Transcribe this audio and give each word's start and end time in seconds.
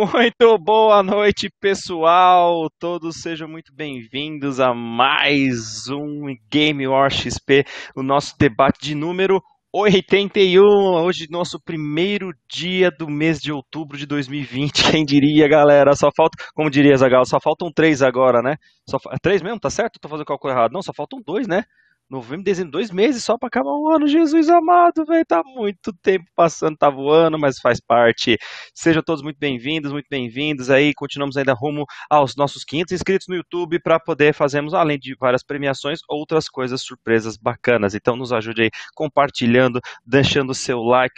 Muito 0.00 0.56
boa 0.56 1.02
noite, 1.02 1.50
pessoal. 1.60 2.70
Todos 2.78 3.20
sejam 3.20 3.46
muito 3.46 3.70
bem-vindos 3.70 4.58
a 4.58 4.72
mais 4.72 5.88
um 5.90 6.34
Game 6.50 6.88
War 6.88 7.10
XP, 7.10 7.66
o 7.94 8.02
nosso 8.02 8.34
debate 8.38 8.80
de 8.80 8.94
número 8.94 9.42
81. 9.70 10.62
Hoje, 11.04 11.26
nosso 11.28 11.60
primeiro 11.60 12.32
dia 12.50 12.90
do 12.90 13.10
mês 13.10 13.38
de 13.40 13.52
outubro 13.52 13.98
de 13.98 14.06
2020. 14.06 14.90
Quem 14.90 15.04
diria, 15.04 15.46
galera? 15.46 15.94
Só 15.94 16.08
falta, 16.16 16.42
como 16.54 16.70
diria 16.70 16.96
Zagal, 16.96 17.26
só 17.26 17.38
faltam 17.38 17.70
três 17.70 18.00
agora, 18.00 18.40
né? 18.40 18.56
Só, 18.88 18.96
três 19.20 19.42
mesmo? 19.42 19.60
Tá 19.60 19.68
certo? 19.68 20.00
Tô 20.00 20.08
fazendo 20.08 20.24
cálculo 20.24 20.54
errado. 20.54 20.72
Não, 20.72 20.80
só 20.80 20.94
faltam 20.94 21.20
dois, 21.22 21.46
né? 21.46 21.64
Novembro, 22.10 22.42
dezembro, 22.42 22.72
dois 22.72 22.90
meses 22.90 23.22
só 23.22 23.38
para 23.38 23.46
acabar 23.46 23.70
o 23.70 23.88
ano. 23.88 24.08
Jesus 24.08 24.48
amado, 24.48 25.04
velho, 25.04 25.24
tá 25.24 25.44
muito 25.44 25.92
tempo 26.02 26.24
passando, 26.34 26.76
tá 26.76 26.90
voando, 26.90 27.38
mas 27.38 27.60
faz 27.60 27.80
parte. 27.80 28.36
Sejam 28.74 29.00
todos 29.00 29.22
muito 29.22 29.38
bem-vindos, 29.38 29.92
muito 29.92 30.08
bem-vindos 30.10 30.70
aí. 30.70 30.92
Continuamos 30.92 31.36
ainda 31.36 31.54
rumo 31.54 31.86
aos 32.10 32.34
nossos 32.34 32.64
500 32.64 32.94
inscritos 32.94 33.28
no 33.28 33.36
YouTube 33.36 33.78
para 33.80 34.00
poder 34.00 34.34
fazermos, 34.34 34.74
além 34.74 34.98
de 34.98 35.14
várias 35.20 35.44
premiações, 35.44 36.00
outras 36.08 36.48
coisas 36.48 36.82
surpresas 36.82 37.36
bacanas. 37.36 37.94
Então 37.94 38.16
nos 38.16 38.32
ajude 38.32 38.62
aí 38.62 38.70
compartilhando, 38.92 39.80
deixando 40.04 40.50
o 40.50 40.54
seu 40.54 40.82
like, 40.82 41.14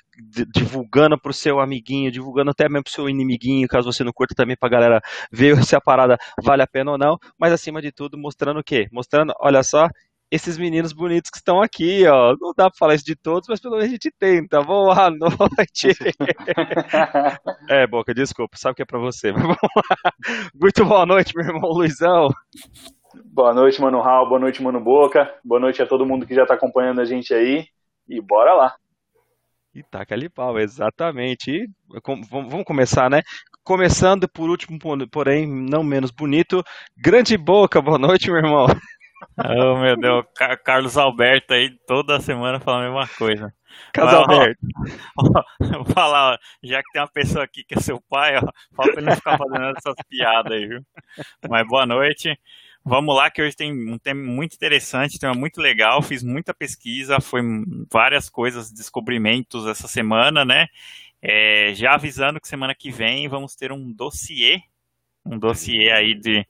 divulgando 0.55 1.19
pro 1.19 1.33
seu 1.33 1.59
amiguinho, 1.59 2.13
divulgando 2.13 2.51
até 2.51 2.69
mesmo 2.69 2.85
pro 2.85 2.93
seu 2.93 3.09
inimiguinho, 3.09 3.67
caso 3.67 3.91
você 3.91 4.05
não 4.05 4.13
curta 4.13 4.35
também 4.35 4.57
pra 4.61 4.69
galera 4.69 5.01
ver 5.33 5.55
se 5.65 5.75
a 5.75 5.81
parada 5.81 6.19
vale 6.45 6.61
a 6.61 6.67
pena 6.67 6.91
ou 6.91 6.99
não. 6.99 7.17
Mas 7.39 7.51
acima 7.51 7.81
de 7.81 7.91
tudo, 7.91 8.19
mostrando 8.19 8.61
o 8.61 8.65
quê? 8.65 8.89
Mostrando, 8.93 9.33
olha 9.41 9.63
só, 9.63 9.89
esses 10.33 10.57
meninos 10.57 10.95
bonitos 10.95 11.31
que 11.31 11.37
estão 11.37 11.61
aqui, 11.61 12.07
ó. 12.07 12.35
Não 12.41 12.55
dá 12.57 12.71
pra 12.71 12.79
falar 12.79 12.95
isso 12.95 13.05
de 13.05 13.15
todos, 13.15 13.47
mas 13.47 13.61
pelo 13.61 13.75
menos 13.75 13.87
a 13.87 13.93
gente 13.93 14.11
tenta. 14.19 14.63
Boa 14.63 15.11
noite. 15.13 15.89
é, 17.69 17.87
Boca, 17.87 18.15
desculpa, 18.15 18.57
sabe 18.57 18.77
que 18.77 18.83
é 18.83 18.87
pra 18.87 18.99
você. 18.99 19.31
Muito 20.59 20.87
boa 20.87 21.05
noite, 21.05 21.37
meu 21.37 21.45
irmão 21.45 21.71
Luizão. 21.71 22.31
Boa 23.27 23.53
noite, 23.53 23.79
Mano 23.79 24.01
Raul. 24.01 24.31
Boa 24.31 24.41
noite, 24.41 24.63
Mano 24.63 24.81
Boca. 24.81 25.31
Boa 25.45 25.61
noite 25.61 25.83
a 25.83 25.87
todo 25.87 26.07
mundo 26.07 26.27
que 26.27 26.35
já 26.35 26.47
tá 26.47 26.55
acompanhando 26.55 27.03
a 27.03 27.05
gente 27.05 27.35
aí. 27.35 27.67
E 28.09 28.19
bora 28.19 28.55
lá. 28.55 28.75
E 29.75 29.83
taca 29.83 30.15
ali 30.15 30.31
pau, 30.31 30.59
exatamente. 30.59 31.51
E 31.51 31.69
vamos 32.31 32.65
começar, 32.65 33.11
né? 33.11 33.21
Começando 33.63 34.27
por 34.27 34.49
último, 34.49 34.79
porém 35.11 35.47
não 35.47 35.85
menos 35.85 36.11
bonito. 36.11 36.63
Grande 36.97 37.37
Boca, 37.37 37.83
boa 37.83 37.99
noite, 37.99 38.31
meu 38.31 38.39
irmão. 38.39 38.67
Oh, 39.39 39.79
meu 39.79 39.97
Deus, 39.97 40.25
Carlos 40.65 40.97
Alberto 40.97 41.55
aí 41.55 41.71
toda 41.87 42.21
semana 42.21 42.61
falando 42.61 42.87
a 42.87 43.01
mesma 43.01 43.17
coisa. 43.17 43.55
Carlos 43.93 44.15
Alberto. 44.15 44.61
vou 45.61 45.85
falar, 45.87 46.35
ó, 46.35 46.39
já 46.63 46.83
que 46.83 46.93
tem 46.93 47.03
uma 47.03 47.09
pessoa 47.09 47.45
aqui 47.45 47.65
que 47.65 47.75
é 47.75 47.81
seu 47.81 48.01
pai, 48.01 48.37
ó, 48.37 48.43
falta 48.75 48.99
ele 48.99 49.07
não 49.07 49.17
ficar 49.17 49.39
fazendo 49.39 49.77
essas 49.77 49.95
piadas 50.09 50.53
aí, 50.53 50.67
viu? 50.67 50.85
Mas 51.49 51.67
boa 51.67 51.87
noite. 51.87 52.39
Vamos 52.85 53.15
lá, 53.15 53.31
que 53.31 53.41
hoje 53.41 53.55
tem 53.55 53.73
um 53.73 53.97
tema 53.97 54.21
muito 54.21 54.55
interessante, 54.55 55.19
tema 55.19 55.35
muito 55.35 55.61
legal. 55.61 56.03
Fiz 56.03 56.23
muita 56.23 56.53
pesquisa, 56.53 57.21
foi 57.21 57.41
várias 57.91 58.29
coisas, 58.29 58.73
descobrimentos 58.73 59.67
essa 59.69 59.87
semana, 59.87 60.45
né? 60.45 60.67
É, 61.21 61.73
já 61.75 61.95
avisando 61.95 62.41
que 62.41 62.49
semana 62.49 62.75
que 62.75 62.91
vem 62.91 63.29
vamos 63.29 63.55
ter 63.55 63.71
um 63.71 63.93
dossiê, 63.93 64.61
um 65.25 65.39
dossiê 65.39 65.93
aí 65.93 66.15
de 66.19 66.45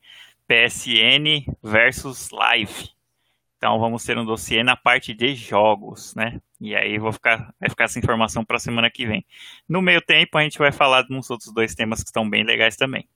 PSN 0.52 1.46
versus 1.62 2.28
Live. 2.30 2.90
Então 3.56 3.78
vamos 3.78 4.04
ter 4.04 4.18
um 4.18 4.24
dossiê 4.24 4.62
na 4.62 4.76
parte 4.76 5.14
de 5.14 5.34
jogos, 5.34 6.14
né? 6.14 6.42
E 6.60 6.76
aí 6.76 6.98
vou 6.98 7.10
ficar, 7.10 7.54
vai 7.58 7.70
ficar 7.70 7.84
essa 7.84 7.98
informação 7.98 8.44
para 8.44 8.56
a 8.56 8.60
semana 8.60 8.90
que 8.90 9.06
vem. 9.06 9.24
No 9.66 9.80
meio 9.80 10.02
tempo 10.02 10.36
a 10.36 10.42
gente 10.42 10.58
vai 10.58 10.70
falar 10.70 11.02
de 11.02 11.14
uns 11.14 11.30
outros 11.30 11.50
dois 11.54 11.74
temas 11.74 12.02
que 12.02 12.08
estão 12.08 12.28
bem 12.28 12.44
legais 12.44 12.76
também. 12.76 13.08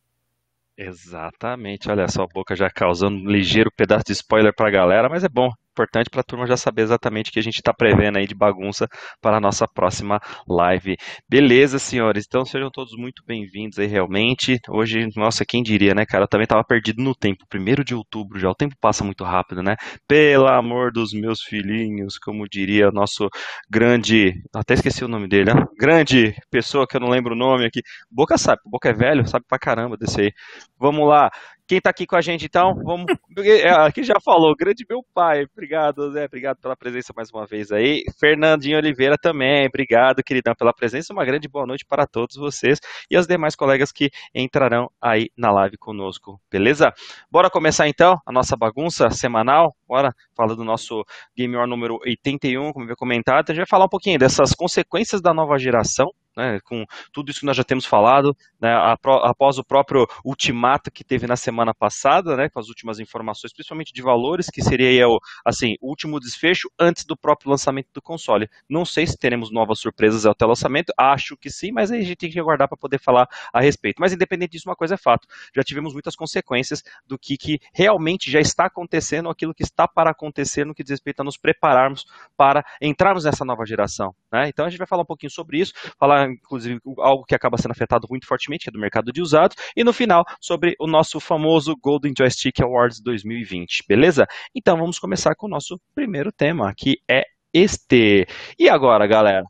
Exatamente, 0.78 1.90
olha 1.90 2.08
só 2.08 2.22
a 2.22 2.26
boca 2.26 2.56
já 2.56 2.70
causando 2.70 3.16
um 3.16 3.30
ligeiro 3.30 3.70
pedaço 3.70 4.06
de 4.06 4.12
spoiler 4.12 4.54
para 4.54 4.68
a 4.68 4.72
galera, 4.72 5.08
mas 5.08 5.24
é 5.24 5.28
bom, 5.28 5.50
importante 5.76 6.08
para 6.08 6.22
a 6.22 6.24
turma 6.24 6.46
já 6.46 6.56
saber 6.56 6.82
exatamente 6.82 7.28
o 7.28 7.32
que 7.32 7.38
a 7.38 7.42
gente 7.42 7.56
está 7.56 7.72
prevendo 7.74 8.16
aí 8.16 8.26
de 8.26 8.34
bagunça 8.34 8.88
para 9.20 9.36
a 9.36 9.40
nossa 9.40 9.68
próxima 9.68 10.18
live. 10.48 10.96
Beleza, 11.28 11.78
senhores? 11.78 12.24
Então 12.26 12.46
sejam 12.46 12.70
todos 12.70 12.96
muito 12.96 13.22
bem-vindos 13.26 13.78
aí 13.78 13.86
realmente. 13.86 14.58
Hoje, 14.70 15.06
nossa, 15.14 15.44
quem 15.46 15.62
diria, 15.62 15.94
né, 15.94 16.06
cara? 16.06 16.24
Eu 16.24 16.28
também 16.28 16.44
estava 16.44 16.64
perdido 16.64 17.02
no 17.02 17.14
tempo. 17.14 17.44
Primeiro 17.48 17.84
de 17.84 17.94
outubro 17.94 18.38
já, 18.38 18.48
o 18.48 18.54
tempo 18.54 18.74
passa 18.80 19.04
muito 19.04 19.22
rápido, 19.22 19.62
né? 19.62 19.76
Pelo 20.08 20.48
amor 20.48 20.90
dos 20.92 21.12
meus 21.12 21.42
filhinhos, 21.42 22.16
como 22.18 22.48
diria 22.48 22.90
nosso 22.90 23.28
grande, 23.68 24.32
até 24.54 24.72
esqueci 24.74 25.04
o 25.04 25.08
nome 25.08 25.28
dele, 25.28 25.52
né? 25.52 25.64
Grande 25.78 26.34
pessoa 26.50 26.86
que 26.86 26.96
eu 26.96 27.00
não 27.00 27.08
lembro 27.10 27.34
o 27.34 27.38
nome 27.38 27.66
aqui. 27.66 27.82
Boca 28.10 28.38
sabe, 28.38 28.62
Boca 28.64 28.88
é 28.88 28.94
velho, 28.94 29.28
sabe 29.28 29.44
pra 29.46 29.58
caramba 29.58 29.96
desse 29.96 30.22
aí. 30.22 30.32
Vamos 30.78 31.06
lá. 31.06 31.30
Quem 31.68 31.78
está 31.78 31.90
aqui 31.90 32.06
com 32.06 32.14
a 32.14 32.20
gente, 32.20 32.44
então, 32.46 32.74
vamos. 32.84 33.06
É, 33.38 33.68
aqui 33.70 34.04
já 34.04 34.14
falou, 34.24 34.54
grande 34.56 34.86
meu 34.88 35.04
pai. 35.12 35.46
Obrigado, 35.52 36.12
Zé. 36.12 36.24
Obrigado 36.24 36.58
pela 36.58 36.76
presença 36.76 37.12
mais 37.14 37.28
uma 37.30 37.44
vez 37.44 37.72
aí. 37.72 38.04
Fernandinho 38.20 38.78
Oliveira 38.78 39.16
também. 39.20 39.66
Obrigado, 39.66 40.22
queridão, 40.22 40.54
pela 40.54 40.72
presença. 40.72 41.12
Uma 41.12 41.24
grande 41.24 41.48
boa 41.48 41.66
noite 41.66 41.84
para 41.84 42.06
todos 42.06 42.36
vocês 42.36 42.78
e 43.10 43.16
aos 43.16 43.26
demais 43.26 43.56
colegas 43.56 43.90
que 43.90 44.10
entrarão 44.32 44.88
aí 45.02 45.28
na 45.36 45.50
live 45.50 45.76
conosco. 45.76 46.40
Beleza? 46.50 46.92
Bora 47.28 47.50
começar 47.50 47.88
então 47.88 48.16
a 48.24 48.30
nossa 48.30 48.56
bagunça 48.56 49.10
semanal. 49.10 49.74
Bora 49.88 50.14
falar 50.36 50.54
do 50.54 50.64
nosso 50.64 51.04
Game 51.36 51.56
War 51.56 51.66
número 51.66 51.98
81, 52.06 52.72
como 52.72 52.88
eu 52.88 52.96
comentado. 52.96 53.50
A 53.50 53.52
gente 53.52 53.62
vai 53.62 53.68
falar 53.68 53.86
um 53.86 53.90
pouquinho 53.90 54.18
dessas 54.18 54.52
consequências 54.52 55.20
da 55.20 55.34
nova 55.34 55.58
geração 55.58 56.10
né, 56.36 56.60
com 56.64 56.84
tudo 57.12 57.30
isso 57.30 57.40
que 57.40 57.46
nós 57.46 57.56
já 57.56 57.64
temos 57.64 57.86
falado, 57.86 58.36
né, 58.60 58.74
após 59.22 59.58
o 59.58 59.64
próprio 59.64 60.06
ultimato 60.24 60.90
que 60.90 61.04
teve 61.04 61.26
na 61.26 61.36
semana 61.36 61.74
passada, 61.74 62.36
né, 62.36 62.48
com 62.48 62.60
as 62.60 62.68
últimas 62.68 63.00
informações, 63.00 63.52
principalmente 63.52 63.92
de 63.92 64.02
valores, 64.02 64.48
que 64.50 64.62
seria 64.62 65.08
o, 65.08 65.18
assim, 65.44 65.76
último 65.80 66.20
desfecho 66.20 66.70
antes 66.78 67.04
do 67.04 67.16
próprio 67.16 67.50
lançamento 67.50 67.88
do 67.92 68.02
console. 68.02 68.48
Não 68.68 68.84
sei 68.84 69.06
se 69.06 69.16
teremos 69.16 69.50
novas 69.50 69.78
surpresas 69.78 70.26
até 70.26 70.44
o 70.44 70.48
lançamento, 70.48 70.92
acho 70.98 71.36
que 71.36 71.50
sim, 71.50 71.72
mas 71.72 71.90
aí 71.90 72.00
a 72.00 72.04
gente 72.04 72.16
tem 72.16 72.30
que 72.30 72.38
aguardar 72.38 72.68
para 72.68 72.76
poder 72.76 72.98
falar 72.98 73.28
a 73.52 73.60
respeito. 73.60 74.00
Mas 74.00 74.12
independente 74.12 74.52
disso, 74.52 74.68
uma 74.68 74.76
coisa 74.76 74.94
é 74.94 74.98
fato, 74.98 75.26
já 75.54 75.62
tivemos 75.62 75.92
muitas 75.92 76.14
consequências 76.14 76.82
do 77.06 77.18
que, 77.18 77.36
que 77.36 77.58
realmente 77.72 78.30
já 78.30 78.40
está 78.40 78.66
acontecendo, 78.66 79.28
aquilo 79.28 79.54
que 79.54 79.62
está 79.62 79.88
para 79.88 80.10
acontecer 80.10 80.64
no 80.64 80.74
que 80.74 80.82
diz 80.82 80.90
respeito 80.90 81.20
a 81.20 81.24
nos 81.24 81.36
prepararmos 81.36 82.04
para 82.36 82.64
entrarmos 82.80 83.24
nessa 83.24 83.44
nova 83.44 83.64
geração. 83.64 84.14
Né? 84.32 84.48
Então 84.48 84.66
a 84.66 84.68
gente 84.68 84.78
vai 84.78 84.86
falar 84.86 85.02
um 85.02 85.06
pouquinho 85.06 85.30
sobre 85.30 85.60
isso, 85.60 85.72
falar 85.98 86.25
inclusive 86.32 86.80
algo 86.98 87.24
que 87.24 87.34
acaba 87.34 87.56
sendo 87.56 87.72
afetado 87.72 88.06
muito 88.10 88.26
fortemente, 88.26 88.64
que 88.64 88.70
é 88.70 88.72
do 88.72 88.78
mercado 88.78 89.12
de 89.12 89.20
usados, 89.20 89.56
e 89.76 89.84
no 89.84 89.92
final 89.92 90.24
sobre 90.40 90.74
o 90.80 90.86
nosso 90.86 91.20
famoso 91.20 91.74
Golden 91.80 92.12
Joystick 92.16 92.60
Awards 92.60 93.00
2020, 93.00 93.84
beleza? 93.88 94.26
Então 94.54 94.76
vamos 94.76 94.98
começar 94.98 95.34
com 95.34 95.46
o 95.46 95.50
nosso 95.50 95.80
primeiro 95.94 96.32
tema, 96.32 96.72
que 96.76 96.98
é 97.10 97.24
este. 97.52 98.26
E 98.58 98.68
agora, 98.68 99.06
galera? 99.06 99.44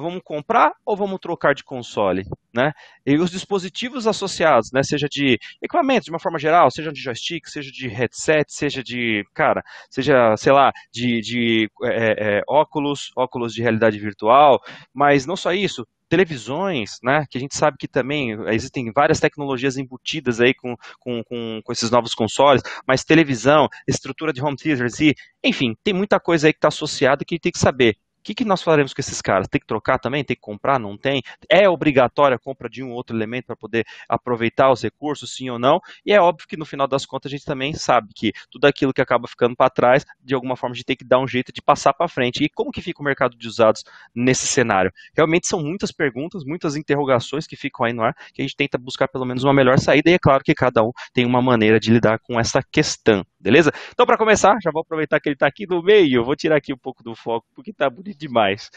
vamos 0.00 0.22
comprar 0.24 0.72
ou 0.84 0.96
vamos 0.96 1.18
trocar 1.20 1.54
de 1.54 1.64
console, 1.64 2.24
né? 2.54 2.72
E 3.04 3.16
os 3.16 3.30
dispositivos 3.30 4.06
associados, 4.06 4.70
né, 4.72 4.82
seja 4.82 5.08
de 5.10 5.38
equipamentos 5.62 6.04
de 6.04 6.10
uma 6.10 6.20
forma 6.20 6.38
geral, 6.38 6.70
seja 6.70 6.92
de 6.92 7.00
joystick, 7.00 7.46
seja 7.48 7.70
de 7.70 7.88
headset, 7.88 8.52
seja 8.52 8.82
de, 8.82 9.24
cara, 9.34 9.62
seja, 9.90 10.36
sei 10.36 10.52
lá, 10.52 10.72
de, 10.92 11.20
de 11.20 11.70
é, 11.84 12.38
é, 12.38 12.42
óculos, 12.48 13.10
óculos 13.16 13.52
de 13.52 13.62
realidade 13.62 13.98
virtual, 13.98 14.60
mas 14.94 15.26
não 15.26 15.36
só 15.36 15.52
isso, 15.52 15.86
televisões, 16.08 16.98
né, 17.02 17.24
que 17.30 17.36
a 17.36 17.40
gente 17.40 17.56
sabe 17.56 17.76
que 17.78 17.88
também 17.88 18.32
existem 18.48 18.90
várias 18.92 19.20
tecnologias 19.20 19.76
embutidas 19.76 20.40
aí 20.40 20.54
com, 20.54 20.74
com, 20.98 21.22
com, 21.24 21.60
com 21.62 21.72
esses 21.72 21.90
novos 21.90 22.14
consoles, 22.14 22.62
mas 22.86 23.04
televisão, 23.04 23.68
estrutura 23.86 24.32
de 24.32 24.42
home 24.42 24.56
theaters 24.56 24.98
e, 25.00 25.14
enfim, 25.44 25.74
tem 25.84 25.94
muita 25.94 26.18
coisa 26.18 26.46
aí 26.46 26.52
que 26.52 26.58
está 26.58 26.68
associada 26.68 27.24
que 27.24 27.38
tem 27.38 27.52
que 27.52 27.58
saber 27.58 27.96
que, 28.28 28.34
que 28.34 28.44
nós 28.44 28.62
faremos 28.62 28.92
com 28.92 29.00
esses 29.00 29.22
caras? 29.22 29.48
Tem 29.48 29.60
que 29.60 29.66
trocar 29.66 29.98
também? 29.98 30.22
Tem 30.22 30.36
que 30.36 30.42
comprar? 30.42 30.78
Não 30.78 30.96
tem? 30.98 31.22
É 31.48 31.68
obrigatória 31.68 32.36
a 32.36 32.38
compra 32.38 32.68
de 32.68 32.82
um 32.82 32.90
ou 32.90 32.96
outro 32.96 33.16
elemento 33.16 33.46
para 33.46 33.56
poder 33.56 33.86
aproveitar 34.08 34.70
os 34.70 34.82
recursos, 34.82 35.34
sim 35.34 35.48
ou 35.48 35.58
não? 35.58 35.80
E 36.04 36.12
é 36.12 36.20
óbvio 36.20 36.46
que 36.46 36.56
no 36.56 36.66
final 36.66 36.86
das 36.86 37.06
contas 37.06 37.30
a 37.30 37.34
gente 37.34 37.44
também 37.44 37.72
sabe 37.72 38.08
que 38.14 38.32
tudo 38.50 38.66
aquilo 38.66 38.92
que 38.92 39.00
acaba 39.00 39.26
ficando 39.26 39.56
para 39.56 39.70
trás, 39.70 40.04
de 40.22 40.34
alguma 40.34 40.56
forma 40.56 40.74
a 40.74 40.76
gente 40.76 40.84
tem 40.84 40.96
que 40.96 41.04
dar 41.04 41.18
um 41.18 41.26
jeito 41.26 41.52
de 41.52 41.62
passar 41.62 41.94
para 41.94 42.06
frente. 42.06 42.44
E 42.44 42.48
como 42.50 42.70
que 42.70 42.82
fica 42.82 43.00
o 43.00 43.04
mercado 43.04 43.36
de 43.36 43.48
usados 43.48 43.82
nesse 44.14 44.46
cenário? 44.46 44.92
Realmente 45.16 45.46
são 45.46 45.62
muitas 45.62 45.90
perguntas, 45.90 46.44
muitas 46.44 46.76
interrogações 46.76 47.46
que 47.46 47.56
ficam 47.56 47.86
aí 47.86 47.92
no 47.94 48.02
ar, 48.02 48.14
que 48.34 48.42
a 48.42 48.44
gente 48.44 48.56
tenta 48.56 48.76
buscar 48.76 49.08
pelo 49.08 49.24
menos 49.24 49.42
uma 49.42 49.54
melhor 49.54 49.78
saída, 49.78 50.10
e 50.10 50.14
é 50.14 50.18
claro 50.18 50.44
que 50.44 50.54
cada 50.54 50.82
um 50.82 50.90
tem 51.14 51.24
uma 51.24 51.40
maneira 51.40 51.80
de 51.80 51.90
lidar 51.90 52.18
com 52.18 52.38
essa 52.38 52.62
questão, 52.62 53.24
beleza? 53.40 53.72
Então, 53.90 54.06
para 54.06 54.16
começar, 54.16 54.56
já 54.62 54.70
vou 54.70 54.82
aproveitar 54.82 55.20
que 55.20 55.28
ele 55.28 55.34
está 55.34 55.46
aqui 55.46 55.66
no 55.66 55.82
meio, 55.82 56.24
vou 56.24 56.36
tirar 56.36 56.56
aqui 56.56 56.72
um 56.72 56.78
pouco 56.78 57.02
do 57.02 57.14
foco, 57.14 57.46
porque 57.54 57.70
está 57.70 57.88
bonito 57.88 58.18
demais. 58.18 58.70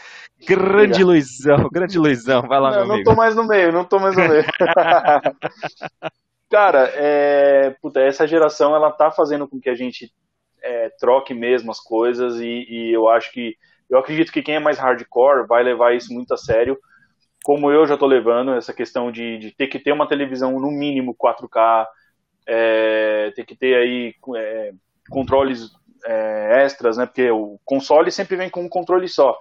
Grande 0.46 1.02
Luizão, 1.04 1.68
grande 1.72 1.98
Luizão, 1.98 2.42
vai 2.42 2.60
lá, 2.60 2.70
não, 2.70 2.78
meu 2.78 2.86
não 2.86 2.94
amigo. 2.94 3.08
Não 3.08 3.14
tô 3.14 3.20
mais 3.20 3.34
no 3.34 3.46
meio, 3.46 3.72
não 3.72 3.84
tô 3.84 3.98
mais 3.98 4.16
no 4.16 4.28
meio. 4.28 4.44
Cara, 6.50 6.90
é, 6.94 7.70
puta, 7.80 8.00
essa 8.00 8.26
geração 8.26 8.76
ela 8.76 8.90
tá 8.90 9.10
fazendo 9.10 9.48
com 9.48 9.58
que 9.58 9.70
a 9.70 9.74
gente 9.74 10.12
é, 10.62 10.90
troque 10.98 11.32
mesmo 11.32 11.70
as 11.70 11.80
coisas 11.80 12.38
e, 12.40 12.66
e, 12.68 12.92
eu 12.92 13.08
acho 13.08 13.32
que 13.32 13.56
eu 13.88 13.98
acredito 13.98 14.30
que 14.30 14.42
quem 14.42 14.56
é 14.56 14.60
mais 14.60 14.78
hardcore 14.78 15.46
vai 15.46 15.62
levar 15.62 15.94
isso 15.94 16.12
muito 16.12 16.34
a 16.34 16.36
sério 16.36 16.78
como 17.42 17.70
eu 17.70 17.86
já 17.86 17.94
estou 17.94 18.08
levando, 18.08 18.54
essa 18.54 18.72
questão 18.72 19.10
de, 19.10 19.38
de, 19.38 19.50
ter 19.50 19.66
que 19.66 19.78
ter 19.78 19.92
uma 19.92 20.08
televisão 20.08 20.58
no 20.60 20.70
mínimo 20.70 21.14
4K, 21.14 21.86
é, 22.46 23.30
ter 23.34 23.44
que 23.44 23.56
ter 23.56 23.74
aí 23.76 24.14
é, 24.36 24.72
controles 25.10 25.70
é, 26.04 26.64
extras, 26.64 26.96
né? 26.96 27.06
Porque 27.06 27.30
o 27.30 27.58
console 27.64 28.10
sempre 28.10 28.36
vem 28.36 28.50
com 28.50 28.62
um 28.62 28.68
controle 28.68 29.08
só. 29.08 29.36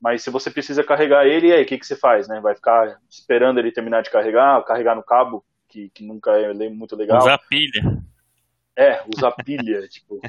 Mas 0.00 0.22
se 0.22 0.30
você 0.30 0.50
precisa 0.50 0.84
carregar 0.84 1.26
ele, 1.26 1.52
aí 1.52 1.62
o 1.62 1.66
que, 1.66 1.78
que 1.78 1.86
você 1.86 1.96
faz, 1.96 2.28
né? 2.28 2.40
Vai 2.40 2.54
ficar 2.54 2.98
esperando 3.10 3.58
ele 3.58 3.72
terminar 3.72 4.02
de 4.02 4.10
carregar, 4.10 4.64
carregar 4.64 4.94
no 4.94 5.02
cabo, 5.02 5.44
que, 5.68 5.90
que 5.90 6.06
nunca 6.06 6.30
é 6.32 6.52
muito 6.70 6.94
legal. 6.96 7.18
Usar 7.18 7.38
pilha. 7.48 7.98
É, 8.76 9.02
usar 9.12 9.32
pilha, 9.44 9.80
tipo. 9.90 10.20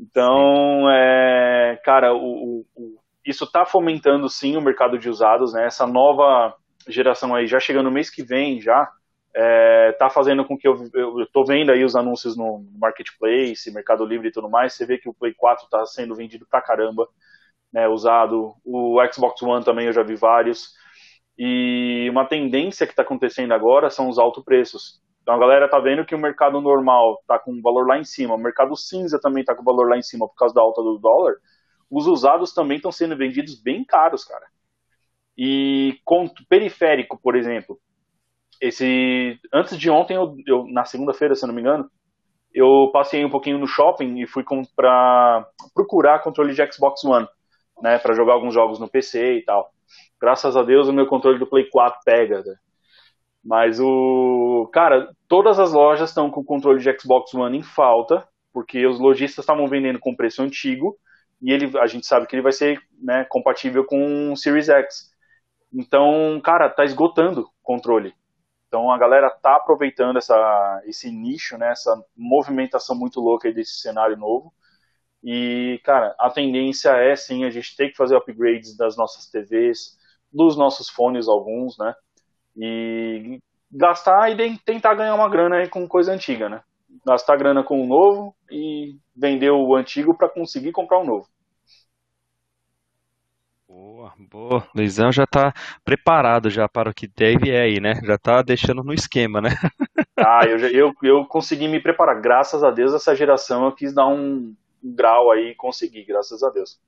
Então, 0.00 0.90
é, 0.90 1.78
cara, 1.84 2.14
o, 2.14 2.64
o, 2.74 2.98
isso 3.24 3.44
está 3.44 3.66
fomentando 3.66 4.28
sim 4.28 4.56
o 4.56 4.62
mercado 4.62 4.98
de 4.98 5.10
usados, 5.10 5.52
né? 5.52 5.66
Essa 5.66 5.86
nova 5.86 6.54
geração 6.88 7.34
aí, 7.34 7.46
já 7.46 7.58
chegando 7.58 7.86
no 7.86 7.92
mês 7.92 8.08
que 8.08 8.22
vem, 8.22 8.60
já 8.60 8.90
é, 9.38 9.92
tá 9.92 10.08
fazendo 10.08 10.46
com 10.46 10.56
que 10.56 10.66
eu, 10.66 10.90
tô 11.30 11.44
vendo 11.44 11.70
aí 11.70 11.84
os 11.84 11.94
anúncios 11.94 12.34
no 12.38 12.64
Marketplace, 12.78 13.70
Mercado 13.70 14.06
Livre 14.06 14.28
e 14.28 14.32
tudo 14.32 14.48
mais, 14.48 14.72
você 14.72 14.86
vê 14.86 14.96
que 14.96 15.10
o 15.10 15.14
Play 15.14 15.34
4 15.34 15.66
está 15.66 15.84
sendo 15.84 16.14
vendido 16.14 16.46
pra 16.50 16.62
caramba, 16.62 17.06
né, 17.70 17.86
usado, 17.86 18.54
o 18.64 18.98
Xbox 19.12 19.42
One 19.42 19.62
também 19.62 19.86
eu 19.86 19.92
já 19.92 20.02
vi 20.02 20.14
vários, 20.14 20.72
e 21.38 22.08
uma 22.10 22.24
tendência 22.24 22.86
que 22.86 22.94
está 22.94 23.02
acontecendo 23.02 23.52
agora 23.52 23.90
são 23.90 24.08
os 24.08 24.18
altos 24.18 24.42
preços. 24.42 25.02
Então 25.20 25.34
a 25.34 25.38
galera 25.38 25.68
tá 25.68 25.78
vendo 25.78 26.06
que 26.06 26.14
o 26.14 26.18
mercado 26.18 26.58
normal 26.62 27.22
tá 27.26 27.38
com 27.38 27.60
valor 27.60 27.86
lá 27.86 27.98
em 27.98 28.04
cima, 28.04 28.34
o 28.34 28.38
mercado 28.38 28.74
cinza 28.74 29.20
também 29.20 29.44
tá 29.44 29.54
com 29.54 29.62
valor 29.62 29.90
lá 29.90 29.98
em 29.98 30.02
cima 30.02 30.26
por 30.26 30.34
causa 30.34 30.54
da 30.54 30.62
alta 30.62 30.82
do 30.82 30.96
dólar, 30.96 31.34
os 31.90 32.06
usados 32.06 32.54
também 32.54 32.78
estão 32.78 32.90
sendo 32.90 33.14
vendidos 33.14 33.60
bem 33.60 33.84
caros, 33.84 34.24
cara. 34.24 34.46
E 35.36 36.00
com 36.04 36.26
periférico, 36.48 37.20
por 37.20 37.36
exemplo, 37.36 37.78
esse 38.60 39.38
antes 39.52 39.78
de 39.78 39.90
ontem, 39.90 40.14
eu, 40.14 40.34
eu 40.46 40.66
na 40.68 40.84
segunda-feira, 40.84 41.34
se 41.34 41.44
eu 41.44 41.48
não 41.48 41.54
me 41.54 41.60
engano, 41.60 41.90
eu 42.54 42.90
passei 42.92 43.24
um 43.24 43.30
pouquinho 43.30 43.58
no 43.58 43.66
shopping 43.66 44.18
e 44.20 44.26
fui 44.26 44.44
para 44.74 45.46
procurar 45.74 46.22
controle 46.22 46.54
de 46.54 46.72
Xbox 46.72 47.04
One, 47.04 47.28
né, 47.82 47.98
para 47.98 48.14
jogar 48.14 48.32
alguns 48.32 48.54
jogos 48.54 48.78
no 48.78 48.88
PC 48.88 49.38
e 49.38 49.44
tal. 49.44 49.70
Graças 50.20 50.56
a 50.56 50.62
Deus 50.62 50.88
o 50.88 50.92
meu 50.92 51.06
controle 51.06 51.38
do 51.38 51.46
Play 51.46 51.68
4 51.68 52.00
pega. 52.04 52.42
Né? 52.42 52.54
Mas 53.44 53.78
o 53.78 54.68
cara, 54.72 55.10
todas 55.28 55.58
as 55.58 55.72
lojas 55.72 56.08
estão 56.08 56.30
com 56.30 56.42
controle 56.42 56.80
de 56.80 56.98
Xbox 56.98 57.32
One 57.34 57.58
em 57.58 57.62
falta, 57.62 58.26
porque 58.52 58.86
os 58.86 58.98
lojistas 58.98 59.42
estavam 59.42 59.68
vendendo 59.68 59.98
com 60.00 60.16
preço 60.16 60.42
antigo 60.42 60.96
e 61.40 61.52
ele, 61.52 61.78
a 61.78 61.86
gente 61.86 62.06
sabe 62.06 62.26
que 62.26 62.34
ele 62.34 62.42
vai 62.42 62.52
ser 62.52 62.80
né, 63.00 63.26
compatível 63.28 63.84
com 63.84 64.32
o 64.32 64.36
Series 64.36 64.68
X. 64.68 65.10
Então, 65.72 66.40
cara, 66.42 66.70
tá 66.70 66.84
esgotando 66.84 67.42
o 67.42 67.50
controle. 67.62 68.14
Então 68.68 68.90
a 68.90 68.98
galera 68.98 69.30
tá 69.30 69.56
aproveitando 69.56 70.16
essa, 70.16 70.82
esse 70.86 71.10
nicho, 71.10 71.56
né, 71.56 71.70
essa 71.70 71.94
movimentação 72.16 72.96
muito 72.96 73.20
louca 73.20 73.52
desse 73.52 73.80
cenário 73.80 74.16
novo. 74.16 74.52
E, 75.22 75.80
cara, 75.84 76.14
a 76.18 76.30
tendência 76.30 76.90
é 76.90 77.16
sim 77.16 77.44
a 77.44 77.50
gente 77.50 77.74
ter 77.76 77.90
que 77.90 77.96
fazer 77.96 78.16
upgrades 78.16 78.76
das 78.76 78.96
nossas 78.96 79.28
TVs, 79.28 79.96
dos 80.32 80.56
nossos 80.56 80.88
fones, 80.88 81.28
alguns, 81.28 81.76
né? 81.78 81.94
E 82.56 83.38
gastar 83.70 84.30
e 84.30 84.58
tentar 84.58 84.94
ganhar 84.94 85.14
uma 85.14 85.28
grana 85.28 85.56
aí 85.56 85.68
com 85.68 85.88
coisa 85.88 86.12
antiga, 86.12 86.48
né? 86.48 86.62
Gastar 87.04 87.36
grana 87.36 87.64
com 87.64 87.82
o 87.82 87.86
novo 87.86 88.36
e 88.50 88.96
vender 89.16 89.50
o 89.50 89.74
antigo 89.74 90.16
para 90.16 90.28
conseguir 90.28 90.72
comprar 90.72 91.00
o 91.00 91.04
novo. 91.04 91.26
Boa, 93.76 94.10
boa. 94.18 94.68
Luizão 94.74 95.12
já 95.12 95.24
está 95.24 95.52
preparado 95.84 96.48
já 96.48 96.66
para 96.66 96.88
o 96.88 96.94
que 96.94 97.06
deve 97.06 97.50
é 97.50 97.60
aí, 97.60 97.78
né? 97.78 97.92
Já 98.02 98.14
está 98.14 98.40
deixando 98.40 98.82
no 98.82 98.94
esquema, 98.94 99.38
né? 99.38 99.50
ah, 100.16 100.46
eu, 100.48 100.58
eu, 100.58 100.94
eu 101.02 101.26
consegui 101.26 101.68
me 101.68 101.78
preparar. 101.78 102.18
Graças 102.18 102.64
a 102.64 102.70
Deus, 102.70 102.94
essa 102.94 103.14
geração 103.14 103.66
eu 103.66 103.72
quis 103.72 103.92
dar 103.92 104.06
um, 104.06 104.54
um 104.82 104.94
grau 104.94 105.30
aí 105.30 105.50
e 105.50 105.54
consegui, 105.54 106.04
graças 106.04 106.42
a 106.42 106.48
Deus. 106.48 106.80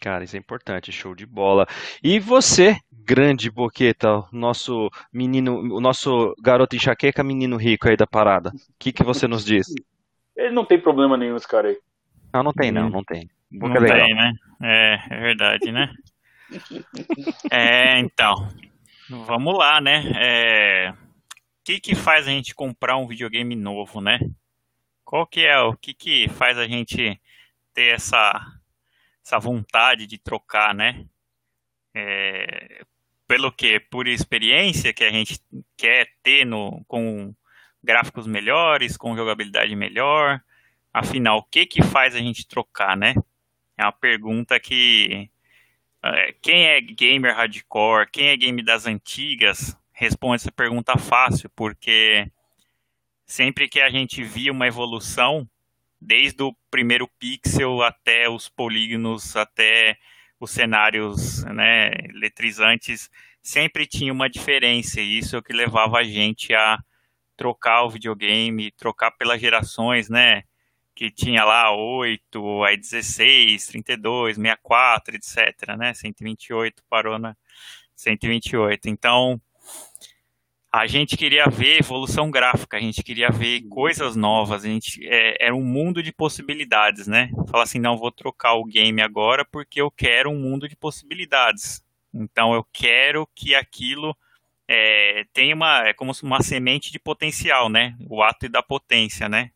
Cara, 0.00 0.24
isso 0.24 0.34
é 0.34 0.38
importante, 0.38 0.90
show 0.90 1.14
de 1.14 1.26
bola. 1.26 1.66
E 2.02 2.18
você, 2.18 2.74
grande 2.90 3.50
boqueta, 3.50 4.24
nosso 4.32 4.88
menino, 5.12 5.58
o 5.76 5.78
nosso 5.78 6.34
garoto 6.40 6.74
enxaqueca, 6.74 7.22
menino 7.22 7.58
rico 7.58 7.86
aí 7.86 7.98
da 7.98 8.06
parada. 8.06 8.48
O 8.48 8.72
que, 8.78 8.94
que 8.94 9.04
você 9.04 9.28
nos 9.28 9.44
diz? 9.44 9.66
Ele 10.34 10.54
não 10.54 10.64
tem 10.64 10.80
problema 10.80 11.18
nenhum, 11.18 11.36
esse 11.36 11.46
cara 11.46 11.68
aí. 11.68 11.76
Não, 12.32 12.42
não 12.44 12.52
tem 12.54 12.72
não, 12.72 12.88
não 12.88 13.04
tem. 13.04 13.28
Boca 13.52 13.78
não 13.78 13.86
tem, 13.86 14.14
né? 14.14 14.32
É, 14.62 14.98
é 15.10 15.20
verdade, 15.20 15.70
né? 15.70 15.92
É, 17.50 17.98
então, 17.98 18.48
vamos 19.08 19.56
lá, 19.56 19.80
né? 19.80 20.04
É, 20.16 20.90
o 20.92 20.96
que 21.64 21.80
que 21.80 21.94
faz 21.94 22.26
a 22.26 22.30
gente 22.30 22.54
comprar 22.54 22.96
um 22.96 23.06
videogame 23.06 23.54
novo, 23.54 24.00
né? 24.00 24.18
Qual 25.04 25.26
que 25.26 25.44
é 25.44 25.58
o 25.58 25.76
que 25.76 25.92
que 25.92 26.28
faz 26.28 26.56
a 26.58 26.66
gente 26.66 27.20
ter 27.74 27.94
essa 27.94 28.40
essa 29.24 29.38
vontade 29.38 30.06
de 30.06 30.18
trocar, 30.18 30.74
né? 30.74 31.06
É, 31.94 32.84
pelo 33.26 33.52
que? 33.52 33.78
Por 33.78 34.08
experiência 34.08 34.92
que 34.92 35.04
a 35.04 35.10
gente 35.10 35.40
quer 35.76 36.08
ter 36.22 36.44
no, 36.44 36.84
com 36.86 37.34
gráficos 37.82 38.26
melhores, 38.26 38.96
com 38.96 39.16
jogabilidade 39.16 39.74
melhor. 39.76 40.42
Afinal, 40.92 41.38
o 41.38 41.42
que 41.44 41.66
que 41.66 41.82
faz 41.82 42.14
a 42.14 42.18
gente 42.18 42.46
trocar, 42.46 42.96
né? 42.96 43.14
É 43.76 43.84
uma 43.84 43.92
pergunta 43.92 44.58
que 44.58 45.08
é, 45.12 45.28
quem 46.40 46.66
é 46.66 46.80
gamer 46.80 47.34
hardcore, 47.34 48.10
quem 48.10 48.28
é 48.28 48.36
game 48.36 48.62
das 48.62 48.86
antigas, 48.86 49.76
responde 49.92 50.36
essa 50.36 50.52
pergunta 50.52 50.96
fácil, 50.96 51.50
porque 51.50 52.30
sempre 53.26 53.68
que 53.68 53.80
a 53.80 53.90
gente 53.90 54.22
via 54.22 54.50
uma 54.50 54.66
evolução, 54.66 55.48
desde 56.00 56.42
o 56.42 56.54
primeiro 56.70 57.06
pixel 57.18 57.82
até 57.82 58.28
os 58.28 58.48
polígonos, 58.48 59.36
até 59.36 59.98
os 60.40 60.50
cenários 60.50 61.44
né, 61.44 61.90
eletrizantes, 62.08 63.10
sempre 63.42 63.86
tinha 63.86 64.12
uma 64.12 64.28
diferença, 64.28 65.00
e 65.00 65.18
isso 65.18 65.36
é 65.36 65.38
o 65.38 65.42
que 65.42 65.52
levava 65.52 65.98
a 65.98 66.04
gente 66.04 66.54
a 66.54 66.78
trocar 67.36 67.84
o 67.84 67.90
videogame, 67.90 68.70
trocar 68.72 69.10
pelas 69.12 69.40
gerações, 69.40 70.08
né? 70.08 70.44
Que 71.00 71.10
tinha 71.10 71.46
lá 71.46 71.74
8, 71.74 72.62
aí 72.62 72.76
16, 72.76 73.68
32, 73.68 74.36
64, 74.36 75.16
etc, 75.16 75.74
né? 75.78 75.94
128 75.94 76.82
parou 76.90 77.18
na 77.18 77.34
128. 77.96 78.86
Então, 78.86 79.40
a 80.70 80.86
gente 80.86 81.16
queria 81.16 81.46
ver 81.46 81.78
evolução 81.78 82.30
gráfica, 82.30 82.76
a 82.76 82.80
gente 82.80 83.02
queria 83.02 83.30
ver 83.30 83.62
coisas 83.62 84.14
novas, 84.14 84.62
a 84.62 84.68
gente 84.68 85.00
é, 85.08 85.42
era 85.42 85.56
um 85.56 85.64
mundo 85.64 86.02
de 86.02 86.12
possibilidades, 86.12 87.06
né? 87.06 87.30
Falar 87.50 87.62
assim, 87.62 87.78
não 87.78 87.96
vou 87.96 88.12
trocar 88.12 88.52
o 88.56 88.64
game 88.66 89.00
agora 89.00 89.42
porque 89.42 89.80
eu 89.80 89.90
quero 89.90 90.28
um 90.28 90.38
mundo 90.38 90.68
de 90.68 90.76
possibilidades. 90.76 91.82
Então 92.12 92.52
eu 92.52 92.62
quero 92.74 93.26
que 93.34 93.54
aquilo 93.54 94.14
é, 94.68 95.24
tenha 95.32 95.54
uma 95.54 95.88
é 95.88 95.94
como 95.94 96.12
uma 96.22 96.42
semente 96.42 96.92
de 96.92 96.98
potencial, 96.98 97.70
né? 97.70 97.96
O 98.06 98.22
ato 98.22 98.50
da 98.50 98.62
potência, 98.62 99.30
né? 99.30 99.50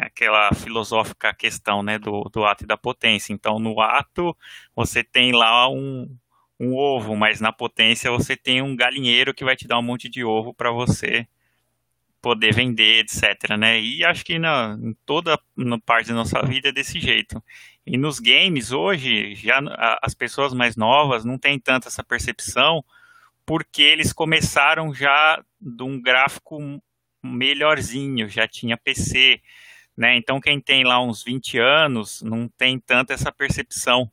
Aquela 0.00 0.52
filosófica 0.54 1.34
questão 1.34 1.82
né, 1.82 1.98
do, 1.98 2.22
do 2.32 2.44
ato 2.44 2.64
e 2.64 2.66
da 2.66 2.76
potência. 2.76 3.32
Então, 3.32 3.58
no 3.58 3.80
ato, 3.80 4.36
você 4.74 5.02
tem 5.04 5.32
lá 5.32 5.68
um, 5.68 6.08
um 6.58 6.74
ovo, 6.74 7.16
mas 7.16 7.40
na 7.40 7.52
potência 7.52 8.10
você 8.10 8.36
tem 8.36 8.62
um 8.62 8.76
galinheiro 8.76 9.34
que 9.34 9.44
vai 9.44 9.56
te 9.56 9.66
dar 9.66 9.78
um 9.78 9.82
monte 9.82 10.08
de 10.08 10.24
ovo 10.24 10.52
para 10.54 10.70
você 10.70 11.26
poder 12.20 12.54
vender, 12.54 13.00
etc. 13.00 13.56
Né? 13.58 13.80
E 13.80 14.04
acho 14.04 14.24
que 14.24 14.38
na, 14.38 14.78
em 14.80 14.94
toda 15.06 15.38
na 15.56 15.78
parte 15.78 16.08
da 16.08 16.14
nossa 16.14 16.42
vida 16.42 16.68
é 16.68 16.72
desse 16.72 17.00
jeito. 17.00 17.42
E 17.86 17.96
nos 17.96 18.20
games, 18.20 18.72
hoje, 18.72 19.34
já 19.34 19.60
as 20.02 20.14
pessoas 20.14 20.52
mais 20.52 20.76
novas 20.76 21.24
não 21.24 21.38
têm 21.38 21.58
tanto 21.58 21.88
essa 21.88 22.04
percepção, 22.04 22.84
porque 23.46 23.82
eles 23.82 24.12
começaram 24.12 24.94
já 24.94 25.42
de 25.60 25.82
um 25.82 26.00
gráfico 26.00 26.58
melhorzinho, 27.22 28.28
já 28.28 28.46
tinha 28.46 28.76
PC, 28.76 29.40
né? 30.00 30.16
Então, 30.16 30.40
quem 30.40 30.58
tem 30.58 30.82
lá 30.82 30.98
uns 30.98 31.22
20 31.22 31.58
anos 31.58 32.22
não 32.22 32.48
tem 32.48 32.80
tanto 32.80 33.12
essa 33.12 33.30
percepção. 33.30 34.10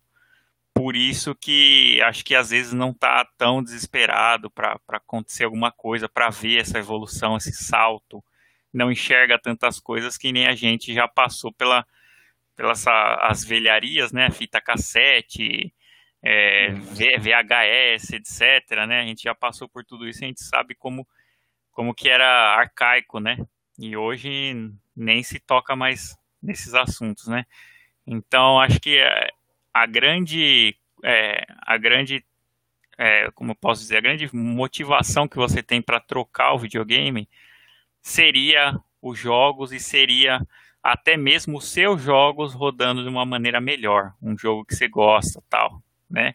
Por 0.73 0.97
isso 0.97 1.33
que 1.33 2.01
acho 2.01 2.25
que 2.25 2.35
às 2.35 2.49
vezes 2.49 2.73
não 2.73 2.91
está 2.91 3.23
tão 3.37 3.63
desesperado 3.63 4.51
para 4.51 4.77
acontecer 4.89 5.45
alguma 5.45 5.71
coisa, 5.71 6.09
para 6.09 6.29
ver 6.29 6.59
essa 6.59 6.77
evolução, 6.77 7.37
esse 7.37 7.53
salto. 7.53 8.21
Não 8.73 8.91
enxerga 8.91 9.39
tantas 9.39 9.79
coisas 9.79 10.17
que 10.17 10.33
nem 10.33 10.45
a 10.47 10.55
gente 10.55 10.93
já 10.93 11.07
passou 11.07 11.53
pela, 11.53 11.87
pelas 12.53 12.85
as 12.85 13.45
velharias, 13.45 14.11
né? 14.11 14.29
Fita 14.29 14.59
cassete, 14.59 15.73
é, 16.21 16.71
VHS, 16.73 18.11
etc. 18.11 18.85
Né? 18.85 19.03
A 19.03 19.05
gente 19.05 19.23
já 19.23 19.33
passou 19.33 19.69
por 19.69 19.85
tudo 19.85 20.05
isso, 20.05 20.21
a 20.21 20.27
gente 20.27 20.43
sabe 20.43 20.75
como, 20.75 21.07
como 21.71 21.95
que 21.95 22.09
era 22.09 22.57
arcaico, 22.57 23.21
né? 23.21 23.37
E 23.77 23.95
hoje 23.95 24.71
nem 24.95 25.21
se 25.23 25.39
toca 25.39 25.75
mais 25.75 26.17
nesses 26.41 26.73
assuntos, 26.73 27.27
né? 27.27 27.45
Então, 28.05 28.59
acho 28.59 28.79
que 28.79 28.99
a 29.73 29.85
grande, 29.85 30.75
é, 31.03 31.45
a 31.61 31.77
grande 31.77 32.25
é, 32.97 33.29
como 33.31 33.51
eu 33.51 33.55
posso 33.55 33.81
dizer, 33.81 33.97
a 33.97 34.01
grande 34.01 34.29
motivação 34.35 35.27
que 35.27 35.37
você 35.37 35.61
tem 35.61 35.81
para 35.81 35.99
trocar 35.99 36.53
o 36.53 36.59
videogame 36.59 37.29
seria 38.01 38.79
os 39.01 39.19
jogos 39.19 39.71
e 39.71 39.79
seria 39.79 40.41
até 40.81 41.15
mesmo 41.15 41.57
os 41.57 41.69
seus 41.69 42.01
jogos 42.01 42.53
rodando 42.53 43.03
de 43.03 43.09
uma 43.09 43.25
maneira 43.25 43.61
melhor, 43.61 44.13
um 44.21 44.37
jogo 44.37 44.65
que 44.65 44.75
você 44.75 44.87
gosta, 44.87 45.43
tal, 45.49 45.81
né? 46.09 46.33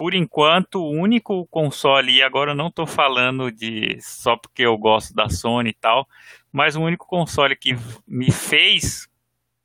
Por 0.00 0.14
enquanto, 0.14 0.76
o 0.76 0.88
único 0.88 1.46
console, 1.48 2.10
e 2.10 2.22
agora 2.22 2.52
eu 2.52 2.54
não 2.54 2.68
estou 2.68 2.86
falando 2.86 3.52
de 3.52 4.00
só 4.00 4.34
porque 4.34 4.62
eu 4.62 4.78
gosto 4.78 5.12
da 5.12 5.28
Sony 5.28 5.68
e 5.68 5.74
tal, 5.74 6.08
mas 6.50 6.74
o 6.74 6.80
único 6.80 7.06
console 7.06 7.54
que 7.54 7.76
me 8.08 8.32
fez 8.32 9.06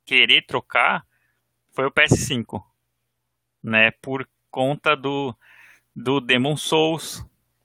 querer 0.04 0.44
trocar 0.44 1.06
foi 1.72 1.86
o 1.86 1.90
PS5, 1.90 2.62
né? 3.62 3.92
Por 3.92 4.28
conta 4.50 4.94
do, 4.94 5.34
do 5.94 6.20
Demon 6.20 6.58
Souls, 6.58 7.24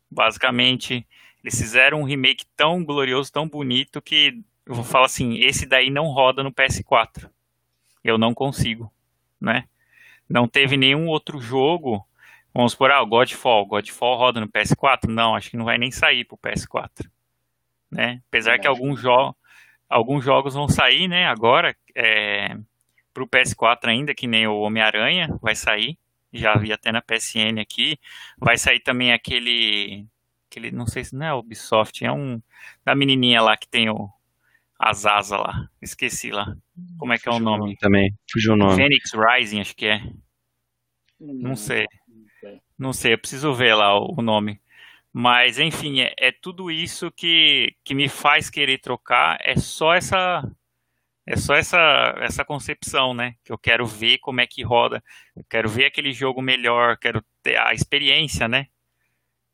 basicamente. 0.10 1.06
Eles 1.44 1.60
fizeram 1.60 2.00
um 2.00 2.06
remake 2.06 2.46
tão 2.56 2.86
glorioso, 2.86 3.34
tão 3.34 3.50
bonito, 3.50 4.02
que 4.02 4.42
eu 4.66 4.76
vou 4.76 4.86
falar 4.86 5.08
assim, 5.08 5.40
esse 5.40 5.66
daí 5.66 5.90
não 5.90 6.06
roda 6.06 6.42
no 6.42 6.54
PS4. 6.54 7.30
Eu 8.02 8.18
não 8.18 8.34
consigo, 8.34 8.90
né? 9.42 9.68
Não 10.30 10.48
teve 10.48 10.78
nenhum 10.78 11.08
outro 11.08 11.38
jogo, 11.38 12.08
vamos 12.54 12.76
por 12.76 12.92
ah, 12.92 13.02
o 13.02 13.06
Godfall, 13.06 13.66
Godfall 13.66 14.18
roda 14.18 14.40
no 14.40 14.48
PS4? 14.48 15.08
Não, 15.08 15.36
acho 15.36 15.50
que 15.50 15.58
não 15.58 15.66
vai 15.66 15.78
nem 15.78 15.92
sair 15.92 16.26
pro 16.26 16.38
PS4, 16.38 17.10
né? 17.90 18.22
Apesar 18.28 18.60
que 18.60 18.68
alguns, 18.68 19.02
jo 19.02 19.36
alguns 19.90 20.24
jogos 20.24 20.54
vão 20.54 20.68
sair, 20.70 21.08
né, 21.08 21.28
agora, 21.28 21.76
é, 21.94 22.58
pro 23.14 23.28
PS4 23.28 23.88
ainda, 23.88 24.16
que 24.16 24.28
nem 24.28 24.48
o 24.48 24.60
Homem-Aranha 24.60 25.28
vai 25.42 25.56
sair, 25.56 25.98
já 26.32 26.56
vi 26.56 26.72
até 26.72 26.92
na 26.92 27.02
PSN 27.02 27.60
aqui, 27.60 28.00
vai 28.38 28.58
sair 28.58 28.80
também 28.80 29.12
aquele, 29.12 30.08
aquele, 30.50 30.72
não 30.72 30.88
sei 30.88 31.04
se 31.04 31.14
não 31.16 31.26
é 31.26 31.34
Ubisoft, 31.34 32.06
é 32.06 32.12
um, 32.12 32.42
da 32.86 32.96
menininha 32.96 33.42
lá 33.42 33.58
que 33.58 33.68
tem 33.68 33.90
o, 33.90 34.10
as 34.80 35.06
asas 35.06 35.40
lá. 35.40 35.70
Esqueci 35.82 36.32
lá. 36.32 36.56
Como 36.98 37.14
é 37.14 37.18
que 37.20 37.30
é 37.30 37.32
o 37.32 37.40
nome? 37.40 37.78
Também, 37.78 38.14
fugiu 38.32 38.54
o 38.54 38.58
nome. 38.58 38.76
Phoenix 38.76 39.12
Rising, 39.14 39.62
acho 39.62 39.76
que 39.76 39.86
é. 39.86 40.02
Não 41.20 41.56
sei. 41.56 41.86
Não 42.82 42.94
sei, 42.94 43.14
eu 43.14 43.18
preciso 43.20 43.54
ver 43.54 43.76
lá 43.76 43.96
o, 43.96 44.24
nome. 44.24 44.60
Mas, 45.14 45.60
enfim, 45.60 46.02
é, 46.02 46.16
é, 46.18 46.32
tudo 46.32 46.72
isso 46.72 47.12
que, 47.12 47.76
que 47.84 47.94
me 47.94 48.10
faz 48.10 48.50
querer 48.50 48.80
trocar. 48.80 49.38
É 49.40 49.56
só 49.56 49.94
essa. 49.94 50.44
É 51.24 51.38
só 51.38 51.54
essa, 51.54 52.16
essa 52.22 52.44
concepção, 52.44 53.14
né? 53.14 53.36
Que 53.44 53.52
eu 53.52 53.58
quero 53.60 53.86
ver 53.86 54.18
como 54.18 54.42
é 54.42 54.48
que 54.48 54.64
roda. 54.64 55.04
Eu 55.36 55.44
quero 55.48 55.70
ver 55.70 55.86
aquele 55.86 56.12
jogo 56.12 56.42
melhor. 56.42 56.98
Quero 56.98 57.24
ter 57.44 57.56
a 57.60 57.72
experiência, 57.72 58.48
né? 58.48 58.66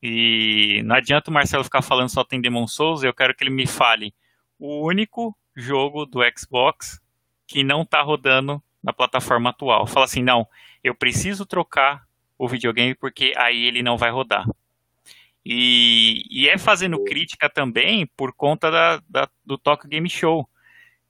E 0.02 0.82
não 0.86 0.96
adianta 0.96 1.30
o 1.30 1.34
Marcelo 1.34 1.66
ficar 1.66 1.82
falando 1.82 2.08
só 2.08 2.24
tem 2.24 2.40
Demon 2.40 2.66
Souls. 2.66 3.04
Eu 3.04 3.14
quero 3.14 3.36
que 3.36 3.44
ele 3.44 3.52
me 3.52 3.68
fale 3.68 4.16
o 4.58 4.88
único 4.88 5.38
jogo 5.54 6.06
do 6.06 6.22
Xbox 6.38 7.02
que 7.46 7.62
não 7.62 7.82
está 7.82 8.02
rodando 8.02 8.64
na 8.82 8.94
plataforma 8.94 9.50
atual. 9.50 9.86
Fala 9.86 10.06
assim, 10.06 10.24
não, 10.24 10.48
eu 10.82 10.96
preciso 10.96 11.46
trocar 11.46 12.07
o 12.38 12.48
videogame 12.48 12.96
porque 12.96 13.34
aí 13.38 13.66
ele 13.66 13.82
não 13.82 13.98
vai 13.98 14.12
rodar. 14.12 14.46
E, 15.46 16.24
e 16.30 16.50
é 16.50 16.58
fazendo 16.58 17.04
crítica 17.04 17.50
também 17.50 18.06
por 18.18 18.34
conta 18.34 18.70
da, 18.70 19.02
da, 19.08 19.30
do 19.46 19.58
Tokyo 19.58 19.90
Game 19.90 20.10
Show, 20.10 20.48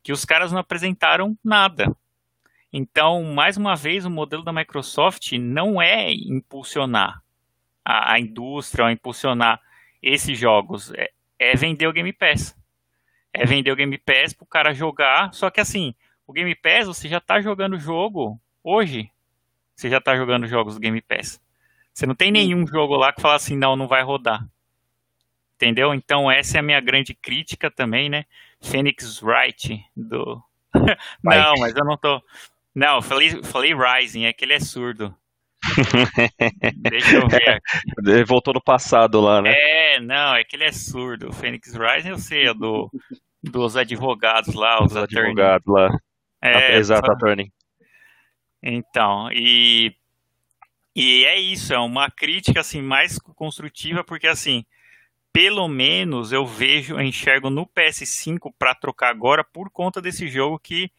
que 0.03 0.11
os 0.11 0.23
caras 0.23 0.51
não 0.51 0.59
apresentaram 0.59 1.37
nada. 1.43 1.95
Então, 2.71 3.23
mais 3.23 3.57
uma 3.57 3.75
vez, 3.75 4.05
o 4.05 4.09
modelo 4.09 4.43
da 4.43 4.53
Microsoft 4.53 5.31
não 5.33 5.81
é 5.81 6.13
impulsionar 6.13 7.23
a, 7.83 8.13
a 8.13 8.19
indústria, 8.19 8.85
ou 8.85 8.91
impulsionar 8.91 9.59
esses 10.03 10.37
jogos, 10.37 10.93
é, 10.93 11.09
é 11.39 11.55
vender 11.55 11.87
o 11.87 11.93
Game 11.93 12.13
Pass 12.13 12.55
é 13.37 13.45
vender 13.45 13.71
o 13.71 13.75
Game 13.75 13.97
Pass 13.99 14.33
pro 14.33 14.45
cara 14.45 14.73
jogar. 14.73 15.33
Só 15.33 15.49
que 15.49 15.61
assim, 15.61 15.93
o 16.25 16.33
Game 16.33 16.53
Pass 16.55 16.87
você 16.87 17.07
já 17.07 17.19
tá 17.19 17.39
jogando 17.39 17.75
o 17.75 17.79
jogo 17.79 18.39
hoje. 18.63 19.11
Você 19.77 19.91
já 19.91 20.01
tá 20.01 20.17
jogando 20.17 20.47
jogos 20.47 20.73
do 20.73 20.81
Game 20.81 20.99
Pass. 21.01 21.39
Você 21.93 22.07
não 22.07 22.15
tem 22.15 22.31
nenhum 22.31 22.65
jogo 22.65 22.95
lá 22.95 23.13
que 23.13 23.21
fala 23.21 23.35
assim, 23.35 23.55
não, 23.55 23.75
não 23.75 23.87
vai 23.87 24.01
rodar. 24.01 24.43
Entendeu? 25.55 25.93
Então 25.93 26.29
essa 26.31 26.57
é 26.57 26.59
a 26.59 26.63
minha 26.63 26.79
grande 26.81 27.13
crítica 27.13 27.69
também, 27.69 28.09
né? 28.09 28.25
Phoenix 28.59 29.21
Wright 29.21 29.79
do. 29.95 30.41
não, 31.23 31.53
mas 31.59 31.75
eu 31.75 31.85
não 31.85 31.95
tô. 31.95 32.21
Não, 32.73 33.01
falei, 33.01 33.43
falei 33.43 33.73
Rising, 33.73 34.25
é 34.25 34.33
que 34.33 34.45
ele 34.45 34.53
é 34.53 34.59
surdo. 34.59 35.15
Deixa 36.77 37.15
eu 37.15 37.27
ver 37.27 37.49
aqui. 37.49 37.61
Ele 37.99 38.25
voltou 38.25 38.53
no 38.53 38.61
passado 38.61 39.21
lá, 39.21 39.41
né? 39.41 39.53
É, 39.55 39.99
não, 39.99 40.35
é 40.35 40.43
que 40.43 40.55
ele 40.55 40.65
é 40.65 40.71
surdo. 40.71 41.29
O 41.29 41.33
Phoenix 41.33 41.73
Rising 41.73 42.09
eu 42.09 42.19
sei, 42.19 42.47
é 42.47 42.53
do 42.53 42.91
dos 43.43 43.77
advogados 43.77 44.53
lá, 44.53 44.83
os, 44.83 44.91
os 44.91 44.97
advogados 44.97 45.67
lá. 45.67 45.89
É, 46.41 46.77
Exato, 46.77 47.11
attorney. 47.11 47.51
Então, 48.61 49.29
e, 49.31 49.95
e 50.95 51.25
é 51.25 51.39
isso, 51.39 51.73
é 51.73 51.79
uma 51.79 52.09
crítica 52.09 52.61
assim 52.61 52.81
mais 52.81 53.19
construtiva, 53.19 54.03
porque 54.03 54.27
assim, 54.27 54.65
pelo 55.31 55.67
menos 55.67 56.31
eu 56.31 56.45
vejo, 56.45 56.95
eu 56.95 57.01
enxergo 57.01 57.49
no 57.49 57.67
PS5 57.67 58.51
para 58.57 58.73
trocar 58.73 59.09
agora 59.09 59.43
por 59.43 59.69
conta 59.69 60.01
desse 60.01 60.27
jogo 60.27 60.59
que 60.59 60.91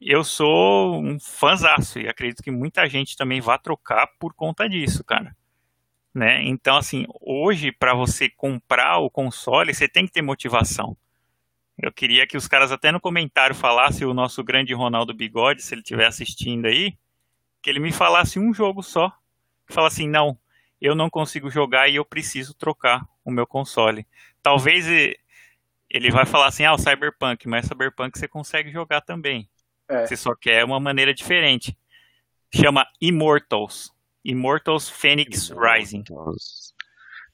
eu 0.00 0.24
sou 0.24 1.02
um 1.02 1.18
fãzaço 1.18 1.98
e 1.98 2.08
acredito 2.08 2.42
que 2.42 2.50
muita 2.50 2.88
gente 2.88 3.16
também 3.16 3.40
vai 3.40 3.58
trocar 3.58 4.06
por 4.18 4.34
conta 4.34 4.68
disso, 4.68 5.04
cara. 5.04 5.36
Né? 6.14 6.42
Então, 6.44 6.76
assim, 6.76 7.06
hoje 7.20 7.70
para 7.70 7.94
você 7.94 8.28
comprar 8.28 8.98
o 8.98 9.10
console, 9.10 9.72
você 9.72 9.88
tem 9.88 10.06
que 10.06 10.12
ter 10.12 10.22
motivação. 10.22 10.96
Eu 11.82 11.92
queria 11.92 12.26
que 12.26 12.36
os 12.36 12.46
caras 12.46 12.70
até 12.70 12.92
no 12.92 13.00
comentário 13.00 13.54
falassem 13.54 14.06
o 14.06 14.14
nosso 14.14 14.44
grande 14.44 14.74
Ronaldo 14.74 15.14
Bigode, 15.14 15.62
se 15.62 15.74
ele 15.74 15.80
estiver 15.80 16.06
assistindo 16.06 16.66
aí, 16.66 16.96
que 17.62 17.70
ele 17.70 17.80
me 17.80 17.92
falasse 17.92 18.38
um 18.38 18.52
jogo 18.52 18.82
só. 18.82 19.10
Que 19.66 19.72
fala 19.72 19.88
assim, 19.88 20.08
não, 20.08 20.38
eu 20.80 20.94
não 20.94 21.08
consigo 21.08 21.50
jogar 21.50 21.88
e 21.88 21.96
eu 21.96 22.04
preciso 22.04 22.54
trocar 22.54 23.06
o 23.24 23.30
meu 23.30 23.46
console. 23.46 24.06
Talvez 24.42 24.86
ele 25.88 26.10
vai 26.10 26.26
falar 26.26 26.46
assim, 26.46 26.64
ah, 26.64 26.74
o 26.74 26.78
Cyberpunk, 26.78 27.48
mas 27.48 27.66
Cyberpunk 27.66 28.18
você 28.18 28.28
consegue 28.28 28.70
jogar 28.70 29.00
também. 29.00 29.48
É. 29.88 30.06
Você 30.06 30.16
só 30.16 30.34
quer 30.34 30.64
uma 30.64 30.78
maneira 30.80 31.14
diferente. 31.14 31.76
Chama 32.54 32.86
Immortals. 33.00 33.92
Immortals 34.24 34.88
Phoenix 34.88 35.50
Rising. 35.50 36.04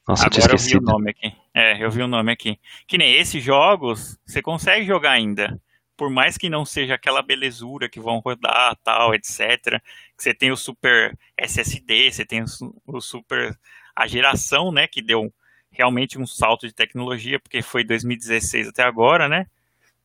Nossa, 0.06 0.26
Agora 0.26 0.52
eu, 0.52 0.52
eu 0.52 0.58
vi 0.58 0.76
o 0.76 0.80
nome 0.80 1.10
aqui. 1.10 1.32
É, 1.52 1.84
eu 1.84 1.90
vi 1.90 2.02
o 2.02 2.06
nome 2.06 2.30
aqui. 2.30 2.60
Que 2.86 2.96
nem 2.96 3.14
esses 3.14 3.42
jogos, 3.42 4.18
você 4.24 4.40
consegue 4.40 4.86
jogar 4.86 5.12
ainda. 5.12 5.60
Por 5.96 6.10
mais 6.10 6.36
que 6.36 6.48
não 6.48 6.64
seja 6.64 6.94
aquela 6.94 7.22
belezura 7.22 7.88
que 7.88 7.98
vão 7.98 8.20
rodar, 8.20 8.76
tal, 8.84 9.14
etc. 9.14 9.80
Que 10.16 10.22
você 10.22 10.32
tem 10.32 10.52
o 10.52 10.56
super 10.56 11.18
SSD, 11.36 12.12
você 12.12 12.24
tem 12.24 12.44
o 12.86 13.00
super. 13.00 13.58
A 13.96 14.06
geração, 14.06 14.70
né? 14.70 14.86
Que 14.86 15.02
deu 15.02 15.32
realmente 15.70 16.18
um 16.18 16.26
salto 16.26 16.66
de 16.66 16.74
tecnologia, 16.74 17.40
porque 17.40 17.60
foi 17.62 17.82
2016 17.82 18.68
até 18.68 18.82
agora, 18.82 19.28
né? 19.28 19.46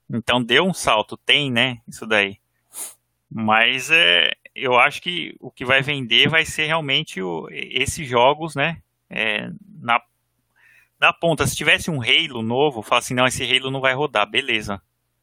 Então 0.10 0.44
deu 0.44 0.66
um 0.66 0.74
salto, 0.74 1.16
tem, 1.16 1.52
né? 1.52 1.80
Isso 1.88 2.08
daí. 2.08 2.38
Mas 3.30 3.92
é, 3.92 4.32
eu 4.56 4.78
acho 4.80 5.02
que 5.02 5.36
o 5.40 5.52
que 5.52 5.64
vai 5.64 5.82
vender 5.82 6.28
vai 6.28 6.46
ser 6.46 6.66
realmente 6.66 7.22
o, 7.22 7.48
esses 7.52 8.08
jogos, 8.08 8.56
né? 8.56 8.82
É, 9.12 9.52
na, 9.80 10.02
na 11.00 11.12
ponta. 11.14 11.46
Se 11.46 11.56
tivesse 11.56 11.92
um 11.92 12.02
Halo 12.02 12.42
novo, 12.42 12.82
fala 12.82 13.00
assim, 13.00 13.14
não, 13.14 13.28
esse 13.28 13.44
Halo 13.44 13.70
não 13.70 13.82
vai 13.82 13.94
rodar, 13.94 14.28
beleza. 14.28 14.82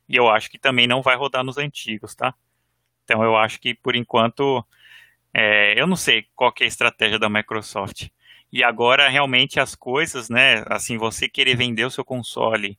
E 0.09 0.14
eu 0.16 0.28
acho 0.28 0.50
que 0.50 0.59
também 0.59 0.87
não 0.87 1.02
vai 1.02 1.16
rodar 1.16 1.42
nos 1.42 1.59
antigos, 1.59 2.14
tá? 2.14 2.35
Então 3.04 3.25
eu 3.25 3.37
acho 3.37 3.59
que 3.61 3.75
por 3.75 3.97
enquanto, 3.97 4.64
é, 5.33 5.80
eu 5.80 5.87
não 5.87 5.97
sei 5.97 6.26
qual 6.37 6.52
é 6.61 6.64
a 6.64 6.66
estratégia 6.66 7.18
da 7.18 7.28
Microsoft. 7.28 8.09
E 8.52 8.62
agora 8.62 9.09
realmente 9.09 9.61
as 9.61 9.75
coisas, 9.75 10.28
né? 10.28 10.64
Assim, 10.68 10.97
você 10.97 11.28
querer 11.28 11.57
vender 11.57 11.85
o 11.85 11.90
seu 11.90 12.04
console 12.04 12.78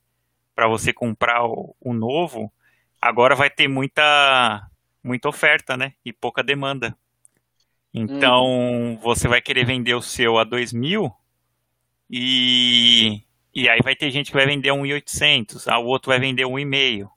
para 0.54 0.68
você 0.68 0.92
comprar 0.92 1.44
o, 1.44 1.74
o, 1.80 1.92
novo, 1.92 2.52
agora 3.00 3.34
vai 3.34 3.48
ter 3.50 3.68
muita 3.68 4.68
muita 5.02 5.28
oferta, 5.28 5.76
né? 5.76 5.94
E 6.04 6.12
pouca 6.12 6.42
demanda. 6.42 6.96
Então, 7.92 8.44
uhum. 8.44 8.96
você 8.98 9.26
vai 9.26 9.40
querer 9.40 9.64
vender 9.64 9.94
o 9.94 10.02
seu 10.02 10.38
a 10.38 10.44
2 10.44 10.72
mil 10.72 11.12
e, 12.08 13.22
e 13.54 13.68
aí 13.68 13.80
vai 13.82 13.96
ter 13.96 14.10
gente 14.10 14.30
que 14.30 14.36
vai 14.36 14.46
vender 14.46 14.72
um 14.72 14.82
1.800, 14.82 15.66
o 15.78 15.86
outro 15.86 16.10
vai 16.10 16.20
vender 16.20 16.44
um 16.44 16.58
e 16.58 16.64
meio. 16.64 17.10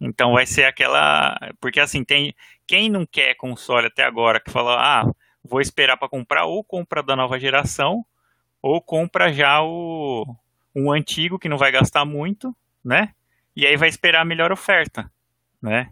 Então 0.00 0.32
vai 0.32 0.46
ser 0.46 0.64
aquela, 0.64 1.36
porque 1.60 1.78
assim, 1.78 2.02
tem 2.02 2.34
quem 2.66 2.88
não 2.88 3.04
quer 3.04 3.34
console 3.34 3.88
até 3.88 4.02
agora 4.04 4.40
que 4.40 4.50
fala, 4.50 4.76
ah, 4.80 5.12
vou 5.44 5.60
esperar 5.60 5.96
para 5.96 6.08
comprar 6.08 6.46
ou 6.46 6.64
compra 6.64 7.02
da 7.02 7.14
nova 7.14 7.38
geração 7.38 8.04
ou 8.62 8.80
compra 8.80 9.32
já 9.32 9.62
o 9.62 10.24
um 10.74 10.90
antigo 10.90 11.38
que 11.38 11.48
não 11.48 11.58
vai 11.58 11.72
gastar 11.72 12.04
muito, 12.04 12.54
né? 12.84 13.12
E 13.54 13.66
aí 13.66 13.76
vai 13.76 13.88
esperar 13.88 14.22
a 14.22 14.24
melhor 14.24 14.52
oferta, 14.52 15.10
né? 15.60 15.90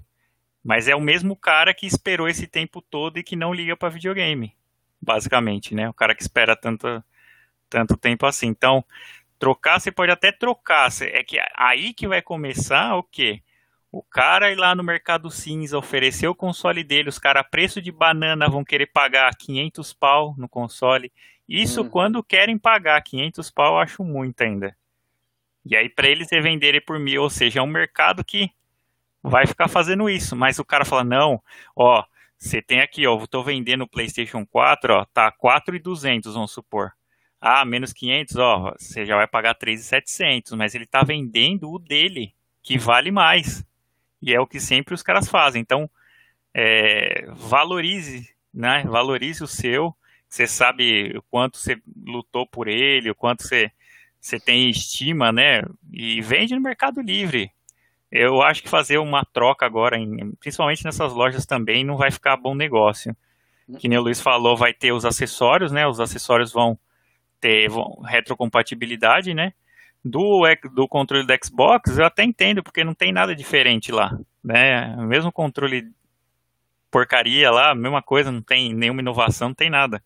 Mas 0.68 0.86
é 0.86 0.94
o 0.94 1.00
mesmo 1.00 1.34
cara 1.34 1.72
que 1.72 1.86
esperou 1.86 2.28
esse 2.28 2.46
tempo 2.46 2.82
todo 2.82 3.18
e 3.18 3.22
que 3.22 3.34
não 3.34 3.54
liga 3.54 3.74
para 3.74 3.88
videogame. 3.88 4.54
basicamente, 5.00 5.74
né? 5.74 5.88
O 5.88 5.94
cara 5.94 6.14
que 6.14 6.20
espera 6.20 6.54
tanto, 6.54 7.02
tanto 7.70 7.96
tempo 7.96 8.26
assim. 8.26 8.48
Então, 8.48 8.84
trocar, 9.38 9.80
você 9.80 9.90
pode 9.90 10.12
até 10.12 10.30
trocar. 10.30 10.90
É 11.00 11.24
que 11.24 11.38
aí 11.56 11.94
que 11.94 12.06
vai 12.06 12.20
começar 12.20 12.96
o 12.96 13.02
quê? 13.02 13.40
O 13.90 14.02
cara 14.02 14.52
ir 14.52 14.56
lá 14.56 14.74
no 14.74 14.84
mercado 14.84 15.30
cinza, 15.30 15.78
oferecer 15.78 16.28
o 16.28 16.34
console 16.34 16.84
dele, 16.84 17.08
os 17.08 17.18
caras 17.18 17.40
a 17.40 17.48
preço 17.48 17.80
de 17.80 17.90
banana 17.90 18.46
vão 18.46 18.62
querer 18.62 18.88
pagar 18.88 19.34
500 19.36 19.94
pau 19.94 20.34
no 20.36 20.50
console. 20.50 21.10
Isso 21.48 21.80
hum. 21.80 21.88
quando 21.88 22.22
querem 22.22 22.58
pagar 22.58 23.00
500 23.00 23.50
pau, 23.50 23.76
eu 23.76 23.78
acho 23.78 24.04
muito 24.04 24.42
ainda. 24.42 24.76
E 25.64 25.74
aí 25.74 25.88
para 25.88 26.08
eles 26.08 26.28
revenderem 26.30 26.82
por 26.82 26.98
mil, 26.98 27.22
ou 27.22 27.30
seja, 27.30 27.60
é 27.60 27.62
um 27.62 27.66
mercado 27.66 28.22
que 28.22 28.50
vai 29.22 29.46
ficar 29.46 29.68
fazendo 29.68 30.08
isso. 30.08 30.36
Mas 30.36 30.58
o 30.58 30.64
cara 30.64 30.84
fala, 30.84 31.04
não, 31.04 31.42
ó, 31.76 32.04
você 32.36 32.62
tem 32.62 32.80
aqui, 32.80 33.06
ó, 33.06 33.18
eu 33.18 33.26
tô 33.26 33.42
vendendo 33.42 33.82
o 33.82 33.88
PlayStation 33.88 34.46
4, 34.46 34.94
ó, 34.94 35.04
tá 35.06 35.30
4,200, 35.32 36.34
vamos 36.34 36.52
supor. 36.52 36.92
Ah, 37.40 37.64
menos 37.64 37.92
500, 37.92 38.36
ó, 38.36 38.74
você 38.78 39.04
já 39.06 39.16
vai 39.16 39.26
pagar 39.26 39.54
3,700, 39.54 40.52
mas 40.52 40.74
ele 40.74 40.86
tá 40.86 41.02
vendendo 41.02 41.70
o 41.70 41.78
dele, 41.78 42.34
que 42.62 42.78
vale 42.78 43.10
mais. 43.10 43.64
E 44.20 44.34
é 44.34 44.40
o 44.40 44.46
que 44.46 44.60
sempre 44.60 44.94
os 44.94 45.02
caras 45.02 45.28
fazem. 45.28 45.62
Então, 45.62 45.88
é, 46.54 47.26
valorize, 47.32 48.28
né? 48.52 48.82
Valorize 48.84 49.42
o 49.42 49.46
seu. 49.46 49.94
Você 50.28 50.46
sabe 50.46 51.16
o 51.16 51.22
quanto 51.22 51.58
você 51.58 51.80
lutou 52.06 52.46
por 52.46 52.68
ele, 52.68 53.10
o 53.10 53.14
quanto 53.14 53.44
você, 53.44 53.70
você 54.20 54.38
tem 54.40 54.68
estima, 54.68 55.32
né? 55.32 55.62
E 55.92 56.20
vende 56.20 56.54
no 56.54 56.60
Mercado 56.60 57.00
Livre. 57.00 57.50
Eu 58.10 58.42
acho 58.42 58.62
que 58.62 58.68
fazer 58.68 58.98
uma 58.98 59.24
troca 59.24 59.66
agora, 59.66 59.98
em, 59.98 60.32
principalmente 60.40 60.84
nessas 60.84 61.12
lojas 61.12 61.44
também, 61.44 61.84
não 61.84 61.96
vai 61.96 62.10
ficar 62.10 62.36
bom 62.36 62.54
negócio. 62.54 63.14
Que 63.78 63.88
nem 63.88 63.98
o 63.98 64.02
Luiz 64.02 64.20
falou, 64.20 64.56
vai 64.56 64.72
ter 64.72 64.92
os 64.92 65.04
acessórios, 65.04 65.70
né? 65.70 65.86
Os 65.86 66.00
acessórios 66.00 66.52
vão 66.52 66.78
ter 67.40 67.68
vão, 67.68 68.00
retrocompatibilidade, 68.02 69.34
né? 69.34 69.52
Do, 70.02 70.42
do 70.74 70.88
controle 70.88 71.26
do 71.26 71.34
Xbox, 71.44 71.98
eu 71.98 72.06
até 72.06 72.24
entendo, 72.24 72.62
porque 72.62 72.84
não 72.84 72.94
tem 72.94 73.12
nada 73.12 73.34
diferente 73.34 73.92
lá, 73.92 74.18
né? 74.42 74.96
Mesmo 75.06 75.30
controle 75.30 75.92
porcaria 76.90 77.50
lá, 77.50 77.74
mesma 77.74 78.02
coisa, 78.02 78.32
não 78.32 78.40
tem 78.40 78.72
nenhuma 78.72 79.02
inovação, 79.02 79.48
não 79.48 79.54
tem 79.54 79.68
nada. 79.68 80.02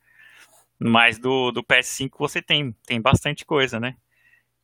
Mas 0.79 1.19
do, 1.19 1.53
do 1.53 1.63
PS5 1.63 2.11
você 2.19 2.43
tem, 2.43 2.75
tem 2.85 3.01
bastante 3.01 3.45
coisa, 3.45 3.79
né? 3.79 3.95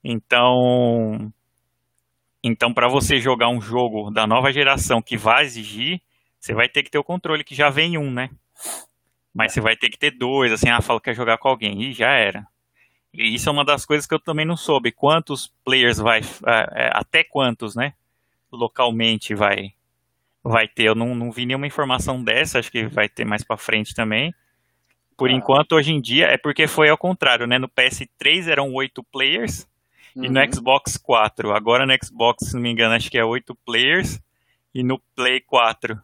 Então, 0.02 1.32
então 2.42 2.72
para 2.72 2.88
você 2.88 3.20
jogar 3.20 3.48
um 3.48 3.60
jogo 3.60 4.10
da 4.10 4.26
nova 4.26 4.52
geração 4.52 5.02
que 5.02 5.16
vai 5.16 5.44
exigir, 5.44 6.00
você 6.38 6.54
vai 6.54 6.68
ter 6.68 6.82
que 6.82 6.90
ter 6.90 6.98
o 6.98 7.04
controle 7.04 7.44
que 7.44 7.54
já 7.54 7.70
vem 7.70 7.98
um, 7.98 8.10
né? 8.10 8.30
Mas 9.34 9.52
você 9.52 9.60
vai 9.60 9.76
ter 9.76 9.90
que 9.90 9.98
ter 9.98 10.10
dois, 10.10 10.50
assim, 10.52 10.68
ah, 10.68 10.80
fala 10.80 11.00
que 11.00 11.04
quer 11.04 11.14
jogar 11.14 11.38
com 11.38 11.48
alguém, 11.48 11.82
e 11.82 11.92
já 11.92 12.10
era. 12.10 12.46
E 13.12 13.34
isso 13.34 13.48
é 13.48 13.52
uma 13.52 13.64
das 13.64 13.84
coisas 13.84 14.06
que 14.06 14.14
eu 14.14 14.20
também 14.20 14.46
não 14.46 14.56
soube. 14.56 14.92
Quantos 14.92 15.52
players 15.64 15.98
vai. 15.98 16.20
É, 16.20 16.84
é, 16.86 16.90
até 16.92 17.24
quantos, 17.24 17.74
né? 17.74 17.94
Localmente 18.50 19.34
vai 19.34 19.74
vai 20.42 20.66
ter. 20.66 20.84
Eu 20.84 20.94
não, 20.94 21.14
não 21.14 21.30
vi 21.30 21.44
nenhuma 21.44 21.66
informação 21.66 22.22
dessa, 22.22 22.58
acho 22.58 22.70
que 22.70 22.86
vai 22.86 23.08
ter 23.08 23.24
mais 23.24 23.44
para 23.44 23.56
frente 23.56 23.94
também. 23.94 24.34
Por 25.16 25.28
ah. 25.28 25.32
enquanto, 25.32 25.72
hoje 25.72 25.92
em 25.92 26.00
dia, 26.00 26.26
é 26.26 26.38
porque 26.38 26.66
foi 26.66 26.88
ao 26.88 26.96
contrário, 26.96 27.46
né? 27.46 27.58
No 27.58 27.68
PS3 27.68 28.48
eram 28.48 28.72
oito 28.72 29.02
players 29.04 29.67
uhum. 30.18 30.24
e 30.24 30.28
no 30.28 30.40
uhum. 30.40 30.52
Xbox 30.52 30.96
4. 30.96 31.52
Agora 31.52 31.86
no 31.86 31.94
Xbox, 32.02 32.48
se 32.48 32.54
não 32.54 32.60
me 32.60 32.70
engano, 32.70 32.94
acho 32.94 33.10
que 33.10 33.18
é 33.18 33.24
oito 33.24 33.54
players 33.64 34.20
e 34.74 34.82
no 34.82 35.00
Play 35.14 35.40
4 35.40 36.00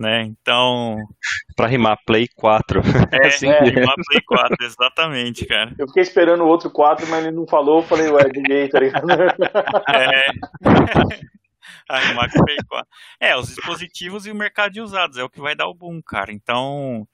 né? 0.00 0.22
Então. 0.22 0.96
Pra 1.54 1.66
rimar 1.66 1.98
Play 2.06 2.26
4. 2.34 2.80
É, 3.12 3.26
assim 3.28 3.48
é. 3.48 3.60
rimar 3.60 3.94
Play 4.06 4.20
4, 4.26 4.56
exatamente, 4.62 5.46
cara. 5.46 5.74
Eu 5.78 5.86
fiquei 5.88 6.02
esperando 6.02 6.42
o 6.42 6.46
outro 6.46 6.70
4, 6.70 7.06
mas 7.08 7.24
ele 7.24 7.36
não 7.36 7.46
falou, 7.46 7.80
eu 7.80 7.86
falei, 7.86 8.08
ué, 8.08 8.24
ninguém, 8.34 8.68
tá 8.68 8.80
ligado? 8.80 9.06
É. 9.92 10.22
A 11.88 11.98
Play 12.28 12.56
4. 12.68 12.88
É, 13.20 13.36
os 13.36 13.48
dispositivos 13.48 14.26
e 14.26 14.30
o 14.30 14.34
mercado 14.34 14.72
de 14.72 14.80
usados 14.80 15.18
é 15.18 15.24
o 15.24 15.30
que 15.30 15.40
vai 15.40 15.54
dar 15.54 15.66
o 15.66 15.74
boom, 15.74 16.00
cara. 16.00 16.32
Então, 16.32 17.06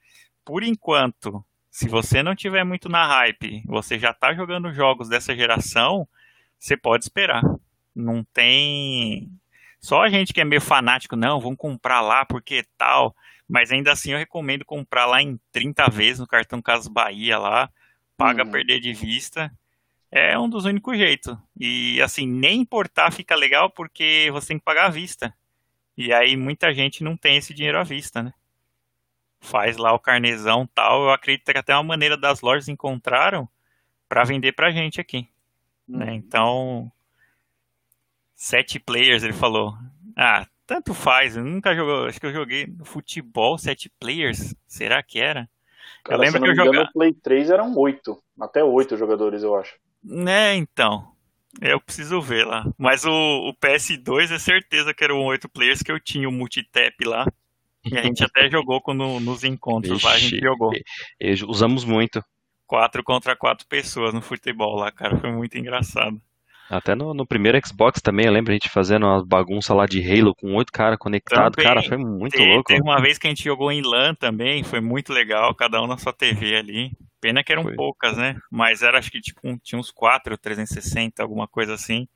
por 0.44 0.62
enquanto, 0.62 1.44
se 1.76 1.90
você 1.90 2.22
não 2.22 2.34
tiver 2.34 2.64
muito 2.64 2.88
na 2.88 3.06
hype, 3.06 3.62
você 3.66 3.98
já 3.98 4.10
tá 4.10 4.32
jogando 4.32 4.72
jogos 4.72 5.10
dessa 5.10 5.36
geração, 5.36 6.08
você 6.58 6.74
pode 6.74 7.04
esperar. 7.04 7.42
Não 7.94 8.24
tem 8.24 9.30
só 9.78 10.00
a 10.00 10.08
gente 10.08 10.32
que 10.32 10.40
é 10.40 10.44
meio 10.44 10.62
fanático, 10.62 11.16
não, 11.16 11.38
vamos 11.38 11.58
comprar 11.58 12.00
lá 12.00 12.24
porque 12.24 12.64
tal. 12.78 13.14
Mas 13.46 13.70
ainda 13.70 13.92
assim 13.92 14.12
eu 14.12 14.18
recomendo 14.18 14.64
comprar 14.64 15.04
lá 15.04 15.20
em 15.20 15.38
30 15.52 15.90
vezes 15.90 16.18
no 16.18 16.26
cartão 16.26 16.62
Casas 16.62 16.88
Bahia 16.88 17.36
lá. 17.36 17.68
Paga 18.16 18.42
uhum. 18.42 18.50
perder 18.50 18.80
de 18.80 18.94
vista. 18.94 19.52
É 20.10 20.38
um 20.38 20.48
dos 20.48 20.64
únicos 20.64 20.96
jeitos. 20.96 21.36
E 21.60 22.00
assim, 22.00 22.26
nem 22.26 22.62
importar 22.62 23.12
fica 23.12 23.36
legal 23.36 23.68
porque 23.68 24.30
você 24.32 24.48
tem 24.48 24.58
que 24.58 24.64
pagar 24.64 24.86
à 24.86 24.90
vista. 24.90 25.30
E 25.94 26.10
aí 26.10 26.38
muita 26.38 26.72
gente 26.72 27.04
não 27.04 27.18
tem 27.18 27.36
esse 27.36 27.52
dinheiro 27.52 27.78
à 27.78 27.82
vista, 27.82 28.22
né? 28.22 28.32
Faz 29.40 29.76
lá 29.76 29.92
o 29.92 29.98
carnezão 29.98 30.66
tal. 30.74 31.04
Eu 31.04 31.10
acredito 31.10 31.52
que 31.52 31.58
até 31.58 31.74
uma 31.74 31.82
maneira 31.82 32.16
das 32.16 32.40
lojas 32.40 32.68
encontraram 32.68 33.48
para 34.08 34.24
vender 34.24 34.52
pra 34.52 34.70
gente 34.70 35.00
aqui. 35.00 35.28
Né? 35.86 35.98
Uhum. 35.98 36.06
Né? 36.06 36.14
Então, 36.14 36.92
Sete 38.36 38.78
players, 38.78 39.22
ele 39.22 39.32
falou. 39.32 39.72
Ah, 40.14 40.46
tanto 40.66 40.92
faz, 40.92 41.38
eu 41.38 41.44
nunca 41.44 41.74
jogou. 41.74 42.06
Acho 42.06 42.20
que 42.20 42.26
eu 42.26 42.32
joguei 42.34 42.66
no 42.66 42.84
futebol, 42.84 43.56
sete 43.56 43.90
players. 43.98 44.54
Será 44.66 45.02
que 45.02 45.18
era? 45.18 45.48
Cara, 46.04 46.18
eu 46.18 46.20
lembro 46.20 46.42
que 46.42 46.50
eu 46.50 46.54
jogava. 46.54 46.84
No 46.84 46.92
Play 46.92 47.14
3 47.14 47.50
eram 47.50 47.74
oito. 47.76 48.22
Até 48.38 48.62
oito 48.62 48.96
jogadores, 48.98 49.42
eu 49.42 49.56
acho. 49.56 49.74
Né, 50.04 50.54
então. 50.54 51.10
Eu 51.62 51.80
preciso 51.80 52.20
ver 52.20 52.46
lá. 52.46 52.66
Mas 52.76 53.06
o, 53.06 53.10
o 53.10 53.54
PS2 53.54 54.30
é 54.30 54.38
certeza 54.38 54.92
que 54.92 55.02
eram 55.02 55.24
oito 55.24 55.48
players 55.48 55.80
que 55.80 55.90
eu 55.90 55.98
tinha 55.98 56.28
o 56.28 56.32
multitap 56.32 57.02
lá. 57.06 57.26
E 57.90 57.98
a 57.98 58.02
gente 58.02 58.24
até 58.24 58.50
jogou 58.50 58.80
quando, 58.80 59.20
nos 59.20 59.44
encontros 59.44 59.98
Ixi, 59.98 60.06
lá, 60.06 60.12
a 60.12 60.18
gente 60.18 60.40
jogou. 60.40 60.72
Usamos 61.48 61.84
muito. 61.84 62.22
Quatro 62.66 63.02
contra 63.04 63.36
quatro 63.36 63.66
pessoas 63.66 64.12
no 64.12 64.20
futebol 64.20 64.76
lá, 64.76 64.90
cara. 64.90 65.16
Foi 65.18 65.30
muito 65.30 65.56
engraçado. 65.56 66.20
Até 66.68 66.96
no, 66.96 67.14
no, 67.14 67.24
primeiro 67.24 67.60
Xbox 67.64 68.00
também, 68.02 68.26
eu 68.26 68.32
lembro 68.32 68.50
a 68.50 68.54
gente 68.54 68.68
fazendo 68.68 69.06
uma 69.06 69.24
bagunça 69.24 69.72
lá 69.72 69.86
de 69.86 70.00
Halo 70.00 70.34
com 70.34 70.52
oito 70.54 70.72
caras 70.72 70.98
conectados. 70.98 71.62
Cara, 71.62 71.80
foi 71.80 71.96
muito 71.96 72.32
teve, 72.32 72.52
louco. 72.52 72.64
Teve 72.64 72.82
uma 72.82 73.00
vez 73.00 73.18
que 73.18 73.28
a 73.28 73.30
gente 73.30 73.44
jogou 73.44 73.70
em 73.70 73.82
LAN 73.82 74.14
também, 74.14 74.64
foi 74.64 74.80
muito 74.80 75.12
legal, 75.12 75.54
cada 75.54 75.80
um 75.80 75.86
na 75.86 75.96
sua 75.96 76.12
TV 76.12 76.56
ali. 76.56 76.90
Pena 77.20 77.44
que 77.44 77.52
eram 77.52 77.62
foi. 77.62 77.74
poucas, 77.76 78.16
né? 78.16 78.36
Mas 78.50 78.82
era, 78.82 78.98
acho 78.98 79.12
que 79.12 79.20
tipo, 79.20 79.40
tinha 79.62 79.78
uns 79.78 79.92
quatro, 79.92 80.36
360, 80.36 81.22
alguma 81.22 81.46
coisa 81.46 81.74
assim. 81.74 82.08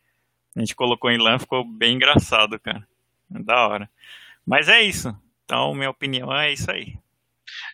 A 0.56 0.60
gente 0.60 0.74
colocou 0.74 1.10
em 1.12 1.18
LAN, 1.18 1.38
ficou 1.38 1.64
bem 1.64 1.94
engraçado, 1.94 2.58
cara. 2.58 2.84
Da 3.28 3.68
hora. 3.68 3.88
Mas 4.44 4.68
é 4.68 4.82
isso. 4.82 5.16
Então, 5.50 5.74
minha 5.74 5.90
opinião 5.90 6.32
é 6.32 6.52
isso 6.52 6.70
aí. 6.70 6.96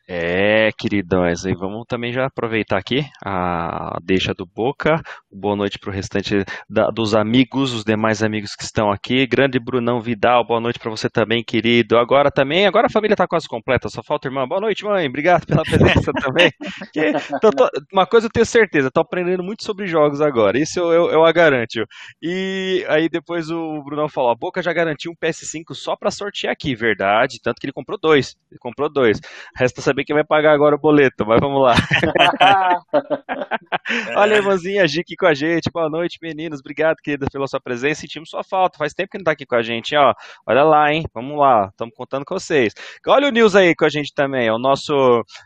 É, 0.09 0.71
queridões, 0.79 1.45
e 1.45 1.53
vamos 1.53 1.85
também 1.89 2.13
já 2.13 2.27
aproveitar 2.27 2.79
aqui 2.79 3.05
a 3.25 3.99
deixa 4.05 4.33
do 4.33 4.47
Boca. 4.47 5.03
Boa 5.33 5.57
noite 5.57 5.81
para 5.81 5.91
o 5.91 5.93
restante 5.93 6.45
da, 6.71 6.91
dos 6.91 7.13
amigos, 7.13 7.73
os 7.73 7.83
demais 7.83 8.23
amigos 8.23 8.55
que 8.55 8.63
estão 8.63 8.89
aqui. 8.89 9.27
Grande 9.27 9.59
Brunão 9.59 10.01
Vidal, 10.01 10.47
boa 10.47 10.61
noite 10.61 10.79
para 10.79 10.93
você 10.93 11.11
também, 11.11 11.43
querido. 11.43 11.99
Agora 11.99 12.31
também, 12.31 12.67
agora 12.67 12.87
a 12.87 12.91
família 12.91 13.15
está 13.15 13.27
quase 13.27 13.49
completa, 13.49 13.89
só 13.89 14.01
falta 14.01 14.29
irmã. 14.29 14.47
Boa 14.47 14.61
noite, 14.61 14.85
mãe. 14.85 15.09
Obrigado 15.09 15.45
pela 15.45 15.65
presença 15.65 16.13
também. 16.23 16.53
Que, 16.93 17.13
tô, 17.41 17.51
tô, 17.51 17.69
uma 17.93 18.07
coisa 18.07 18.29
eu 18.29 18.31
tenho 18.31 18.47
certeza, 18.47 18.87
estou 18.87 19.01
aprendendo 19.01 19.43
muito 19.43 19.65
sobre 19.65 19.89
jogos 19.89 20.21
agora. 20.21 20.57
Isso 20.57 20.79
eu, 20.79 20.93
eu, 20.93 21.11
eu 21.11 21.25
a 21.25 21.33
garanto. 21.33 21.85
E 22.23 22.87
aí 22.89 23.09
depois 23.09 23.51
o 23.51 23.83
Brunão 23.83 24.09
falou: 24.09 24.31
a 24.31 24.37
Boca 24.37 24.63
já 24.63 24.73
garantiu 24.73 25.11
um 25.11 25.17
PS5 25.17 25.75
só 25.75 25.97
para 25.97 26.13
sortear 26.13 26.53
aqui, 26.53 26.77
verdade? 26.77 27.41
Tanto 27.43 27.59
que 27.59 27.67
ele 27.67 27.73
comprou 27.73 27.99
dois. 28.01 28.37
Ele 28.53 28.61
comprou 28.61 28.89
dois. 28.89 29.21
Resta 29.57 29.83
saber 29.83 29.96
quem 30.05 30.15
vai 30.15 30.25
pagar 30.25 30.53
agora 30.53 30.75
o 30.75 30.79
boleto, 30.79 31.25
mas 31.27 31.41
vamos 31.41 31.63
lá. 31.63 31.75
Olha 34.17 34.35
a 34.35 34.39
irmãzinha 34.39 34.87
G 34.87 35.01
aqui 35.01 35.17
com 35.17 35.27
a 35.27 35.35
gente. 35.35 35.71
Boa 35.71 35.89
noite, 35.89 36.19
meninos. 36.21 36.61
Obrigado, 36.61 36.97
querida, 36.97 37.27
pela 37.31 37.47
sua 37.47 37.61
presença. 37.61 38.01
Sentimos 38.01 38.29
sua 38.29 38.43
falta. 38.43 38.79
Faz 38.79 38.93
tempo 38.93 39.11
que 39.11 39.19
não 39.19 39.25
tá 39.25 39.33
aqui 39.33 39.47
com 39.47 39.55
a 39.55 39.63
gente, 39.63 39.95
ó. 39.97 40.13
Olha 40.47 40.65
lá, 40.65 40.93
hein? 40.93 41.05
Vamos 41.15 41.39
lá. 41.39 41.69
Estamos 41.69 41.95
contando 41.95 42.25
com 42.25 42.35
vocês. 42.35 42.75
Olha 43.07 43.29
o 43.29 43.31
News 43.31 43.55
aí 43.55 43.75
com 43.75 43.85
a 43.85 43.89
gente 43.89 44.13
também. 44.13 44.49
É 44.49 44.53
o 44.53 44.59
nosso. 44.59 44.93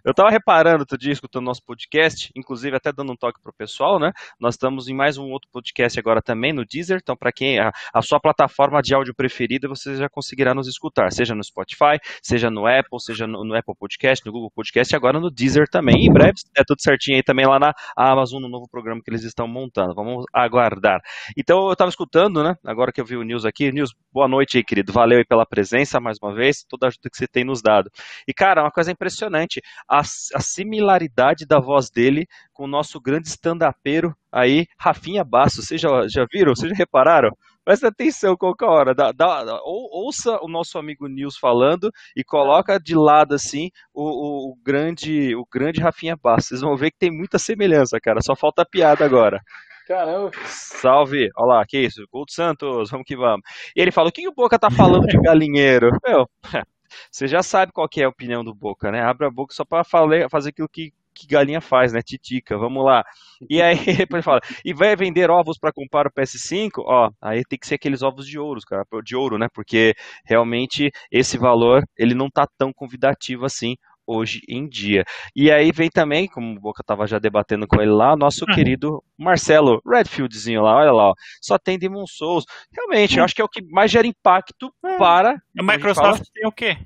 Eu 0.05 0.15
tava 0.15 0.31
reparando 0.31 0.81
outro 0.81 0.97
dia, 0.97 1.13
escutando 1.13 1.45
nosso 1.45 1.63
podcast, 1.65 2.31
inclusive 2.35 2.77
até 2.77 2.93
dando 2.93 3.13
um 3.13 3.17
toque 3.17 3.41
pro 3.43 3.53
pessoal, 3.53 3.99
né? 3.99 4.13
Nós 4.41 4.55
estamos 4.55 4.89
em 4.89 4.95
mais 4.95 5.19
um 5.19 5.31
outro 5.31 5.49
podcast 5.53 5.99
agora 5.99 6.23
também 6.23 6.53
no 6.53 6.65
Deezer. 6.65 6.99
Então, 7.03 7.17
para 7.17 7.31
quem 7.31 7.59
a, 7.59 7.71
a 7.93 8.01
sua 8.01 8.19
plataforma 8.19 8.81
de 8.81 8.95
áudio 8.95 9.15
preferida, 9.15 9.69
você 9.69 9.97
já 9.97 10.09
conseguirá 10.09 10.55
nos 10.55 10.67
escutar, 10.67 11.13
seja 11.13 11.35
no 11.35 11.45
Spotify, 11.45 11.99
seja 12.23 12.51
no 12.51 12.67
Apple, 12.67 13.01
seja 13.01 13.27
no, 13.27 13.45
no 13.45 13.55
Apple 13.55 13.75
Podcast, 13.79 14.25
no 14.25 14.33
Google 14.33 14.40
Google 14.41 14.53
Podcast 14.55 14.95
e 14.95 14.97
agora 14.97 15.21
no 15.21 15.31
Deezer 15.31 15.69
também. 15.69 16.07
Em 16.07 16.13
breve, 16.13 16.35
é 16.57 16.63
tudo 16.65 16.81
certinho 16.81 17.17
aí 17.17 17.23
também 17.23 17.47
lá 17.47 17.59
na 17.59 17.73
Amazon, 17.97 18.41
no 18.41 18.49
novo 18.49 18.67
programa 18.71 19.01
que 19.03 19.11
eles 19.11 19.23
estão 19.23 19.47
montando. 19.47 19.95
Vamos 19.95 20.25
aguardar. 20.33 21.01
Então, 21.37 21.67
eu 21.67 21.73
estava 21.73 21.91
escutando, 21.91 22.43
né? 22.43 22.55
Agora 22.65 22.93
que 22.93 23.01
eu 23.01 23.05
vi 23.05 23.17
o 23.17 23.23
News 23.23 23.45
aqui. 23.45 23.71
News, 23.71 23.91
boa 24.13 24.27
noite 24.27 24.57
aí, 24.57 24.65
querido. 24.65 24.93
Valeu 24.93 25.19
aí 25.19 25.25
pela 25.25 25.45
presença 25.45 26.01
mais 26.01 26.19
uma 26.23 26.35
vez, 26.35 26.65
toda 26.69 26.87
a 26.87 26.89
ajuda 26.89 27.11
que 27.11 27.17
você 27.17 27.27
tem 27.27 27.45
nos 27.45 27.61
dado. 27.63 27.91
E, 28.27 28.33
cara, 28.33 28.63
uma 28.63 28.71
coisa 28.71 28.91
impressionante, 28.91 29.61
a, 29.89 30.01
a 30.01 30.41
similaridade 30.41 31.47
da 31.47 31.61
voz 31.61 31.91
dele 31.91 32.27
com 32.53 32.65
o 32.65 32.69
nosso 32.69 33.01
grande 33.01 33.29
stand-upero 33.29 34.15
aí, 34.33 34.67
Rafinha 34.79 35.25
Basso. 35.25 35.63
Vocês 35.63 35.81
já, 35.81 35.89
já 36.09 36.27
viram? 36.33 36.55
Vocês 36.55 36.71
já 36.71 36.77
repararam? 36.77 37.31
Presta 37.71 37.87
atenção 37.87 38.37
qualquer 38.37 38.65
hora. 38.65 38.93
Dá, 38.93 39.13
dá, 39.13 39.61
ou, 39.63 39.89
ouça 39.93 40.41
o 40.43 40.49
nosso 40.49 40.77
amigo 40.77 41.07
Nils 41.07 41.37
falando 41.39 41.89
e 42.17 42.25
coloca 42.25 42.81
de 42.81 42.97
lado 42.97 43.33
assim 43.33 43.71
o, 43.95 44.03
o, 44.03 44.51
o, 44.51 44.57
grande 44.61 45.37
o 45.37 45.47
grande 45.49 45.81
Rafinha 45.81 46.17
Bastos. 46.21 46.49
Vocês 46.49 46.61
vão 46.63 46.77
ver 46.77 46.91
que 46.91 46.99
tem 46.99 47.13
muita 47.13 47.39
semelhança, 47.39 48.01
cara. 48.01 48.21
Só 48.23 48.35
falta 48.35 48.63
a 48.63 48.67
piada 48.67 49.05
agora. 49.05 49.41
Caramba. 49.87 50.33
Salve! 50.47 51.31
Olha 51.37 51.59
lá, 51.59 51.65
que 51.65 51.79
isso? 51.79 52.03
Couto 52.11 52.33
Santos, 52.33 52.91
vamos 52.91 53.07
que 53.07 53.17
vamos. 53.17 53.43
E 53.77 53.81
ele 53.81 53.93
fala: 53.93 54.09
o 54.09 54.13
que 54.13 54.27
o 54.27 54.35
Boca 54.35 54.59
tá 54.59 54.69
falando 54.69 55.07
de 55.07 55.17
galinheiro? 55.21 55.93
Meu, 56.05 56.29
você 57.09 57.29
já 57.29 57.41
sabe 57.41 57.71
qual 57.71 57.89
é 57.99 58.03
a 58.03 58.09
opinião 58.09 58.43
do 58.43 58.53
Boca, 58.53 58.91
né? 58.91 59.01
Abre 59.01 59.29
a 59.29 59.31
boca 59.31 59.55
só 59.55 59.65
para 59.65 59.85
fazer 59.85 60.49
aquilo 60.49 60.69
que 60.69 60.93
que 61.15 61.27
galinha 61.27 61.61
faz, 61.61 61.93
né? 61.93 62.01
Titica, 62.03 62.57
vamos 62.59 62.85
lá. 62.85 63.05
E 63.49 63.61
aí 63.61 63.77
depois 64.07 64.25
fala, 64.25 64.41
e 64.65 64.73
vai 64.73 64.95
vender 64.97 65.31
ovos 65.31 65.59
para 65.59 65.73
comprar 65.73 66.07
o 66.07 66.13
PS5? 66.13 66.71
Ó, 66.79 67.11
aí 67.21 67.43
tem 67.45 67.59
que 67.59 67.67
ser 67.67 67.77
aqueles 67.77 68.03
ovos 68.03 68.27
de 68.27 68.39
ouro, 68.39 68.61
cara, 68.67 68.85
de 69.05 69.17
ouro, 69.17 69.39
né? 69.39 69.49
Porque 69.53 69.95
realmente 70.25 70.91
esse 71.11 71.39
valor, 71.39 71.85
ele 71.97 72.15
não 72.15 72.29
tá 72.29 72.47
tão 72.59 72.73
convidativo 72.73 73.45
assim 73.45 73.75
hoje 74.11 74.41
em 74.49 74.69
dia. 74.69 75.05
E 75.37 75.53
aí 75.53 75.71
vem 75.71 75.89
também, 75.89 76.27
como 76.27 76.57
o 76.57 76.61
Boca 76.61 76.83
tava 76.85 77.07
já 77.07 77.19
debatendo 77.19 77.67
com 77.67 77.81
ele 77.81 77.93
lá, 77.93 78.17
nosso 78.17 78.45
uhum. 78.49 78.55
querido 78.55 79.03
Marcelo 79.17 79.81
Redfieldzinho 79.87 80.63
lá, 80.63 80.77
olha 80.77 80.93
lá, 80.93 81.11
ó, 81.11 81.15
só 81.41 81.57
tem 81.59 81.79
Demon 81.79 82.07
Souls. 82.07 82.45
Realmente, 82.73 83.19
eu 83.19 83.25
acho 83.25 83.35
que 83.35 83.41
é 83.41 83.45
o 83.45 83.49
que 83.49 83.63
mais 83.71 83.91
gera 83.91 84.07
impacto 84.07 84.73
é. 84.85 84.97
para... 84.97 85.41
A 85.57 85.63
Microsoft 85.63 86.19
fala, 86.19 86.31
tem 86.35 86.47
o 86.47 86.53
quê? 86.53 86.77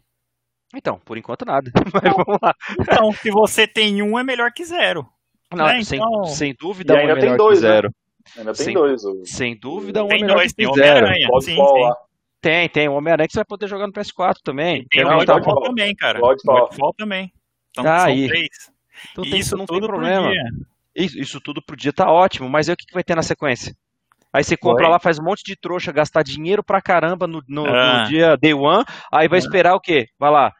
Então, 0.79 1.01
por 1.05 1.17
enquanto 1.19 1.45
nada. 1.45 1.71
Mas 1.93 2.13
vamos 2.15 2.39
lá. 2.43 2.55
Então, 2.81 3.13
se 3.13 3.31
você 3.31 3.67
tem 3.67 4.03
um, 4.03 4.19
é 4.19 4.25
melhor 4.25 4.53
que 4.53 4.65
zero. 4.65 5.07
Não, 5.53 5.67
né? 5.67 5.83
sem, 5.83 5.99
então... 5.99 6.25
sem 6.25 6.55
dúvida, 6.59 6.95
um 6.95 6.99
é 6.99 7.15
melhor 7.15 7.37
dois, 7.37 7.61
que 7.61 7.67
né? 7.67 7.73
zero. 7.73 7.89
Né? 7.89 7.95
Ainda 8.39 8.53
tem 8.53 8.65
sem, 8.65 8.75
dois. 8.75 9.03
Sem 9.25 9.57
dúvida, 9.59 10.05
um 10.05 10.09
tem 10.09 10.19
é 10.19 10.21
melhor 10.23 10.37
dois, 10.37 10.53
que 10.53 10.73
zero. 10.75 11.07
Sim, 11.41 11.57
sim. 11.57 11.57
Tem, 12.41 12.69
tem. 12.69 12.89
O 12.89 12.95
Homem-Aranha 12.95 13.27
que 13.27 13.33
você 13.33 13.39
vai 13.39 13.45
poder 13.45 13.69
jogar 13.69 13.87
no 13.87 13.93
PS4 13.93 14.37
também. 14.43 14.87
Tem, 14.91 15.03
tem 15.03 15.05
o 15.05 15.25
Godfall 15.25 15.63
também, 15.63 15.95
cara. 15.95 16.21
Godfall 16.21 16.95
também. 16.97 17.33
Então, 17.71 17.91
ah, 17.91 18.01
são 18.01 18.09
aí. 18.09 18.29
três. 18.29 18.49
Então, 19.13 19.25
e 19.25 19.39
isso 19.39 19.57
não 19.57 19.67
tem 19.67 19.81
problema. 19.81 20.31
Isso, 20.95 21.19
isso 21.19 21.41
tudo 21.41 21.61
pro 21.61 21.77
dia 21.77 21.93
tá 21.93 22.11
ótimo, 22.11 22.49
mas 22.49 22.69
aí 22.69 22.75
o 22.75 22.77
que, 22.77 22.87
que 22.87 22.95
vai 22.95 23.03
ter 23.03 23.17
na 23.17 23.23
sequência? 23.23 23.75
Aí 24.33 24.43
você 24.43 24.57
compra 24.57 24.87
Oi? 24.87 24.91
lá, 24.91 24.99
faz 24.99 25.19
um 25.19 25.25
monte 25.25 25.43
de 25.45 25.57
trouxa, 25.57 25.93
gastar 25.93 26.23
dinheiro 26.23 26.63
pra 26.63 26.83
caramba 26.83 27.27
no, 27.27 27.43
no, 27.49 27.67
ah. 27.67 28.03
no 28.03 28.09
dia 28.09 28.37
day 28.37 28.55
one, 28.55 28.85
aí 29.13 29.29
vai 29.29 29.39
ah. 29.39 29.41
esperar 29.41 29.75
o 29.75 29.81
quê? 29.81 30.07
Vai 30.19 30.31
lá, 30.31 30.53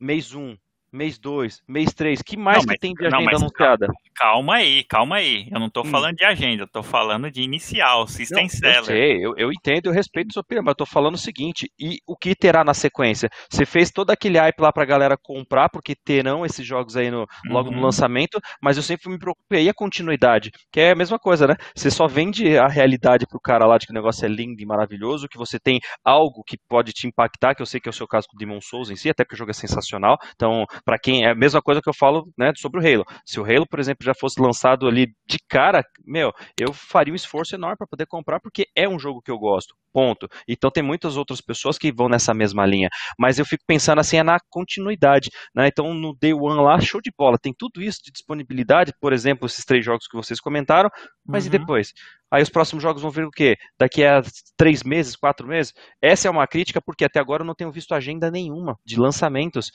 mês 0.00 0.34
1, 0.34 0.52
um, 0.52 0.58
mês 0.92 1.18
2, 1.18 1.62
mês 1.68 1.92
3, 1.94 2.22
que 2.22 2.36
mais 2.36 2.58
não, 2.58 2.64
mas, 2.66 2.74
que 2.74 2.80
tem 2.80 2.94
de 2.94 3.06
agenda 3.06 3.30
não, 3.30 3.38
anunciada? 3.38 3.86
Calma 4.14 4.56
aí, 4.56 4.84
calma 4.84 5.16
aí. 5.16 5.48
Eu 5.50 5.58
não 5.58 5.68
estou 5.68 5.84
hum. 5.84 5.90
falando 5.90 6.16
de 6.16 6.24
agenda, 6.24 6.62
eu 6.62 6.68
tô 6.68 6.82
falando 6.82 7.30
de 7.30 7.42
inicial, 7.42 8.06
System 8.06 8.44
não, 8.44 8.48
Seller. 8.48 8.76
Eu 8.78 8.84
sei, 8.84 9.24
eu, 9.24 9.34
eu 9.36 9.52
entendo, 9.52 9.86
eu 9.86 9.92
respeito 9.92 10.28
a 10.30 10.32
sua 10.32 10.40
opinião, 10.42 10.64
mas 10.64 10.72
eu 10.72 10.76
tô 10.76 10.86
falando 10.86 11.14
o 11.14 11.18
seguinte, 11.18 11.70
e 11.78 11.98
o 12.06 12.16
que 12.16 12.34
terá 12.34 12.64
na 12.64 12.74
sequência? 12.74 13.30
Você 13.48 13.64
fez 13.64 13.90
todo 13.90 14.10
aquele 14.10 14.38
hype 14.38 14.60
lá 14.60 14.72
pra 14.72 14.84
galera 14.84 15.16
comprar, 15.16 15.68
porque 15.68 15.94
terão 15.94 16.44
esses 16.44 16.66
jogos 16.66 16.96
aí 16.96 17.10
no, 17.10 17.26
logo 17.46 17.70
uhum. 17.70 17.76
no 17.76 17.82
lançamento, 17.82 18.40
mas 18.60 18.76
eu 18.76 18.82
sempre 18.82 19.10
me 19.10 19.18
preocupei, 19.18 19.64
e 19.64 19.68
a 19.68 19.74
continuidade? 19.74 20.50
Que 20.72 20.80
é 20.80 20.90
a 20.92 20.96
mesma 20.96 21.18
coisa, 21.18 21.46
né? 21.46 21.54
Você 21.74 21.90
só 21.90 22.06
vende 22.06 22.58
a 22.58 22.66
realidade 22.66 23.26
pro 23.26 23.40
cara 23.40 23.66
lá 23.66 23.78
de 23.78 23.86
que 23.86 23.92
o 23.92 23.94
negócio 23.94 24.24
é 24.24 24.28
lindo 24.28 24.60
e 24.60 24.66
maravilhoso, 24.66 25.28
que 25.28 25.38
você 25.38 25.58
tem 25.58 25.78
algo 26.04 26.42
que 26.46 26.56
pode 26.68 26.92
te 26.92 27.06
impactar, 27.06 27.54
que 27.54 27.62
eu 27.62 27.66
sei 27.66 27.80
que 27.80 27.88
é 27.88 27.90
o 27.90 27.94
seu 27.94 28.06
caso 28.06 28.26
com 28.28 28.36
Demon 28.36 28.60
Souls 28.60 28.90
em 28.90 28.96
si, 28.96 29.08
até 29.08 29.24
que 29.24 29.34
o 29.34 29.36
jogo 29.36 29.50
é 29.50 29.54
sensacional, 29.54 30.18
então 30.34 30.64
para 30.84 30.98
quem 30.98 31.24
é 31.24 31.30
a 31.30 31.34
mesma 31.34 31.60
coisa 31.62 31.80
que 31.80 31.88
eu 31.88 31.94
falo 31.94 32.28
né, 32.36 32.52
sobre 32.56 32.80
o 32.80 32.86
Halo. 32.86 33.04
Se 33.24 33.40
o 33.40 33.44
Halo, 33.44 33.66
por 33.68 33.78
exemplo, 33.78 34.04
já 34.04 34.14
fosse 34.14 34.40
lançado 34.40 34.86
ali 34.86 35.08
de 35.28 35.38
cara, 35.48 35.82
meu, 36.04 36.32
eu 36.58 36.72
faria 36.72 37.12
um 37.12 37.16
esforço 37.16 37.54
enorme 37.54 37.76
para 37.76 37.86
poder 37.86 38.06
comprar 38.06 38.40
porque 38.40 38.66
é 38.76 38.88
um 38.88 38.98
jogo 38.98 39.20
que 39.22 39.30
eu 39.30 39.38
gosto. 39.38 39.74
Ponto. 39.92 40.28
Então 40.46 40.70
tem 40.70 40.82
muitas 40.82 41.16
outras 41.16 41.40
pessoas 41.40 41.76
que 41.76 41.92
vão 41.92 42.08
nessa 42.08 42.32
mesma 42.32 42.64
linha. 42.64 42.88
Mas 43.18 43.38
eu 43.38 43.44
fico 43.44 43.64
pensando 43.66 43.98
assim, 43.98 44.18
é 44.18 44.22
na 44.22 44.38
continuidade. 44.48 45.30
Né? 45.54 45.66
Então 45.66 45.92
no 45.92 46.14
Day 46.20 46.32
One 46.32 46.62
lá, 46.62 46.80
show 46.80 47.00
de 47.00 47.10
bola. 47.16 47.36
Tem 47.38 47.52
tudo 47.56 47.82
isso 47.82 47.98
de 48.04 48.12
disponibilidade, 48.12 48.92
por 49.00 49.12
exemplo, 49.12 49.46
esses 49.46 49.64
três 49.64 49.84
jogos 49.84 50.06
que 50.06 50.16
vocês 50.16 50.40
comentaram. 50.40 50.88
Mas 51.26 51.44
uhum. 51.44 51.54
e 51.54 51.58
depois? 51.58 51.92
Aí 52.32 52.42
os 52.42 52.48
próximos 52.48 52.82
jogos 52.82 53.02
vão 53.02 53.10
vir 53.10 53.24
o 53.24 53.30
quê? 53.30 53.56
Daqui 53.78 54.04
a 54.04 54.22
três 54.56 54.84
meses, 54.84 55.16
quatro 55.16 55.48
meses? 55.48 55.72
Essa 56.00 56.28
é 56.28 56.30
uma 56.30 56.46
crítica 56.46 56.80
porque 56.80 57.04
até 57.04 57.18
agora 57.18 57.42
eu 57.42 57.46
não 57.46 57.56
tenho 57.56 57.72
visto 57.72 57.92
agenda 57.92 58.30
nenhuma 58.30 58.78
de 58.86 58.98
lançamentos. 58.98 59.72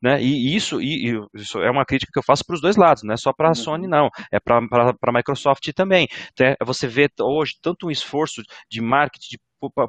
Né? 0.00 0.22
E 0.22 0.54
isso, 0.54 0.80
e, 0.80 1.20
isso 1.34 1.60
é 1.60 1.70
uma 1.70 1.84
crítica 1.84 2.10
que 2.12 2.18
eu 2.18 2.22
faço 2.22 2.44
para 2.46 2.54
os 2.54 2.60
dois 2.60 2.76
lados, 2.76 3.02
não 3.02 3.14
é 3.14 3.16
só 3.16 3.32
para 3.32 3.48
a 3.48 3.50
uhum. 3.50 3.54
Sony, 3.54 3.86
não, 3.88 4.08
é 4.32 4.38
para 4.38 4.58
a 4.58 5.12
Microsoft 5.12 5.68
também. 5.74 6.06
Então, 6.32 6.54
você 6.64 6.86
vê 6.86 7.08
hoje 7.20 7.54
tanto 7.60 7.88
um 7.88 7.90
esforço 7.90 8.42
de 8.70 8.80
marketing, 8.80 9.30
de 9.30 9.38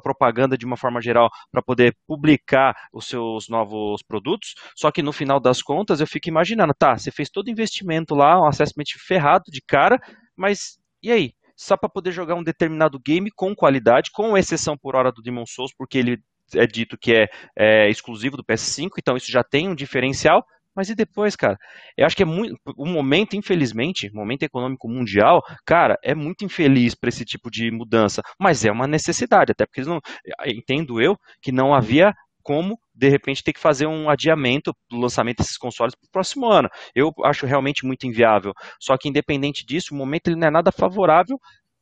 propaganda 0.02 0.58
de 0.58 0.66
uma 0.66 0.76
forma 0.76 1.00
geral 1.00 1.30
para 1.52 1.62
poder 1.62 1.96
publicar 2.06 2.74
os 2.92 3.06
seus 3.06 3.48
novos 3.48 4.02
produtos, 4.02 4.54
só 4.76 4.90
que 4.90 5.00
no 5.00 5.12
final 5.12 5.38
das 5.38 5.62
contas 5.62 6.00
eu 6.00 6.08
fico 6.08 6.28
imaginando, 6.28 6.74
tá, 6.76 6.98
você 6.98 7.12
fez 7.12 7.30
todo 7.30 7.50
investimento 7.50 8.14
lá, 8.14 8.40
um 8.40 8.48
assessment 8.48 8.86
ferrado 8.98 9.44
de 9.48 9.60
cara, 9.60 9.96
mas 10.36 10.80
e 11.02 11.10
aí? 11.10 11.32
Só 11.56 11.76
para 11.76 11.90
poder 11.90 12.10
jogar 12.10 12.34
um 12.34 12.42
determinado 12.42 12.98
game 12.98 13.30
com 13.30 13.54
qualidade, 13.54 14.10
com 14.12 14.36
exceção 14.36 14.76
por 14.78 14.96
hora 14.96 15.12
do 15.12 15.22
Demon 15.22 15.44
Souls, 15.46 15.72
porque 15.76 15.98
ele 15.98 16.18
é 16.54 16.66
dito 16.66 16.96
que 16.98 17.12
é, 17.14 17.28
é 17.56 17.88
exclusivo 17.88 18.36
do 18.36 18.44
PS5, 18.44 18.90
então 18.98 19.16
isso 19.16 19.30
já 19.30 19.42
tem 19.42 19.68
um 19.68 19.74
diferencial. 19.74 20.44
Mas 20.74 20.88
e 20.88 20.94
depois, 20.94 21.34
cara? 21.34 21.56
Eu 21.96 22.06
acho 22.06 22.16
que 22.16 22.22
é 22.22 22.26
muito. 22.26 22.56
O 22.76 22.86
momento, 22.86 23.34
infelizmente, 23.36 24.08
momento 24.12 24.44
econômico 24.44 24.88
mundial, 24.88 25.42
cara, 25.66 25.98
é 26.02 26.14
muito 26.14 26.44
infeliz 26.44 26.94
para 26.94 27.08
esse 27.08 27.24
tipo 27.24 27.50
de 27.50 27.70
mudança. 27.72 28.22
Mas 28.38 28.64
é 28.64 28.70
uma 28.70 28.86
necessidade, 28.86 29.52
até 29.52 29.66
porque 29.66 29.82
não. 29.82 30.00
Entendo 30.46 31.00
eu 31.00 31.16
que 31.42 31.50
não 31.50 31.74
havia 31.74 32.14
como, 32.42 32.78
de 32.94 33.08
repente, 33.08 33.42
ter 33.42 33.52
que 33.52 33.60
fazer 33.60 33.86
um 33.86 34.08
adiamento 34.08 34.72
do 34.88 34.98
lançamento 34.98 35.38
desses 35.38 35.58
consoles 35.58 35.94
para 35.94 36.06
o 36.06 36.10
próximo 36.10 36.46
ano. 36.50 36.68
Eu 36.94 37.12
acho 37.24 37.46
realmente 37.46 37.84
muito 37.84 38.06
inviável. 38.06 38.52
Só 38.80 38.96
que, 38.96 39.08
independente 39.08 39.64
disso, 39.66 39.94
o 39.94 39.96
momento 39.96 40.28
ele 40.28 40.36
não 40.36 40.48
é 40.48 40.50
nada 40.50 40.72
favorável 40.72 41.38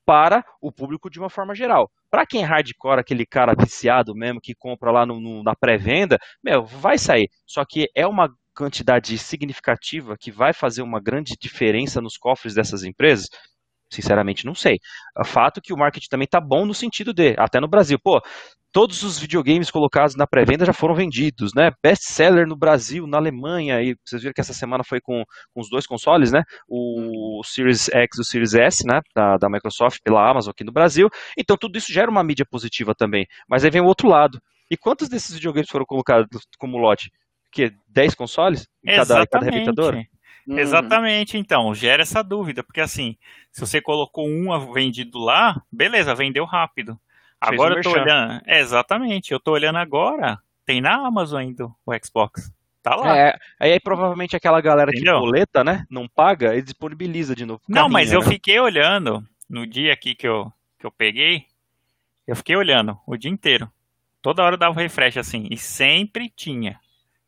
para 0.08 0.42
o 0.58 0.72
público 0.72 1.10
de 1.10 1.18
uma 1.18 1.28
forma 1.28 1.54
geral. 1.54 1.90
Para 2.10 2.24
quem 2.24 2.42
é 2.42 2.46
hardcore, 2.46 2.98
aquele 2.98 3.26
cara 3.26 3.54
viciado 3.54 4.14
mesmo 4.14 4.40
que 4.40 4.54
compra 4.54 4.90
lá 4.90 5.04
no, 5.04 5.20
no, 5.20 5.42
na 5.42 5.54
pré-venda, 5.54 6.18
meu, 6.42 6.64
vai 6.64 6.96
sair. 6.96 7.28
Só 7.46 7.62
que 7.62 7.90
é 7.94 8.06
uma 8.06 8.34
quantidade 8.56 9.18
significativa 9.18 10.16
que 10.18 10.30
vai 10.30 10.54
fazer 10.54 10.80
uma 10.80 10.98
grande 10.98 11.34
diferença 11.38 12.00
nos 12.00 12.16
cofres 12.16 12.54
dessas 12.54 12.84
empresas? 12.84 13.26
Sinceramente, 13.90 14.44
não 14.44 14.54
sei. 14.54 14.78
O 15.18 15.24
fato 15.24 15.58
é 15.58 15.60
que 15.62 15.72
o 15.72 15.76
marketing 15.76 16.08
também 16.08 16.28
tá 16.28 16.40
bom 16.40 16.66
no 16.66 16.74
sentido 16.74 17.12
de, 17.12 17.34
até 17.38 17.58
no 17.58 17.68
Brasil, 17.68 17.98
pô, 17.98 18.20
todos 18.72 19.02
os 19.02 19.18
videogames 19.18 19.70
colocados 19.70 20.14
na 20.14 20.26
pré-venda 20.26 20.64
já 20.64 20.72
foram 20.72 20.94
vendidos, 20.94 21.52
né? 21.54 21.70
Best-seller 21.82 22.46
no 22.46 22.56
Brasil, 22.56 23.06
na 23.06 23.16
Alemanha, 23.16 23.82
e 23.82 23.96
vocês 24.04 24.22
viram 24.22 24.34
que 24.34 24.40
essa 24.40 24.52
semana 24.52 24.84
foi 24.84 25.00
com, 25.00 25.24
com 25.54 25.60
os 25.60 25.70
dois 25.70 25.86
consoles, 25.86 26.30
né? 26.32 26.42
O 26.68 27.40
Series 27.44 27.88
X 27.88 28.18
e 28.18 28.20
o 28.20 28.24
Series 28.24 28.54
S, 28.54 28.86
né? 28.86 29.00
Da, 29.14 29.36
da 29.36 29.48
Microsoft 29.48 30.00
pela 30.04 30.28
Amazon 30.28 30.50
aqui 30.50 30.64
no 30.64 30.72
Brasil. 30.72 31.08
Então 31.36 31.56
tudo 31.56 31.78
isso 31.78 31.92
gera 31.92 32.10
uma 32.10 32.22
mídia 32.22 32.46
positiva 32.48 32.94
também. 32.94 33.26
Mas 33.48 33.64
aí 33.64 33.70
vem 33.70 33.80
o 33.80 33.86
outro 33.86 34.08
lado. 34.08 34.40
E 34.70 34.76
quantos 34.76 35.08
desses 35.08 35.34
videogames 35.34 35.70
foram 35.70 35.86
colocados 35.86 36.28
como 36.58 36.76
lote? 36.76 37.10
Que 37.50 37.72
10 37.88 38.14
consoles 38.14 38.68
em 38.84 38.94
cada, 38.94 39.26
cada 39.26 39.44
replicadora? 39.46 40.04
Uhum. 40.48 40.58
Exatamente, 40.58 41.36
então, 41.36 41.74
gera 41.74 42.02
essa 42.02 42.22
dúvida, 42.22 42.62
porque 42.62 42.80
assim, 42.80 43.16
se 43.52 43.60
você 43.60 43.82
colocou 43.82 44.26
um 44.26 44.72
vendido 44.72 45.18
lá, 45.18 45.60
beleza, 45.70 46.14
vendeu 46.14 46.46
rápido. 46.46 46.98
Agora 47.38 47.74
eu 47.74 47.82
tô 47.82 47.90
olhando. 47.92 48.40
É, 48.46 48.58
exatamente, 48.58 49.30
eu 49.30 49.38
tô 49.38 49.52
olhando 49.52 49.76
agora, 49.76 50.38
tem 50.64 50.80
na 50.80 51.06
Amazon 51.06 51.40
ainda 51.40 51.66
o 51.66 51.92
Xbox. 52.02 52.50
Tá 52.82 52.96
lá. 52.96 53.14
É, 53.14 53.38
aí 53.60 53.78
provavelmente 53.78 54.34
aquela 54.34 54.60
galera 54.62 54.90
Entendeu? 54.90 55.16
que 55.16 55.20
boleta, 55.20 55.62
né? 55.62 55.84
Não 55.90 56.08
paga 56.08 56.56
e 56.56 56.62
disponibiliza 56.62 57.36
de 57.36 57.44
novo. 57.44 57.60
Não, 57.68 57.86
mas 57.86 58.10
eu 58.10 58.20
né? 58.20 58.26
fiquei 58.26 58.58
olhando 58.58 59.22
no 59.50 59.66
dia 59.66 59.92
aqui 59.92 60.14
que 60.14 60.26
eu, 60.26 60.50
que 60.78 60.86
eu 60.86 60.90
peguei, 60.90 61.44
eu 62.26 62.34
fiquei 62.34 62.56
olhando 62.56 62.98
o 63.06 63.18
dia 63.18 63.30
inteiro. 63.30 63.70
Toda 64.22 64.42
hora 64.42 64.56
dava 64.56 64.72
um 64.72 64.82
refresh 64.82 65.18
assim, 65.18 65.46
e 65.50 65.58
sempre 65.58 66.32
tinha. 66.34 66.80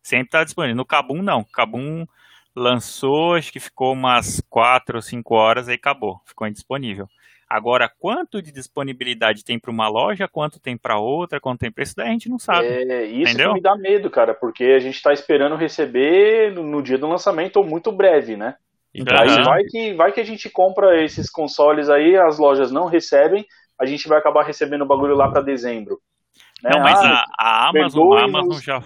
Sempre 0.02 0.30
tá 0.30 0.42
disponível. 0.42 0.76
No 0.76 0.86
Kabum 0.86 1.20
não. 1.20 1.44
Kabum 1.44 2.06
lançou, 2.54 3.34
acho 3.34 3.52
que 3.52 3.60
ficou 3.60 3.92
umas 3.92 4.42
4 4.48 4.96
ou 4.96 5.02
5 5.02 5.34
horas, 5.34 5.68
aí 5.68 5.74
acabou, 5.74 6.20
ficou 6.24 6.46
indisponível. 6.46 7.08
Agora, 7.48 7.90
quanto 7.98 8.40
de 8.40 8.52
disponibilidade 8.52 9.44
tem 9.44 9.58
para 9.58 9.72
uma 9.72 9.88
loja, 9.88 10.28
quanto 10.28 10.60
tem 10.60 10.76
para 10.76 11.00
outra, 11.00 11.40
quanto 11.40 11.60
tem 11.60 11.72
para 11.72 11.82
isso 11.82 11.96
daí 11.96 12.08
a 12.08 12.12
gente 12.12 12.28
não 12.28 12.38
sabe. 12.38 12.68
É, 12.68 13.04
isso 13.06 13.30
entendeu? 13.30 13.48
que 13.48 13.54
me 13.54 13.60
dá 13.60 13.74
medo, 13.74 14.08
cara, 14.08 14.32
porque 14.32 14.64
a 14.64 14.78
gente 14.78 14.94
está 14.94 15.12
esperando 15.12 15.56
receber 15.56 16.52
no, 16.52 16.62
no, 16.62 16.80
dia 16.80 16.96
do 16.96 17.08
lançamento 17.08 17.56
ou 17.56 17.64
muito 17.64 17.90
breve, 17.90 18.36
né? 18.36 18.54
Então, 18.94 19.16
uhum. 19.16 19.22
aí 19.22 19.42
vai 19.44 19.64
que, 19.64 19.94
vai 19.94 20.12
que 20.12 20.20
a 20.20 20.24
gente 20.24 20.48
compra 20.48 21.02
esses 21.02 21.28
consoles 21.28 21.88
aí, 21.88 22.16
as 22.16 22.38
lojas 22.38 22.70
não 22.70 22.86
recebem, 22.86 23.44
a 23.80 23.84
gente 23.84 24.06
vai 24.06 24.18
acabar 24.18 24.44
recebendo 24.44 24.82
o 24.82 24.86
bagulho 24.86 25.16
lá 25.16 25.28
para 25.28 25.42
dezembro. 25.42 26.00
Né? 26.62 26.70
Não, 26.72 26.80
mas 26.80 27.00
ah, 27.00 27.24
a, 27.36 27.66
a, 27.66 27.68
Amazon, 27.68 28.12
a 28.16 28.24
Amazon 28.24 28.60
já 28.60 28.82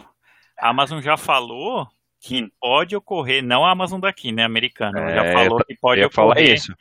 a 0.59 0.68
Amazon 0.70 1.00
já 1.00 1.16
falou 1.16 1.87
que 2.24 2.50
pode 2.58 2.96
ocorrer, 2.96 3.44
não 3.44 3.66
a 3.66 3.70
Amazon 3.70 4.00
daqui, 4.00 4.32
né, 4.32 4.44
americana, 4.44 4.98
é, 5.10 5.14
já 5.14 5.32
falou 5.32 5.62
que 5.62 5.76
pode 5.76 6.02
ocorrer 6.02 6.54
isso. 6.54 6.74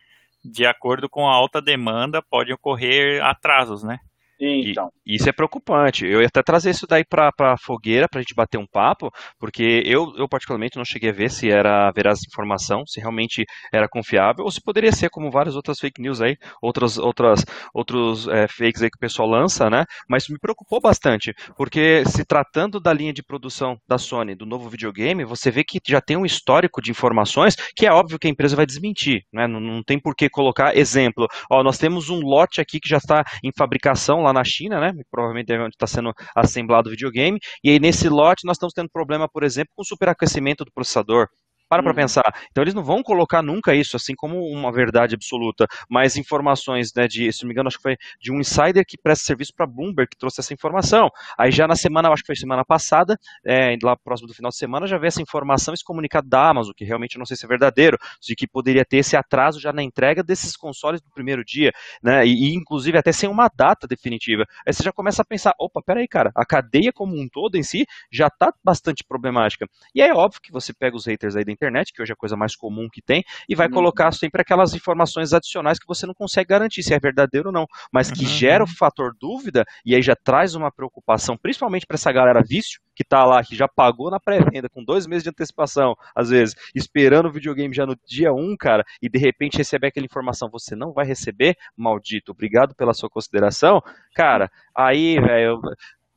de 0.43 0.65
acordo 0.65 1.09
com 1.09 1.27
a 1.27 1.33
alta 1.33 1.61
demanda, 1.61 2.21
pode 2.21 2.53
ocorrer 2.53 3.21
atrasos, 3.21 3.83
né? 3.83 3.99
Então. 4.39 4.89
E, 5.05 5.15
isso 5.15 5.29
é 5.29 5.31
preocupante. 5.31 6.05
Eu 6.05 6.21
ia 6.21 6.27
até 6.27 6.41
trazer 6.41 6.71
isso 6.71 6.87
daí 6.87 7.03
para 7.05 7.31
a 7.39 7.57
fogueira 7.57 8.07
para 8.09 8.19
a 8.19 8.21
gente 8.21 8.35
bater 8.35 8.57
um 8.57 8.67
papo, 8.67 9.11
porque 9.39 9.83
eu, 9.85 10.13
eu 10.17 10.27
particularmente 10.27 10.77
não 10.77 10.85
cheguei 10.85 11.09
a 11.09 11.13
ver 11.13 11.29
se 11.29 11.49
era 11.49 11.91
veraz 11.91 12.19
informação, 12.25 12.85
se 12.85 12.99
realmente 12.99 13.45
era 13.71 13.87
confiável, 13.87 14.43
ou 14.43 14.51
se 14.51 14.61
poderia 14.61 14.91
ser 14.91 15.09
como 15.09 15.31
várias 15.31 15.55
outras 15.55 15.79
fake 15.79 16.01
news 16.01 16.21
aí, 16.21 16.35
outras, 16.61 16.97
outras, 16.97 17.45
outros 17.73 18.27
é, 18.27 18.47
fakes 18.47 18.81
aí 18.81 18.89
que 18.89 18.97
o 18.97 18.99
pessoal 18.99 19.27
lança, 19.27 19.69
né? 19.69 19.85
Mas 20.09 20.27
me 20.27 20.39
preocupou 20.39 20.81
bastante, 20.81 21.33
porque 21.57 22.03
se 22.05 22.25
tratando 22.25 22.79
da 22.79 22.93
linha 22.93 23.13
de 23.13 23.23
produção 23.23 23.77
da 23.87 23.97
Sony, 23.97 24.35
do 24.35 24.45
novo 24.45 24.69
videogame, 24.69 25.25
você 25.25 25.51
vê 25.51 25.63
que 25.63 25.79
já 25.87 26.01
tem 26.01 26.17
um 26.17 26.25
histórico 26.25 26.81
de 26.81 26.91
informações 26.91 27.55
que 27.75 27.85
é 27.85 27.91
óbvio 27.91 28.19
que 28.19 28.27
a 28.27 28.29
empresa 28.29 28.55
vai 28.55 28.65
desmentir, 28.65 29.21
né? 29.31 29.47
Não, 29.47 29.59
não 29.59 29.83
tem 29.83 29.99
por 29.99 30.15
que 30.15 30.29
colocar 30.29 30.75
exemplo. 30.75 31.27
Ó, 31.49 31.63
nós 31.63 31.77
temos 31.77 32.09
um 32.09 32.19
lote 32.19 32.59
aqui 32.59 32.79
que 32.79 32.89
já 32.89 32.97
está 32.97 33.23
em 33.43 33.51
fabricação 33.57 34.22
lá 34.23 34.33
na 34.33 34.43
China, 34.43 34.79
né? 34.79 34.93
Provavelmente 35.11 35.51
é 35.51 35.59
onde 35.59 35.75
está 35.75 35.87
sendo 35.87 36.13
assemblado 36.35 36.89
o 36.89 36.91
videogame. 36.91 37.39
E 37.63 37.69
aí 37.69 37.79
nesse 37.79 38.09
lote 38.09 38.45
nós 38.45 38.55
estamos 38.57 38.73
tendo 38.73 38.89
problema, 38.91 39.27
por 39.29 39.43
exemplo, 39.43 39.71
com 39.75 39.81
o 39.83 39.85
superaquecimento 39.85 40.65
do 40.65 40.71
processador. 40.71 41.27
Para 41.73 41.83
para 41.83 41.91
uhum. 41.91 41.95
pensar. 41.95 42.35
Então 42.51 42.63
eles 42.63 42.73
não 42.73 42.83
vão 42.83 43.01
colocar 43.01 43.41
nunca 43.41 43.73
isso 43.73 43.95
assim 43.95 44.13
como 44.15 44.39
uma 44.45 44.71
verdade 44.71 45.15
absoluta, 45.15 45.65
mas 45.89 46.17
informações, 46.17 46.91
né, 46.95 47.07
de, 47.07 47.31
se 47.31 47.41
não 47.43 47.47
me 47.47 47.53
engano, 47.53 47.67
acho 47.67 47.77
que 47.77 47.83
foi 47.83 47.97
de 48.21 48.31
um 48.31 48.39
insider 48.39 48.85
que 48.85 48.95
presta 48.95 49.25
serviço 49.25 49.53
para 49.55 49.65
Bloomberg 49.65 50.09
que 50.09 50.17
trouxe 50.17 50.39
essa 50.39 50.53
informação. 50.53 51.09
Aí 51.37 51.51
já 51.51 51.67
na 51.67 51.75
semana, 51.75 52.09
acho 52.09 52.21
que 52.21 52.27
foi 52.27 52.35
semana 52.35 52.63
passada, 52.63 53.17
é, 53.43 53.75
lá 53.81 53.95
próximo 53.97 54.27
do 54.27 54.35
final 54.35 54.49
de 54.49 54.57
semana, 54.57 54.85
já 54.85 54.97
veio 54.97 55.07
essa 55.07 55.21
informação, 55.21 55.73
esse 55.73 55.83
comunicado 55.83 56.27
da 56.27 56.49
Amazon, 56.49 56.73
que 56.75 56.85
realmente 56.85 57.17
não 57.17 57.25
sei 57.25 57.35
se 57.35 57.45
é 57.45 57.47
verdadeiro, 57.47 57.97
de 58.21 58.35
que 58.35 58.47
poderia 58.47 58.85
ter 58.85 58.97
esse 58.97 59.15
atraso 59.15 59.59
já 59.59 59.73
na 59.73 59.81
entrega 59.81 60.21
desses 60.21 60.55
consoles 60.55 61.01
do 61.01 61.09
primeiro 61.09 61.43
dia, 61.43 61.71
né, 62.03 62.25
e, 62.25 62.51
e 62.51 62.55
inclusive 62.55 62.97
até 62.97 63.11
sem 63.11 63.29
uma 63.29 63.49
data 63.53 63.87
definitiva. 63.87 64.45
Aí 64.67 64.73
você 64.73 64.83
já 64.83 64.91
começa 64.91 65.23
a 65.23 65.25
pensar, 65.25 65.53
opa, 65.59 65.81
peraí, 65.81 66.07
cara, 66.07 66.31
a 66.35 66.45
cadeia 66.45 66.91
como 66.93 67.19
um 67.19 67.27
todo 67.27 67.55
em 67.55 67.63
si 67.63 67.85
já 68.11 68.27
está 68.27 68.53
bastante 68.63 69.03
problemática. 69.03 69.67
E 69.95 70.01
é 70.01 70.13
óbvio 70.13 70.41
que 70.41 70.51
você 70.51 70.73
pega 70.73 70.95
os 70.95 71.05
haters 71.05 71.35
aí 71.35 71.43
da 71.43 71.51
internet, 71.51 71.62
que 71.93 72.01
hoje 72.01 72.11
é 72.11 72.13
a 72.13 72.17
coisa 72.17 72.35
mais 72.35 72.55
comum 72.55 72.87
que 72.91 73.01
tem, 73.01 73.23
e 73.47 73.55
vai 73.55 73.67
uhum. 73.67 73.73
colocar 73.73 74.11
sempre 74.11 74.41
aquelas 74.41 74.73
informações 74.73 75.33
adicionais 75.33 75.79
que 75.79 75.87
você 75.87 76.05
não 76.05 76.13
consegue 76.13 76.49
garantir 76.49 76.83
se 76.83 76.93
é 76.93 76.99
verdadeiro 76.99 77.49
ou 77.49 77.53
não, 77.53 77.65
mas 77.91 78.11
que 78.11 78.23
uhum. 78.23 78.29
gera 78.29 78.63
o 78.63 78.67
fator 78.67 79.13
dúvida 79.19 79.65
e 79.85 79.95
aí 79.95 80.01
já 80.01 80.15
traz 80.15 80.55
uma 80.55 80.71
preocupação, 80.71 81.37
principalmente 81.37 81.85
para 81.85 81.95
essa 81.95 82.11
galera 82.11 82.41
vício, 82.41 82.81
que 82.95 83.03
está 83.03 83.25
lá, 83.25 83.43
que 83.43 83.55
já 83.55 83.67
pagou 83.67 84.11
na 84.11 84.19
pré-venda 84.19 84.69
com 84.69 84.83
dois 84.83 85.07
meses 85.07 85.23
de 85.23 85.29
antecipação, 85.29 85.95
às 86.15 86.29
vezes, 86.29 86.55
esperando 86.75 87.27
o 87.27 87.31
videogame 87.31 87.73
já 87.73 87.85
no 87.85 87.97
dia 88.05 88.31
1, 88.31 88.39
um, 88.39 88.55
cara, 88.55 88.83
e 89.01 89.09
de 89.09 89.17
repente 89.17 89.57
receber 89.57 89.87
aquela 89.87 90.05
informação, 90.05 90.49
você 90.51 90.75
não 90.75 90.93
vai 90.93 91.05
receber, 91.05 91.55
maldito, 91.75 92.31
obrigado 92.31 92.75
pela 92.75 92.93
sua 92.93 93.09
consideração, 93.09 93.81
cara, 94.13 94.49
aí, 94.75 95.19
velho, 95.19 95.59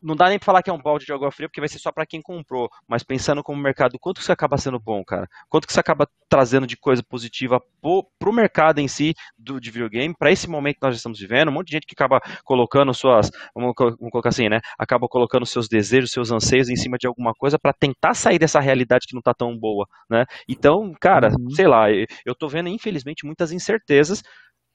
não 0.06 0.14
dá 0.14 0.28
nem 0.28 0.38
pra 0.38 0.46
falar 0.46 0.62
que 0.62 0.70
é 0.70 0.72
um 0.72 0.80
balde 0.80 1.04
de 1.04 1.12
água 1.12 1.32
fria, 1.32 1.48
porque 1.48 1.60
vai 1.60 1.68
ser 1.68 1.78
só 1.80 1.90
para 1.90 2.06
quem 2.06 2.22
comprou. 2.22 2.68
Mas 2.88 3.02
pensando 3.02 3.42
como 3.42 3.60
mercado, 3.60 3.98
quanto 3.98 4.16
que 4.16 4.22
isso 4.22 4.32
acaba 4.32 4.56
sendo 4.56 4.78
bom, 4.78 5.02
cara? 5.04 5.26
Quanto 5.48 5.66
que 5.66 5.72
isso 5.72 5.80
acaba 5.80 6.08
trazendo 6.28 6.66
de 6.66 6.76
coisa 6.76 7.02
positiva 7.02 7.60
pro, 7.80 8.08
pro 8.18 8.32
mercado 8.32 8.78
em 8.78 8.86
si 8.86 9.14
do, 9.36 9.60
de 9.60 9.70
videogame, 9.70 10.14
para 10.16 10.30
esse 10.30 10.48
momento 10.48 10.76
que 10.76 10.86
nós 10.86 10.96
estamos 10.96 11.18
vivendo? 11.18 11.48
Um 11.48 11.52
monte 11.52 11.66
de 11.66 11.72
gente 11.72 11.86
que 11.86 11.94
acaba 11.94 12.20
colocando 12.44 12.94
suas, 12.94 13.30
vamos, 13.54 13.74
vamos 13.76 14.10
colocar 14.10 14.28
assim, 14.28 14.48
né? 14.48 14.60
Acaba 14.78 15.08
colocando 15.08 15.44
seus 15.44 15.68
desejos, 15.68 16.12
seus 16.12 16.30
anseios 16.30 16.68
em 16.68 16.76
cima 16.76 16.96
de 16.98 17.08
alguma 17.08 17.32
coisa 17.34 17.58
para 17.58 17.72
tentar 17.72 18.14
sair 18.14 18.38
dessa 18.38 18.60
realidade 18.60 19.06
que 19.08 19.14
não 19.14 19.22
tá 19.22 19.34
tão 19.34 19.58
boa, 19.58 19.86
né? 20.08 20.24
Então, 20.48 20.92
cara, 21.00 21.28
uhum. 21.28 21.50
sei 21.50 21.66
lá, 21.66 21.86
eu 21.90 22.34
tô 22.38 22.48
vendo 22.48 22.68
infelizmente 22.68 23.26
muitas 23.26 23.50
incertezas, 23.50 24.22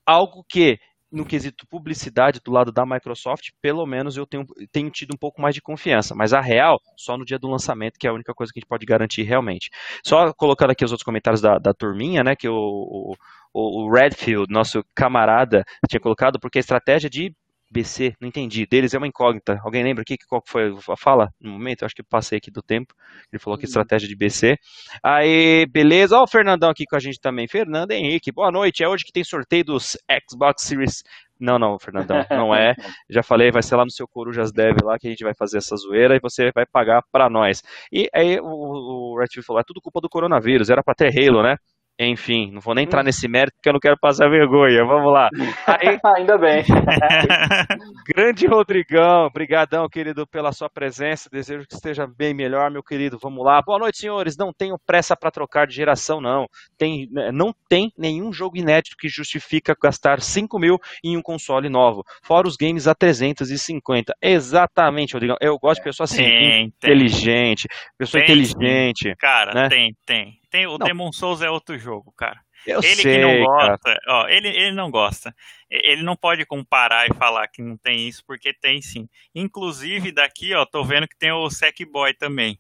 algo 0.06 0.44
que 0.50 0.78
no 1.12 1.26
quesito 1.26 1.67
publicidade 1.67 2.39
do 2.43 2.52
lado 2.52 2.71
da 2.71 2.86
Microsoft, 2.86 3.50
pelo 3.62 3.86
menos 3.86 4.15
eu 4.15 4.26
tenho, 4.26 4.45
tenho 4.71 4.89
tido 4.89 5.13
um 5.13 5.17
pouco 5.17 5.41
mais 5.41 5.54
de 5.54 5.62
confiança. 5.62 6.15
Mas 6.15 6.34
a 6.34 6.39
real, 6.39 6.80
só 6.95 7.17
no 7.17 7.26
dia 7.26 7.38
do 7.38 7.50
lançamento, 7.50 8.00
que 8.00 8.08
é 8.08 8.10
a 8.10 8.13
única 8.13 8.34
coisa 8.34 8.52
que 8.54 8.60
a 8.60 8.62
gente 8.62 8.69
pode 8.69 8.86
garantir 8.86 9.24
realmente. 9.24 9.69
Só 10.06 10.34
colocando 10.34 10.71
aqui 10.71 10.86
os 10.86 10.91
outros 10.91 11.04
comentários 11.04 11.41
da, 11.41 11.58
da 11.58 11.74
turminha, 11.74 12.24
né, 12.24 12.36
que 12.36 12.47
o, 12.47 13.15
o, 13.54 13.86
o 13.88 13.91
Redfield, 13.91 14.52
nosso 14.52 14.84
camarada, 14.95 15.63
tinha 15.89 16.00
colocado, 16.00 16.39
porque 16.39 16.60
a 16.60 16.62
estratégia 16.62 17.10
de 17.10 17.36
BC, 17.71 18.15
não 18.19 18.27
entendi. 18.27 18.65
Deles 18.65 18.93
é 18.93 18.97
uma 18.97 19.07
incógnita. 19.07 19.60
Alguém 19.63 19.84
lembra 19.84 20.01
aqui 20.01 20.17
qual 20.27 20.43
foi 20.45 20.75
a 20.89 20.97
fala 20.97 21.29
no 21.39 21.51
momento? 21.51 21.81
Eu 21.81 21.86
acho 21.86 21.95
que 21.95 22.03
passei 22.03 22.38
aqui 22.38 22.51
do 22.51 22.62
tempo. 22.62 22.93
Ele 23.31 23.39
falou 23.39 23.57
que 23.57 23.65
estratégia 23.65 24.10
de 24.10 24.15
BC. 24.15 24.57
Aí, 25.01 25.65
beleza. 25.67 26.17
Ó, 26.17 26.23
o 26.23 26.27
Fernandão 26.27 26.69
aqui 26.69 26.86
com 26.86 26.97
a 26.97 26.99
gente 26.99 27.19
também. 27.19 27.47
Fernando 27.47 27.91
Henrique, 27.91 28.31
boa 28.31 28.51
noite. 28.51 28.84
É 28.84 28.89
hoje 28.89 29.05
que 29.05 29.12
tem 29.13 29.23
sorteio 29.23 29.63
dos 29.63 29.97
Xbox 30.29 30.63
Series. 30.63 31.01
Não, 31.39 31.57
não, 31.57 31.79
Fernandão, 31.79 32.23
não 32.29 32.53
é. 32.53 32.75
Já 33.10 33.23
falei, 33.23 33.51
vai 33.51 33.63
ser 33.63 33.75
lá 33.75 33.84
no 33.84 33.89
seu 33.89 34.07
Corujas 34.07 34.51
Dev 34.51 34.77
lá 34.84 34.99
que 34.99 35.07
a 35.07 35.10
gente 35.10 35.23
vai 35.23 35.34
fazer 35.34 35.57
essa 35.57 35.75
zoeira 35.75 36.15
e 36.15 36.19
você 36.19 36.51
vai 36.53 36.65
pagar 36.65 37.01
para 37.12 37.29
nós. 37.29 37.63
E 37.91 38.07
aí 38.13 38.39
o, 38.39 39.13
o 39.13 39.17
Red 39.17 39.41
falou, 39.41 39.60
é 39.60 39.63
tudo 39.63 39.81
culpa 39.81 39.99
do 39.99 40.10
coronavírus, 40.10 40.69
era 40.69 40.84
para 40.84 40.93
ter 40.93 41.07
Halo, 41.07 41.41
né? 41.41 41.55
Enfim, 41.99 42.51
não 42.51 42.62
vou 42.62 42.73
nem 42.73 42.86
entrar 42.86 43.01
hum. 43.01 43.06
nesse 43.06 43.27
mérito 43.27 43.54
porque 43.56 43.69
eu 43.69 43.73
não 43.73 43.80
quero 43.80 43.97
passar 43.99 44.30
vergonha. 44.30 44.84
Vamos 44.86 45.12
lá. 45.12 45.30
Aí... 45.67 45.99
Ainda 46.17 46.38
bem. 46.38 46.63
Grande 48.13 48.47
Rodrigão, 48.47 49.30
brigadão, 49.32 49.88
querido, 49.88 50.25
pela 50.25 50.51
sua 50.51 50.69
presença. 50.69 51.30
Desejo 51.32 51.67
que 51.67 51.75
esteja 51.75 52.08
bem 52.08 52.34
melhor, 52.34 52.71
meu 52.71 52.84
querido. 52.84 53.19
Vamos 53.21 53.45
lá. 53.45 53.62
Boa 53.62 53.77
noite, 53.77 53.99
senhores. 53.99 54.36
Não 54.36 54.51
tenho 54.51 54.77
pressa 54.86 55.15
para 55.15 55.30
trocar 55.32 55.67
de 55.67 55.75
geração, 55.75 56.19
não. 56.19 56.47
Tem, 56.77 57.08
né, 57.12 57.32
não 57.32 57.54
tem 57.69 57.91
nenhum 57.97 58.34
jogo 58.34 58.58
inédito 58.58 58.95
que 58.97 59.08
justifica 59.08 59.75
gastar 59.82 60.21
5 60.21 60.58
mil 60.60 60.77
em 61.04 61.15
um 61.15 61.21
console 61.21 61.69
novo. 61.69 62.04
Fora 62.23 62.47
os 62.47 62.56
games 62.56 62.88
a 62.88 62.95
350. 62.95 64.13
Exatamente, 64.21 65.13
Rodrigão. 65.13 65.38
Eu 65.39 65.58
gosto 65.60 65.80
de 65.80 65.84
pessoa 65.84 66.06
assim, 66.06 66.23
tem, 66.23 66.65
inteligente. 66.65 67.67
Pessoa 67.97 68.23
tem, 68.23 68.36
inteligente. 68.36 69.15
Cara, 69.19 69.54
né? 69.54 69.69
tem, 69.69 69.95
tem. 70.06 70.40
Tem, 70.51 70.67
o 70.67 70.77
não. 70.77 70.85
Demon 70.85 71.11
Souls 71.13 71.41
é 71.41 71.49
outro 71.49 71.79
jogo, 71.79 72.11
cara. 72.11 72.39
Eu 72.67 72.79
ele 72.83 72.95
sei, 72.95 73.15
que 73.15 73.17
não 73.19 73.43
gosta, 73.43 73.99
ó, 74.07 74.27
ele, 74.27 74.49
ele 74.49 74.73
não 74.73 74.91
gosta. 74.91 75.33
Ele 75.69 76.03
não 76.03 76.15
pode 76.15 76.45
comparar 76.45 77.07
e 77.07 77.13
falar 77.15 77.47
que 77.47 77.61
não 77.61 77.75
tem 77.75 78.07
isso, 78.07 78.23
porque 78.27 78.53
tem 78.53 78.81
sim. 78.81 79.09
Inclusive, 79.33 80.11
daqui, 80.11 80.53
ó, 80.53 80.63
tô 80.65 80.83
vendo 80.83 81.07
que 81.07 81.17
tem 81.17 81.31
o 81.31 81.49
Sackboy 81.49 82.13
também. 82.13 82.59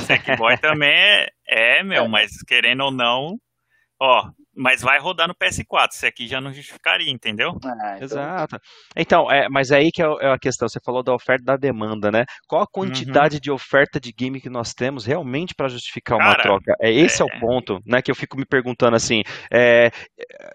Sackboy 0.00 0.56
também 0.56 0.88
é, 0.88 1.28
é, 1.46 1.82
meu, 1.82 2.04
é. 2.04 2.08
mas 2.08 2.42
querendo 2.46 2.84
ou 2.84 2.90
não, 2.90 3.38
ó, 4.00 4.30
mas 4.54 4.82
vai 4.82 4.98
rodar 4.98 5.26
no 5.26 5.34
PS4. 5.34 5.92
Isso 5.92 6.06
aqui 6.06 6.26
já 6.26 6.40
não 6.40 6.52
justificaria, 6.52 7.10
entendeu? 7.10 7.52
Ah, 7.64 7.94
então... 7.96 8.02
Exato. 8.02 8.60
Então, 8.96 9.30
é, 9.30 9.48
mas 9.48 9.72
aí 9.72 9.90
que 9.90 10.02
é, 10.02 10.06
é 10.20 10.32
a 10.32 10.38
questão. 10.38 10.68
Você 10.68 10.80
falou 10.84 11.02
da 11.02 11.14
oferta 11.14 11.44
da 11.44 11.56
demanda, 11.56 12.10
né? 12.10 12.24
Qual 12.46 12.62
a 12.62 12.66
quantidade 12.66 13.36
uhum. 13.36 13.40
de 13.40 13.50
oferta 13.50 14.00
de 14.00 14.12
game 14.12 14.40
que 14.40 14.50
nós 14.50 14.72
temos 14.72 15.04
realmente 15.04 15.54
para 15.54 15.68
justificar 15.68 16.18
uma 16.18 16.32
Cara, 16.32 16.42
troca? 16.42 16.74
É, 16.80 16.90
esse 16.90 17.22
é... 17.22 17.26
é... 17.26 17.26
o 17.26 17.40
ponto, 17.40 17.80
né? 17.86 18.02
Que 18.02 18.10
eu 18.10 18.14
fico 18.14 18.36
me 18.36 18.44
perguntando 18.44 18.96
assim. 18.96 19.22
É, 19.50 19.90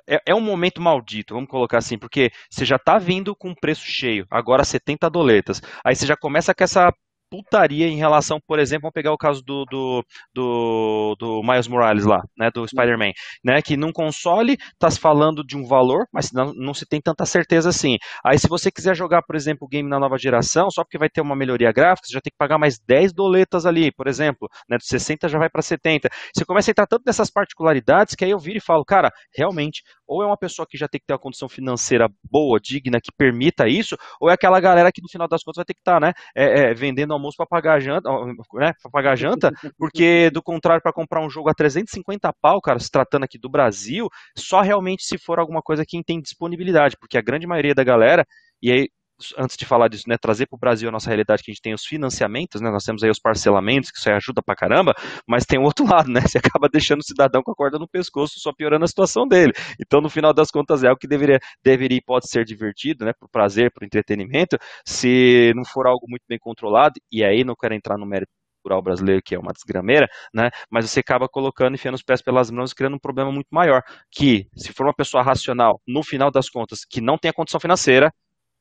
é, 0.07 0.21
é, 0.27 0.35
um 0.35 0.41
momento 0.41 0.81
maldito, 0.81 1.33
vamos 1.33 1.49
colocar 1.49 1.77
assim, 1.79 1.97
porque 1.97 2.31
você 2.49 2.65
já 2.65 2.75
está 2.75 2.97
vindo 2.97 3.35
com 3.35 3.53
preço 3.53 3.85
cheio, 3.85 4.25
agora 4.29 4.63
70 4.63 5.09
doletas. 5.09 5.61
Aí 5.83 5.95
você 5.95 6.05
já 6.05 6.15
começa 6.15 6.53
com 6.53 6.63
essa 6.63 6.91
putaria 7.29 7.87
em 7.87 7.97
relação, 7.97 8.39
por 8.45 8.59
exemplo, 8.59 8.83
vamos 8.83 8.93
pegar 8.93 9.11
o 9.11 9.17
caso 9.17 9.41
do, 9.43 9.65
do, 9.65 10.05
do, 10.33 11.15
do 11.19 11.41
Miles 11.43 11.67
Morales 11.67 12.05
lá, 12.05 12.21
né, 12.37 12.49
do 12.51 12.67
Spider-Man, 12.67 13.11
né, 13.43 13.61
que 13.61 13.77
num 13.77 13.91
console 13.91 14.57
está 14.73 14.89
se 14.89 14.99
falando 14.99 15.43
de 15.43 15.57
um 15.57 15.65
valor, 15.65 16.05
mas 16.11 16.31
não, 16.31 16.53
não 16.53 16.73
se 16.73 16.85
tem 16.85 17.01
tanta 17.01 17.25
certeza 17.25 17.69
assim. 17.69 17.97
Aí 18.25 18.39
se 18.39 18.47
você 18.47 18.71
quiser 18.71 18.95
jogar, 18.95 19.21
por 19.23 19.35
exemplo, 19.35 19.65
o 19.65 19.67
game 19.67 19.89
na 19.89 19.99
nova 19.99 20.17
geração, 20.17 20.69
só 20.71 20.83
porque 20.83 20.97
vai 20.97 21.09
ter 21.09 21.21
uma 21.21 21.35
melhoria 21.35 21.71
gráfica, 21.71 22.07
você 22.07 22.13
já 22.13 22.21
tem 22.21 22.31
que 22.31 22.37
pagar 22.37 22.57
mais 22.57 22.79
10 22.79 23.13
doletas 23.13 23.65
ali, 23.65 23.91
por 23.91 24.07
exemplo, 24.07 24.47
né, 24.69 24.77
de 24.77 24.85
60 24.85 25.27
já 25.27 25.37
vai 25.37 25.49
para 25.49 25.61
70. 25.61 26.09
Você 26.33 26.45
começa 26.45 26.69
a 26.69 26.71
entrar 26.71 26.87
tanto 26.87 27.03
nessas 27.05 27.29
particularidades 27.29 28.15
que 28.15 28.23
aí 28.23 28.31
eu 28.31 28.39
viro 28.39 28.57
e 28.57 28.61
falo, 28.61 28.85
cara, 28.85 29.11
realmente, 29.35 29.83
ou 30.07 30.23
é 30.23 30.25
uma 30.25 30.37
pessoa 30.37 30.65
que 30.67 30.77
já 30.77 30.87
tem 30.87 30.99
que 30.99 31.05
ter 31.05 31.13
uma 31.13 31.19
condição 31.19 31.49
financeira 31.49 32.07
boa, 32.23 32.59
digna, 32.59 33.01
que 33.01 33.11
permita 33.17 33.67
isso, 33.67 33.97
ou 34.21 34.29
é 34.29 34.33
aquela 34.33 34.59
galera 34.59 34.91
que 34.91 35.01
no 35.01 35.09
final 35.09 35.27
das 35.27 35.43
contas 35.43 35.57
vai 35.57 35.65
ter 35.65 35.73
que 35.73 35.81
estar, 35.81 35.99
tá, 35.99 36.07
né, 36.07 36.13
é, 36.35 36.71
é, 36.71 36.73
vendendo 36.73 37.16
almoço 37.17 37.37
para 37.37 37.45
pagar 37.45 37.79
janta, 37.79 38.09
né, 38.53 38.73
para 38.81 38.91
pagar 38.91 39.15
janta, 39.15 39.51
porque 39.77 40.29
do 40.29 40.41
contrário 40.41 40.81
para 40.81 40.93
comprar 40.93 41.21
um 41.21 41.29
jogo 41.29 41.49
a 41.49 41.53
350 41.53 42.31
pau, 42.41 42.61
cara, 42.61 42.79
se 42.79 42.89
tratando 42.89 43.23
aqui 43.23 43.37
do 43.37 43.49
Brasil, 43.49 44.07
só 44.37 44.61
realmente 44.61 45.03
se 45.03 45.17
for 45.17 45.39
alguma 45.39 45.61
coisa 45.61 45.83
que 45.85 46.01
tem 46.03 46.21
disponibilidade, 46.21 46.95
porque 46.99 47.17
a 47.17 47.21
grande 47.21 47.47
maioria 47.47 47.75
da 47.75 47.83
galera 47.83 48.25
e 48.61 48.71
aí 48.71 48.89
antes 49.37 49.57
de 49.57 49.65
falar 49.65 49.87
disso, 49.87 50.05
né, 50.07 50.17
trazer 50.17 50.47
para 50.47 50.55
o 50.55 50.59
Brasil 50.59 50.89
a 50.89 50.91
nossa 50.91 51.09
realidade 51.09 51.43
que 51.43 51.51
a 51.51 51.53
gente 51.53 51.61
tem 51.61 51.73
os 51.73 51.85
financiamentos, 51.85 52.61
né, 52.61 52.69
nós 52.69 52.83
temos 52.83 53.03
aí 53.03 53.09
os 53.09 53.19
parcelamentos, 53.19 53.91
que 53.91 53.97
isso 53.97 54.09
aí 54.09 54.15
ajuda 54.15 54.41
pra 54.41 54.55
caramba, 54.55 54.93
mas 55.27 55.45
tem 55.45 55.59
o 55.59 55.63
outro 55.63 55.85
lado, 55.91 56.09
né, 56.09 56.21
você 56.21 56.37
acaba 56.37 56.69
deixando 56.69 56.99
o 56.99 57.03
cidadão 57.03 57.41
com 57.43 57.51
a 57.51 57.55
corda 57.55 57.79
no 57.79 57.87
pescoço, 57.87 58.39
só 58.39 58.53
piorando 58.53 58.85
a 58.85 58.87
situação 58.87 59.27
dele. 59.27 59.53
Então, 59.79 60.01
no 60.01 60.09
final 60.09 60.33
das 60.33 60.51
contas, 60.51 60.83
é 60.83 60.87
algo 60.87 60.99
que 60.99 61.07
deveria, 61.07 61.39
deveria 61.63 61.97
pode 62.05 62.29
ser 62.29 62.45
divertido, 62.45 63.05
né, 63.05 63.13
por 63.19 63.29
prazer, 63.29 63.71
por 63.71 63.83
entretenimento, 63.83 64.57
se 64.85 65.51
não 65.55 65.65
for 65.65 65.87
algo 65.87 66.05
muito 66.07 66.23
bem 66.27 66.37
controlado, 66.39 66.95
e 67.11 67.23
aí 67.23 67.43
não 67.43 67.55
quero 67.55 67.73
entrar 67.73 67.97
no 67.97 68.05
mérito 68.05 68.31
cultural 68.67 68.81
brasileiro, 68.81 69.21
que 69.23 69.35
é 69.35 69.39
uma 69.39 69.53
desgrameira, 69.53 70.07
né? 70.33 70.49
Mas 70.69 70.89
você 70.89 70.99
acaba 70.99 71.27
colocando, 71.29 71.75
enfiando 71.75 71.95
os 71.95 72.03
pés 72.03 72.21
pelas 72.21 72.51
mãos, 72.51 72.73
criando 72.73 72.95
um 72.95 72.99
problema 72.99 73.31
muito 73.31 73.47
maior. 73.51 73.81
Que, 74.11 74.47
se 74.55 74.73
for 74.73 74.85
uma 74.85 74.93
pessoa 74.93 75.23
racional, 75.23 75.81
no 75.87 76.03
final 76.03 76.29
das 76.29 76.49
contas, 76.49 76.79
que 76.87 76.99
não 76.99 77.17
tem 77.17 77.29
a 77.29 77.33
condição 77.33 77.59
financeira, 77.59 78.11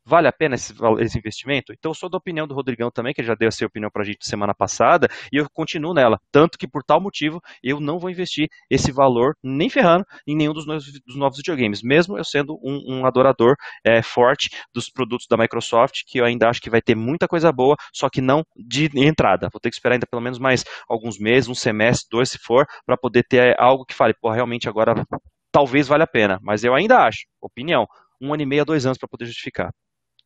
Vale 0.09 0.29
a 0.29 0.33
pena 0.33 0.55
esse, 0.55 0.73
esse, 1.01 1.19
investimento? 1.19 1.73
Então, 1.73 1.93
sou 1.93 2.09
da 2.09 2.17
opinião 2.17 2.47
do 2.47 2.55
Rodrigão 2.55 2.93
também, 2.93 3.13
que 3.13 3.25
já 3.25 3.35
deu 3.35 3.49
a 3.49 3.51
sua 3.51 3.67
opinião 3.67 3.91
para 3.91 4.03
a 4.03 4.05
gente 4.05 4.25
semana 4.25 4.55
passada, 4.55 5.09
e 5.33 5.37
eu 5.37 5.51
continuo 5.53 5.93
nela. 5.93 6.21
Tanto 6.31 6.57
que, 6.57 6.69
por 6.69 6.85
tal 6.85 7.01
motivo, 7.01 7.43
eu 7.61 7.81
não 7.81 7.99
vou 7.99 8.09
investir 8.09 8.49
esse 8.71 8.93
valor, 8.93 9.35
nem 9.43 9.69
ferrando, 9.69 10.05
em 10.25 10.37
nenhum 10.37 10.53
dos 10.53 10.65
novos, 10.65 10.93
dos 11.05 11.17
novos 11.17 11.39
videogames, 11.39 11.83
mesmo 11.83 12.17
eu 12.17 12.23
sendo 12.23 12.57
um, 12.63 13.01
um 13.01 13.07
adorador 13.07 13.57
é, 13.85 14.01
forte 14.01 14.49
dos 14.73 14.89
produtos 14.89 15.27
da 15.29 15.37
Microsoft, 15.37 16.03
que 16.07 16.19
eu 16.19 16.25
ainda 16.25 16.49
acho 16.49 16.61
que 16.61 16.71
vai 16.71 16.81
ter 16.81 16.95
muita 16.95 17.27
coisa 17.27 17.51
boa, 17.51 17.75
só 17.93 18.09
que 18.09 18.21
não 18.21 18.45
de 18.57 18.89
entrada. 18.95 19.49
Vou 19.53 19.61
ter 19.61 19.71
que 19.71 19.75
esperar 19.75 19.95
ainda 19.95 20.07
pelo 20.07 20.23
menos 20.23 20.39
mais 20.39 20.65
alguns 20.89 21.19
meses, 21.19 21.49
um 21.49 21.55
semestre, 21.55 22.07
dois, 22.09 22.31
se 22.31 22.39
for, 22.39 22.65
para 22.87 22.97
poder 22.97 23.25
ter 23.29 23.59
algo 23.59 23.85
que 23.85 23.95
fale, 23.95 24.15
pô, 24.15 24.31
realmente 24.31 24.69
agora 24.69 25.05
talvez 25.51 25.89
valha 25.89 26.05
a 26.05 26.07
pena. 26.07 26.39
Mas 26.43 26.63
eu 26.63 26.75
ainda 26.77 26.99
acho, 26.99 27.27
opinião, 27.41 27.89
um 28.21 28.33
ano 28.33 28.45
e 28.45 28.47
meio 28.47 28.63
a 28.63 28.65
dois 28.65 28.87
anos 28.87 28.99
para 28.99 29.09
poder 29.09 29.27
justificar 29.27 29.73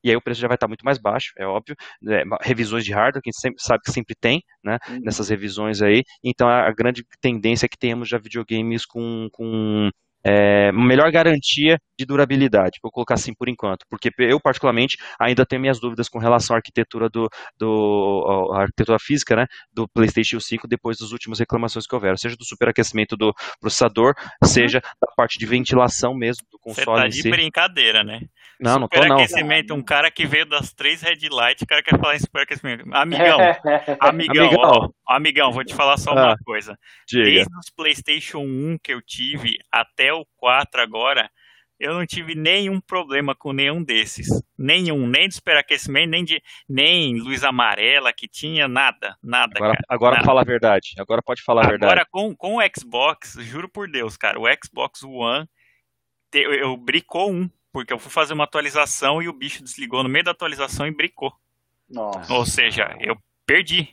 e 0.02 0.10
aí 0.10 0.16
o 0.16 0.22
preço 0.22 0.40
já 0.40 0.48
vai 0.48 0.56
estar 0.56 0.68
muito 0.68 0.84
mais 0.84 0.98
baixo, 0.98 1.32
é 1.36 1.46
óbvio. 1.46 1.76
É, 2.08 2.22
revisões 2.42 2.84
de 2.84 2.92
hardware, 2.92 3.22
que 3.22 3.28
a 3.28 3.32
gente 3.32 3.40
sempre, 3.40 3.62
sabe 3.62 3.82
que 3.84 3.92
sempre 3.92 4.14
tem, 4.18 4.42
né, 4.64 4.78
uhum. 4.88 5.00
nessas 5.02 5.28
revisões 5.28 5.82
aí. 5.82 6.02
Então 6.24 6.48
a, 6.48 6.68
a, 6.68 6.72
grande 6.72 7.04
tendência 7.20 7.66
é 7.66 7.68
que 7.68 7.78
tenhamos 7.78 8.08
já 8.08 8.18
videogames 8.18 8.86
com, 8.86 9.28
com 9.32 9.90
é, 10.24 10.70
melhor 10.72 11.10
garantia 11.10 11.78
de 11.98 12.04
durabilidade, 12.04 12.78
vou 12.82 12.90
colocar 12.90 13.14
assim 13.14 13.32
por 13.34 13.48
enquanto, 13.48 13.84
porque 13.88 14.10
eu 14.18 14.40
particularmente 14.40 14.96
ainda 15.18 15.46
tenho 15.46 15.60
minhas 15.60 15.80
dúvidas 15.80 16.08
com 16.08 16.18
relação 16.18 16.54
à 16.54 16.58
arquitetura 16.58 17.08
do, 17.08 17.28
do 17.58 18.50
arquitetura 18.54 18.98
física, 18.98 19.36
né, 19.36 19.46
do 19.72 19.88
PlayStation 19.88 20.40
5 20.40 20.68
depois 20.68 20.98
das 20.98 21.12
últimas 21.12 21.38
reclamações 21.38 21.86
que 21.86 21.94
houveram, 21.94 22.16
seja 22.16 22.36
do 22.36 22.44
superaquecimento 22.44 23.16
do 23.16 23.32
processador, 23.60 24.14
seja 24.44 24.80
da 24.80 25.12
parte 25.16 25.38
de 25.38 25.46
ventilação 25.46 26.14
mesmo 26.14 26.46
do 26.50 26.58
console. 26.58 26.84
Você 26.84 27.02
tá 27.02 27.08
de 27.08 27.22
si. 27.22 27.30
brincadeira, 27.30 28.04
né? 28.04 28.20
Não, 28.61 28.79
não 28.79 28.88
tô 28.88 28.96
não. 28.99 29.18
Superaquecimento, 29.18 29.75
um 29.75 29.83
cara 29.83 30.11
que 30.11 30.27
veio 30.27 30.44
das 30.44 30.73
três 30.73 31.01
red 31.01 31.29
light, 31.31 31.62
o 31.62 31.66
cara 31.66 31.83
quer 31.83 31.99
falar 31.99 32.16
em 32.16 32.20
superaquecimento. 32.20 32.85
Amigão, 32.92 33.38
amigão, 34.01 34.44
amigão. 34.44 34.61
Ó, 34.61 34.90
amigão, 35.07 35.53
vou 35.53 35.64
te 35.64 35.75
falar 35.75 35.96
só 35.96 36.12
uma 36.12 36.33
ah, 36.33 36.37
coisa. 36.44 36.79
Diga. 37.09 37.25
Desde 37.25 37.59
os 37.59 37.70
PlayStation 37.70 38.40
1 38.40 38.79
que 38.83 38.92
eu 38.92 39.01
tive 39.01 39.57
até 39.73 40.12
o 40.12 40.27
4 40.37 40.83
agora, 40.83 41.31
eu 41.81 41.94
não 41.94 42.05
tive 42.05 42.35
nenhum 42.35 42.79
problema 42.79 43.35
com 43.35 43.55
nenhum 43.55 43.83
desses. 43.83 44.29
Nenhum, 44.59 45.07
nem 45.07 45.27
de 45.27 45.37
superaquecimento, 45.37 46.11
nem 46.11 46.23
de 46.23 46.42
nem 46.68 47.18
luz 47.18 47.42
amarela 47.42 48.12
que 48.12 48.29
tinha, 48.29 48.68
nada, 48.68 49.16
nada. 49.23 49.55
Agora, 49.57 49.73
cara, 49.73 49.87
agora 49.88 50.14
nada. 50.16 50.27
fala 50.27 50.40
a 50.42 50.44
verdade. 50.44 50.90
Agora 50.99 51.23
pode 51.23 51.42
falar 51.42 51.62
agora, 51.62 51.68
a 51.68 51.79
verdade. 51.79 51.92
Agora 51.92 52.09
com, 52.11 52.37
com 52.37 52.59
o 52.59 52.61
Xbox, 52.79 53.38
juro 53.40 53.66
por 53.66 53.90
Deus, 53.90 54.18
cara, 54.18 54.38
o 54.38 54.44
Xbox 54.62 55.03
One, 55.03 55.49
eu, 56.35 56.53
eu 56.53 56.77
bricou 56.77 57.33
um, 57.33 57.51
porque 57.72 57.92
eu 57.92 57.98
fui 57.98 58.11
fazer 58.11 58.35
uma 58.35 58.44
atualização 58.44 59.22
e 59.22 59.28
o 59.28 59.33
bicho 59.33 59.62
desligou 59.62 60.02
no 60.02 60.09
meio 60.09 60.24
da 60.24 60.30
atualização 60.30 60.87
e 60.87 60.94
bricou. 60.94 61.33
Nossa. 61.88 62.33
Ou 62.33 62.46
seja, 62.46 62.96
eu 63.00 63.16
perdi, 63.46 63.88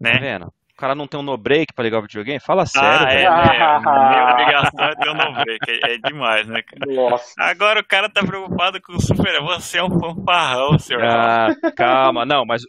né? 0.00 0.12
Tá 0.12 0.18
vendo? 0.18 0.52
o 0.72 0.76
cara 0.82 0.94
não 0.94 1.06
tem 1.06 1.20
um 1.20 1.22
no-break 1.22 1.74
pra 1.74 1.84
ligar 1.84 1.98
o 1.98 2.02
videogame? 2.02 2.40
Fala 2.40 2.64
sério, 2.64 3.06
ah, 3.06 3.12
é, 3.12 3.22
é, 3.22 3.80
minha 3.80 4.32
obrigação 4.32 4.84
é 4.84 4.94
ter 4.96 5.10
um 5.10 5.14
no-break, 5.14 5.70
é, 5.70 5.92
é, 5.92 5.98
demais, 5.98 6.46
né, 6.46 6.62
cara? 6.62 6.92
Nossa. 6.92 7.34
Agora 7.38 7.80
o 7.80 7.86
cara 7.86 8.08
tá 8.08 8.24
preocupado 8.24 8.80
com 8.80 8.94
o 8.94 9.00
Super, 9.00 9.40
você 9.42 9.78
é 9.78 9.84
um 9.84 10.00
fanfarrão, 10.00 10.78
senhor. 10.78 11.04
Ah, 11.04 11.48
calma, 11.76 12.24
não, 12.24 12.44
mas 12.46 12.62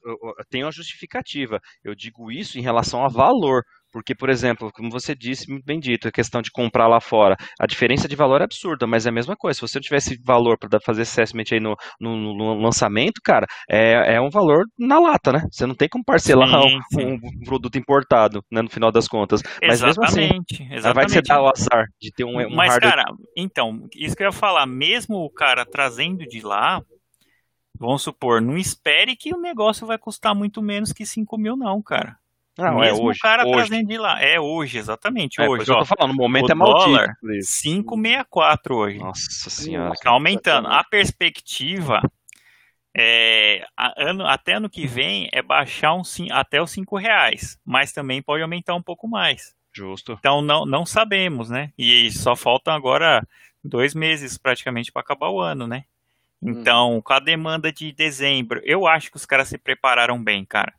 tem 0.50 0.64
uma 0.64 0.72
justificativa. 0.72 1.62
Eu 1.84 1.96
digo 1.96 2.30
isso 2.30 2.60
em 2.60 2.62
relação 2.62 3.04
a 3.06 3.08
valor. 3.08 3.64
Porque, 3.94 4.16
por 4.16 4.28
exemplo, 4.28 4.72
como 4.74 4.90
você 4.90 5.14
disse, 5.14 5.48
muito 5.48 5.64
bem 5.64 5.80
dito, 5.80 6.08
a 6.08 6.12
questão 6.12 6.42
de 6.42 6.50
comprar 6.50 6.88
lá 6.88 7.00
fora, 7.00 7.38
a 7.60 7.68
diferença 7.68 8.08
de 8.08 8.16
valor 8.16 8.42
é 8.42 8.44
absurda, 8.44 8.88
mas 8.88 9.06
é 9.06 9.10
a 9.10 9.14
mesma 9.14 9.36
coisa. 9.36 9.56
Se 9.56 9.62
você 9.62 9.78
não 9.78 9.84
tivesse 9.84 10.20
valor 10.26 10.58
para 10.58 10.80
fazer 10.84 11.04
assessment 11.04 11.44
aí 11.52 11.60
no, 11.60 11.76
no, 12.02 12.34
no, 12.34 12.54
lançamento, 12.56 13.22
cara, 13.24 13.46
é, 13.70 14.16
é 14.16 14.22
um 14.22 14.32
valor 14.32 14.66
na 14.80 15.00
lata, 15.00 15.32
né? 15.32 15.46
Você 15.52 15.68
não 15.68 15.76
tem 15.76 15.88
como 15.88 16.04
parcelar 16.04 16.50
sim, 16.50 16.80
sim. 16.92 17.06
Um, 17.06 17.14
um, 17.14 17.46
produto 17.46 17.78
importado, 17.78 18.44
né, 18.52 18.64
no 18.64 18.70
final 18.70 18.92
das 18.92 19.08
contas. 19.08 19.44
Mas 19.62 19.84
exatamente, 19.84 20.60
mesmo 20.60 20.66
assim, 20.66 20.76
exatamente. 20.76 20.96
vai 20.96 21.06
que 21.06 21.12
você 21.12 21.22
dá 21.22 21.42
o 21.42 21.48
azar 21.48 21.86
de 22.02 22.12
ter 22.12 22.24
um, 22.24 22.40
um 22.40 22.56
Mas, 22.56 22.72
hardware... 22.72 22.96
cara, 22.96 23.06
então, 23.38 23.88
isso 23.96 24.16
que 24.16 24.24
eu 24.24 24.28
ia 24.28 24.32
falar, 24.32 24.66
mesmo 24.66 25.18
o 25.18 25.30
cara 25.30 25.68
trazendo 25.68 26.26
de 26.26 26.42
lá, 26.42 26.82
vamos 27.80 28.02
supor, 28.02 28.42
não 28.42 28.58
espere 28.58 29.16
que 29.16 29.36
o 29.36 29.40
negócio 29.40 29.86
vai 29.86 30.00
custar 30.00 30.34
muito 30.34 30.64
menos 30.64 30.92
que 30.92 31.06
5 31.06 31.38
mil, 31.38 31.56
não, 31.56 31.80
cara. 31.80 32.18
Não, 32.58 32.84
é 32.84 32.88
Mesmo 32.88 33.06
é 33.06 33.10
hoje. 33.10 33.18
o 33.18 33.22
cara 33.22 33.44
hoje. 33.44 33.54
trazendo 33.54 33.88
de 33.88 33.98
lá. 33.98 34.22
É 34.22 34.40
hoje, 34.40 34.78
exatamente. 34.78 35.42
É, 35.42 35.50
hoje. 35.50 35.72
Ó, 35.72 35.76
eu 35.76 35.80
tô 35.80 35.86
falando, 35.86 36.12
no 36.12 36.18
momento 36.18 36.52
é 36.52 36.56
maldito. 36.56 36.86
Dólar, 36.86 37.18
5,64 37.24 38.76
hoje. 38.76 39.00
Nossa 39.00 39.50
senhora. 39.50 39.94
Tá 39.96 40.12
aumentando. 40.12 40.68
A 40.68 40.84
perspectiva 40.84 42.00
é, 42.96 43.66
a, 43.76 43.94
ano, 43.98 44.26
até 44.28 44.54
ano 44.54 44.70
que 44.70 44.86
vem 44.86 45.30
é 45.34 45.42
baixar 45.42 45.96
um, 45.96 46.04
até 46.32 46.62
os 46.62 46.70
5 46.72 46.96
reais. 46.96 47.58
Mas 47.66 47.92
também 47.92 48.22
pode 48.22 48.44
aumentar 48.44 48.76
um 48.76 48.84
pouco 48.84 49.08
mais. 49.08 49.56
Justo. 49.76 50.16
Então 50.20 50.40
não, 50.40 50.66
não 50.66 50.86
sabemos, 50.86 51.50
né? 51.50 51.72
E 51.76 52.12
só 52.12 52.36
faltam 52.36 52.72
agora 52.72 53.28
dois 53.64 53.96
meses 53.96 54.38
praticamente 54.38 54.92
para 54.92 55.02
acabar 55.02 55.30
o 55.30 55.42
ano, 55.42 55.66
né? 55.66 55.86
Hum. 56.40 56.52
Então, 56.52 56.98
hum. 56.98 57.02
com 57.02 57.14
a 57.14 57.20
demanda 57.20 57.72
de 57.72 57.92
dezembro, 57.92 58.62
eu 58.64 58.86
acho 58.86 59.10
que 59.10 59.18
os 59.18 59.26
caras 59.26 59.48
se 59.48 59.58
prepararam 59.58 60.24
bem, 60.24 60.46
cara 60.46 60.72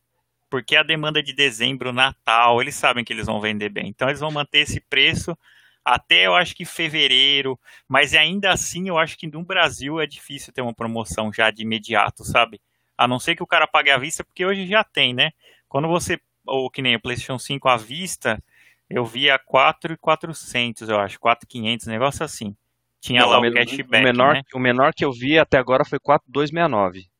porque 0.54 0.76
a 0.76 0.84
demanda 0.84 1.20
de 1.20 1.32
dezembro, 1.32 1.92
Natal, 1.92 2.62
eles 2.62 2.76
sabem 2.76 3.04
que 3.04 3.12
eles 3.12 3.26
vão 3.26 3.40
vender 3.40 3.70
bem. 3.70 3.88
Então 3.88 4.08
eles 4.08 4.20
vão 4.20 4.30
manter 4.30 4.60
esse 4.60 4.80
preço 4.80 5.36
até 5.84 6.28
eu 6.28 6.34
acho 6.36 6.54
que 6.54 6.64
fevereiro, 6.64 7.58
mas 7.88 8.14
ainda 8.14 8.52
assim 8.52 8.88
eu 8.88 8.96
acho 8.96 9.18
que 9.18 9.26
no 9.26 9.42
Brasil 9.42 10.00
é 10.00 10.06
difícil 10.06 10.52
ter 10.52 10.62
uma 10.62 10.72
promoção 10.72 11.32
já 11.32 11.50
de 11.50 11.62
imediato, 11.62 12.24
sabe? 12.24 12.60
A 12.96 13.08
não 13.08 13.18
ser 13.18 13.34
que 13.34 13.42
o 13.42 13.46
cara 13.48 13.66
pague 13.66 13.90
à 13.90 13.98
vista, 13.98 14.22
porque 14.22 14.46
hoje 14.46 14.64
já 14.64 14.84
tem, 14.84 15.12
né? 15.12 15.32
Quando 15.68 15.88
você, 15.88 16.20
ou 16.46 16.70
que 16.70 16.80
nem 16.80 16.94
o 16.94 17.00
PlayStation 17.00 17.36
5 17.36 17.68
à 17.68 17.76
vista, 17.76 18.40
eu 18.88 19.04
via 19.04 19.36
4,400, 19.40 20.88
eu 20.88 21.00
acho, 21.00 21.18
4,500, 21.18 21.88
negócio 21.88 22.24
assim. 22.24 22.56
Tinha 23.00 23.22
não, 23.22 23.30
lá 23.30 23.40
o, 23.40 23.44
o 23.44 23.52
cashback, 23.52 24.02
o 24.02 24.04
menor, 24.04 24.34
né? 24.34 24.42
o 24.54 24.58
menor 24.60 24.94
que 24.94 25.04
eu 25.04 25.10
vi 25.10 25.36
até 25.36 25.58
agora 25.58 25.84
foi 25.84 25.98
4,269. 25.98 27.12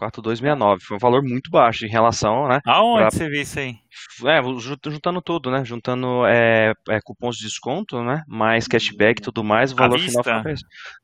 4269. 0.00 0.82
Foi 0.82 0.96
um 0.96 1.00
valor 1.00 1.22
muito 1.22 1.50
baixo 1.50 1.84
em 1.84 1.88
relação, 1.88 2.48
né? 2.48 2.60
Aonde 2.64 3.02
pra... 3.02 3.10
você 3.10 3.28
viu 3.28 3.42
isso 3.42 3.58
aí? 3.58 3.76
É, 4.24 4.40
juntando 4.80 5.20
tudo, 5.20 5.50
né? 5.50 5.64
Juntando 5.64 6.24
é, 6.26 6.72
é, 6.88 7.00
cupons 7.04 7.36
de 7.36 7.44
desconto, 7.44 8.02
né? 8.02 8.22
Mais 8.26 8.66
cashback 8.66 9.20
e 9.20 9.24
tudo 9.24 9.44
mais, 9.44 9.72
o 9.72 9.76
valor 9.76 9.98
final 9.98 10.24
foi 10.24 10.54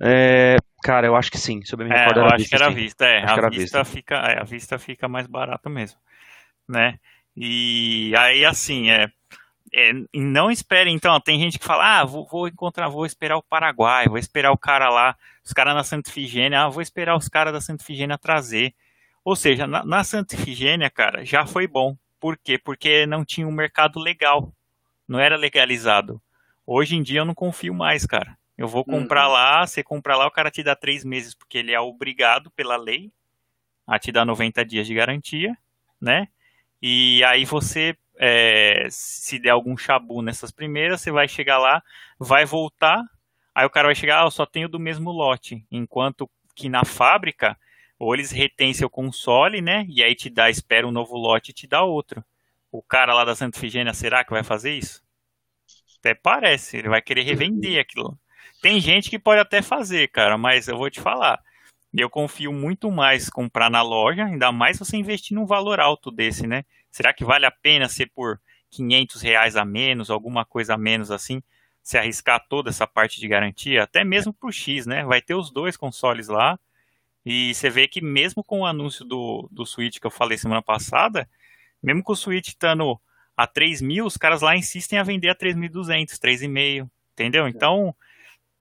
é, 0.01 0.57
Cara, 0.83 1.07
eu 1.07 1.17
acho 1.17 1.31
que 1.31 1.39
sim. 1.39 1.63
Sobre 1.65 1.87
a 1.87 1.89
minha 1.89 2.01
é, 2.01 2.07
eu 2.07 2.25
acho 2.27 2.37
vista, 2.37 2.57
que 2.57 2.63
era 2.63 2.73
vista, 2.73 3.05
é. 3.05 3.23
Acho 3.23 3.33
a, 3.33 3.49
vista, 3.49 3.51
vista. 3.51 3.85
Fica, 3.85 4.15
é, 4.17 4.41
a 4.41 4.45
vista 4.45 4.79
fica 4.79 5.09
mais 5.09 5.27
barata 5.27 5.69
mesmo, 5.69 5.99
né? 6.69 6.99
E 7.37 8.15
aí, 8.17 8.45
assim, 8.45 8.91
é, 8.91 9.09
é, 9.75 9.93
não 10.15 10.51
espere, 10.51 10.91
então, 10.91 11.21
tem 11.21 11.39
gente 11.39 11.59
que 11.59 11.65
fala, 11.65 12.01
ah, 12.01 12.05
vou, 12.05 12.27
vou, 12.27 12.49
encontrar, 12.49 12.89
vou 12.89 13.05
esperar 13.05 13.37
o 13.37 13.43
Paraguai, 13.43 14.07
vou 14.07 14.17
esperar 14.17 14.53
o 14.53 14.57
cara 14.57 14.89
lá, 14.89 15.17
os 15.45 15.53
caras 15.53 15.75
na 15.75 15.85
Santa 15.85 16.11
Figênia, 16.11 16.63
ah, 16.63 16.69
vou 16.69 16.81
esperar 16.81 17.17
os 17.17 17.29
caras 17.29 17.53
da 17.53 17.61
Santa 17.61 17.85
Figênia 17.85 18.17
trazer. 18.17 18.75
Ou 19.27 19.35
seja, 19.35 19.67
na, 19.67 19.85
na 19.85 20.05
Santa 20.05 20.37
Ifigênia, 20.37 20.89
cara, 20.89 21.25
já 21.25 21.45
foi 21.45 21.67
bom. 21.67 21.97
Por 22.21 22.39
quê? 22.39 22.57
Porque 22.57 23.07
não 23.07 23.25
tinha 23.25 23.45
um 23.45 23.51
mercado 23.51 23.99
legal. 23.99 24.53
Não 25.09 25.19
era 25.19 25.37
legalizado. 25.37 26.23
Hoje 26.65 26.95
em 26.95 27.03
dia 27.03 27.19
eu 27.19 27.25
não 27.25 27.35
confio 27.35 27.75
mais, 27.75 28.07
cara. 28.07 28.39
Eu 28.57 28.69
vou 28.69 28.85
comprar 28.85 29.27
uhum. 29.27 29.33
lá, 29.33 29.67
você 29.67 29.83
compra 29.83 30.17
lá, 30.17 30.29
o 30.29 30.31
cara 30.31 30.49
te 30.49 30.63
dá 30.63 30.77
três 30.77 31.05
meses, 31.05 31.35
porque 31.35 31.59
ele 31.59 31.73
é 31.73 31.81
obrigado 31.81 32.53
pela 32.53 32.77
lei 32.77 33.11
a 33.85 33.99
te 33.99 34.13
dar 34.13 34.25
90 34.25 34.65
dias 34.65 34.87
de 34.87 34.95
garantia, 34.95 35.59
né? 36.01 36.29
E 36.81 37.25
aí 37.25 37.45
você, 37.45 37.97
é, 38.21 38.87
se 38.89 39.41
der 39.41 39.51
algum 39.51 39.77
chabu 39.77 40.23
nessas 40.23 40.53
primeiras, 40.53 41.01
você 41.01 41.11
vai 41.11 41.27
chegar 41.27 41.59
lá, 41.59 41.83
vai 42.17 42.45
voltar, 42.45 43.03
aí 43.53 43.67
o 43.67 43.71
cara 43.71 43.89
vai 43.89 43.95
chegar, 43.97 44.23
ah, 44.23 44.27
eu 44.27 44.31
só 44.31 44.47
tenho 44.47 44.69
do 44.69 44.79
mesmo 44.79 45.11
lote. 45.11 45.67
Enquanto 45.69 46.31
que 46.55 46.69
na 46.69 46.85
fábrica, 46.85 47.59
Ou 47.99 48.15
eles 48.15 48.31
retêm 48.31 48.75
seu 48.75 48.91
console, 48.91 49.61
né? 49.61 49.87
E 49.89 50.03
aí 50.03 50.15
te 50.15 50.29
dá, 50.29 50.51
espera 50.51 50.87
um 50.87 50.91
novo 50.91 51.17
lote 51.17 51.51
e 51.51 51.55
te 51.55 51.67
dá 51.67 51.83
outro. 51.83 52.25
O 52.71 52.83
cara 52.83 53.15
lá 53.15 53.25
da 53.25 53.35
Santa 53.35 53.59
Figênia, 53.59 53.95
será 53.95 54.25
que 54.25 54.31
vai 54.31 54.43
fazer 54.43 54.77
isso? 54.77 55.03
Até 55.99 56.15
parece, 56.15 56.77
ele 56.77 56.89
vai 56.89 57.01
querer 57.01 57.23
revender 57.23 57.81
aquilo. 57.81 58.19
Tem 58.61 58.81
gente 58.81 59.11
que 59.11 59.19
pode 59.19 59.41
até 59.41 59.63
fazer, 59.63 60.09
cara, 60.09 60.37
mas 60.37 60.69
eu 60.69 60.77
vou 60.77 60.91
te 60.91 61.01
falar. 61.01 61.43
Eu 61.95 62.11
confio 62.11 62.53
muito 62.53 62.91
mais 62.91 63.31
comprar 63.31 63.71
na 63.71 63.83
loja, 63.83 64.25
ainda 64.25 64.53
mais 64.53 64.79
você 64.79 64.97
investir 64.97 65.35
num 65.35 65.47
valor 65.47 65.81
alto 65.81 66.11
desse, 66.11 66.47
né? 66.47 66.65
Será 66.91 67.13
que 67.13 67.25
vale 67.25 67.47
a 67.47 67.51
pena 67.51 67.89
ser 67.89 68.07
por 68.15 68.41
500 68.71 69.23
reais 69.23 69.57
a 69.57 69.65
menos, 69.65 70.11
alguma 70.11 70.45
coisa 70.45 70.75
a 70.75 70.79
menos 70.79 71.11
assim, 71.11 71.43
se 71.83 71.97
arriscar 71.97 72.45
toda 72.49 72.71
essa 72.71 72.87
parte 72.87 73.21
de 73.21 73.29
garantia? 73.29 73.83
Até 73.83 74.05
mesmo 74.05 74.33
pro 74.33 74.53
X, 74.53 74.85
né? 74.87 75.05
Vai 75.05 75.23
ter 75.23 75.35
os 75.35 75.51
dois 75.51 75.77
consoles 75.77 76.29
lá. 76.29 76.59
E 77.27 77.53
você 77.53 77.69
vê 77.69 77.89
que 77.89 78.01
mesmo 78.01 78.45
com 78.45 78.61
o 78.61 78.65
anúncio 78.65 79.05
do, 79.05 79.49
do 79.51 79.67
Switch 79.67 79.99
que 79.99 80.07
eu 80.07 80.13
falei 80.13 80.39
semana 80.39 80.63
passada, 80.63 81.29
mesmo 81.83 82.01
com 82.01 82.13
o 82.13 82.17
Switch 82.17 82.47
estando 82.47 83.01
a 83.37 83.49
3 83.49 83.83
mil, 83.83 84.07
os 84.07 84.17
caras 84.17 84.43
lá 84.43 84.57
insistem 84.57 84.97
a 84.97 85.03
vender 85.03 85.29
a 85.29 85.35
3.200, 85.35 86.21
3,5, 86.21 86.89
entendeu? 87.13 87.49
Então, 87.49 87.93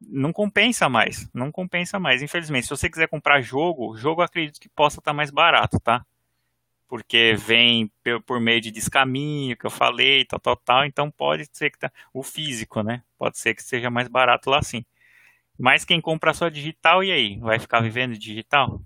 não 0.02 0.34
compensa 0.34 0.90
mais, 0.90 1.30
não 1.32 1.52
compensa 1.52 2.00
mais, 2.00 2.24
infelizmente. 2.24 2.64
Se 2.64 2.72
você 2.72 2.90
quiser 2.90 3.08
comprar 3.08 3.40
jogo, 3.40 3.96
jogo 3.96 4.24
acredito 4.24 4.60
que 4.60 4.68
possa 4.68 5.00
estar 5.00 5.14
mais 5.14 5.30
barato, 5.30 5.80
tá? 5.80 6.04
Porque 6.88 7.36
vem 7.36 7.92
por 8.26 8.40
meio 8.40 8.62
de 8.62 8.72
descaminho, 8.72 9.56
que 9.56 9.66
eu 9.68 9.72
falei, 9.72 10.26
tal, 10.26 10.40
tal, 10.40 10.56
tal, 10.56 10.86
então 10.86 11.12
pode 11.12 11.48
ser 11.54 11.70
que 11.70 11.78
tá, 11.78 11.92
o 12.12 12.24
físico, 12.24 12.82
né? 12.82 13.04
Pode 13.16 13.38
ser 13.38 13.54
que 13.54 13.62
seja 13.62 13.92
mais 13.92 14.08
barato 14.08 14.50
lá 14.50 14.64
sim. 14.64 14.84
Mas 15.58 15.86
quem 15.86 16.02
compra 16.02 16.34
só 16.34 16.50
digital, 16.50 17.04
e 17.04 17.12
aí? 17.12 17.40
Vai 17.40 17.60
ficar 17.60 17.82
vivendo 17.82 18.18
digital? 18.18 18.82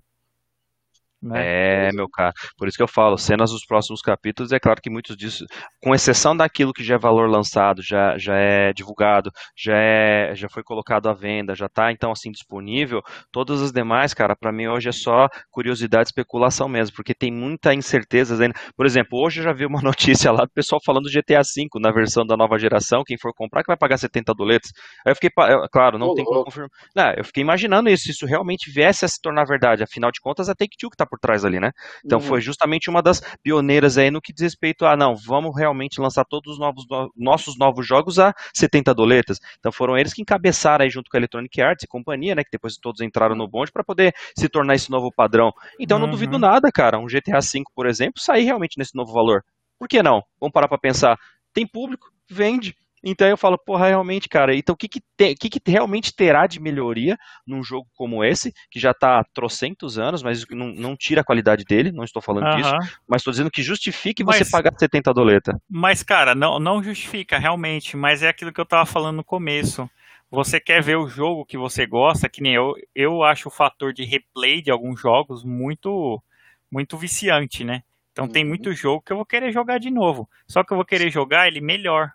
Né? 1.22 1.88
É, 1.88 1.92
meu 1.92 2.08
cara. 2.08 2.32
Por 2.56 2.66
isso 2.66 2.76
que 2.76 2.82
eu 2.82 2.88
falo, 2.88 3.18
cenas 3.18 3.50
dos 3.50 3.66
próximos 3.66 4.00
capítulos, 4.00 4.52
é 4.52 4.58
claro 4.58 4.80
que 4.80 4.88
muitos 4.88 5.16
disso, 5.16 5.44
com 5.82 5.94
exceção 5.94 6.34
daquilo 6.34 6.72
que 6.72 6.82
já 6.82 6.94
é 6.94 6.98
valor 6.98 7.28
lançado, 7.28 7.82
já, 7.82 8.16
já 8.16 8.36
é 8.36 8.72
divulgado, 8.72 9.30
já, 9.56 9.76
é, 9.76 10.34
já 10.34 10.48
foi 10.48 10.62
colocado 10.62 11.08
à 11.08 11.12
venda, 11.12 11.54
já 11.54 11.66
está 11.66 11.92
então 11.92 12.10
assim 12.10 12.30
disponível, 12.30 13.02
todas 13.30 13.60
as 13.60 13.70
demais, 13.70 14.14
cara, 14.14 14.34
para 14.34 14.50
mim 14.50 14.66
hoje 14.66 14.88
é 14.88 14.92
só 14.92 15.28
curiosidade, 15.50 16.08
especulação 16.08 16.68
mesmo, 16.68 16.96
porque 16.96 17.14
tem 17.14 17.30
muita 17.30 17.74
incerteza 17.74 18.42
ainda. 18.42 18.54
Por 18.74 18.86
exemplo, 18.86 19.18
hoje 19.18 19.40
eu 19.40 19.44
já 19.44 19.52
vi 19.52 19.66
uma 19.66 19.82
notícia 19.82 20.32
lá 20.32 20.44
do 20.44 20.50
pessoal 20.50 20.80
falando 20.84 21.04
do 21.04 21.10
GTA 21.10 21.42
V 21.42 21.68
na 21.80 21.92
versão 21.92 22.24
da 22.24 22.36
nova 22.36 22.58
geração, 22.58 23.02
quem 23.04 23.18
for 23.18 23.34
comprar 23.34 23.62
que 23.62 23.68
vai 23.68 23.76
pagar 23.76 23.98
70 23.98 24.32
doletas. 24.34 24.70
Aí 25.06 25.12
eu 25.12 25.14
fiquei, 25.14 25.30
claro, 25.70 25.98
não 25.98 26.14
tem 26.14 26.24
como 26.24 26.44
confirmar. 26.44 26.70
Não, 26.96 27.12
eu 27.12 27.24
fiquei 27.24 27.42
imaginando 27.42 27.90
isso, 27.90 28.04
se 28.04 28.10
isso 28.12 28.26
realmente 28.26 28.70
viesse 28.70 29.04
a 29.04 29.08
se 29.08 29.20
tornar 29.20 29.44
verdade, 29.44 29.82
afinal 29.82 30.10
de 30.10 30.20
contas 30.20 30.48
a 30.48 30.54
Take-Two 30.54 30.88
que 30.88 30.94
está 30.94 31.09
por 31.10 31.18
trás 31.18 31.44
ali, 31.44 31.58
né? 31.58 31.72
Então 32.04 32.20
uhum. 32.20 32.24
foi 32.24 32.40
justamente 32.40 32.88
uma 32.88 33.02
das 33.02 33.20
pioneiras 33.42 33.98
aí 33.98 34.10
no 34.10 34.20
que 34.20 34.32
diz 34.32 34.42
respeito 34.42 34.86
a, 34.86 34.96
não, 34.96 35.16
vamos 35.16 35.54
realmente 35.56 36.00
lançar 36.00 36.24
todos 36.24 36.54
os 36.54 36.58
novos, 36.58 36.86
no, 36.88 37.10
nossos 37.16 37.58
novos 37.58 37.86
jogos 37.86 38.18
a 38.18 38.32
70 38.54 38.94
doletas. 38.94 39.38
Então 39.58 39.72
foram 39.72 39.98
eles 39.98 40.14
que 40.14 40.22
encabeçaram 40.22 40.84
aí 40.84 40.90
junto 40.90 41.10
com 41.10 41.16
a 41.16 41.20
Electronic 41.20 41.60
Arts 41.60 41.84
e 41.84 41.88
companhia, 41.88 42.34
né, 42.34 42.44
que 42.44 42.50
depois 42.52 42.76
todos 42.76 43.00
entraram 43.00 43.34
no 43.34 43.48
bonde 43.48 43.72
para 43.72 43.82
poder 43.82 44.14
se 44.38 44.48
tornar 44.48 44.76
esse 44.76 44.90
novo 44.90 45.12
padrão. 45.12 45.52
Então 45.78 45.98
uhum. 45.98 46.04
não 46.04 46.10
duvido 46.10 46.38
nada, 46.38 46.70
cara, 46.72 46.98
um 46.98 47.06
GTA 47.06 47.40
V, 47.40 47.64
por 47.74 47.86
exemplo, 47.86 48.20
sair 48.20 48.44
realmente 48.44 48.78
nesse 48.78 48.94
novo 48.94 49.12
valor. 49.12 49.42
Por 49.78 49.88
que 49.88 50.02
não? 50.02 50.22
Vamos 50.38 50.52
parar 50.52 50.68
para 50.68 50.78
pensar. 50.78 51.18
Tem 51.52 51.66
público, 51.66 52.12
vende. 52.28 52.76
Então 53.02 53.26
eu 53.26 53.36
falo, 53.36 53.56
porra, 53.56 53.88
realmente, 53.88 54.28
cara, 54.28 54.54
então 54.54 54.74
o 54.74 54.76
que 54.76 54.88
que, 54.88 55.00
te, 55.16 55.34
que 55.34 55.48
que 55.48 55.70
realmente 55.70 56.14
terá 56.14 56.46
de 56.46 56.60
melhoria 56.60 57.16
num 57.46 57.62
jogo 57.62 57.88
como 57.94 58.22
esse, 58.22 58.52
que 58.70 58.78
já 58.78 58.90
está 58.90 59.20
há 59.20 59.24
trocentos 59.24 59.98
anos, 59.98 60.22
mas 60.22 60.44
não, 60.50 60.68
não, 60.68 60.96
tira 60.96 61.22
a 61.22 61.24
qualidade 61.24 61.64
dele, 61.64 61.92
não 61.92 62.04
estou 62.04 62.20
falando 62.20 62.54
disso, 62.56 62.74
mas 63.08 63.20
estou 63.20 63.30
dizendo 63.32 63.50
que 63.50 63.62
justifique 63.62 64.22
mas, 64.22 64.36
você 64.36 64.50
pagar 64.50 64.72
70 64.78 65.14
doleta. 65.14 65.60
Mas, 65.68 66.02
cara, 66.02 66.34
não, 66.34 66.58
não 66.58 66.82
justifica, 66.82 67.38
realmente, 67.38 67.96
mas 67.96 68.22
é 68.22 68.28
aquilo 68.28 68.52
que 68.52 68.60
eu 68.60 68.64
estava 68.64 68.84
falando 68.84 69.16
no 69.16 69.24
começo. 69.24 69.88
Você 70.30 70.60
quer 70.60 70.82
ver 70.82 70.96
o 70.96 71.08
jogo 71.08 71.44
que 71.44 71.58
você 71.58 71.86
gosta, 71.86 72.28
que 72.28 72.42
nem 72.42 72.54
eu, 72.54 72.74
eu 72.94 73.22
acho 73.22 73.48
o 73.48 73.52
fator 73.52 73.92
de 73.92 74.04
replay 74.04 74.62
de 74.62 74.70
alguns 74.70 75.00
jogos 75.00 75.42
muito, 75.42 76.22
muito 76.70 76.96
viciante, 76.96 77.64
né? 77.64 77.82
Então 78.12 78.28
tem 78.28 78.42
uhum. 78.42 78.50
muito 78.50 78.72
jogo 78.72 79.02
que 79.02 79.12
eu 79.12 79.16
vou 79.16 79.26
querer 79.26 79.50
jogar 79.50 79.78
de 79.78 79.90
novo. 79.90 80.28
Só 80.46 80.62
que 80.62 80.72
eu 80.72 80.76
vou 80.76 80.84
querer 80.84 81.10
jogar 81.10 81.48
ele 81.48 81.60
melhor. 81.60 82.12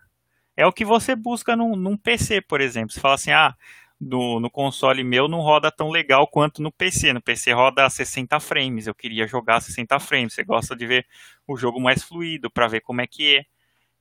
É 0.56 0.66
o 0.66 0.72
que 0.72 0.84
você 0.84 1.14
busca 1.14 1.54
num, 1.54 1.76
num 1.76 1.96
PC, 1.96 2.40
por 2.40 2.60
exemplo. 2.60 2.92
Você 2.92 3.00
fala 3.00 3.14
assim, 3.14 3.30
ah, 3.30 3.54
no, 4.00 4.40
no, 4.40 4.50
console 4.50 5.04
meu 5.04 5.28
não 5.28 5.40
roda 5.40 5.70
tão 5.70 5.90
legal 5.90 6.26
quanto 6.26 6.62
no 6.62 6.72
PC. 6.72 7.12
No 7.12 7.20
PC 7.20 7.52
roda 7.52 7.88
60 7.88 8.40
frames. 8.40 8.86
Eu 8.86 8.94
queria 8.94 9.26
jogar 9.26 9.60
60 9.60 9.98
frames. 10.00 10.32
Você 10.32 10.42
gosta 10.42 10.74
de 10.74 10.86
ver 10.86 11.06
o 11.46 11.56
jogo 11.56 11.78
mais 11.78 12.02
fluido 12.02 12.50
para 12.50 12.68
ver 12.68 12.80
como 12.80 13.02
é 13.02 13.06
que 13.06 13.36
é. 13.36 13.44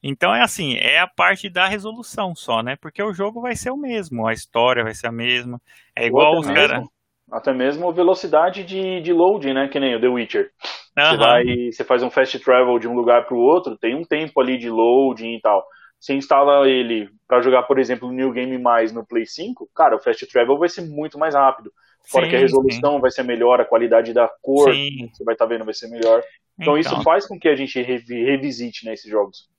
Então 0.01 0.33
é 0.35 0.41
assim, 0.41 0.75
é 0.75 0.99
a 0.99 1.07
parte 1.07 1.49
da 1.49 1.67
resolução 1.67 2.35
só, 2.35 2.61
né? 2.61 2.75
Porque 2.75 3.01
o 3.01 3.11
jogo 3.11 3.41
vai 3.41 3.55
ser 3.55 3.71
o 3.71 3.77
mesmo, 3.77 4.27
a 4.27 4.33
história 4.33 4.83
vai 4.83 4.93
ser 4.93 5.07
a 5.07 5.11
mesma. 5.11 5.59
É 5.95 6.05
igual 6.05 6.37
os 6.37 6.45
caras. 6.45 6.85
Até 7.31 7.51
mesmo 7.51 7.91
velocidade 7.91 8.63
de, 8.63 9.01
de 9.01 9.11
loading, 9.11 9.53
né? 9.53 9.67
Que 9.67 9.79
nem 9.79 9.95
o 9.95 9.99
The 9.99 10.07
Witcher. 10.07 10.51
Uhum. 10.95 11.03
Você, 11.03 11.17
vai, 11.17 11.43
você 11.71 11.83
faz 11.83 12.03
um 12.03 12.11
fast 12.11 12.37
travel 12.39 12.77
de 12.77 12.87
um 12.87 12.93
lugar 12.93 13.25
para 13.25 13.35
o 13.35 13.39
outro, 13.39 13.75
tem 13.75 13.95
um 13.95 14.03
tempo 14.03 14.39
ali 14.39 14.59
de 14.59 14.69
loading 14.69 15.37
e 15.37 15.41
tal 15.41 15.65
você 16.05 16.13
instala 16.13 16.69
ele 16.69 17.09
para 17.27 17.41
jogar, 17.41 17.63
por 17.63 17.79
exemplo, 17.79 18.11
New 18.11 18.31
Game 18.31 18.55
Mais 18.59 18.91
no 18.91 19.03
Play 19.03 19.25
5, 19.25 19.67
cara, 19.73 19.95
o 19.95 19.99
Fast 19.99 20.27
Travel 20.27 20.59
vai 20.59 20.69
ser 20.69 20.81
muito 20.81 21.17
mais 21.17 21.33
rápido. 21.33 21.71
Fora 22.07 22.25
sim, 22.25 22.29
que 22.29 22.35
a 22.35 22.39
resolução 22.39 22.95
sim. 22.95 23.01
vai 23.01 23.09
ser 23.09 23.23
melhor, 23.23 23.59
a 23.59 23.65
qualidade 23.65 24.13
da 24.13 24.29
cor 24.39 24.71
sim. 24.71 25.07
que 25.07 25.17
você 25.17 25.23
vai 25.23 25.33
estar 25.33 25.47
tá 25.47 25.49
vendo 25.49 25.65
vai 25.65 25.73
ser 25.73 25.87
melhor. 25.87 26.21
Então, 26.59 26.77
então, 26.77 26.77
isso 26.77 27.01
faz 27.01 27.27
com 27.27 27.39
que 27.39 27.49
a 27.49 27.55
gente 27.55 27.81
revisite 27.81 28.85
né, 28.85 28.93
esses 28.93 29.09
jogos. 29.09 29.49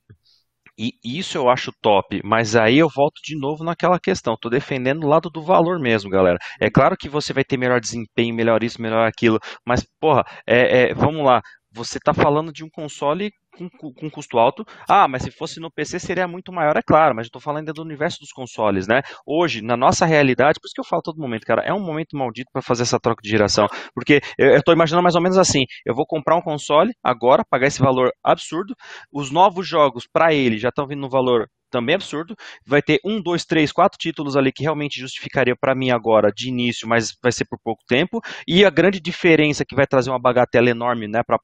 E 0.79 0.93
isso 1.03 1.37
eu 1.37 1.49
acho 1.49 1.73
top, 1.81 2.21
mas 2.23 2.55
aí 2.55 2.77
eu 2.77 2.87
volto 2.87 3.19
de 3.23 3.37
novo 3.37 3.63
naquela 3.63 3.99
questão. 3.99 4.35
Estou 4.35 4.49
defendendo 4.49 5.03
o 5.03 5.07
lado 5.07 5.29
do 5.29 5.41
valor 5.41 5.79
mesmo, 5.79 6.09
galera. 6.09 6.37
É 6.61 6.69
claro 6.69 6.95
que 6.95 7.09
você 7.09 7.33
vai 7.33 7.43
ter 7.43 7.57
melhor 7.57 7.81
desempenho, 7.81 8.33
melhor 8.33 8.63
isso, 8.63 8.81
melhor 8.81 9.05
aquilo, 9.05 9.39
mas, 9.65 9.85
porra, 9.99 10.23
é, 10.45 10.91
é, 10.91 10.93
vamos 10.93 11.25
lá. 11.25 11.41
Você 11.73 11.97
está 11.97 12.13
falando 12.13 12.53
de 12.53 12.63
um 12.63 12.69
console 12.69 13.31
com, 13.57 13.93
com 13.93 14.09
custo 14.09 14.37
alto. 14.37 14.63
Ah, 14.89 15.07
mas 15.07 15.23
se 15.23 15.31
fosse 15.31 15.59
no 15.59 15.71
PC 15.71 15.99
seria 15.99 16.27
muito 16.27 16.51
maior, 16.51 16.77
é 16.77 16.81
claro, 16.81 17.15
mas 17.15 17.25
eu 17.25 17.29
estou 17.29 17.41
falando 17.41 17.59
ainda 17.59 17.73
do 17.73 17.81
universo 17.81 18.19
dos 18.19 18.31
consoles, 18.31 18.87
né? 18.87 19.01
Hoje, 19.25 19.61
na 19.61 19.75
nossa 19.75 20.05
realidade, 20.05 20.59
por 20.59 20.67
isso 20.67 20.75
que 20.75 20.81
eu 20.81 20.85
falo 20.85 21.01
todo 21.01 21.19
momento, 21.19 21.45
cara, 21.45 21.61
é 21.63 21.73
um 21.73 21.79
momento 21.79 22.15
maldito 22.15 22.49
para 22.51 22.61
fazer 22.61 22.83
essa 22.83 22.99
troca 22.99 23.21
de 23.21 23.29
geração, 23.29 23.67
porque 23.93 24.21
eu 24.37 24.57
estou 24.57 24.73
imaginando 24.73 25.03
mais 25.03 25.15
ou 25.15 25.21
menos 25.21 25.37
assim, 25.37 25.65
eu 25.85 25.95
vou 25.95 26.05
comprar 26.05 26.35
um 26.35 26.41
console 26.41 26.91
agora, 27.03 27.43
pagar 27.49 27.67
esse 27.67 27.79
valor 27.79 28.11
absurdo, 28.23 28.73
os 29.11 29.31
novos 29.31 29.67
jogos 29.67 30.07
para 30.11 30.33
ele 30.33 30.57
já 30.57 30.69
estão 30.69 30.87
vindo 30.87 31.01
no 31.01 31.09
valor 31.09 31.47
também 31.69 31.95
absurdo. 31.95 32.35
Vai 32.65 32.81
ter 32.81 32.99
um, 33.03 33.21
dois, 33.21 33.45
três, 33.45 33.71
quatro 33.71 33.97
títulos 33.97 34.35
ali 34.35 34.51
que 34.51 34.63
realmente 34.63 34.99
justificaria 34.99 35.55
para 35.55 35.75
mim 35.75 35.91
agora 35.91 36.31
de 36.31 36.49
início, 36.49 36.87
mas 36.87 37.15
vai 37.21 37.31
ser 37.31 37.45
por 37.45 37.59
pouco 37.63 37.83
tempo. 37.87 38.21
E 38.47 38.65
a 38.65 38.69
grande 38.69 38.99
diferença 38.99 39.65
que 39.65 39.75
vai 39.75 39.87
trazer 39.87 40.09
uma 40.09 40.19
bagatela 40.19 40.69
enorme 40.69 41.07
né, 41.07 41.21
para 41.23 41.39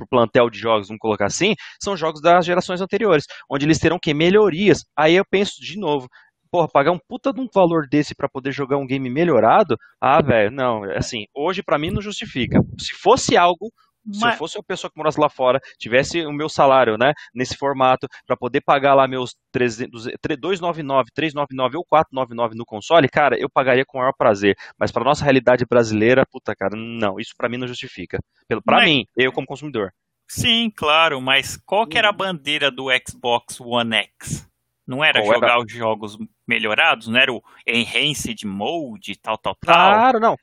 o 0.00 0.06
plantel 0.08 0.50
de 0.50 0.58
jogos, 0.58 0.88
vamos 0.88 1.00
colocar 1.00 1.26
assim, 1.26 1.54
são 1.82 1.96
jogos 1.96 2.20
das 2.20 2.44
gerações 2.44 2.80
anteriores, 2.80 3.24
onde 3.50 3.66
eles 3.66 3.78
terão 3.78 3.98
que 4.00 4.14
melhorias. 4.14 4.84
Aí 4.96 5.14
eu 5.16 5.24
penso 5.28 5.60
de 5.60 5.78
novo, 5.78 6.08
porra, 6.50 6.68
pagar 6.68 6.92
um 6.92 6.98
puta 7.08 7.32
de 7.32 7.40
um 7.40 7.48
valor 7.52 7.86
desse 7.88 8.14
para 8.14 8.28
poder 8.28 8.52
jogar 8.52 8.78
um 8.78 8.86
game 8.86 9.08
melhorado, 9.10 9.76
ah, 10.00 10.22
velho, 10.22 10.50
não, 10.50 10.84
assim, 10.92 11.24
hoje 11.34 11.62
para 11.62 11.78
mim 11.78 11.90
não 11.90 12.00
justifica. 12.00 12.60
Se 12.78 12.94
fosse 12.96 13.36
algo 13.36 13.70
se 14.12 14.20
Mas... 14.20 14.34
eu 14.34 14.38
fosse 14.38 14.58
uma 14.58 14.64
pessoa 14.64 14.90
que 14.90 14.96
morasse 14.96 15.20
lá 15.20 15.28
fora, 15.28 15.60
tivesse 15.78 16.24
o 16.24 16.32
meu 16.32 16.48
salário, 16.48 16.96
né, 16.96 17.12
nesse 17.34 17.56
formato, 17.56 18.06
para 18.26 18.36
poder 18.36 18.60
pagar 18.60 18.94
lá 18.94 19.06
meus 19.06 19.34
299, 19.52 21.10
399 21.14 21.76
ou 21.76 21.84
499 21.84 22.56
no 22.56 22.64
console, 22.64 23.08
cara, 23.08 23.38
eu 23.38 23.48
pagaria 23.48 23.84
com 23.84 23.98
o 23.98 24.00
maior 24.00 24.12
prazer. 24.16 24.56
Mas 24.78 24.90
para 24.90 25.04
nossa 25.04 25.24
realidade 25.24 25.64
brasileira, 25.68 26.24
puta, 26.30 26.54
cara, 26.54 26.76
não, 26.76 27.18
isso 27.18 27.34
para 27.36 27.48
mim 27.48 27.56
não 27.56 27.66
justifica. 27.66 28.18
Para 28.64 28.78
Mas... 28.78 28.84
mim, 28.84 29.04
eu 29.16 29.32
como 29.32 29.46
consumidor. 29.46 29.92
Sim, 30.30 30.70
claro, 30.74 31.22
mas 31.22 31.56
qual 31.56 31.86
que 31.86 31.96
era 31.96 32.08
a 32.08 32.12
hum. 32.12 32.16
bandeira 32.16 32.70
do 32.70 32.88
Xbox 33.06 33.58
One 33.60 33.96
X? 33.96 34.46
Não 34.88 35.04
era 35.04 35.20
Qual 35.20 35.34
jogar 35.34 35.50
era? 35.50 35.60
os 35.60 35.70
jogos 35.70 36.18
melhorados? 36.46 37.08
Não 37.08 37.20
era 37.20 37.30
o 37.30 37.42
Enhanced 37.66 38.42
Mode, 38.46 39.18
tal, 39.18 39.36
tal, 39.36 39.54
tal? 39.54 39.74
Claro, 39.74 40.18
não. 40.18 40.34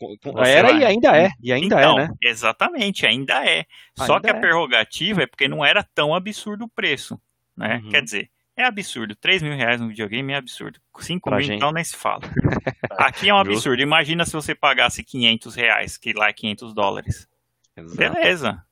Era 0.46 0.68
vai... 0.68 0.82
e 0.82 0.86
ainda 0.86 1.18
é. 1.18 1.32
E 1.41 1.52
ainda 1.52 1.78
é, 1.78 1.80
então, 1.80 2.00
é, 2.00 2.08
né? 2.08 2.14
Exatamente, 2.22 3.08
ainda 3.08 3.43
é. 3.43 3.66
Ainda 3.98 4.06
Só 4.06 4.20
que 4.20 4.30
a 4.30 4.36
é. 4.36 4.39
prerrogativa 4.39 5.24
é 5.24 5.26
porque 5.26 5.48
não 5.48 5.66
era 5.66 5.84
tão 5.96 6.14
absurdo 6.14 6.66
o 6.66 6.70
preço. 6.70 7.20
Né? 7.58 7.82
Uhum. 7.84 7.89
Quer 7.89 8.04
dizer, 8.04 8.30
é 8.56 8.64
absurdo. 8.64 9.16
3 9.16 9.41
mil 9.41 9.56
reais 9.56 9.82
no 9.82 9.88
videogame 9.88 10.34
é 10.34 10.36
absurdo. 10.36 10.80
5 11.00 11.28
pra 11.28 11.38
mil 11.38 11.46
gente. 11.48 11.58
então 11.58 11.72
nem 11.72 11.84
se 11.84 11.96
fala. 11.96 12.22
Aqui 13.00 13.30
é 13.30 13.34
um 13.34 13.39
absurdo. 13.39 13.82
Imagina 13.82 14.26
se 14.26 14.34
você 14.34 14.54
pagasse 14.54 15.04
500 15.04 15.56
reais, 15.56 15.98
que 15.98 16.14
lá 16.14 16.30
é 16.30 16.34
500 16.34 16.72
dólares. 16.72 17.28
Exato. 17.76 17.98
Beleza. 17.98 18.64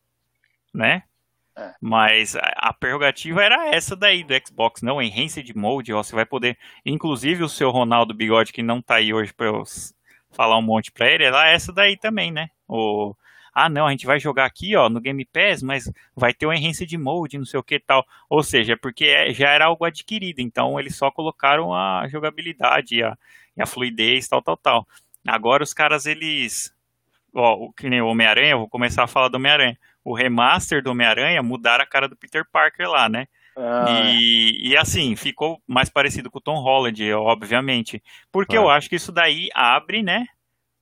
Né? 0.72 1.02
É. 1.56 1.74
Mas 1.80 2.36
a 2.36 2.74
prerrogativa 2.74 3.44
era 3.44 3.68
essa 3.68 3.96
daí 3.96 4.24
do 4.24 4.34
Xbox, 4.34 4.82
não 4.82 5.02
Enhanced 5.02 5.54
Mode, 5.56 5.94
ó, 5.94 6.02
você 6.02 6.16
vai 6.16 6.26
poder, 6.26 6.58
inclusive 6.84 7.44
o 7.44 7.50
seu 7.50 7.70
Ronaldo 7.70 8.14
Bigode, 8.14 8.52
que 8.52 8.64
não 8.64 8.82
tá 8.82 8.96
aí 8.96 9.14
hoje 9.14 9.32
para 9.32 9.48
eu 9.48 9.64
falar 10.32 10.58
um 10.58 10.64
monte 10.64 10.92
pra 10.92 11.08
ele, 11.08 11.24
era 11.24 11.48
essa 11.48 11.72
daí 11.72 11.96
também, 11.96 12.32
né? 12.32 12.50
O, 12.68 13.14
ah, 13.54 13.70
não, 13.70 13.86
a 13.86 13.92
gente 13.92 14.08
vai 14.08 14.20
jogar 14.20 14.46
aqui, 14.46 14.76
ó, 14.76 14.90
no 14.90 15.00
Game 15.00 15.24
Pass, 15.26 15.62
mas 15.62 15.92
vai 16.16 16.34
ter 16.34 16.48
o 16.48 16.54
Enhanced 16.54 16.92
Mode, 16.98 17.38
não 17.38 17.46
sei 17.46 17.60
o 17.60 17.64
que 17.64 17.80
tal. 17.80 18.04
Ou 18.28 18.42
seja, 18.42 18.76
porque 18.76 19.06
é, 19.06 19.32
já 19.32 19.50
era 19.50 19.66
algo 19.66 19.86
adquirido, 19.86 20.40
então 20.40 20.80
eles 20.80 20.96
só 20.96 21.12
colocaram 21.12 21.74
a 21.74 22.08
jogabilidade 22.08 22.96
e 22.96 23.04
a, 23.04 23.16
e 23.56 23.62
a 23.62 23.66
fluidez, 23.68 24.28
tal, 24.28 24.42
tal, 24.42 24.58
tal. 24.58 24.88
Agora 25.26 25.64
os 25.64 25.74
caras, 25.74 26.08
eles, 26.08 26.74
ó, 27.34 27.70
que 27.78 27.90
nem 27.90 28.02
o 28.02 28.08
Homem-Aranha, 28.08 28.52
eu 28.52 28.60
vou 28.60 28.70
começar 28.70 29.04
a 29.04 29.08
falar 29.08 29.28
do 29.28 29.36
Homem-Aranha. 29.36 29.78
O 30.04 30.14
remaster 30.14 30.84
do 30.84 30.92
Homem-Aranha 30.92 31.42
mudaram 31.42 31.84
a 31.84 31.88
cara 31.88 32.08
do 32.08 32.16
Peter 32.16 32.46
Parker 32.52 32.90
lá, 32.90 33.08
né? 33.08 33.28
Ah. 33.56 33.86
E, 34.12 34.70
e, 34.70 34.78
assim, 34.78 35.16
ficou 35.16 35.62
mais 35.68 35.90
parecido 35.90 36.30
com 36.30 36.40
o 36.40 36.42
Tom 36.42 36.60
Holland, 36.60 37.14
obviamente. 37.14 38.02
Porque 38.32 38.56
ah. 38.56 38.60
eu 38.60 38.70
acho 38.70 38.90
que 38.90 38.96
isso 38.96 39.12
daí 39.12 39.50
abre, 39.54 40.02
né? 40.02 40.26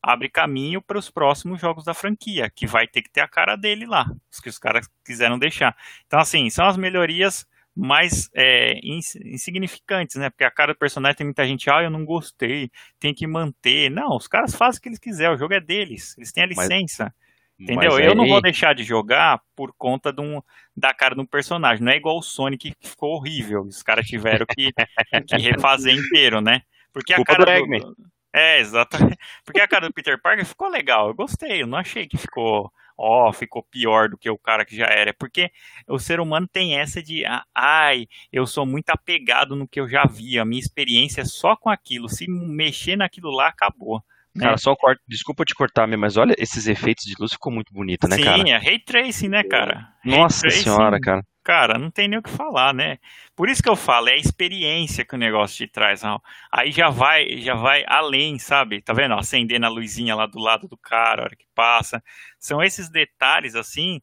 Abre 0.01 0.29
caminho 0.29 0.81
para 0.81 0.97
os 0.97 1.11
próximos 1.11 1.61
jogos 1.61 1.83
da 1.83 1.93
franquia, 1.93 2.49
que 2.49 2.65
vai 2.65 2.87
ter 2.87 3.03
que 3.03 3.11
ter 3.11 3.21
a 3.21 3.27
cara 3.27 3.55
dele 3.55 3.85
lá, 3.85 4.05
os 4.31 4.39
que 4.39 4.49
os 4.49 4.57
caras 4.57 4.89
quiseram 5.05 5.37
deixar. 5.37 5.75
Então, 6.07 6.19
assim, 6.19 6.49
são 6.49 6.65
as 6.65 6.75
melhorias 6.75 7.45
mais 7.75 8.29
é, 8.33 8.79
insignificantes, 8.83 10.15
né? 10.15 10.29
Porque 10.29 10.43
a 10.43 10.51
cara 10.51 10.73
do 10.73 10.79
personagem 10.79 11.17
tem 11.17 11.25
muita 11.25 11.45
gente, 11.45 11.69
ah, 11.69 11.83
eu 11.83 11.89
não 11.89 12.03
gostei, 12.03 12.71
tem 12.99 13.13
que 13.13 13.27
manter. 13.27 13.89
Não, 13.91 14.15
os 14.15 14.27
caras 14.27 14.55
fazem 14.55 14.79
o 14.79 14.81
que 14.81 14.89
eles 14.89 14.99
quiserem, 14.99 15.35
o 15.35 15.37
jogo 15.37 15.53
é 15.53 15.59
deles, 15.59 16.17
eles 16.17 16.31
têm 16.31 16.43
a 16.43 16.47
licença. 16.47 17.03
Mas... 17.03 17.30
Entendeu? 17.61 17.95
Aí... 17.95 18.05
Eu 18.05 18.15
não 18.15 18.27
vou 18.27 18.41
deixar 18.41 18.73
de 18.73 18.83
jogar 18.83 19.41
por 19.55 19.73
conta 19.77 20.11
de 20.11 20.21
um, 20.21 20.41
da 20.75 20.93
cara 20.93 21.13
de 21.13 21.21
um 21.21 21.25
personagem. 21.25 21.83
Não 21.83 21.91
é 21.91 21.97
igual 21.97 22.17
o 22.17 22.23
Sonic 22.23 22.73
que 22.79 22.89
ficou 22.89 23.11
horrível. 23.11 23.61
Os 23.61 23.83
caras 23.83 24.05
tiveram 24.05 24.45
que, 24.45 24.71
que 25.27 25.37
refazer 25.37 25.95
inteiro, 25.95 26.41
né? 26.41 26.61
Porque 26.91 27.13
a 27.13 27.23
cara 27.23 27.59
do... 27.59 27.95
É, 28.33 28.59
exatamente. 28.59 29.17
Porque 29.45 29.59
a 29.59 29.67
cara 29.67 29.87
do 29.87 29.93
Peter 29.93 30.19
Parker 30.21 30.45
ficou 30.45 30.69
legal. 30.69 31.09
Eu 31.09 31.13
gostei. 31.13 31.61
Eu 31.61 31.67
não 31.67 31.77
achei 31.77 32.07
que 32.07 32.17
ficou 32.17 32.71
ó, 32.97 33.29
oh, 33.29 33.33
ficou 33.33 33.63
pior 33.63 34.09
do 34.09 34.17
que 34.17 34.29
o 34.29 34.37
cara 34.37 34.63
que 34.63 34.75
já 34.75 34.85
era. 34.85 35.13
Porque 35.13 35.51
o 35.87 35.97
ser 35.97 36.19
humano 36.19 36.47
tem 36.47 36.77
essa 36.77 37.01
de, 37.01 37.23
ai, 37.53 38.07
eu 38.31 38.45
sou 38.45 38.65
muito 38.65 38.89
apegado 38.91 39.55
no 39.55 39.67
que 39.67 39.79
eu 39.79 39.89
já 39.89 40.05
vi, 40.05 40.37
a 40.37 40.45
minha 40.45 40.59
experiência 40.59 41.21
é 41.21 41.25
só 41.25 41.55
com 41.55 41.69
aquilo. 41.69 42.07
Se 42.07 42.29
mexer 42.29 42.95
naquilo 42.95 43.31
lá, 43.31 43.47
acabou. 43.47 44.03
Cara, 44.39 44.53
é. 44.53 44.57
só 44.57 44.75
corte, 44.75 45.01
desculpa 45.07 45.43
te 45.43 45.53
cortar, 45.53 45.87
mas 45.87 46.15
olha, 46.15 46.33
esses 46.37 46.67
efeitos 46.67 47.03
de 47.05 47.15
luz 47.19 47.33
ficou 47.33 47.51
muito 47.51 47.73
bonito, 47.73 48.07
né, 48.07 48.15
Sim, 48.15 48.23
cara? 48.23 48.37
Sim, 48.37 48.51
é 48.51 48.57
Ray 48.57 48.79
Tracing, 48.79 49.27
né, 49.27 49.43
cara? 49.43 49.89
Nossa 50.05 50.49
senhora, 50.49 50.99
cara. 50.99 51.21
Cara, 51.43 51.77
não 51.79 51.89
tem 51.89 52.07
nem 52.07 52.19
o 52.19 52.21
que 52.21 52.29
falar, 52.29 52.71
né? 52.71 52.99
Por 53.35 53.49
isso 53.49 53.63
que 53.63 53.69
eu 53.69 53.75
falo, 53.75 54.09
é 54.09 54.13
a 54.13 54.17
experiência 54.17 55.03
que 55.03 55.15
o 55.15 55.17
negócio 55.17 55.57
te 55.57 55.71
traz. 55.71 56.03
Aí 56.51 56.71
já 56.71 56.89
vai, 56.89 57.39
já 57.39 57.55
vai 57.55 57.83
além, 57.87 58.37
sabe? 58.37 58.81
Tá 58.81 58.93
vendo? 58.93 59.15
Acendendo 59.15 59.65
a 59.65 59.69
luzinha 59.69 60.15
lá 60.15 60.27
do 60.27 60.39
lado 60.39 60.67
do 60.67 60.77
cara, 60.77 61.23
a 61.23 61.25
hora 61.25 61.35
que 61.35 61.47
passa. 61.55 62.01
São 62.39 62.61
esses 62.61 62.91
detalhes, 62.91 63.55
assim, 63.55 63.99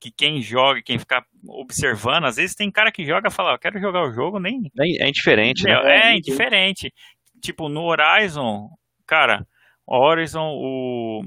que 0.00 0.10
quem 0.10 0.42
joga, 0.42 0.82
quem 0.82 0.98
fica 0.98 1.24
observando, 1.46 2.24
às 2.24 2.36
vezes 2.36 2.56
tem 2.56 2.72
cara 2.72 2.90
que 2.90 3.04
joga 3.04 3.28
e 3.28 3.32
fala, 3.32 3.52
eu 3.52 3.58
quero 3.58 3.80
jogar 3.80 4.02
o 4.02 4.12
jogo, 4.12 4.40
nem... 4.40 4.60
É, 4.78 5.04
é 5.04 5.08
indiferente, 5.08 5.62
né? 5.62 5.72
É, 5.72 6.08
é 6.08 6.16
indiferente. 6.16 6.92
Tipo, 7.40 7.68
no 7.68 7.82
Horizon, 7.82 8.68
cara, 9.06 9.46
Horizon, 9.90 10.52
o, 10.54 11.24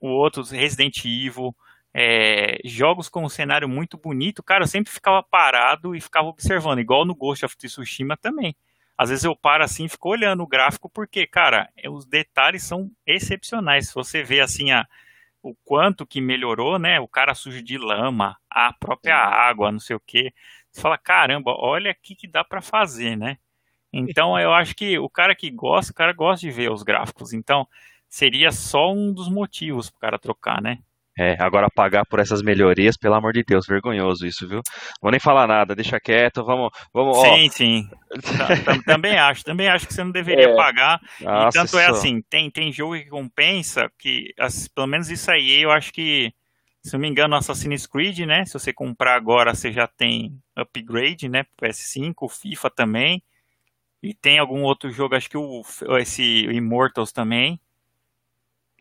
o 0.00 0.08
outro 0.08 0.42
Resident 0.42 1.04
Evil, 1.04 1.54
é, 1.94 2.58
jogos 2.64 3.08
com 3.08 3.24
um 3.24 3.28
cenário 3.28 3.68
muito 3.68 3.96
bonito, 3.96 4.42
cara, 4.42 4.64
eu 4.64 4.68
sempre 4.68 4.92
ficava 4.92 5.22
parado 5.22 5.94
e 5.94 6.00
ficava 6.00 6.28
observando, 6.28 6.80
igual 6.80 7.04
no 7.04 7.14
Ghost 7.14 7.44
of 7.44 7.56
Tsushima 7.56 8.16
também. 8.16 8.54
Às 8.96 9.10
vezes 9.10 9.24
eu 9.24 9.34
paro 9.34 9.64
assim 9.64 9.86
e 9.86 9.88
fico 9.88 10.10
olhando 10.10 10.42
o 10.42 10.46
gráfico, 10.46 10.88
porque, 10.88 11.26
cara, 11.26 11.68
é, 11.76 11.90
os 11.90 12.06
detalhes 12.06 12.62
são 12.62 12.90
excepcionais. 13.06 13.88
Se 13.88 13.94
você 13.94 14.22
vê 14.22 14.40
assim 14.40 14.70
a, 14.70 14.86
o 15.42 15.54
quanto 15.64 16.06
que 16.06 16.20
melhorou, 16.20 16.78
né? 16.78 17.00
O 17.00 17.08
cara 17.08 17.34
sujo 17.34 17.62
de 17.62 17.76
lama, 17.76 18.36
a 18.48 18.72
própria 18.72 19.16
água, 19.16 19.72
não 19.72 19.80
sei 19.80 19.96
o 19.96 20.00
que. 20.00 20.32
Você 20.70 20.80
fala, 20.80 20.96
caramba, 20.96 21.52
olha 21.58 21.90
aqui 21.90 22.14
que 22.14 22.28
dá 22.28 22.44
para 22.44 22.62
fazer, 22.62 23.16
né? 23.16 23.38
Então 23.92 24.38
eu 24.40 24.52
acho 24.52 24.74
que 24.74 24.98
o 24.98 25.08
cara 25.10 25.34
que 25.34 25.50
gosta, 25.50 25.92
o 25.92 25.94
cara 25.94 26.12
gosta 26.12 26.46
de 26.46 26.52
ver 26.52 26.70
os 26.70 26.82
gráficos. 26.82 27.32
Então, 27.32 27.66
seria 28.12 28.52
só 28.52 28.92
um 28.92 29.10
dos 29.10 29.30
motivos 29.30 29.88
para 29.88 29.96
o 29.96 30.00
cara 30.00 30.18
trocar, 30.18 30.60
né? 30.60 30.78
É, 31.18 31.34
agora 31.42 31.70
pagar 31.70 32.04
por 32.06 32.20
essas 32.20 32.42
melhorias, 32.42 32.96
pelo 32.96 33.14
amor 33.14 33.32
de 33.32 33.42
Deus, 33.42 33.66
vergonhoso 33.66 34.26
isso, 34.26 34.46
viu? 34.46 34.60
Vou 35.00 35.10
nem 35.10 35.20
falar 35.20 35.46
nada, 35.46 35.74
deixa 35.74 35.98
quieto, 35.98 36.44
vamos, 36.44 36.70
vamos. 36.92 37.18
Sim, 37.18 37.46
ó. 37.46 37.50
sim. 37.50 37.90
também 38.84 39.18
acho, 39.18 39.44
também 39.44 39.68
acho 39.68 39.86
que 39.86 39.94
você 39.94 40.04
não 40.04 40.10
deveria 40.10 40.50
é. 40.50 40.56
pagar. 40.56 41.00
Nossa, 41.20 41.58
e 41.58 41.60
tanto 41.60 41.78
é 41.78 41.86
assim, 41.86 42.20
tem, 42.28 42.50
tem 42.50 42.70
jogo 42.70 42.94
que 42.94 43.08
compensa, 43.08 43.90
que 43.98 44.34
pelo 44.74 44.86
menos 44.86 45.10
isso 45.10 45.30
aí 45.30 45.62
eu 45.62 45.70
acho 45.70 45.90
que, 45.90 46.32
se 46.82 46.92
não 46.92 47.00
me 47.00 47.08
engano, 47.08 47.34
Assassin's 47.34 47.86
Creed, 47.86 48.20
né? 48.20 48.44
Se 48.44 48.54
você 48.54 48.74
comprar 48.74 49.16
agora, 49.16 49.54
você 49.54 49.72
já 49.72 49.86
tem 49.86 50.38
upgrade, 50.54 51.30
né? 51.30 51.44
PS5, 51.60 52.14
o 52.20 52.28
FIFA 52.28 52.70
também. 52.70 53.22
E 54.02 54.12
tem 54.12 54.38
algum 54.38 54.62
outro 54.62 54.90
jogo, 54.90 55.14
acho 55.14 55.30
que 55.30 55.38
o 55.38 55.62
esse 55.98 56.44
Immortals 56.46 57.12
também. 57.12 57.58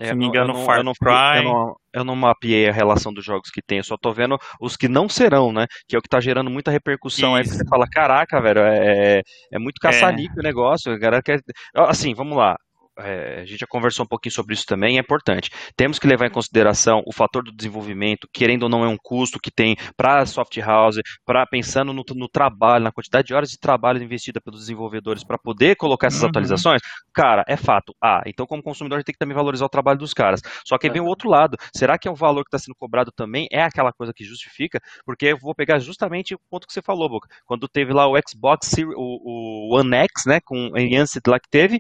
É, 0.02 0.08
Se 0.08 0.12
não 0.12 0.18
me 0.18 0.26
engano, 0.26 0.54
eu 0.54 0.72
eu 0.76 0.84
não, 0.84 0.94
Cry. 0.94 1.38
Eu 1.38 1.44
não, 1.44 1.76
eu 1.94 2.04
não 2.04 2.16
mapeei 2.16 2.68
a 2.68 2.74
relação 2.74 3.14
dos 3.14 3.24
jogos 3.24 3.50
que 3.52 3.62
tem, 3.62 3.78
eu 3.78 3.84
só 3.84 3.96
tô 3.96 4.12
vendo 4.12 4.38
os 4.60 4.76
que 4.76 4.88
não 4.88 5.08
serão, 5.08 5.54
né? 5.54 5.68
Que 5.88 5.96
é 5.96 6.00
o 6.00 6.02
que 6.02 6.10
tá 6.10 6.20
gerando 6.20 6.50
muita 6.50 6.72
repercussão. 6.72 7.40
Isso. 7.40 7.52
Aí 7.52 7.58
você 7.58 7.68
fala, 7.68 7.88
caraca, 7.88 8.42
velho, 8.42 8.62
é, 8.62 9.22
é 9.52 9.60
muito 9.60 9.80
caçanico 9.80 10.34
é. 10.38 10.40
o 10.40 10.44
negócio. 10.44 10.92
A 10.92 10.98
galera 10.98 11.22
quer... 11.22 11.40
Assim, 11.76 12.14
vamos 12.14 12.38
lá 12.38 12.58
é, 13.00 13.42
a 13.42 13.46
gente 13.46 13.60
já 13.60 13.68
conversou 13.68 14.06
um 14.06 14.08
pouquinho 14.08 14.34
sobre 14.34 14.54
isso 14.54 14.66
também, 14.66 14.98
é 14.98 15.02
importante. 15.02 15.50
Temos 15.76 16.00
que 16.00 16.08
levar 16.08 16.28
em 16.28 16.32
consideração 16.32 17.02
o 17.06 17.14
fator 17.14 17.44
do 17.44 17.52
desenvolvimento, 17.52 18.28
querendo 18.34 18.64
ou 18.64 18.70
não 18.70 18.84
é 18.84 18.88
um 18.88 18.98
custo 19.02 19.40
que 19.40 19.52
tem 19.52 19.76
para 19.96 20.20
a 20.20 20.26
soft 20.26 20.58
house, 20.58 21.00
para 21.26 21.46
pensando 21.46 21.94
no, 21.94 22.04
no, 22.16 22.30
trabalho, 22.30 22.84
na 22.84 22.92
quantidade 22.92 23.28
de 23.28 23.34
horas 23.34 23.50
de 23.50 23.58
trabalho 23.58 24.04
investida 24.04 24.42
pelos 24.42 24.62
desenvolvedores 24.62 25.24
para 25.24 25.38
poder 25.38 25.76
colocar 25.76 26.08
essas 26.08 26.22
uhum. 26.22 26.30
atualizações. 26.30 26.82
Cara, 27.14 27.44
é 27.48 27.56
fato. 27.56 27.94
Ah, 28.02 28.22
então 28.26 28.46
como 28.46 28.64
consumidor 28.64 28.98
a 28.98 29.00
gente 29.00 29.06
tem 29.06 29.14
que 29.14 29.20
também 29.20 29.36
valorizar 29.36 29.66
o 29.66 29.70
trabalho 29.70 30.00
dos 30.00 30.14
caras. 30.14 30.42
Só 30.66 30.78
que 30.78 30.88
aí 30.88 30.94
vem 30.94 31.02
o 31.02 31.06
outro 31.06 31.30
lado. 31.30 31.58
Será 31.76 31.98
que 31.98 32.08
é 32.08 32.12
o 32.12 32.16
valor 32.16 32.44
que 32.44 32.50
está 32.56 32.60
sendo 32.60 32.76
cobrado 32.76 33.12
também 33.12 33.48
é 33.52 33.62
aquela 33.64 33.92
coisa 33.94 34.14
que 34.14 34.24
justifica? 34.24 34.80
Porque 35.06 35.28
eu 35.28 35.38
vou 35.38 35.56
pegar 35.56 35.80
justamente 35.80 36.36
o 36.36 36.40
ponto 36.50 36.68
que 36.68 36.74
você 36.74 36.82
falou, 36.82 37.10
Boca. 37.10 37.28
Quando 37.46 37.68
teve 37.68 37.94
lá 37.94 38.08
o 38.08 38.16
Xbox, 38.28 38.76
o, 38.96 39.72
o 39.72 39.78
One 39.78 39.96
X, 39.96 40.26
né, 40.26 40.40
com 40.44 40.70
o 40.70 40.78
Enhanced 40.78 41.22
lá 41.28 41.40
que 41.40 41.50
teve, 41.50 41.80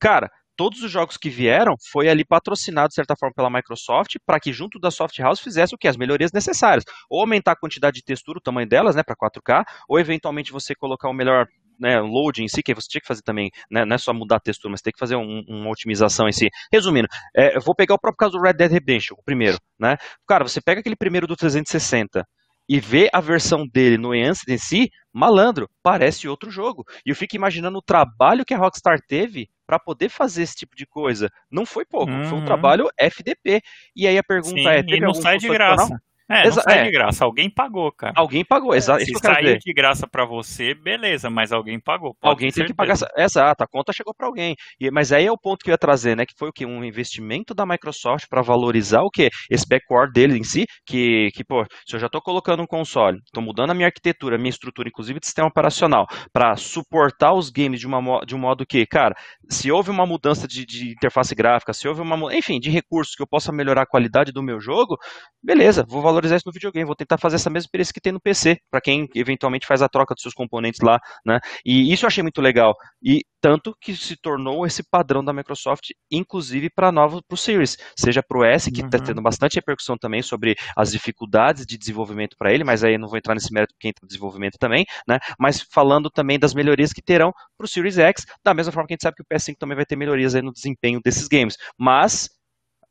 cara, 0.00 0.30
todos 0.56 0.82
os 0.82 0.90
jogos 0.90 1.16
que 1.16 1.30
vieram 1.30 1.74
foi 1.90 2.08
ali 2.08 2.24
patrocinado 2.24 2.88
de 2.88 2.94
certa 2.94 3.14
forma 3.16 3.34
pela 3.34 3.50
Microsoft 3.50 4.16
para 4.26 4.40
que 4.40 4.52
junto 4.52 4.78
da 4.78 4.90
Soft 4.90 5.18
House 5.18 5.40
fizesse 5.40 5.74
o 5.74 5.78
que 5.78 5.88
as 5.88 5.96
melhorias 5.96 6.32
necessárias, 6.32 6.84
ou 7.08 7.20
aumentar 7.20 7.52
a 7.52 7.56
quantidade 7.56 7.96
de 7.96 8.04
textura, 8.04 8.38
o 8.38 8.42
tamanho 8.42 8.68
delas, 8.68 8.94
né, 8.96 9.02
para 9.02 9.16
4K, 9.16 9.64
ou 9.88 9.98
eventualmente 9.98 10.52
você 10.52 10.74
colocar 10.74 11.08
o 11.08 11.14
melhor 11.14 11.46
né, 11.78 12.00
load 12.00 12.42
em 12.42 12.48
si, 12.48 12.62
que 12.62 12.74
você 12.74 12.86
tinha 12.88 13.00
que 13.00 13.06
fazer 13.06 13.22
também, 13.22 13.50
né, 13.70 13.84
não 13.84 13.94
é 13.94 13.98
só 13.98 14.12
mudar 14.12 14.36
a 14.36 14.40
textura, 14.40 14.70
mas 14.70 14.80
tem 14.80 14.92
que 14.92 14.98
fazer 14.98 15.16
um, 15.16 15.42
uma 15.48 15.70
otimização 15.70 16.28
em 16.28 16.32
si. 16.32 16.48
Resumindo, 16.72 17.08
é, 17.36 17.56
eu 17.56 17.60
vou 17.60 17.74
pegar 17.74 17.94
o 17.94 17.98
próprio 17.98 18.18
caso 18.18 18.38
do 18.38 18.42
Red 18.42 18.54
Dead 18.54 18.70
Redemption, 18.70 19.16
o 19.18 19.22
primeiro, 19.24 19.58
né? 19.78 19.96
Cara, 20.26 20.44
você 20.44 20.60
pega 20.60 20.80
aquele 20.80 20.96
primeiro 20.96 21.26
do 21.26 21.36
360 21.36 22.24
e 22.68 22.80
vê 22.80 23.08
a 23.12 23.20
versão 23.20 23.66
dele 23.66 23.98
no 23.98 24.14
Enhanced 24.14 24.48
em 24.48 24.58
si, 24.58 24.90
malandro, 25.12 25.68
parece 25.82 26.28
outro 26.28 26.50
jogo. 26.50 26.84
E 27.04 27.10
eu 27.10 27.16
fico 27.16 27.36
imaginando 27.36 27.78
o 27.78 27.82
trabalho 27.82 28.44
que 28.44 28.54
a 28.54 28.58
Rockstar 28.58 28.98
teve 29.06 29.48
para 29.66 29.78
poder 29.78 30.08
fazer 30.08 30.42
esse 30.42 30.56
tipo 30.56 30.76
de 30.76 30.86
coisa. 30.86 31.28
Não 31.50 31.66
foi 31.66 31.84
pouco, 31.84 32.12
uhum. 32.12 32.24
foi 32.24 32.38
um 32.38 32.40
uhum. 32.40 32.46
trabalho 32.46 32.88
FDP. 32.98 33.60
E 33.94 34.06
aí 34.06 34.18
a 34.18 34.22
pergunta 34.22 34.56
Sim, 34.56 34.66
é, 34.66 34.82
teve 34.82 34.98
e 34.98 35.00
não 35.00 35.14
sai 35.14 35.38
de 35.38 35.48
graça. 35.48 35.98
É, 36.32 36.44
não 36.44 36.52
sai 36.52 36.78
é. 36.80 36.84
de 36.84 36.90
graça. 36.90 37.24
Alguém 37.24 37.50
pagou, 37.50 37.92
cara. 37.92 38.14
Alguém 38.16 38.44
pagou, 38.44 38.74
exato. 38.74 39.04
Se 39.04 39.12
saiu 39.20 39.58
de 39.58 39.72
graça 39.72 40.06
para 40.10 40.24
você, 40.24 40.74
beleza, 40.74 41.28
mas 41.28 41.52
alguém 41.52 41.78
pagou. 41.78 42.16
Alguém 42.22 42.50
tem 42.50 42.64
que 42.64 42.74
pagar. 42.74 42.96
Exato, 43.16 43.62
a 43.62 43.66
conta 43.66 43.92
chegou 43.92 44.14
para 44.14 44.26
alguém. 44.26 44.56
E, 44.80 44.90
mas 44.90 45.12
aí 45.12 45.26
é 45.26 45.32
o 45.32 45.38
ponto 45.38 45.62
que 45.62 45.70
eu 45.70 45.74
ia 45.74 45.78
trazer, 45.78 46.16
né? 46.16 46.24
Que 46.24 46.34
foi 46.38 46.48
o 46.48 46.52
que? 46.52 46.64
Um 46.64 46.82
investimento 46.82 47.54
da 47.54 47.66
Microsoft 47.66 48.26
para 48.28 48.40
valorizar 48.40 49.02
o 49.02 49.10
que? 49.10 49.28
Esse 49.50 49.66
backward 49.68 50.12
dele 50.12 50.38
em 50.38 50.42
si, 50.42 50.64
que, 50.86 51.28
que, 51.34 51.44
pô, 51.44 51.64
se 51.86 51.96
eu 51.96 52.00
já 52.00 52.06
estou 52.06 52.22
colocando 52.22 52.62
um 52.62 52.66
console, 52.66 53.18
estou 53.26 53.42
mudando 53.42 53.70
a 53.70 53.74
minha 53.74 53.86
arquitetura, 53.86 54.38
minha 54.38 54.50
estrutura, 54.50 54.88
inclusive 54.88 55.20
de 55.20 55.26
sistema 55.26 55.48
operacional, 55.48 56.06
para 56.32 56.56
suportar 56.56 57.34
os 57.34 57.50
games 57.50 57.80
de, 57.80 57.86
uma, 57.86 58.20
de 58.24 58.34
um 58.34 58.38
modo 58.38 58.64
que, 58.66 58.86
cara, 58.86 59.14
se 59.48 59.70
houve 59.70 59.90
uma 59.90 60.06
mudança 60.06 60.48
de, 60.48 60.64
de 60.64 60.92
interface 60.92 61.34
gráfica, 61.34 61.72
se 61.72 61.86
houve 61.86 62.00
uma. 62.00 62.34
Enfim, 62.34 62.58
de 62.58 62.70
recursos 62.70 63.14
que 63.14 63.22
eu 63.22 63.26
possa 63.26 63.52
melhorar 63.52 63.82
a 63.82 63.86
qualidade 63.86 64.32
do 64.32 64.42
meu 64.42 64.60
jogo, 64.60 64.96
beleza, 65.42 65.84
vou 65.88 66.00
valorizar 66.00 66.21
valorizar 66.22 66.36
isso 66.36 66.46
no 66.46 66.52
videogame, 66.52 66.86
vou 66.86 66.96
tentar 66.96 67.18
fazer 67.18 67.36
essa 67.36 67.50
mesma 67.50 67.66
experiência 67.66 67.92
que 67.92 68.00
tem 68.00 68.12
no 68.12 68.20
PC, 68.20 68.58
para 68.70 68.80
quem 68.80 69.08
eventualmente 69.14 69.66
faz 69.66 69.82
a 69.82 69.88
troca 69.88 70.14
dos 70.14 70.22
seus 70.22 70.34
componentes 70.34 70.80
lá, 70.80 70.98
né? 71.26 71.40
E 71.64 71.92
isso 71.92 72.04
eu 72.04 72.08
achei 72.08 72.22
muito 72.22 72.40
legal. 72.40 72.74
E 73.02 73.22
tanto 73.40 73.74
que 73.80 73.94
se 73.96 74.16
tornou 74.16 74.64
esse 74.64 74.82
padrão 74.88 75.24
da 75.24 75.32
Microsoft, 75.32 75.90
inclusive 76.10 76.70
para 76.70 76.92
novo 76.92 77.20
para 77.26 77.34
o 77.34 77.38
Series, 77.38 77.76
seja 77.96 78.22
para 78.22 78.38
o 78.38 78.44
S, 78.44 78.70
que 78.70 78.80
está 78.80 78.98
uhum. 78.98 79.04
tendo 79.04 79.22
bastante 79.22 79.56
repercussão 79.56 79.96
também 79.98 80.22
sobre 80.22 80.54
as 80.76 80.92
dificuldades 80.92 81.66
de 81.66 81.76
desenvolvimento 81.76 82.36
para 82.38 82.52
ele, 82.52 82.62
mas 82.62 82.84
aí 82.84 82.96
não 82.96 83.08
vou 83.08 83.18
entrar 83.18 83.34
nesse 83.34 83.52
mérito 83.52 83.74
quem 83.80 83.90
está 83.90 84.06
desenvolvimento 84.06 84.56
também, 84.58 84.84
né? 85.08 85.18
Mas 85.38 85.62
falando 85.72 86.08
também 86.08 86.38
das 86.38 86.54
melhorias 86.54 86.92
que 86.92 87.02
terão 87.02 87.32
para 87.56 87.64
o 87.64 87.68
Series 87.68 87.98
X, 87.98 88.24
da 88.44 88.54
mesma 88.54 88.72
forma 88.72 88.86
que 88.86 88.94
a 88.94 88.96
gente 88.96 89.02
sabe 89.02 89.16
que 89.16 89.22
o 89.22 89.26
PS5 89.26 89.56
também 89.58 89.76
vai 89.76 89.84
ter 89.84 89.96
melhorias 89.96 90.34
aí 90.34 90.42
no 90.42 90.52
desempenho 90.52 91.00
desses 91.04 91.26
games. 91.26 91.56
Mas, 91.76 92.28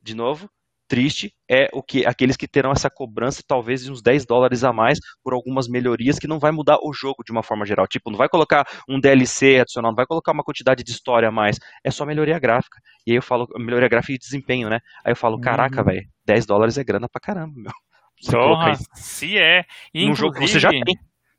de 0.02 0.14
novo, 0.14 0.48
triste 0.92 1.34
é 1.48 1.70
o 1.72 1.82
que 1.82 2.04
aqueles 2.04 2.36
que 2.36 2.46
terão 2.46 2.70
essa 2.70 2.90
cobrança 2.90 3.42
talvez 3.48 3.82
de 3.82 3.90
uns 3.90 4.02
10 4.02 4.26
dólares 4.26 4.62
a 4.62 4.74
mais 4.74 4.98
por 5.24 5.32
algumas 5.32 5.66
melhorias 5.66 6.18
que 6.18 6.26
não 6.26 6.38
vai 6.38 6.52
mudar 6.52 6.76
o 6.82 6.92
jogo 6.92 7.24
de 7.24 7.32
uma 7.32 7.42
forma 7.42 7.64
geral. 7.64 7.86
Tipo, 7.86 8.10
não 8.10 8.18
vai 8.18 8.28
colocar 8.28 8.66
um 8.86 9.00
DLC 9.00 9.58
adicional, 9.58 9.90
não 9.90 9.96
vai 9.96 10.04
colocar 10.04 10.32
uma 10.32 10.44
quantidade 10.44 10.84
de 10.84 10.90
história 10.90 11.30
a 11.30 11.32
mais, 11.32 11.58
é 11.82 11.90
só 11.90 12.04
melhoria 12.04 12.38
gráfica. 12.38 12.78
E 13.06 13.12
aí 13.12 13.16
eu 13.16 13.22
falo, 13.22 13.48
melhoria 13.56 13.88
gráfica 13.88 14.12
e 14.12 14.18
desempenho, 14.18 14.68
né? 14.68 14.80
Aí 15.02 15.12
eu 15.12 15.16
falo, 15.16 15.40
caraca, 15.40 15.78
uhum. 15.78 15.86
velho, 15.86 16.06
10 16.26 16.44
dólares 16.44 16.76
é 16.76 16.84
grana 16.84 17.08
pra 17.08 17.22
caramba, 17.22 17.54
meu. 17.56 17.72
Porra, 18.30 18.74
se 18.92 19.38
é. 19.38 19.64
Num 19.94 20.14
jogo 20.14 20.34
que 20.34 20.46
você 20.46 20.60
já 20.60 20.68
tem. 20.68 20.82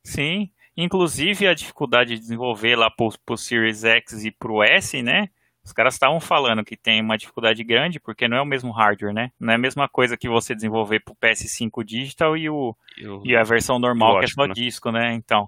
Sim. 0.03 0.49
Inclusive 0.75 1.47
a 1.47 1.53
dificuldade 1.53 2.15
de 2.15 2.19
desenvolver 2.21 2.75
lá 2.75 2.89
pro, 2.89 3.09
pro 3.23 3.37
Series 3.37 3.83
X 3.83 4.25
e 4.25 4.31
pro 4.31 4.63
S, 4.63 5.03
né? 5.03 5.27
Os 5.63 5.71
caras 5.71 5.93
estavam 5.93 6.19
falando 6.19 6.65
que 6.65 6.75
tem 6.75 7.01
uma 7.01 7.17
dificuldade 7.17 7.63
grande 7.63 7.99
porque 7.99 8.27
não 8.27 8.37
é 8.37 8.41
o 8.41 8.45
mesmo 8.45 8.71
hardware, 8.71 9.13
né? 9.13 9.31
Não 9.39 9.53
é 9.53 9.55
a 9.55 9.59
mesma 9.59 9.87
coisa 9.87 10.17
que 10.17 10.27
você 10.27 10.53
desenvolver 10.53 10.99
pro 10.99 11.15
PS5 11.15 11.83
digital 11.85 12.35
e, 12.35 12.49
o, 12.49 12.75
e 13.23 13.35
a 13.35 13.43
versão 13.43 13.79
normal 13.79 14.19
que 14.19 14.25
é 14.25 14.27
só 14.27 14.45
né? 14.45 14.53
disco, 14.53 14.91
né? 14.91 15.13
Então, 15.13 15.47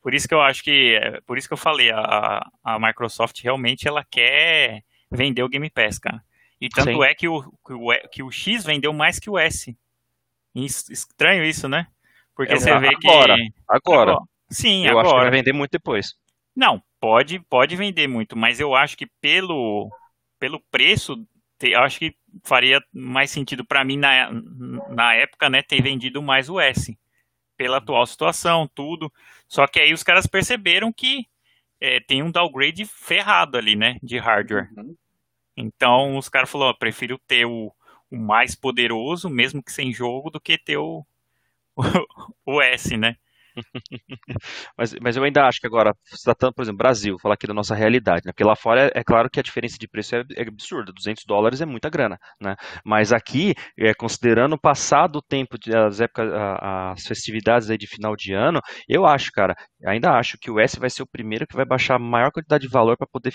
por 0.00 0.14
isso 0.14 0.28
que 0.28 0.34
eu 0.34 0.40
acho 0.40 0.62
que, 0.62 0.98
por 1.26 1.36
isso 1.36 1.48
que 1.48 1.54
eu 1.54 1.58
falei, 1.58 1.90
a, 1.90 2.48
a 2.62 2.78
Microsoft 2.78 3.42
realmente 3.42 3.88
ela 3.88 4.04
quer 4.08 4.84
vender 5.10 5.42
o 5.42 5.48
Game 5.48 5.68
Pass, 5.70 5.98
cara. 5.98 6.22
E 6.60 6.68
tanto 6.68 6.92
Sim. 6.92 7.04
é 7.04 7.14
que 7.14 7.28
o, 7.28 7.42
que 7.42 7.72
o, 7.72 8.08
que 8.10 8.22
o 8.22 8.30
X 8.30 8.64
vendeu 8.64 8.92
mais 8.92 9.18
que 9.18 9.30
o 9.30 9.38
S. 9.38 9.76
Estranho 10.54 11.44
isso, 11.44 11.68
né? 11.68 11.86
Porque 12.34 12.52
é, 12.52 12.56
você 12.56 12.78
vê 12.78 12.90
que. 12.96 13.08
Agora, 13.08 13.36
agora. 13.68 14.16
Sim, 14.50 14.84
eu 14.84 14.90
agora. 14.90 15.06
acho 15.06 15.14
que 15.16 15.22
vai 15.22 15.30
vender 15.30 15.52
muito 15.52 15.72
depois. 15.72 16.14
Não, 16.58 16.82
pode, 16.98 17.38
pode 17.38 17.76
vender 17.76 18.08
muito, 18.08 18.36
mas 18.36 18.58
eu 18.58 18.74
acho 18.74 18.96
que 18.96 19.06
pelo, 19.20 19.88
pelo 20.40 20.58
preço, 20.72 21.24
eu 21.62 21.80
acho 21.82 22.00
que 22.00 22.16
faria 22.42 22.82
mais 22.92 23.30
sentido 23.30 23.64
para 23.64 23.84
mim 23.84 23.96
na, 23.96 24.32
na 24.88 25.14
época, 25.14 25.48
né, 25.48 25.62
ter 25.62 25.80
vendido 25.80 26.20
mais 26.20 26.50
o 26.50 26.58
S. 26.58 26.98
Pela 27.56 27.76
atual 27.76 28.04
situação, 28.06 28.68
tudo. 28.74 29.12
Só 29.46 29.68
que 29.68 29.78
aí 29.78 29.92
os 29.92 30.02
caras 30.02 30.26
perceberam 30.26 30.92
que 30.92 31.28
é, 31.80 32.00
tem 32.00 32.24
um 32.24 32.30
downgrade 32.32 32.84
ferrado 32.86 33.56
ali, 33.56 33.76
né, 33.76 33.96
de 34.02 34.18
hardware. 34.18 34.68
Uhum. 34.76 34.96
Então 35.56 36.16
os 36.16 36.28
caras 36.28 36.50
falaram, 36.50 36.74
prefiro 36.76 37.20
ter 37.24 37.44
o, 37.44 37.72
o 38.10 38.16
mais 38.16 38.56
poderoso, 38.56 39.30
mesmo 39.30 39.62
que 39.62 39.70
sem 39.70 39.92
jogo, 39.92 40.28
do 40.28 40.40
que 40.40 40.58
ter 40.58 40.76
o, 40.76 41.06
o, 41.76 41.82
o 42.56 42.60
S, 42.60 42.96
né? 42.96 43.16
mas, 44.76 44.94
mas 45.00 45.16
eu 45.16 45.24
ainda 45.24 45.46
acho 45.46 45.60
que 45.60 45.66
agora, 45.66 45.94
tratando, 46.24 46.54
por 46.54 46.62
exemplo, 46.62 46.78
Brasil, 46.78 47.18
falar 47.20 47.34
aqui 47.34 47.46
da 47.46 47.54
nossa 47.54 47.74
realidade, 47.74 48.22
né? 48.26 48.32
Porque 48.32 48.44
lá 48.44 48.56
fora 48.56 48.86
é, 48.86 49.00
é 49.00 49.04
claro 49.04 49.28
que 49.30 49.40
a 49.40 49.42
diferença 49.42 49.76
de 49.78 49.88
preço 49.88 50.16
é, 50.16 50.24
é, 50.36 50.42
absurda, 50.42 50.92
200 50.92 51.24
dólares 51.24 51.60
é 51.60 51.66
muita 51.66 51.90
grana, 51.90 52.18
né? 52.40 52.56
Mas 52.84 53.12
aqui, 53.12 53.54
é, 53.78 53.94
considerando 53.94 54.58
passado 54.58 55.16
o 55.16 55.22
tempo, 55.22 55.58
de, 55.58 55.74
as 55.76 56.00
épocas, 56.00 56.30
as 56.60 57.06
festividades 57.06 57.70
aí 57.70 57.78
de 57.78 57.86
final 57.86 58.16
de 58.16 58.32
ano, 58.32 58.60
eu 58.88 59.06
acho, 59.06 59.30
cara, 59.32 59.54
ainda 59.86 60.12
acho 60.12 60.38
que 60.40 60.50
o 60.50 60.60
S 60.60 60.78
vai 60.78 60.90
ser 60.90 61.02
o 61.02 61.06
primeiro 61.06 61.46
que 61.46 61.56
vai 61.56 61.64
baixar 61.64 61.96
a 61.96 61.98
maior 61.98 62.30
quantidade 62.30 62.66
de 62.66 62.72
valor 62.72 62.96
para 62.96 63.06
poder 63.06 63.32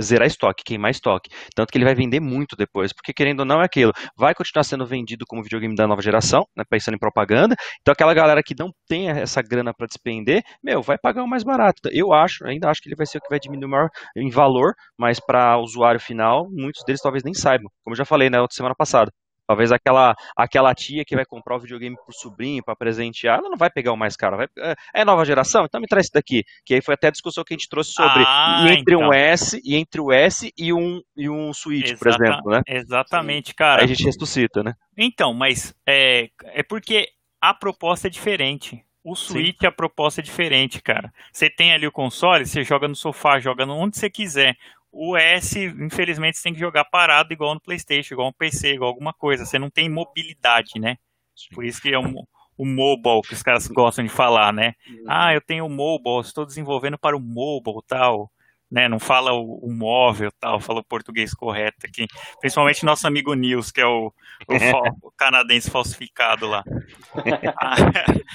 zerar 0.00 0.26
estoque, 0.26 0.64
queimar 0.64 0.90
estoque. 0.90 1.30
Tanto 1.54 1.70
que 1.70 1.78
ele 1.78 1.84
vai 1.84 1.94
vender 1.94 2.20
muito 2.20 2.56
depois, 2.56 2.92
porque 2.92 3.12
querendo 3.12 3.40
ou 3.40 3.46
não 3.46 3.60
é 3.60 3.64
aquilo. 3.64 3.92
Vai 4.16 4.34
continuar 4.34 4.64
sendo 4.64 4.86
vendido 4.86 5.24
como 5.26 5.42
videogame 5.42 5.74
da 5.74 5.86
nova 5.86 6.02
geração, 6.02 6.46
né, 6.56 6.64
pensando 6.68 6.94
em 6.94 6.98
propaganda. 6.98 7.54
Então 7.80 7.92
aquela 7.92 8.14
galera 8.14 8.42
que 8.42 8.54
não 8.58 8.70
tem 8.88 9.08
essa 9.10 9.42
grana 9.42 9.72
para 9.74 9.86
despender, 9.86 10.42
meu, 10.62 10.82
vai 10.82 10.98
pagar 10.98 11.22
o 11.22 11.28
mais 11.28 11.42
barato. 11.42 11.88
Eu 11.92 12.12
acho, 12.12 12.46
ainda 12.46 12.68
acho 12.70 12.80
que 12.80 12.88
ele 12.88 12.96
vai 12.96 13.06
ser 13.06 13.18
o 13.18 13.20
que 13.20 13.30
vai 13.30 13.38
diminuir 13.38 13.70
maior 13.70 13.88
em 14.16 14.30
valor, 14.30 14.74
mas 14.98 15.20
para 15.20 15.58
usuário 15.58 16.00
final, 16.00 16.48
muitos 16.50 16.82
deles 16.84 17.00
talvez 17.00 17.22
nem 17.24 17.34
saibam. 17.34 17.70
Como 17.84 17.94
eu 17.94 17.98
já 17.98 18.04
falei 18.04 18.28
na 18.30 18.38
né, 18.38 18.42
outra 18.42 18.56
semana 18.56 18.74
passada. 18.76 19.10
Talvez 19.46 19.72
aquela, 19.72 20.14
aquela 20.36 20.74
tia 20.74 21.04
que 21.04 21.16
vai 21.16 21.24
comprar 21.24 21.56
o 21.56 21.60
videogame 21.60 21.96
pro 21.96 22.14
sobrinho 22.14 22.62
para 22.62 22.76
presentear, 22.76 23.38
ela 23.38 23.48
não 23.48 23.56
vai 23.56 23.70
pegar 23.70 23.92
o 23.92 23.96
mais 23.96 24.16
caro. 24.16 24.36
Vai, 24.36 24.46
é, 24.58 24.74
é 24.94 25.04
nova 25.04 25.24
geração? 25.24 25.64
Então 25.64 25.80
me 25.80 25.86
traz 25.86 26.06
esse 26.06 26.12
daqui. 26.12 26.44
Que 26.64 26.74
aí 26.74 26.82
foi 26.82 26.94
até 26.94 27.08
a 27.08 27.10
discussão 27.10 27.44
que 27.44 27.52
a 27.52 27.56
gente 27.56 27.68
trouxe 27.68 27.92
sobre 27.92 28.24
ah, 28.26 28.64
entre 28.68 28.94
então. 28.94 29.08
um 29.08 29.12
S 29.12 29.60
e 29.64 29.76
entre 29.76 30.00
o 30.00 30.12
S 30.12 30.52
e 30.56 30.72
um, 30.72 31.00
e 31.16 31.28
um 31.28 31.52
Switch, 31.52 31.92
Exata, 31.92 31.98
por 31.98 32.08
exemplo, 32.08 32.50
né? 32.52 32.62
Exatamente, 32.66 33.54
cara. 33.54 33.80
Aí 33.80 33.84
a 33.84 33.88
gente 33.88 34.04
ressuscita, 34.04 34.62
né? 34.62 34.74
Então, 34.96 35.34
mas 35.34 35.74
é, 35.86 36.28
é 36.44 36.62
porque 36.62 37.08
a 37.40 37.52
proposta 37.52 38.06
é 38.06 38.10
diferente. 38.10 38.84
O 39.04 39.16
Switch, 39.16 39.58
Sim. 39.60 39.66
a 39.66 39.72
proposta 39.72 40.20
é 40.20 40.24
diferente, 40.24 40.80
cara. 40.80 41.12
Você 41.32 41.50
tem 41.50 41.72
ali 41.72 41.86
o 41.86 41.92
console, 41.92 42.46
você 42.46 42.62
joga 42.62 42.86
no 42.86 42.94
sofá, 42.94 43.40
joga 43.40 43.66
onde 43.66 43.98
você 43.98 44.08
quiser. 44.08 44.56
O 44.92 45.16
S, 45.16 45.58
infelizmente, 45.58 46.36
você 46.36 46.42
tem 46.42 46.54
que 46.54 46.60
jogar 46.60 46.84
parado 46.84 47.32
igual 47.32 47.54
no 47.54 47.60
PlayStation, 47.60 48.14
igual 48.14 48.28
no 48.28 48.34
PC, 48.34 48.74
igual 48.74 48.90
alguma 48.90 49.12
coisa. 49.12 49.46
Você 49.46 49.58
não 49.58 49.70
tem 49.70 49.88
mobilidade, 49.88 50.78
né? 50.78 50.98
Sim. 51.34 51.54
Por 51.54 51.64
isso 51.64 51.80
que 51.80 51.92
é 51.92 51.98
um, 51.98 52.14
o 52.56 52.66
mobile 52.66 53.22
que 53.22 53.34
os 53.34 53.42
caras 53.42 53.66
gostam 53.68 54.04
de 54.04 54.10
falar, 54.10 54.52
né? 54.52 54.74
Uhum. 54.88 55.04
Ah, 55.08 55.34
eu 55.34 55.40
tenho 55.40 55.66
o 55.66 55.70
mobile, 55.70 56.20
estou 56.20 56.44
desenvolvendo 56.44 56.98
para 56.98 57.16
o 57.16 57.20
mobile 57.20 57.80
tal 57.86 58.31
né, 58.72 58.88
não 58.88 58.98
fala 58.98 59.34
o, 59.34 59.58
o, 59.58 59.70
móvel 59.70 60.32
tal, 60.40 60.58
fala 60.58 60.80
o 60.80 60.84
português 60.84 61.34
correto 61.34 61.86
aqui. 61.86 62.06
Principalmente 62.40 62.86
nosso 62.86 63.06
amigo 63.06 63.34
Nils, 63.34 63.70
que 63.70 63.82
é 63.82 63.86
o, 63.86 64.06
o, 64.06 64.12
o 65.08 65.12
canadense 65.12 65.70
falsificado 65.70 66.46
lá. 66.46 66.64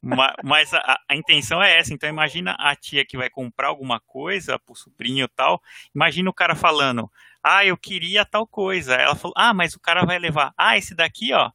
Mas 0.44 0.72
a, 0.72 1.00
a, 1.08 1.16
intenção 1.16 1.60
é 1.60 1.76
essa. 1.78 1.92
Então 1.92 2.08
imagina 2.08 2.54
a 2.60 2.76
tia 2.76 3.04
que 3.04 3.16
vai 3.16 3.28
comprar 3.28 3.66
alguma 3.66 3.98
coisa 3.98 4.56
pro 4.56 4.76
sobrinho 4.76 5.26
tal. 5.26 5.60
Imagina 5.92 6.30
o 6.30 6.34
cara 6.34 6.54
falando, 6.54 7.10
ah, 7.42 7.64
eu 7.64 7.76
queria 7.76 8.24
tal 8.24 8.46
coisa. 8.46 8.94
Ela 8.94 9.16
falou, 9.16 9.34
ah, 9.36 9.52
mas 9.52 9.74
o 9.74 9.80
cara 9.80 10.06
vai 10.06 10.20
levar. 10.20 10.52
Ah, 10.56 10.78
esse 10.78 10.94
daqui, 10.94 11.32
ó, 11.32 11.50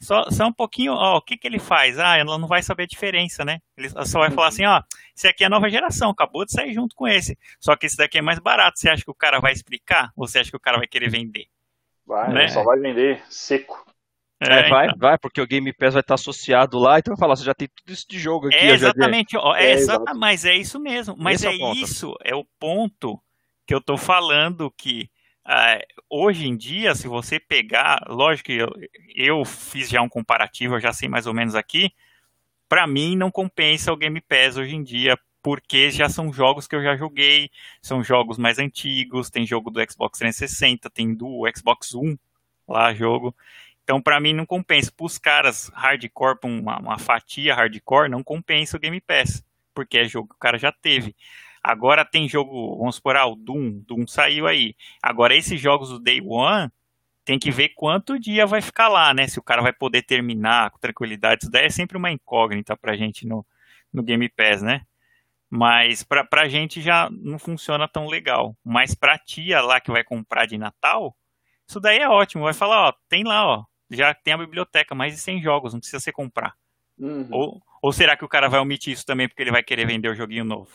só, 0.00 0.24
só 0.30 0.46
um 0.46 0.52
pouquinho, 0.52 0.92
ó, 0.92 1.16
o 1.16 1.22
que, 1.22 1.36
que 1.36 1.46
ele 1.46 1.58
faz? 1.58 1.98
Ah, 1.98 2.16
ela 2.16 2.38
não 2.38 2.46
vai 2.46 2.62
saber 2.62 2.84
a 2.84 2.86
diferença, 2.86 3.44
né? 3.44 3.60
Ele 3.76 3.88
só 3.88 4.18
vai 4.18 4.30
falar 4.30 4.48
assim, 4.48 4.64
ó, 4.64 4.82
esse 5.16 5.26
aqui 5.26 5.42
é 5.42 5.46
a 5.46 5.50
nova 5.50 5.70
geração, 5.70 6.10
acabou 6.10 6.44
de 6.44 6.52
sair 6.52 6.72
junto 6.74 6.94
com 6.94 7.08
esse. 7.08 7.38
Só 7.58 7.74
que 7.76 7.86
esse 7.86 7.96
daqui 7.96 8.18
é 8.18 8.22
mais 8.22 8.38
barato. 8.38 8.78
Você 8.78 8.90
acha 8.90 9.02
que 9.02 9.10
o 9.10 9.14
cara 9.14 9.40
vai 9.40 9.52
explicar? 9.52 10.10
Ou 10.16 10.26
você 10.26 10.38
acha 10.38 10.50
que 10.50 10.56
o 10.56 10.60
cara 10.60 10.78
vai 10.78 10.86
querer 10.86 11.10
vender? 11.10 11.46
Vai, 12.06 12.32
né? 12.32 12.48
só 12.48 12.62
vai 12.62 12.78
vender 12.78 13.22
seco. 13.28 13.84
É, 14.38 14.66
é, 14.66 14.68
vai, 14.68 14.86
então. 14.86 14.98
vai, 14.98 15.18
porque 15.18 15.40
o 15.40 15.46
Game 15.46 15.72
Pass 15.72 15.94
vai 15.94 16.02
estar 16.02 16.14
associado 16.14 16.78
lá, 16.78 16.98
então 16.98 17.14
vai 17.14 17.18
falar, 17.18 17.36
você 17.36 17.44
já 17.44 17.54
tem 17.54 17.68
tudo 17.74 17.90
isso 17.90 18.06
de 18.06 18.18
jogo 18.18 18.48
aqui. 18.48 18.56
É 18.56 18.70
exatamente, 18.70 19.34
ó, 19.34 19.56
é, 19.56 19.68
é 19.68 19.72
exata, 19.72 20.12
mas 20.12 20.44
é 20.44 20.54
isso 20.54 20.78
mesmo. 20.78 21.16
Mas 21.18 21.42
Esse 21.42 21.46
é, 21.46 21.58
é 21.58 21.72
isso, 21.72 22.14
é 22.22 22.34
o 22.34 22.44
ponto 22.58 23.18
que 23.66 23.74
eu 23.74 23.80
tô 23.80 23.96
falando 23.96 24.70
que 24.70 25.08
Uh, 25.46 25.78
hoje 26.10 26.48
em 26.48 26.56
dia, 26.56 26.92
se 26.96 27.06
você 27.06 27.38
pegar, 27.38 28.04
lógico 28.08 28.46
que 28.46 28.56
eu, 28.56 28.72
eu, 29.14 29.44
fiz 29.44 29.88
já 29.88 30.02
um 30.02 30.08
comparativo, 30.08 30.74
eu 30.74 30.80
já 30.80 30.92
sei 30.92 31.08
mais 31.08 31.24
ou 31.28 31.32
menos 31.32 31.54
aqui, 31.54 31.92
para 32.68 32.84
mim 32.84 33.14
não 33.14 33.30
compensa 33.30 33.92
o 33.92 33.96
Game 33.96 34.20
Pass 34.20 34.56
hoje 34.56 34.74
em 34.74 34.82
dia, 34.82 35.16
porque 35.40 35.88
já 35.92 36.08
são 36.08 36.32
jogos 36.32 36.66
que 36.66 36.74
eu 36.74 36.82
já 36.82 36.96
joguei, 36.96 37.48
são 37.80 38.02
jogos 38.02 38.38
mais 38.38 38.58
antigos, 38.58 39.30
tem 39.30 39.46
jogo 39.46 39.70
do 39.70 39.80
Xbox 39.88 40.18
360, 40.18 40.90
tem 40.90 41.14
do 41.14 41.42
Xbox 41.56 41.94
One 41.94 42.18
lá 42.66 42.92
jogo. 42.92 43.32
Então, 43.84 44.02
para 44.02 44.18
mim, 44.18 44.32
não 44.32 44.44
compensa. 44.44 44.90
Para 44.90 45.06
os 45.06 45.16
caras 45.16 45.70
hardcore, 45.72 46.40
uma, 46.42 46.80
uma 46.80 46.98
fatia 46.98 47.54
hardcore, 47.54 48.10
não 48.10 48.24
compensa 48.24 48.76
o 48.76 48.80
Game 48.80 49.00
Pass, 49.00 49.44
porque 49.72 49.98
é 49.98 50.04
jogo 50.08 50.30
que 50.30 50.34
o 50.34 50.38
cara 50.40 50.58
já 50.58 50.72
teve. 50.72 51.14
Agora 51.66 52.04
tem 52.04 52.28
jogo, 52.28 52.78
vamos 52.78 52.94
supor, 52.94 53.16
ah, 53.16 53.26
o 53.26 53.34
Doom, 53.34 53.80
Doom 53.80 54.06
saiu 54.06 54.46
aí. 54.46 54.76
Agora 55.02 55.34
esses 55.34 55.60
jogos 55.60 55.88
do 55.88 55.98
Day 55.98 56.20
One, 56.24 56.70
tem 57.24 57.40
que 57.40 57.50
ver 57.50 57.70
quanto 57.70 58.20
dia 58.20 58.46
vai 58.46 58.62
ficar 58.62 58.86
lá, 58.86 59.12
né? 59.12 59.26
Se 59.26 59.40
o 59.40 59.42
cara 59.42 59.60
vai 59.60 59.72
poder 59.72 60.02
terminar 60.02 60.70
com 60.70 60.78
tranquilidade. 60.78 61.42
Isso 61.42 61.50
daí 61.50 61.66
é 61.66 61.70
sempre 61.70 61.96
uma 61.96 62.12
incógnita 62.12 62.76
pra 62.76 62.96
gente 62.96 63.26
no, 63.26 63.44
no 63.92 64.00
Game 64.00 64.28
Pass, 64.28 64.62
né? 64.62 64.82
Mas 65.50 66.04
pra, 66.04 66.22
pra 66.22 66.48
gente 66.48 66.80
já 66.80 67.10
não 67.10 67.36
funciona 67.36 67.88
tão 67.88 68.06
legal. 68.06 68.56
Mas 68.62 68.94
pra 68.94 69.18
tia 69.18 69.60
lá 69.60 69.80
que 69.80 69.90
vai 69.90 70.04
comprar 70.04 70.46
de 70.46 70.56
Natal, 70.56 71.16
isso 71.68 71.80
daí 71.80 71.98
é 71.98 72.08
ótimo. 72.08 72.44
Vai 72.44 72.54
falar, 72.54 72.90
ó, 72.90 72.92
tem 73.08 73.24
lá, 73.24 73.44
ó, 73.44 73.64
já 73.90 74.14
tem 74.14 74.34
a 74.34 74.38
biblioteca, 74.38 74.94
mais 74.94 75.14
de 75.14 75.18
100 75.18 75.42
jogos, 75.42 75.72
não 75.72 75.80
precisa 75.80 75.98
você 75.98 76.12
comprar. 76.12 76.54
Uhum. 76.96 77.26
Ou, 77.32 77.62
ou 77.82 77.92
será 77.92 78.16
que 78.16 78.24
o 78.24 78.28
cara 78.28 78.48
vai 78.48 78.60
omitir 78.60 78.92
isso 78.92 79.04
também 79.04 79.26
porque 79.28 79.42
ele 79.42 79.50
vai 79.50 79.64
querer 79.64 79.84
vender 79.84 80.08
o 80.08 80.14
joguinho 80.14 80.44
novo? 80.44 80.70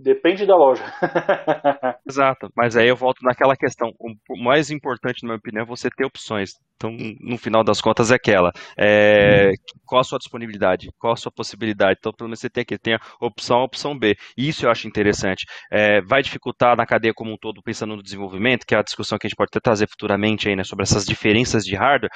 Depende 0.00 0.46
da 0.46 0.56
loja. 0.56 0.84
Exato, 2.08 2.48
mas 2.56 2.76
aí 2.76 2.86
eu 2.86 2.94
volto 2.94 3.18
naquela 3.20 3.56
questão. 3.56 3.92
O 3.98 4.40
mais 4.40 4.70
importante, 4.70 5.24
na 5.24 5.30
minha 5.30 5.38
opinião, 5.38 5.64
é 5.64 5.66
você 5.66 5.90
ter 5.90 6.04
opções. 6.04 6.52
Então, 6.76 6.96
no 7.20 7.36
final 7.36 7.64
das 7.64 7.80
contas, 7.80 8.12
é 8.12 8.14
aquela. 8.14 8.52
É, 8.78 9.50
qual 9.84 10.00
a 10.00 10.04
sua 10.04 10.18
disponibilidade? 10.18 10.88
Qual 11.00 11.12
a 11.12 11.16
sua 11.16 11.32
possibilidade? 11.32 11.96
Então, 11.98 12.12
pelo 12.12 12.28
menos 12.28 12.38
você 12.38 12.48
tem 12.48 12.62
aqui, 12.62 12.78
tem 12.78 12.94
a 12.94 13.00
opção 13.20 13.58
a 13.58 13.64
opção 13.64 13.98
B. 13.98 14.14
Isso 14.36 14.66
eu 14.66 14.70
acho 14.70 14.86
interessante. 14.86 15.44
É, 15.68 16.00
vai 16.02 16.22
dificultar 16.22 16.76
na 16.76 16.86
cadeia 16.86 17.12
como 17.12 17.32
um 17.32 17.36
todo, 17.36 17.60
pensando 17.60 17.96
no 17.96 18.02
desenvolvimento, 18.02 18.64
que 18.64 18.76
é 18.76 18.78
a 18.78 18.82
discussão 18.82 19.18
que 19.18 19.26
a 19.26 19.28
gente 19.28 19.36
pode 19.36 19.48
até 19.50 19.58
trazer 19.58 19.88
futuramente 19.88 20.48
aí, 20.48 20.54
né, 20.54 20.62
sobre 20.62 20.84
essas 20.84 21.04
diferenças 21.04 21.64
de 21.64 21.74
hardware 21.74 22.10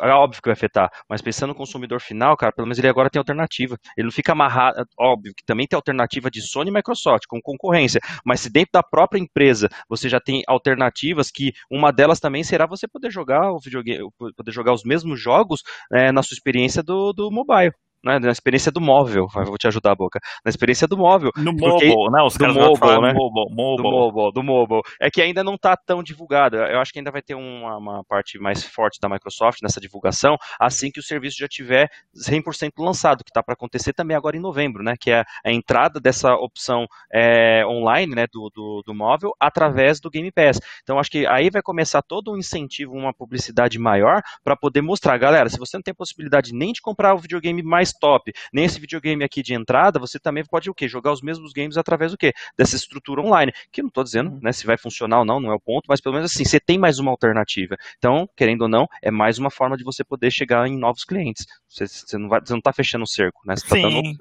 é 0.00 0.10
óbvio 0.10 0.42
que 0.42 0.48
vai 0.48 0.54
afetar, 0.54 0.90
mas 1.08 1.22
pensando 1.22 1.50
no 1.50 1.54
consumidor 1.54 2.00
final, 2.00 2.36
cara, 2.36 2.52
pelo 2.52 2.66
menos 2.66 2.78
ele 2.78 2.88
agora 2.88 3.10
tem 3.10 3.18
alternativa. 3.18 3.76
Ele 3.96 4.06
não 4.06 4.12
fica 4.12 4.32
amarrado, 4.32 4.84
óbvio 4.98 5.32
que 5.34 5.44
também 5.44 5.66
tem 5.66 5.76
alternativa 5.76 6.30
de 6.30 6.42
Sony 6.42 6.70
e 6.70 6.72
Microsoft 6.72 7.24
com 7.28 7.40
concorrência, 7.40 8.00
mas 8.24 8.40
se 8.40 8.50
dentro 8.50 8.72
da 8.72 8.82
própria 8.82 9.18
empresa 9.20 9.68
você 9.88 10.08
já 10.08 10.20
tem 10.20 10.42
alternativas 10.46 11.30
que 11.30 11.52
uma 11.70 11.92
delas 11.92 12.20
também 12.20 12.42
será 12.42 12.66
você 12.66 12.86
poder 12.88 13.10
jogar 13.10 13.52
o 13.52 13.58
videogame, 13.58 14.08
poder 14.36 14.52
jogar 14.52 14.72
os 14.72 14.84
mesmos 14.84 15.20
jogos 15.20 15.62
é, 15.92 16.12
na 16.12 16.22
sua 16.22 16.34
experiência 16.34 16.82
do, 16.82 17.12
do 17.12 17.30
mobile 17.30 17.72
né, 18.04 18.18
na 18.18 18.30
experiência 18.30 18.70
do 18.70 18.80
móvel, 18.80 19.26
vou 19.32 19.56
te 19.56 19.66
ajudar, 19.66 19.94
Boca, 19.94 20.20
na 20.44 20.48
experiência 20.48 20.86
do 20.86 20.96
móvel. 20.96 21.30
No 21.36 21.56
porque, 21.56 21.86
mobile, 21.86 22.12
né, 22.12 22.22
os 22.22 22.34
do 22.34 22.40
caras 22.40 22.54
mobile, 22.56 23.00
né? 23.00 23.12
Mobile, 23.14 23.54
mobile. 23.54 23.76
Do 23.76 23.90
mobile, 23.90 24.32
do 24.32 24.42
mobile. 24.42 24.82
É 25.00 25.10
que 25.10 25.22
ainda 25.22 25.42
não 25.42 25.54
está 25.54 25.76
tão 25.76 26.02
divulgado, 26.02 26.56
eu 26.56 26.80
acho 26.80 26.92
que 26.92 26.98
ainda 26.98 27.10
vai 27.10 27.22
ter 27.22 27.34
uma, 27.34 27.76
uma, 27.78 28.04
parte 28.04 28.38
mais 28.38 28.62
forte 28.64 29.00
da 29.00 29.08
Microsoft 29.08 29.60
nessa 29.62 29.80
divulgação, 29.80 30.36
assim 30.60 30.90
que 30.90 31.00
o 31.00 31.02
serviço 31.02 31.38
já 31.38 31.48
tiver 31.48 31.88
100% 32.14 32.72
lançado, 32.78 33.24
que 33.24 33.30
está 33.30 33.42
para 33.42 33.54
acontecer 33.54 33.92
também 33.92 34.16
agora 34.16 34.36
em 34.36 34.40
novembro, 34.40 34.82
né, 34.82 34.94
que 35.00 35.10
é 35.10 35.24
a 35.44 35.50
entrada 35.50 35.98
dessa 35.98 36.34
opção 36.34 36.86
é, 37.12 37.64
online, 37.66 38.14
né, 38.14 38.26
do, 38.30 38.50
do, 38.54 38.82
do 38.84 38.94
móvel, 38.94 39.32
através 39.40 40.00
do 40.00 40.10
Game 40.10 40.30
Pass. 40.30 40.60
Então, 40.82 40.98
acho 40.98 41.10
que 41.10 41.26
aí 41.26 41.48
vai 41.50 41.62
começar 41.62 42.02
todo 42.02 42.32
um 42.32 42.36
incentivo, 42.36 42.92
uma 42.92 43.14
publicidade 43.14 43.78
maior, 43.78 44.20
para 44.42 44.56
poder 44.56 44.82
mostrar, 44.82 45.16
galera, 45.16 45.48
se 45.48 45.58
você 45.58 45.76
não 45.76 45.82
tem 45.82 45.94
possibilidade 45.94 46.52
nem 46.52 46.72
de 46.72 46.82
comprar 46.82 47.14
o 47.14 47.18
videogame 47.18 47.62
mais 47.62 47.93
top, 47.98 48.32
nesse 48.52 48.80
videogame 48.80 49.24
aqui 49.24 49.42
de 49.42 49.54
entrada, 49.54 49.98
você 49.98 50.18
também 50.18 50.44
pode 50.44 50.70
o 50.70 50.74
quê? 50.74 50.88
Jogar 50.88 51.12
os 51.12 51.22
mesmos 51.22 51.52
games 51.52 51.76
através 51.76 52.12
do 52.12 52.18
quê? 52.18 52.32
Dessa 52.56 52.76
estrutura 52.76 53.20
online. 53.20 53.52
Que 53.72 53.80
eu 53.80 53.84
não 53.84 53.88
estou 53.88 54.04
dizendo 54.04 54.30
uhum. 54.30 54.40
né, 54.42 54.52
se 54.52 54.66
vai 54.66 54.76
funcionar 54.76 55.20
ou 55.20 55.24
não, 55.24 55.40
não 55.40 55.50
é 55.50 55.54
o 55.54 55.60
ponto, 55.60 55.86
mas 55.88 56.00
pelo 56.00 56.14
menos 56.14 56.30
assim, 56.30 56.44
você 56.44 56.60
tem 56.60 56.78
mais 56.78 56.98
uma 56.98 57.10
alternativa. 57.10 57.76
Então, 57.98 58.28
querendo 58.36 58.62
ou 58.62 58.68
não, 58.68 58.86
é 59.02 59.10
mais 59.10 59.38
uma 59.38 59.50
forma 59.50 59.76
de 59.76 59.84
você 59.84 60.04
poder 60.04 60.30
chegar 60.30 60.66
em 60.66 60.78
novos 60.78 61.04
clientes. 61.04 61.46
Você, 61.68 61.86
você 61.86 62.18
não, 62.18 62.28
vai, 62.28 62.40
você 62.40 62.52
não 62.52 62.60
tá 62.60 62.72
fechando 62.72 63.04
o 63.04 63.08
cerco, 63.08 63.40
né? 63.46 63.56
Você 63.56 63.82
tá 63.82 63.88
Sim, 63.88 64.16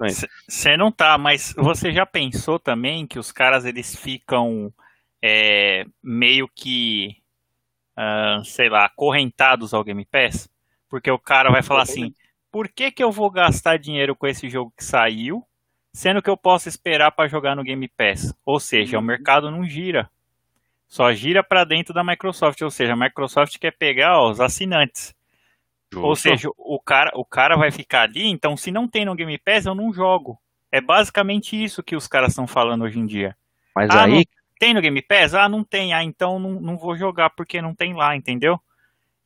você 0.48 0.78
não 0.78 0.92
tá, 0.92 1.18
mas 1.18 1.54
você 1.58 1.92
já 1.92 2.06
pensou 2.06 2.60
também 2.60 3.06
que 3.06 3.20
os 3.20 3.32
caras 3.32 3.66
eles 3.66 3.96
ficam 3.96 4.74
é, 5.24 5.86
meio 6.02 6.50
que, 6.54 7.16
uh, 7.98 8.44
sei 8.44 8.70
lá, 8.70 8.86
acorrentados 8.86 9.74
ao 9.74 9.84
Game 9.84 10.06
Pass? 10.06 10.50
Porque 10.90 11.10
o 11.10 11.20
cara 11.20 11.50
vai 11.52 11.64
falar 11.64 11.84
assim, 11.84 12.14
por 12.54 12.70
que, 12.70 12.92
que 12.92 13.04
eu 13.04 13.12
vou 13.12 13.32
gastar 13.32 13.80
dinheiro 13.80 14.16
com 14.16 14.28
esse 14.28 14.48
jogo 14.48 14.72
que 14.78 14.84
saiu, 14.84 15.44
sendo 15.92 16.22
que 16.22 16.30
eu 16.30 16.38
posso 16.38 16.70
esperar 16.70 17.10
para 17.10 17.28
jogar 17.28 17.56
no 17.56 17.64
Game 17.64 17.88
Pass? 17.88 18.32
Ou 18.46 18.60
seja, 18.60 18.98
uhum. 18.98 19.04
o 19.04 19.08
mercado 19.08 19.50
não 19.50 19.66
gira. 19.66 20.08
Só 20.88 21.12
gira 21.14 21.44
para 21.44 21.64
dentro 21.64 21.96
da 21.96 22.04
Microsoft, 22.04 22.62
ou 22.62 22.70
seja, 22.70 22.94
a 22.94 22.96
Microsoft 22.96 23.58
quer 23.58 23.72
pegar 23.72 24.20
ó, 24.20 24.30
os 24.30 24.40
assinantes. 24.40 25.16
Justo. 25.92 26.06
Ou 26.06 26.16
seja, 26.16 26.48
o 26.56 26.80
cara, 26.80 27.10
o 27.16 27.26
cara 27.26 27.58
vai 27.58 27.72
ficar 27.72 28.04
ali, 28.04 28.28
então 28.28 28.56
se 28.56 28.70
não 28.72 28.88
tem 28.88 29.04
no 29.04 29.16
Game 29.16 29.36
Pass, 29.40 29.66
eu 29.66 29.74
não 29.74 29.92
jogo. 29.92 30.40
É 30.72 30.80
basicamente 30.80 31.62
isso 31.62 31.82
que 31.82 31.96
os 31.96 32.08
caras 32.08 32.30
estão 32.30 32.46
falando 32.46 32.84
hoje 32.84 33.00
em 33.00 33.06
dia. 33.08 33.36
Mas 33.76 33.90
ah, 33.90 34.04
aí. 34.04 34.28
tem 34.60 34.76
no 34.76 34.82
Game 34.82 35.02
Pass? 35.02 35.34
Ah, 35.34 35.50
não 35.50 35.64
tem. 35.64 35.92
Ah, 35.92 36.04
então 36.04 36.38
não, 36.38 36.62
não 36.62 36.78
vou 36.78 36.96
jogar 36.96 37.32
porque 37.32 37.64
não 37.64 37.74
tem 37.74 37.96
lá, 37.96 38.16
entendeu? 38.16 38.62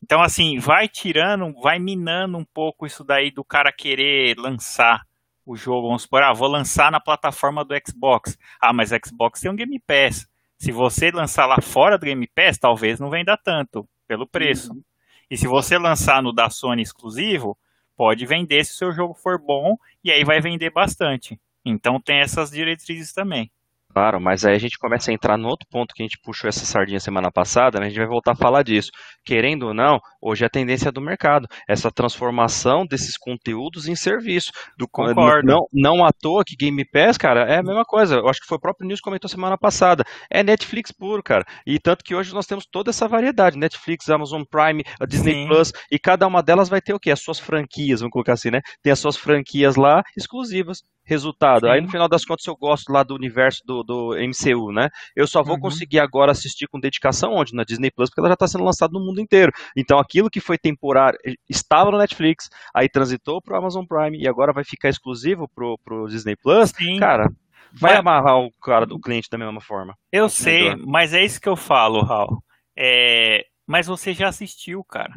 Então, 0.03 0.21
assim, 0.21 0.59
vai 0.59 0.87
tirando, 0.87 1.53
vai 1.61 1.79
minando 1.79 2.37
um 2.37 2.45
pouco 2.45 2.85
isso 2.85 3.03
daí 3.03 3.31
do 3.31 3.43
cara 3.43 3.71
querer 3.71 4.37
lançar 4.37 5.03
o 5.45 5.55
jogo. 5.55 5.87
Vamos 5.87 6.03
supor, 6.03 6.23
ah, 6.23 6.33
vou 6.33 6.47
lançar 6.47 6.91
na 6.91 6.99
plataforma 6.99 7.63
do 7.65 7.73
Xbox. 7.85 8.37
Ah, 8.61 8.73
mas 8.73 8.91
Xbox 9.05 9.41
tem 9.41 9.49
um 9.49 9.55
Game 9.55 9.79
Pass. 9.79 10.27
Se 10.57 10.71
você 10.71 11.11
lançar 11.11 11.45
lá 11.45 11.61
fora 11.61 11.97
do 11.97 12.05
Game 12.05 12.27
Pass, 12.27 12.57
talvez 12.57 12.99
não 12.99 13.09
venda 13.09 13.37
tanto, 13.37 13.87
pelo 14.07 14.27
preço. 14.27 14.73
Uhum. 14.73 14.83
E 15.29 15.37
se 15.37 15.47
você 15.47 15.77
lançar 15.77 16.21
no 16.21 16.31
da 16.31 16.49
Sony 16.49 16.81
exclusivo, 16.81 17.57
pode 17.95 18.25
vender 18.25 18.63
se 18.65 18.73
o 18.73 18.75
seu 18.75 18.91
jogo 18.91 19.13
for 19.13 19.39
bom, 19.39 19.77
e 20.03 20.11
aí 20.11 20.23
vai 20.23 20.39
vender 20.39 20.69
bastante. 20.69 21.39
Então 21.65 21.99
tem 21.99 22.19
essas 22.19 22.49
diretrizes 22.49 23.13
também. 23.13 23.51
Claro, 23.93 24.21
mas 24.21 24.45
aí 24.45 24.53
a 24.53 24.59
gente 24.59 24.77
começa 24.77 25.09
a 25.09 25.13
entrar 25.13 25.37
no 25.37 25.47
outro 25.47 25.67
ponto 25.71 25.93
que 25.93 26.03
a 26.03 26.05
gente 26.05 26.19
puxou 26.21 26.47
essa 26.47 26.65
sardinha 26.65 26.99
semana 26.99 27.31
passada, 27.31 27.79
né? 27.79 27.87
a 27.87 27.89
gente 27.89 27.97
vai 27.97 28.07
voltar 28.07 28.33
a 28.33 28.35
falar 28.35 28.61
disso. 28.61 28.91
Querendo 29.25 29.67
ou 29.67 29.73
não, 29.73 29.99
hoje 30.21 30.43
é 30.43 30.47
a 30.47 30.49
tendência 30.49 30.91
do 30.91 31.01
mercado, 31.01 31.47
essa 31.67 31.89
transformação 31.89 32.85
desses 32.85 33.17
conteúdos 33.17 33.87
em 33.87 33.95
serviço. 33.95 34.51
Do, 34.77 34.87
Concordo. 34.87 35.47
Não, 35.47 35.67
não 35.73 36.05
à 36.05 36.11
toa 36.11 36.43
que 36.45 36.55
Game 36.55 36.85
Pass, 36.85 37.17
cara, 37.17 37.41
é 37.51 37.57
a 37.57 37.63
mesma 37.63 37.83
coisa. 37.83 38.17
Eu 38.17 38.27
acho 38.27 38.39
que 38.39 38.47
foi 38.47 38.57
o 38.57 38.61
próprio 38.61 38.87
News 38.87 38.99
que 38.99 39.05
comentou 39.05 39.29
semana 39.29 39.57
passada. 39.57 40.03
É 40.29 40.43
Netflix 40.43 40.91
puro, 40.91 41.23
cara. 41.23 41.43
E 41.65 41.79
tanto 41.79 42.03
que 42.03 42.13
hoje 42.13 42.33
nós 42.33 42.45
temos 42.45 42.65
toda 42.65 42.89
essa 42.89 43.07
variedade: 43.07 43.57
Netflix, 43.57 44.09
Amazon 44.09 44.43
Prime, 44.49 44.83
a 44.99 45.05
Disney 45.05 45.33
Sim. 45.33 45.47
Plus, 45.47 45.71
e 45.91 45.97
cada 45.97 46.27
uma 46.27 46.43
delas 46.43 46.69
vai 46.69 46.81
ter 46.81 46.93
o 46.93 46.99
quê? 46.99 47.11
As 47.11 47.21
suas 47.21 47.39
franquias, 47.39 48.01
vamos 48.01 48.11
colocar 48.11 48.33
assim, 48.33 48.51
né? 48.51 48.61
Tem 48.83 48.93
as 48.93 48.99
suas 48.99 49.17
franquias 49.17 49.75
lá 49.75 50.03
exclusivas 50.15 50.81
resultado. 51.07 51.61
Sim. 51.61 51.71
Aí 51.71 51.81
no 51.81 51.89
final 51.89 52.07
das 52.07 52.25
contas 52.25 52.45
eu 52.45 52.55
gosto 52.55 52.91
lá 52.91 53.01
do 53.01 53.15
universo 53.15 53.61
do, 53.65 53.76
do 53.83 54.15
MCU, 54.15 54.71
né? 54.71 54.89
Eu 55.15 55.27
só 55.27 55.43
vou 55.43 55.55
uhum. 55.55 55.61
conseguir 55.61 55.99
agora 55.99 56.31
assistir 56.31 56.67
com 56.67 56.79
dedicação 56.79 57.33
onde? 57.33 57.53
Na 57.53 57.63
Disney 57.63 57.91
Plus, 57.91 58.09
porque 58.09 58.21
ela 58.21 58.29
já 58.29 58.33
está 58.33 58.47
sendo 58.47 58.63
lançada 58.63 58.93
no 58.93 59.03
mundo 59.03 59.21
inteiro. 59.21 59.51
Então 59.75 59.99
aquilo 59.99 60.29
que 60.29 60.39
foi 60.39 60.57
temporário 60.57 61.17
eh, 61.25 61.33
estava 61.49 61.91
no 61.91 61.97
Netflix, 61.97 62.49
aí 62.73 62.89
transitou 62.89 63.41
para 63.41 63.55
o 63.55 63.57
Amazon 63.57 63.85
Prime 63.85 64.17
e 64.17 64.27
agora 64.27 64.53
vai 64.53 64.63
ficar 64.63 64.89
exclusivo 64.89 65.47
pro, 65.47 65.77
pro 65.83 66.07
Disney 66.07 66.35
Plus. 66.35 66.71
Sim. 66.71 66.99
Cara, 66.99 67.29
vai 67.73 67.91
mas... 67.91 67.99
amarrar 67.99 68.39
o 68.39 68.51
cara 68.61 68.85
do 68.85 68.99
cliente 68.99 69.29
da 69.29 69.37
mesma 69.37 69.61
forma. 69.61 69.95
Eu 70.11 70.29
sei, 70.29 70.75
mas 70.75 71.13
é 71.13 71.23
isso 71.23 71.41
que 71.41 71.49
eu 71.49 71.55
falo, 71.55 72.01
Raul. 72.01 72.43
É... 72.75 73.45
Mas 73.65 73.87
você 73.87 74.13
já 74.13 74.29
assistiu, 74.29 74.83
cara. 74.83 75.13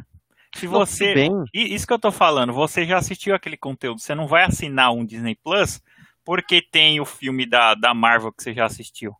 Se 0.55 0.67
você. 0.67 1.13
Bem. 1.13 1.31
Isso 1.53 1.87
que 1.87 1.93
eu 1.93 1.99
tô 1.99 2.11
falando, 2.11 2.51
você 2.51 2.85
já 2.85 2.97
assistiu 2.97 3.33
aquele 3.33 3.55
conteúdo, 3.55 4.01
você 4.01 4.13
não 4.13 4.27
vai 4.27 4.43
assinar 4.43 4.91
um 4.91 5.05
Disney 5.05 5.35
Plus 5.41 5.81
porque 6.25 6.61
tem 6.61 6.99
o 6.99 7.05
filme 7.05 7.45
da, 7.45 7.73
da 7.75 7.93
Marvel 7.93 8.31
que 8.31 8.43
você 8.43 8.53
já 8.53 8.65
assistiu. 8.65 9.15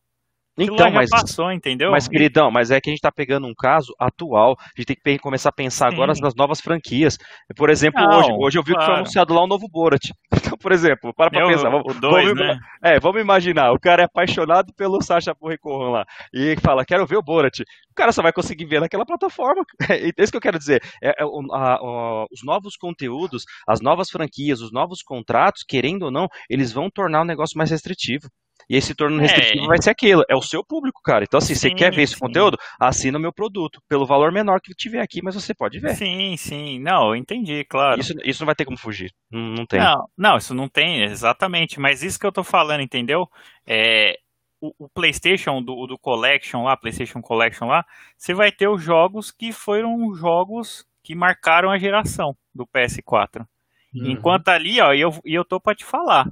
Então, 0.57 0.91
mas, 0.91 1.09
passou, 1.09 1.51
entendeu? 1.51 1.91
Mas, 1.91 2.07
queridão, 2.07 2.51
mas 2.51 2.71
é 2.71 2.81
que 2.81 2.89
a 2.89 2.91
gente 2.91 2.99
está 2.99 3.11
pegando 3.11 3.47
um 3.47 3.53
caso 3.57 3.93
atual, 3.99 4.55
a 4.59 4.81
gente 4.81 4.95
tem 5.01 5.15
que 5.15 5.23
começar 5.23 5.49
a 5.49 5.53
pensar 5.53 5.89
Sim. 5.89 5.95
agora 5.95 6.13
nas 6.19 6.35
novas 6.35 6.59
franquias. 6.59 7.17
Por 7.55 7.69
exemplo, 7.69 8.01
não, 8.01 8.19
hoje, 8.19 8.31
hoje 8.39 8.57
eu 8.59 8.63
vi 8.63 8.73
claro. 8.73 8.79
que 8.79 8.85
foi 8.85 8.95
anunciado 8.99 9.33
lá 9.33 9.41
o 9.41 9.45
um 9.45 9.47
novo 9.47 9.67
Borat. 9.69 10.09
Então, 10.51 10.57
por 10.57 10.73
exemplo, 10.73 11.13
para 11.13 11.29
pra 11.29 11.47
pensar. 11.47 11.69
Vamos, 11.69 11.97
dois, 12.01 12.25
vamos, 12.25 12.39
né? 12.39 12.59
É, 12.83 12.99
vamos 12.99 13.21
imaginar, 13.21 13.71
o 13.71 13.79
cara 13.79 14.01
é 14.01 14.05
apaixonado 14.05 14.73
pelo 14.75 15.01
Sacha 15.01 15.33
Baron 15.39 15.91
lá, 15.91 16.03
e 16.33 16.57
fala, 16.61 16.83
quero 16.83 17.05
ver 17.05 17.15
o 17.15 17.21
Borat. 17.21 17.61
O 17.61 17.93
cara 17.95 18.11
só 18.11 18.21
vai 18.21 18.33
conseguir 18.33 18.65
ver 18.65 18.81
naquela 18.81 19.05
plataforma. 19.05 19.63
É 19.89 20.09
isso 20.17 20.31
que 20.31 20.37
eu 20.37 20.41
quero 20.41 20.57
dizer. 20.57 20.81
É, 21.01 21.09
é, 21.09 21.23
a, 21.23 21.73
a, 21.75 22.25
os 22.29 22.43
novos 22.43 22.75
conteúdos, 22.75 23.45
as 23.65 23.79
novas 23.79 24.09
franquias, 24.09 24.59
os 24.59 24.73
novos 24.73 25.01
contratos, 25.01 25.63
querendo 25.65 26.03
ou 26.03 26.11
não, 26.11 26.27
eles 26.49 26.73
vão 26.73 26.89
tornar 26.89 27.21
o 27.21 27.25
negócio 27.25 27.57
mais 27.57 27.71
restritivo. 27.71 28.27
E 28.69 28.75
esse 28.75 28.95
torno 28.95 29.17
é. 29.19 29.21
restritivo 29.21 29.65
é. 29.65 29.67
vai 29.67 29.81
ser 29.81 29.89
aquilo, 29.89 30.23
é 30.29 30.35
o 30.35 30.41
seu 30.41 30.63
público, 30.63 31.01
cara. 31.03 31.23
Então, 31.23 31.37
assim, 31.37 31.53
sim, 31.53 31.69
você 31.69 31.73
quer 31.73 31.93
ver 31.93 32.03
esse 32.03 32.13
sim. 32.13 32.19
conteúdo? 32.19 32.57
Assina 32.79 33.17
o 33.17 33.21
meu 33.21 33.33
produto, 33.33 33.81
pelo 33.87 34.05
valor 34.05 34.31
menor 34.31 34.59
que 34.61 34.73
tiver 34.73 35.01
aqui, 35.01 35.21
mas 35.23 35.35
você 35.35 35.53
pode 35.53 35.79
ver. 35.79 35.95
Sim, 35.95 36.35
sim. 36.37 36.79
Não, 36.79 37.09
eu 37.09 37.15
entendi, 37.15 37.63
claro. 37.65 37.99
Isso, 37.99 38.13
isso 38.23 38.41
não 38.41 38.45
vai 38.45 38.55
ter 38.55 38.65
como 38.65 38.77
fugir. 38.77 39.11
Não, 39.31 39.41
não 39.41 39.65
tem. 39.65 39.79
Não, 39.79 40.07
não, 40.17 40.37
isso 40.37 40.53
não 40.53 40.67
tem, 40.67 41.03
exatamente. 41.03 41.79
Mas 41.79 42.03
isso 42.03 42.19
que 42.19 42.25
eu 42.25 42.31
tô 42.31 42.43
falando, 42.43 42.81
entendeu? 42.81 43.27
É, 43.65 44.17
o, 44.61 44.73
o, 44.77 44.89
PlayStation 44.89 45.61
do, 45.61 45.87
do 45.87 45.97
Collection 45.97 46.63
lá, 46.63 46.77
PlayStation 46.77 47.21
Collection 47.21 47.67
lá, 47.67 47.83
você 48.17 48.33
vai 48.33 48.51
ter 48.51 48.67
os 48.67 48.81
jogos 48.81 49.31
que 49.31 49.51
foram 49.51 50.13
jogos 50.13 50.85
que 51.03 51.15
marcaram 51.15 51.71
a 51.71 51.79
geração 51.79 52.35
do 52.53 52.65
PS4. 52.67 53.45
Uhum. 53.93 54.11
Enquanto 54.11 54.49
ali, 54.49 54.79
ó, 54.79 54.93
e 54.93 55.01
eu, 55.01 55.11
e 55.25 55.33
eu 55.33 55.43
tô 55.43 55.59
para 55.59 55.75
te 55.75 55.83
falar, 55.83 56.27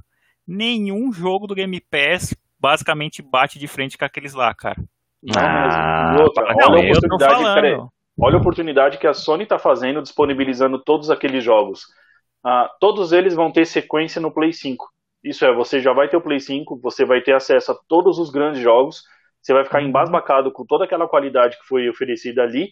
nenhum 0.50 1.12
jogo 1.12 1.46
do 1.46 1.54
Game 1.54 1.80
Pass 1.80 2.34
basicamente 2.58 3.22
bate 3.22 3.58
de 3.58 3.68
frente 3.68 3.96
com 3.96 4.04
aqueles 4.04 4.34
lá, 4.34 4.52
cara. 4.52 4.76
Ah, 5.36 6.16
outra, 6.20 6.44
olha, 6.44 6.56
não, 6.56 6.74
a 6.74 6.80
oportunidade, 6.80 7.90
olha 8.18 8.34
a 8.36 8.40
oportunidade 8.40 8.98
que 8.98 9.06
a 9.06 9.14
Sony 9.14 9.44
está 9.44 9.58
fazendo, 9.58 10.02
disponibilizando 10.02 10.82
todos 10.82 11.10
aqueles 11.10 11.44
jogos. 11.44 11.84
Ah, 12.44 12.68
todos 12.80 13.12
eles 13.12 13.34
vão 13.34 13.52
ter 13.52 13.64
sequência 13.64 14.20
no 14.20 14.32
Play 14.32 14.52
5. 14.52 14.88
Isso 15.22 15.44
é, 15.44 15.54
você 15.54 15.78
já 15.80 15.92
vai 15.92 16.08
ter 16.08 16.16
o 16.16 16.22
Play 16.22 16.40
5, 16.40 16.80
você 16.82 17.04
vai 17.04 17.20
ter 17.20 17.34
acesso 17.34 17.72
a 17.72 17.78
todos 17.86 18.18
os 18.18 18.30
grandes 18.30 18.60
jogos, 18.60 19.04
você 19.40 19.52
vai 19.52 19.64
ficar 19.64 19.80
uhum. 19.80 19.88
embasbacado 19.88 20.50
com 20.50 20.64
toda 20.64 20.84
aquela 20.84 21.06
qualidade 21.06 21.58
que 21.58 21.66
foi 21.66 21.88
oferecida 21.88 22.42
ali, 22.42 22.70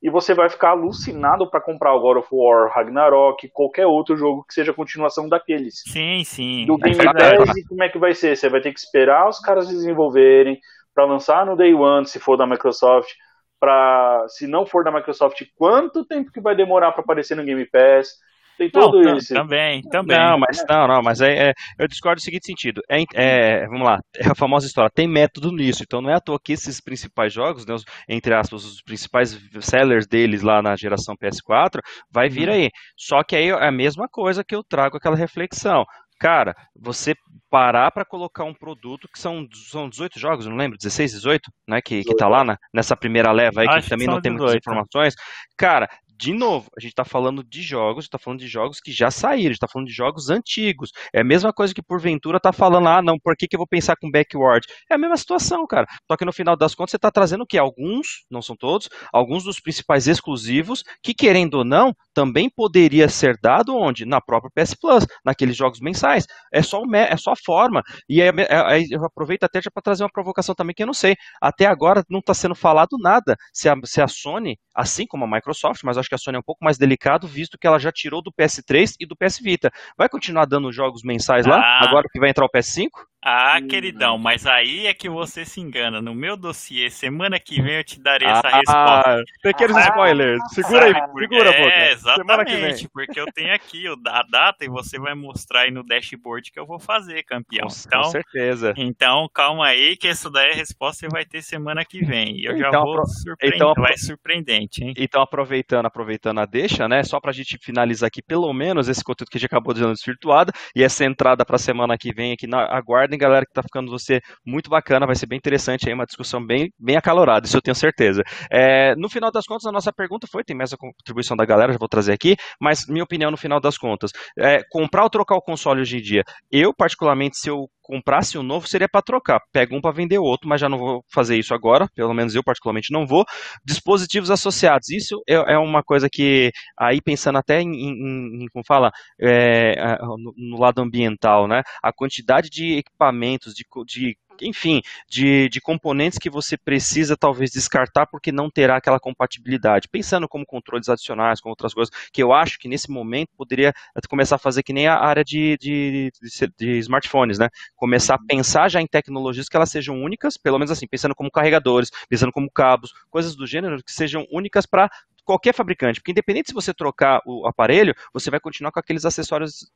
e 0.00 0.08
você 0.08 0.32
vai 0.32 0.48
ficar 0.48 0.70
alucinado 0.70 1.50
para 1.50 1.60
comprar 1.60 1.92
o 1.94 2.00
God 2.00 2.18
of 2.18 2.28
War, 2.30 2.70
Ragnarok, 2.72 3.48
qualquer 3.48 3.86
outro 3.86 4.16
jogo 4.16 4.44
que 4.44 4.54
seja 4.54 4.72
continuação 4.72 5.28
daqueles. 5.28 5.82
Sim, 5.86 6.22
sim. 6.24 6.66
Do 6.66 6.78
Game 6.78 6.96
Pass, 6.96 7.56
e 7.56 7.64
como 7.66 7.82
é 7.82 7.88
que 7.88 7.98
vai 7.98 8.14
ser? 8.14 8.36
Você 8.36 8.48
vai 8.48 8.60
ter 8.60 8.72
que 8.72 8.78
esperar 8.78 9.28
os 9.28 9.40
caras 9.40 9.68
desenvolverem 9.68 10.60
para 10.94 11.04
lançar 11.04 11.44
no 11.44 11.56
Day 11.56 11.74
One, 11.74 12.06
se 12.06 12.20
for 12.20 12.36
da 12.36 12.46
Microsoft, 12.46 13.10
para 13.58 14.24
se 14.28 14.46
não 14.46 14.64
for 14.64 14.84
da 14.84 14.92
Microsoft, 14.92 15.42
quanto 15.56 16.04
tempo 16.04 16.30
que 16.30 16.40
vai 16.40 16.54
demorar 16.54 16.92
para 16.92 17.02
aparecer 17.02 17.36
no 17.36 17.44
Game 17.44 17.64
Pass? 17.66 18.10
Tem 18.58 18.68
todo 18.68 19.00
não, 19.00 19.16
esse. 19.16 19.32
Também, 19.32 19.80
também. 19.82 20.18
Não, 20.18 20.36
mas 20.36 20.64
não, 20.68 20.88
não, 20.88 21.00
mas 21.00 21.20
é, 21.20 21.50
é 21.50 21.52
eu 21.78 21.86
discordo 21.86 22.18
no 22.18 22.24
seguinte 22.24 22.46
sentido. 22.46 22.82
É, 22.90 23.04
é, 23.14 23.66
vamos 23.68 23.86
lá, 23.86 24.00
é 24.16 24.28
a 24.28 24.34
famosa 24.34 24.66
história, 24.66 24.90
tem 24.92 25.06
método 25.06 25.52
nisso, 25.52 25.84
então 25.84 26.00
não 26.00 26.10
é 26.10 26.14
à 26.14 26.20
toa 26.20 26.40
que 26.42 26.52
esses 26.52 26.80
principais 26.80 27.32
jogos, 27.32 27.64
né, 27.64 27.72
os, 27.72 27.84
entre 28.08 28.34
aspas, 28.34 28.64
os 28.64 28.82
principais 28.82 29.38
sellers 29.60 30.08
deles 30.08 30.42
lá 30.42 30.60
na 30.60 30.74
geração 30.74 31.14
PS4, 31.16 31.80
vai 32.10 32.28
vir 32.28 32.48
uhum. 32.48 32.54
aí. 32.54 32.70
Só 32.96 33.22
que 33.22 33.36
aí 33.36 33.48
é 33.48 33.68
a 33.68 33.72
mesma 33.72 34.08
coisa 34.08 34.42
que 34.42 34.56
eu 34.56 34.64
trago 34.64 34.96
aquela 34.96 35.16
reflexão. 35.16 35.84
Cara, 36.18 36.52
você 36.74 37.14
parar 37.48 37.92
para 37.92 38.04
colocar 38.04 38.42
um 38.42 38.52
produto 38.52 39.08
que 39.12 39.20
são, 39.20 39.46
são 39.70 39.88
18 39.88 40.18
jogos, 40.18 40.46
não 40.46 40.56
lembro, 40.56 40.76
16, 40.76 41.12
18, 41.12 41.50
né? 41.68 41.80
Que, 41.80 42.02
que 42.02 42.16
tá 42.16 42.26
lá 42.26 42.42
na, 42.42 42.56
nessa 42.74 42.96
primeira 42.96 43.30
leva 43.30 43.60
aí, 43.60 43.68
Acho 43.68 43.84
que 43.84 43.90
também 43.90 44.08
que 44.08 44.12
não 44.12 44.20
tem 44.20 44.32
18. 44.32 44.42
muitas 44.42 44.56
informações. 44.56 45.14
Cara, 45.56 45.88
de 46.18 46.34
novo, 46.34 46.68
a 46.76 46.80
gente 46.80 46.90
está 46.90 47.04
falando 47.04 47.44
de 47.44 47.62
jogos, 47.62 48.04
está 48.04 48.18
falando 48.18 48.40
de 48.40 48.48
jogos 48.48 48.80
que 48.80 48.90
já 48.90 49.08
saíram, 49.08 49.52
está 49.52 49.68
falando 49.68 49.86
de 49.86 49.94
jogos 49.94 50.30
antigos. 50.30 50.90
É 51.14 51.20
a 51.20 51.24
mesma 51.24 51.52
coisa 51.52 51.72
que 51.72 51.80
porventura 51.80 52.38
está 52.38 52.52
falando, 52.52 52.88
ah, 52.88 53.00
não, 53.00 53.16
por 53.18 53.36
que, 53.36 53.46
que 53.46 53.54
eu 53.54 53.58
vou 53.58 53.68
pensar 53.68 53.94
com 53.96 54.10
backward? 54.10 54.66
É 54.90 54.96
a 54.96 54.98
mesma 54.98 55.16
situação, 55.16 55.64
cara. 55.64 55.86
Só 56.10 56.16
que 56.16 56.24
no 56.24 56.32
final 56.32 56.56
das 56.56 56.74
contas 56.74 56.90
você 56.90 56.96
está 56.96 57.10
trazendo 57.10 57.44
o 57.44 57.46
quê? 57.46 57.56
Alguns, 57.56 58.24
não 58.28 58.42
são 58.42 58.56
todos, 58.56 58.88
alguns 59.12 59.44
dos 59.44 59.60
principais 59.60 60.08
exclusivos, 60.08 60.82
que 61.02 61.14
querendo 61.14 61.54
ou 61.54 61.64
não, 61.64 61.94
também 62.12 62.50
poderia 62.50 63.08
ser 63.08 63.38
dado 63.40 63.76
onde? 63.76 64.04
Na 64.04 64.20
própria 64.20 64.50
PS 64.52 64.74
Plus, 64.74 65.06
naqueles 65.24 65.56
jogos 65.56 65.78
mensais. 65.78 66.26
É 66.52 66.62
só, 66.62 66.82
o, 66.82 66.96
é 66.96 67.16
só 67.16 67.30
a 67.32 67.36
forma. 67.36 67.80
E 68.08 68.20
aí, 68.20 68.30
aí 68.66 68.88
eu 68.90 69.04
aproveito 69.04 69.44
até 69.44 69.62
já 69.62 69.70
para 69.70 69.82
trazer 69.82 70.02
uma 70.02 70.10
provocação 70.10 70.52
também 70.52 70.74
que 70.74 70.82
eu 70.82 70.86
não 70.86 70.94
sei. 70.94 71.14
Até 71.40 71.66
agora 71.66 72.02
não 72.10 72.18
está 72.18 72.34
sendo 72.34 72.56
falado 72.56 72.96
nada 72.98 73.36
se 73.52 73.68
a, 73.68 73.76
se 73.84 74.00
a 74.02 74.08
Sony, 74.08 74.58
assim 74.74 75.06
como 75.06 75.24
a 75.24 75.30
Microsoft, 75.30 75.82
mas 75.84 75.96
acho 75.96 76.07
acho 76.08 76.10
que 76.10 76.14
a 76.14 76.18
Sony 76.18 76.36
é 76.36 76.40
um 76.40 76.42
pouco 76.42 76.64
mais 76.64 76.78
delicado, 76.78 77.28
visto 77.28 77.58
que 77.58 77.66
ela 77.66 77.78
já 77.78 77.92
tirou 77.92 78.22
do 78.22 78.32
PS3 78.32 78.94
e 78.98 79.06
do 79.06 79.16
PS 79.16 79.38
Vita. 79.38 79.70
Vai 79.96 80.08
continuar 80.08 80.46
dando 80.46 80.72
jogos 80.72 81.02
mensais 81.02 81.46
lá, 81.46 81.60
ah. 81.60 81.84
agora 81.86 82.08
que 82.10 82.18
vai 82.18 82.30
entrar 82.30 82.44
o 82.44 82.50
PS5? 82.50 82.88
Ah, 83.20 83.60
queridão, 83.68 84.16
mas 84.16 84.46
aí 84.46 84.86
é 84.86 84.94
que 84.94 85.08
você 85.08 85.44
se 85.44 85.60
engana. 85.60 86.00
No 86.00 86.14
meu 86.14 86.36
dossiê, 86.36 86.88
semana 86.88 87.40
que 87.40 87.60
vem 87.60 87.74
eu 87.74 87.84
te 87.84 88.00
darei 88.00 88.28
essa 88.28 88.46
ah, 88.46 88.56
resposta. 88.56 89.24
Pequenos 89.42 89.76
ah, 89.76 89.80
spoilers. 89.80 90.40
Segura 90.50 90.84
aí, 90.84 90.94
segura, 90.94 91.52
boca. 91.52 91.72
É, 91.72 91.92
exatamente, 91.92 92.88
porque 92.88 93.18
eu 93.18 93.26
tenho 93.32 93.52
aqui 93.52 93.86
a 94.06 94.22
data 94.22 94.64
e 94.64 94.68
você 94.68 95.00
vai 95.00 95.14
mostrar 95.14 95.62
aí 95.62 95.70
no 95.72 95.82
dashboard 95.82 96.52
que 96.52 96.60
eu 96.60 96.66
vou 96.66 96.78
fazer, 96.78 97.24
campeão. 97.24 97.66
Com, 97.66 97.74
então, 97.86 98.02
com 98.02 98.10
certeza. 98.10 98.72
Então, 98.76 99.28
calma 99.34 99.66
aí, 99.66 99.96
que 99.96 100.06
essa 100.06 100.30
daí 100.30 100.50
é 100.50 100.52
a 100.52 100.56
resposta 100.56 101.00
você 101.00 101.08
vai 101.08 101.24
ter 101.24 101.42
semana 101.42 101.84
que 101.84 102.04
vem. 102.04 102.38
E 102.38 102.44
eu 102.44 102.56
já 102.56 102.68
então, 102.68 102.84
vou 102.84 103.04
surpreender, 103.04 103.56
então, 103.56 103.74
vai 103.74 103.96
surpreendente, 103.98 104.84
hein? 104.84 104.94
Então, 104.96 105.20
aproveitando, 105.20 105.86
aproveitando 105.86 106.38
a 106.38 106.46
deixa, 106.46 106.88
né, 106.88 107.02
só 107.02 107.20
pra 107.20 107.32
gente 107.32 107.58
finalizar 107.60 108.06
aqui 108.06 108.22
pelo 108.22 108.52
menos 108.52 108.88
esse 108.88 109.02
conteúdo 109.02 109.30
que 109.30 109.38
a 109.38 109.40
gente 109.40 109.46
acabou 109.46 109.74
de 109.74 109.84
desvirtuado 109.84 110.52
e 110.74 110.84
essa 110.84 111.04
entrada 111.04 111.44
pra 111.44 111.58
semana 111.58 111.98
que 111.98 112.12
vem 112.12 112.32
aqui 112.32 112.46
na 112.46 112.64
aguarda 112.64 113.07
aguardem, 113.08 113.18
galera, 113.18 113.46
que 113.46 113.52
tá 113.52 113.62
ficando 113.62 113.90
você 113.90 114.20
muito 114.46 114.68
bacana, 114.68 115.06
vai 115.06 115.16
ser 115.16 115.26
bem 115.26 115.38
interessante 115.38 115.88
aí, 115.88 115.94
uma 115.94 116.04
discussão 116.04 116.44
bem, 116.44 116.70
bem 116.78 116.96
acalorada, 116.96 117.46
isso 117.46 117.56
eu 117.56 117.62
tenho 117.62 117.74
certeza. 117.74 118.22
É, 118.50 118.94
no 118.96 119.08
final 119.08 119.32
das 119.32 119.46
contas, 119.46 119.66
a 119.66 119.72
nossa 119.72 119.92
pergunta 119.92 120.26
foi, 120.30 120.44
tem 120.44 120.56
mais 120.56 120.72
a 120.72 120.76
contribuição 120.76 121.36
da 121.36 121.44
galera, 121.44 121.72
já 121.72 121.78
vou 121.78 121.88
trazer 121.88 122.12
aqui, 122.12 122.36
mas 122.60 122.86
minha 122.86 123.04
opinião 123.04 123.30
no 123.30 123.36
final 123.36 123.60
das 123.60 123.76
contas, 123.76 124.10
é, 124.38 124.62
comprar 124.70 125.04
ou 125.04 125.10
trocar 125.10 125.36
o 125.36 125.42
console 125.42 125.80
hoje 125.80 125.96
em 125.96 126.02
dia, 126.02 126.22
eu 126.50 126.72
particularmente, 126.74 127.38
se 127.38 127.48
eu 127.48 127.68
comprasse 127.88 128.36
um 128.36 128.42
novo, 128.42 128.68
seria 128.68 128.88
para 128.88 129.00
trocar. 129.00 129.40
Pega 129.50 129.74
um 129.74 129.80
para 129.80 129.94
vender 129.94 130.18
o 130.18 130.22
outro, 130.22 130.46
mas 130.46 130.60
já 130.60 130.68
não 130.68 130.76
vou 130.76 131.02
fazer 131.10 131.38
isso 131.38 131.54
agora, 131.54 131.88
pelo 131.94 132.12
menos 132.12 132.34
eu 132.34 132.44
particularmente 132.44 132.92
não 132.92 133.06
vou. 133.06 133.24
Dispositivos 133.64 134.30
associados, 134.30 134.90
isso 134.90 135.22
é, 135.26 135.54
é 135.54 135.58
uma 135.58 135.82
coisa 135.82 136.06
que, 136.12 136.52
aí 136.78 137.00
pensando 137.00 137.38
até 137.38 137.62
em, 137.62 137.72
em, 137.72 138.44
em 138.44 138.46
como 138.52 138.62
fala, 138.66 138.92
é, 139.18 139.96
no, 140.18 140.34
no, 140.36 140.60
lado 140.60 140.82
ambiental, 140.82 141.48
né? 141.48 141.62
A 141.82 141.90
quantidade 141.90 142.50
de 142.50 142.76
equipamentos, 142.76 143.54
de, 143.54 143.64
de 143.86 144.16
enfim, 144.42 144.80
de, 145.08 145.48
de 145.48 145.60
componentes 145.60 146.18
que 146.18 146.30
você 146.30 146.56
precisa 146.56 147.16
talvez 147.16 147.50
descartar 147.50 148.06
porque 148.06 148.32
não 148.32 148.50
terá 148.50 148.76
aquela 148.76 149.00
compatibilidade. 149.00 149.88
Pensando 149.88 150.28
como 150.28 150.46
controles 150.46 150.88
adicionais, 150.88 151.40
com 151.40 151.50
outras 151.50 151.74
coisas, 151.74 151.92
que 152.12 152.22
eu 152.22 152.32
acho 152.32 152.58
que 152.58 152.68
nesse 152.68 152.90
momento 152.90 153.30
poderia 153.36 153.72
começar 154.08 154.36
a 154.36 154.38
fazer 154.38 154.62
que 154.62 154.72
nem 154.72 154.86
a 154.86 154.98
área 154.98 155.24
de, 155.24 155.56
de, 155.60 156.10
de, 156.20 156.52
de 156.58 156.78
smartphones, 156.78 157.38
né? 157.38 157.48
Começar 157.76 158.14
a 158.14 158.18
pensar 158.26 158.68
já 158.68 158.80
em 158.80 158.86
tecnologias 158.86 159.48
que 159.48 159.56
elas 159.56 159.70
sejam 159.70 160.02
únicas, 160.02 160.36
pelo 160.36 160.58
menos 160.58 160.70
assim, 160.70 160.86
pensando 160.86 161.14
como 161.14 161.30
carregadores, 161.30 161.90
pensando 162.08 162.32
como 162.32 162.50
cabos, 162.50 162.92
coisas 163.10 163.36
do 163.36 163.46
gênero 163.46 163.82
que 163.82 163.92
sejam 163.92 164.26
únicas 164.30 164.66
para 164.66 164.90
qualquer 165.28 165.52
fabricante, 165.52 166.00
porque 166.00 166.10
independente 166.10 166.48
se 166.48 166.54
você 166.54 166.72
trocar 166.72 167.20
o 167.26 167.46
aparelho, 167.46 167.94
você 168.14 168.30
vai 168.30 168.40
continuar 168.40 168.72
com 168.72 168.80
aqueles 168.80 169.04
acessórios 169.04 169.70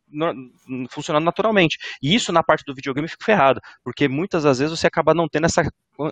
funcionando 0.88 1.24
naturalmente. 1.24 1.76
E 2.03 2.14
isso 2.14 2.32
na 2.32 2.42
parte 2.42 2.64
do 2.64 2.74
videogame 2.74 3.07
fica 3.07 3.22
ferrado, 3.22 3.61
porque 3.84 4.09
muitas 4.09 4.44
das 4.44 4.61
vezes 4.61 4.78
você 4.78 4.86
acaba 4.86 5.12
não 5.12 5.28
tendo 5.28 5.44
essa 5.44 5.62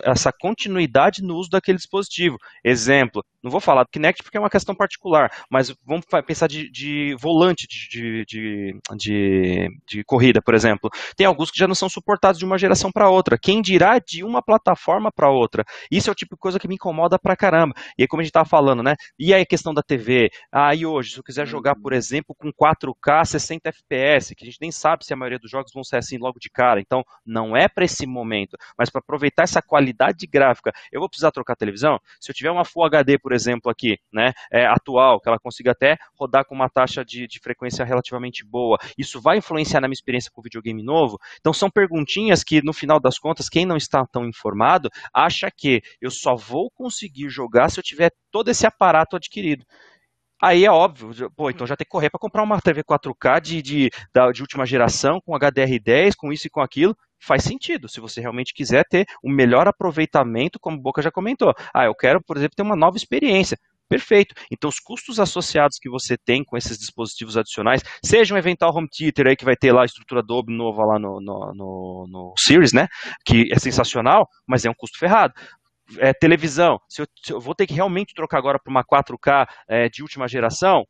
essa 0.03 0.31
continuidade 0.31 1.23
no 1.23 1.35
uso 1.35 1.49
daquele 1.49 1.77
dispositivo. 1.77 2.37
Exemplo, 2.63 3.23
não 3.43 3.49
vou 3.49 3.59
falar 3.59 3.83
do 3.83 3.89
Kinect 3.89 4.23
porque 4.23 4.37
é 4.37 4.39
uma 4.39 4.49
questão 4.49 4.75
particular, 4.75 5.31
mas 5.49 5.73
vamos 5.85 6.05
pensar 6.25 6.47
de, 6.47 6.69
de 6.69 7.15
volante 7.19 7.67
de, 7.67 8.23
de, 8.25 9.71
de, 9.87 10.03
corrida, 10.03 10.41
por 10.41 10.53
exemplo. 10.53 10.89
Tem 11.15 11.25
alguns 11.25 11.49
que 11.49 11.57
já 11.57 11.67
não 11.67 11.75
são 11.75 11.89
suportados 11.89 12.37
de 12.37 12.45
uma 12.45 12.57
geração 12.57 12.91
para 12.91 13.09
outra. 13.09 13.37
Quem 13.37 13.61
dirá 13.61 13.99
de 13.99 14.23
uma 14.23 14.41
plataforma 14.41 15.11
para 15.11 15.29
outra? 15.29 15.65
Isso 15.89 16.09
é 16.09 16.11
o 16.11 16.15
tipo 16.15 16.35
de 16.35 16.39
coisa 16.39 16.59
que 16.59 16.67
me 16.67 16.75
incomoda 16.75 17.17
pra 17.17 17.35
caramba. 17.35 17.73
E 17.97 18.03
aí, 18.03 18.07
como 18.07 18.21
a 18.21 18.23
gente 18.23 18.29
estava 18.29 18.47
falando, 18.47 18.83
né? 18.83 18.95
E 19.17 19.33
aí 19.33 19.41
a 19.41 19.45
questão 19.45 19.73
da 19.73 19.81
TV? 19.81 20.29
Ah, 20.51 20.75
e 20.75 20.85
hoje, 20.85 21.11
se 21.11 21.17
eu 21.19 21.23
quiser 21.23 21.47
jogar, 21.47 21.75
por 21.75 21.93
exemplo, 21.93 22.35
com 22.35 22.51
4K 22.51 23.25
60 23.25 23.69
FPS, 23.69 24.35
que 24.35 24.43
a 24.43 24.47
gente 24.47 24.61
nem 24.61 24.71
sabe 24.71 25.05
se 25.05 25.13
a 25.13 25.17
maioria 25.17 25.39
dos 25.39 25.49
jogos 25.49 25.71
vão 25.73 25.83
ser 25.83 25.97
assim 25.97 26.17
logo 26.17 26.39
de 26.39 26.49
cara. 26.49 26.79
Então, 26.79 27.03
não 27.25 27.55
é 27.55 27.67
para 27.67 27.85
esse 27.85 28.05
momento, 28.05 28.57
mas 28.77 28.89
para 28.89 28.99
aproveitar 28.99 29.43
essa 29.43 29.61
qualidade 29.71 30.27
gráfica. 30.27 30.73
Eu 30.91 30.99
vou 30.99 31.07
precisar 31.07 31.31
trocar 31.31 31.53
a 31.53 31.55
televisão? 31.55 31.97
Se 32.19 32.29
eu 32.29 32.35
tiver 32.35 32.51
uma 32.51 32.65
Full 32.65 32.83
HD, 32.83 33.17
por 33.17 33.31
exemplo, 33.31 33.71
aqui, 33.71 33.97
né, 34.11 34.33
é, 34.51 34.65
atual, 34.65 35.21
que 35.21 35.29
ela 35.29 35.39
consiga 35.39 35.71
até 35.71 35.97
rodar 36.13 36.43
com 36.43 36.53
uma 36.53 36.69
taxa 36.69 37.05
de, 37.05 37.25
de 37.25 37.39
frequência 37.39 37.85
relativamente 37.85 38.43
boa, 38.43 38.77
isso 38.97 39.21
vai 39.21 39.37
influenciar 39.37 39.79
na 39.79 39.87
minha 39.87 39.93
experiência 39.93 40.29
com 40.29 40.41
videogame 40.41 40.83
novo? 40.83 41.17
Então 41.39 41.53
são 41.53 41.69
perguntinhas 41.69 42.43
que, 42.43 42.61
no 42.61 42.73
final 42.73 42.99
das 42.99 43.17
contas, 43.17 43.47
quem 43.47 43.65
não 43.65 43.77
está 43.77 44.05
tão 44.05 44.25
informado 44.25 44.89
acha 45.13 45.49
que 45.49 45.81
eu 46.01 46.11
só 46.11 46.35
vou 46.35 46.69
conseguir 46.69 47.29
jogar 47.29 47.69
se 47.69 47.79
eu 47.79 47.83
tiver 47.83 48.11
todo 48.29 48.49
esse 48.49 48.67
aparato 48.67 49.15
adquirido. 49.15 49.63
Aí 50.41 50.65
é 50.65 50.71
óbvio, 50.71 51.31
pô, 51.31 51.49
então 51.49 51.65
já 51.65 51.77
tem 51.77 51.85
que 51.85 51.91
correr 51.91 52.09
para 52.09 52.19
comprar 52.19 52.43
uma 52.43 52.59
TV 52.59 52.83
4K 52.83 53.39
de, 53.39 53.61
de, 53.61 53.89
de 54.33 54.41
última 54.41 54.65
geração, 54.65 55.21
com 55.21 55.33
HDR10, 55.33 56.13
com 56.17 56.33
isso 56.33 56.47
e 56.47 56.49
com 56.49 56.59
aquilo 56.59 56.97
faz 57.21 57.43
sentido, 57.43 57.87
se 57.87 57.99
você 57.99 58.19
realmente 58.19 58.53
quiser 58.53 58.83
ter 58.89 59.05
um 59.23 59.31
melhor 59.31 59.67
aproveitamento, 59.67 60.59
como 60.59 60.77
o 60.77 60.81
Boca 60.81 61.01
já 61.01 61.11
comentou. 61.11 61.53
Ah, 61.73 61.85
eu 61.85 61.95
quero, 61.95 62.21
por 62.21 62.37
exemplo, 62.37 62.55
ter 62.55 62.63
uma 62.63 62.75
nova 62.75 62.97
experiência. 62.97 63.57
Perfeito. 63.91 64.33
Então, 64.49 64.69
os 64.69 64.79
custos 64.79 65.19
associados 65.19 65.77
que 65.77 65.89
você 65.89 66.17
tem 66.17 66.45
com 66.45 66.55
esses 66.55 66.77
dispositivos 66.77 67.35
adicionais, 67.35 67.83
seja 68.03 68.33
um 68.33 68.37
eventual 68.37 68.73
home 68.73 68.87
theater 68.89 69.27
aí 69.27 69.35
que 69.35 69.43
vai 69.43 69.55
ter 69.57 69.73
lá 69.73 69.81
a 69.81 69.85
estrutura 69.85 70.23
Dolby 70.23 70.55
nova 70.55 70.85
lá 70.85 70.97
no, 70.97 71.19
no, 71.19 71.53
no, 71.53 72.05
no 72.09 72.33
Series, 72.37 72.71
né? 72.71 72.87
Que 73.25 73.51
é 73.51 73.59
sensacional, 73.59 74.25
mas 74.47 74.63
é 74.63 74.69
um 74.69 74.73
custo 74.73 74.97
ferrado. 74.97 75.33
É, 75.97 76.13
televisão, 76.13 76.79
se 76.87 77.01
eu, 77.01 77.07
se 77.21 77.33
eu, 77.33 77.41
vou 77.41 77.53
ter 77.53 77.67
que 77.67 77.73
realmente 77.73 78.13
trocar 78.13 78.37
agora 78.37 78.57
para 78.57 78.71
uma 78.71 78.81
4K 78.81 79.45
é, 79.67 79.89
de 79.89 80.01
última 80.01 80.25
geração, 80.25 80.85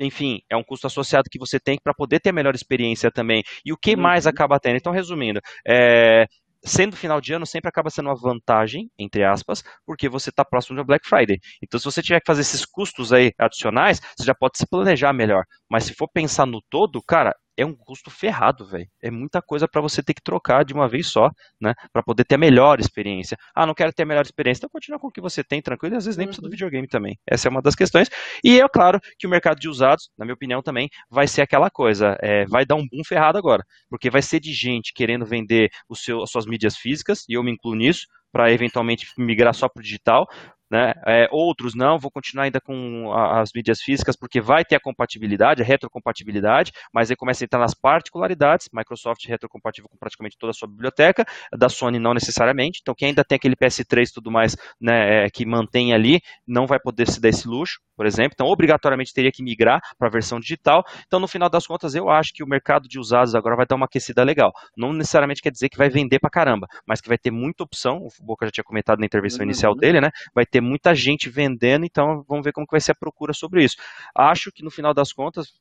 enfim, 0.00 0.40
é 0.50 0.56
um 0.56 0.62
custo 0.62 0.86
associado 0.86 1.28
que 1.30 1.38
você 1.38 1.58
tem 1.60 1.78
para 1.82 1.94
poder 1.94 2.20
ter 2.20 2.30
a 2.30 2.32
melhor 2.32 2.54
experiência 2.54 3.10
também. 3.10 3.42
E 3.64 3.72
o 3.72 3.76
que 3.76 3.94
uhum. 3.94 4.02
mais 4.02 4.26
acaba 4.26 4.58
tendo? 4.58 4.76
Então, 4.76 4.92
resumindo, 4.92 5.40
é, 5.66 6.26
sendo 6.64 6.96
final 6.96 7.20
de 7.20 7.32
ano, 7.34 7.46
sempre 7.46 7.68
acaba 7.68 7.90
sendo 7.90 8.08
uma 8.08 8.16
vantagem, 8.16 8.90
entre 8.98 9.22
aspas, 9.24 9.62
porque 9.86 10.08
você 10.08 10.30
está 10.30 10.44
próximo 10.44 10.76
da 10.76 10.84
Black 10.84 11.06
Friday. 11.06 11.38
Então, 11.62 11.78
se 11.78 11.84
você 11.84 12.02
tiver 12.02 12.20
que 12.20 12.26
fazer 12.26 12.40
esses 12.40 12.64
custos 12.64 13.12
aí 13.12 13.32
adicionais, 13.38 14.00
você 14.16 14.24
já 14.24 14.34
pode 14.34 14.58
se 14.58 14.66
planejar 14.66 15.12
melhor. 15.12 15.44
Mas 15.70 15.84
se 15.84 15.94
for 15.94 16.08
pensar 16.08 16.46
no 16.46 16.60
todo, 16.70 17.02
cara, 17.02 17.34
é 17.56 17.64
um 17.64 17.74
custo 17.74 18.10
ferrado, 18.10 18.66
velho. 18.66 18.88
É 19.02 19.10
muita 19.10 19.40
coisa 19.40 19.68
para 19.68 19.80
você 19.80 20.02
ter 20.02 20.14
que 20.14 20.22
trocar 20.22 20.64
de 20.64 20.72
uma 20.72 20.88
vez 20.88 21.06
só, 21.06 21.30
né? 21.60 21.74
Para 21.92 22.02
poder 22.02 22.24
ter 22.24 22.34
a 22.34 22.38
melhor 22.38 22.80
experiência. 22.80 23.36
Ah, 23.54 23.66
não 23.66 23.74
quero 23.74 23.92
ter 23.92 24.02
a 24.02 24.06
melhor 24.06 24.24
experiência, 24.24 24.60
então 24.60 24.70
continua 24.70 24.98
com 24.98 25.08
o 25.08 25.10
que 25.10 25.20
você 25.20 25.42
tem, 25.42 25.62
tranquilo, 25.62 25.94
e 25.94 25.98
às 25.98 26.04
vezes 26.04 26.18
nem 26.18 26.26
precisa 26.26 26.42
do 26.42 26.46
uhum. 26.46 26.50
videogame 26.50 26.88
também. 26.88 27.18
Essa 27.26 27.48
é 27.48 27.50
uma 27.50 27.62
das 27.62 27.74
questões. 27.74 28.08
E 28.42 28.60
é 28.60 28.68
claro 28.68 29.00
que 29.18 29.26
o 29.26 29.30
mercado 29.30 29.58
de 29.58 29.68
usados, 29.68 30.10
na 30.18 30.24
minha 30.24 30.34
opinião 30.34 30.62
também, 30.62 30.88
vai 31.10 31.26
ser 31.26 31.42
aquela 31.42 31.70
coisa, 31.70 32.16
é, 32.20 32.44
vai 32.46 32.64
dar 32.64 32.74
um 32.74 32.86
boom 32.86 33.04
ferrado 33.04 33.38
agora, 33.38 33.64
porque 33.88 34.10
vai 34.10 34.22
ser 34.22 34.40
de 34.40 34.52
gente 34.52 34.92
querendo 34.92 35.24
vender 35.24 35.70
o 35.88 35.94
seu, 35.94 36.22
as 36.22 36.30
suas 36.30 36.46
mídias 36.46 36.76
físicas, 36.76 37.24
e 37.28 37.34
eu 37.34 37.42
me 37.42 37.52
incluo 37.52 37.74
nisso, 37.74 38.06
para 38.32 38.50
eventualmente 38.50 39.06
migrar 39.16 39.54
só 39.54 39.68
para 39.68 39.80
o 39.80 39.82
digital, 39.82 40.26
né? 40.70 40.94
É, 41.06 41.28
outros 41.30 41.74
não, 41.74 41.98
vou 41.98 42.10
continuar 42.10 42.44
ainda 42.44 42.60
com 42.60 43.12
a, 43.12 43.40
as 43.40 43.50
mídias 43.54 43.80
físicas, 43.80 44.16
porque 44.16 44.40
vai 44.40 44.64
ter 44.64 44.76
a 44.76 44.80
compatibilidade, 44.80 45.62
a 45.62 45.64
retrocompatibilidade, 45.64 46.72
mas 46.92 47.10
aí 47.10 47.16
começa 47.16 47.44
a 47.44 47.46
entrar 47.46 47.58
nas 47.58 47.74
particularidades, 47.74 48.68
Microsoft 48.72 49.26
retrocompatível 49.26 49.88
com 49.88 49.96
praticamente 49.96 50.36
toda 50.38 50.50
a 50.50 50.54
sua 50.54 50.68
biblioteca, 50.68 51.24
da 51.56 51.68
Sony 51.68 51.98
não 51.98 52.14
necessariamente, 52.14 52.80
então 52.82 52.94
quem 52.94 53.08
ainda 53.08 53.24
tem 53.24 53.36
aquele 53.36 53.56
PS3 53.56 54.08
e 54.08 54.12
tudo 54.12 54.30
mais, 54.30 54.56
né, 54.80 55.26
é, 55.26 55.30
que 55.30 55.46
mantém 55.46 55.92
ali, 55.92 56.20
não 56.46 56.66
vai 56.66 56.78
poder 56.80 57.08
se 57.08 57.20
dar 57.20 57.28
esse 57.28 57.46
luxo, 57.46 57.80
por 57.96 58.06
exemplo, 58.06 58.32
então 58.34 58.46
obrigatoriamente 58.46 59.14
teria 59.14 59.30
que 59.30 59.42
migrar 59.42 59.80
para 59.98 60.08
a 60.08 60.10
versão 60.10 60.40
digital, 60.40 60.82
então 61.06 61.20
no 61.20 61.28
final 61.28 61.48
das 61.48 61.66
contas 61.66 61.94
eu 61.94 62.08
acho 62.10 62.32
que 62.32 62.42
o 62.42 62.46
mercado 62.46 62.88
de 62.88 62.98
usados 62.98 63.34
agora 63.34 63.56
vai 63.56 63.66
dar 63.66 63.76
uma 63.76 63.86
aquecida 63.86 64.22
legal, 64.24 64.52
não 64.76 64.92
necessariamente 64.92 65.42
quer 65.42 65.50
dizer 65.50 65.68
que 65.68 65.78
vai 65.78 65.88
vender 65.88 66.18
para 66.18 66.30
caramba, 66.30 66.66
mas 66.86 67.00
que 67.00 67.08
vai 67.08 67.18
ter 67.18 67.30
muita 67.30 67.62
opção, 67.62 67.98
o 67.98 68.24
Boca 68.24 68.46
já 68.46 68.50
tinha 68.50 68.64
comentado 68.64 68.98
na 68.98 69.06
intervenção 69.06 69.40
uhum. 69.40 69.44
inicial 69.44 69.74
dele, 69.74 70.00
né, 70.00 70.10
vai 70.34 70.44
ter 70.44 70.60
muita 70.64 70.94
gente 70.94 71.28
vendendo, 71.28 71.84
então 71.84 72.24
vamos 72.28 72.44
ver 72.44 72.52
como 72.52 72.66
que 72.66 72.72
vai 72.72 72.80
ser 72.80 72.92
a 72.92 72.96
procura 72.96 73.32
sobre 73.32 73.62
isso. 73.64 73.76
Acho 74.14 74.50
que 74.50 74.64
no 74.64 74.70
final 74.70 74.92
das 74.92 75.12
contas, 75.12 75.52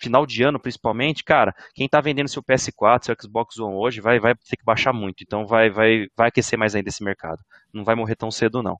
final 0.00 0.24
de 0.24 0.42
ano 0.42 0.58
principalmente, 0.58 1.22
cara, 1.22 1.54
quem 1.74 1.86
está 1.86 2.00
vendendo 2.00 2.28
seu 2.28 2.42
PS4, 2.42 3.04
seu 3.04 3.16
Xbox 3.20 3.58
One 3.58 3.74
hoje, 3.74 4.00
vai, 4.00 4.18
vai 4.18 4.34
ter 4.34 4.56
que 4.56 4.64
baixar 4.64 4.92
muito, 4.92 5.22
então 5.22 5.46
vai, 5.46 5.70
vai, 5.70 6.06
vai 6.16 6.28
aquecer 6.28 6.58
mais 6.58 6.74
ainda 6.74 6.88
esse 6.88 7.04
mercado. 7.04 7.40
Não 7.72 7.84
vai 7.84 7.94
morrer 7.94 8.16
tão 8.16 8.30
cedo, 8.30 8.62
não. 8.62 8.76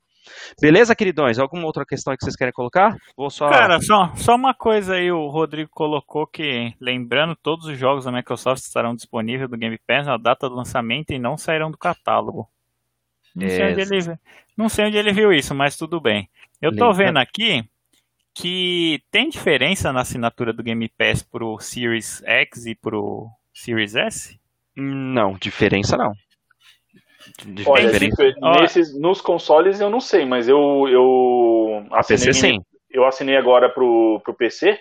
Beleza, 0.60 0.94
queridões? 0.94 1.38
Alguma 1.38 1.64
outra 1.66 1.84
questão 1.84 2.14
que 2.14 2.22
vocês 2.22 2.36
querem 2.36 2.52
colocar? 2.52 2.94
Vou 3.16 3.30
só... 3.30 3.48
Cara, 3.48 3.80
só, 3.80 4.12
só 4.16 4.34
uma 4.34 4.54
coisa 4.54 4.94
aí, 4.94 5.10
o 5.10 5.28
Rodrigo 5.28 5.70
colocou 5.72 6.26
que, 6.26 6.74
lembrando, 6.80 7.36
todos 7.36 7.66
os 7.66 7.78
jogos 7.78 8.04
da 8.04 8.12
Microsoft 8.12 8.62
estarão 8.62 8.94
disponíveis 8.94 9.48
do 9.48 9.56
Game 9.56 9.78
Pass 9.86 10.06
na 10.06 10.16
data 10.16 10.48
do 10.48 10.54
lançamento 10.54 11.10
e 11.12 11.18
não 11.18 11.36
sairão 11.36 11.70
do 11.70 11.78
catálogo. 11.78 12.48
Não 13.34 13.48
sei, 13.48 13.62
onde 13.62 13.80
ele, 13.80 14.18
não 14.56 14.68
sei 14.68 14.86
onde 14.86 14.96
ele 14.96 15.12
viu 15.12 15.32
isso, 15.32 15.54
mas 15.54 15.76
tudo 15.76 16.00
bem. 16.00 16.28
Eu 16.60 16.74
tô 16.74 16.92
vendo 16.92 17.18
aqui 17.18 17.64
que 18.34 19.02
tem 19.10 19.28
diferença 19.28 19.92
na 19.92 20.00
assinatura 20.00 20.52
do 20.52 20.62
Game 20.62 20.88
Pass 20.88 21.22
pro 21.22 21.58
Series 21.58 22.22
X 22.24 22.66
e 22.66 22.74
pro 22.74 23.28
Series 23.52 23.94
S? 23.94 24.38
Não, 24.76 25.34
diferença 25.34 25.96
não. 25.96 26.12
Olha, 27.66 27.92
nesses, 28.60 28.98
nos 28.98 29.20
consoles 29.20 29.80
eu 29.80 29.90
não 29.90 30.00
sei, 30.00 30.24
mas 30.24 30.48
eu, 30.48 30.88
eu 30.88 31.86
assinei, 31.92 32.26
PC, 32.26 32.32
sim. 32.32 32.60
eu 32.90 33.04
assinei 33.04 33.36
agora 33.36 33.68
pro, 33.68 34.20
pro 34.24 34.34
PC, 34.34 34.72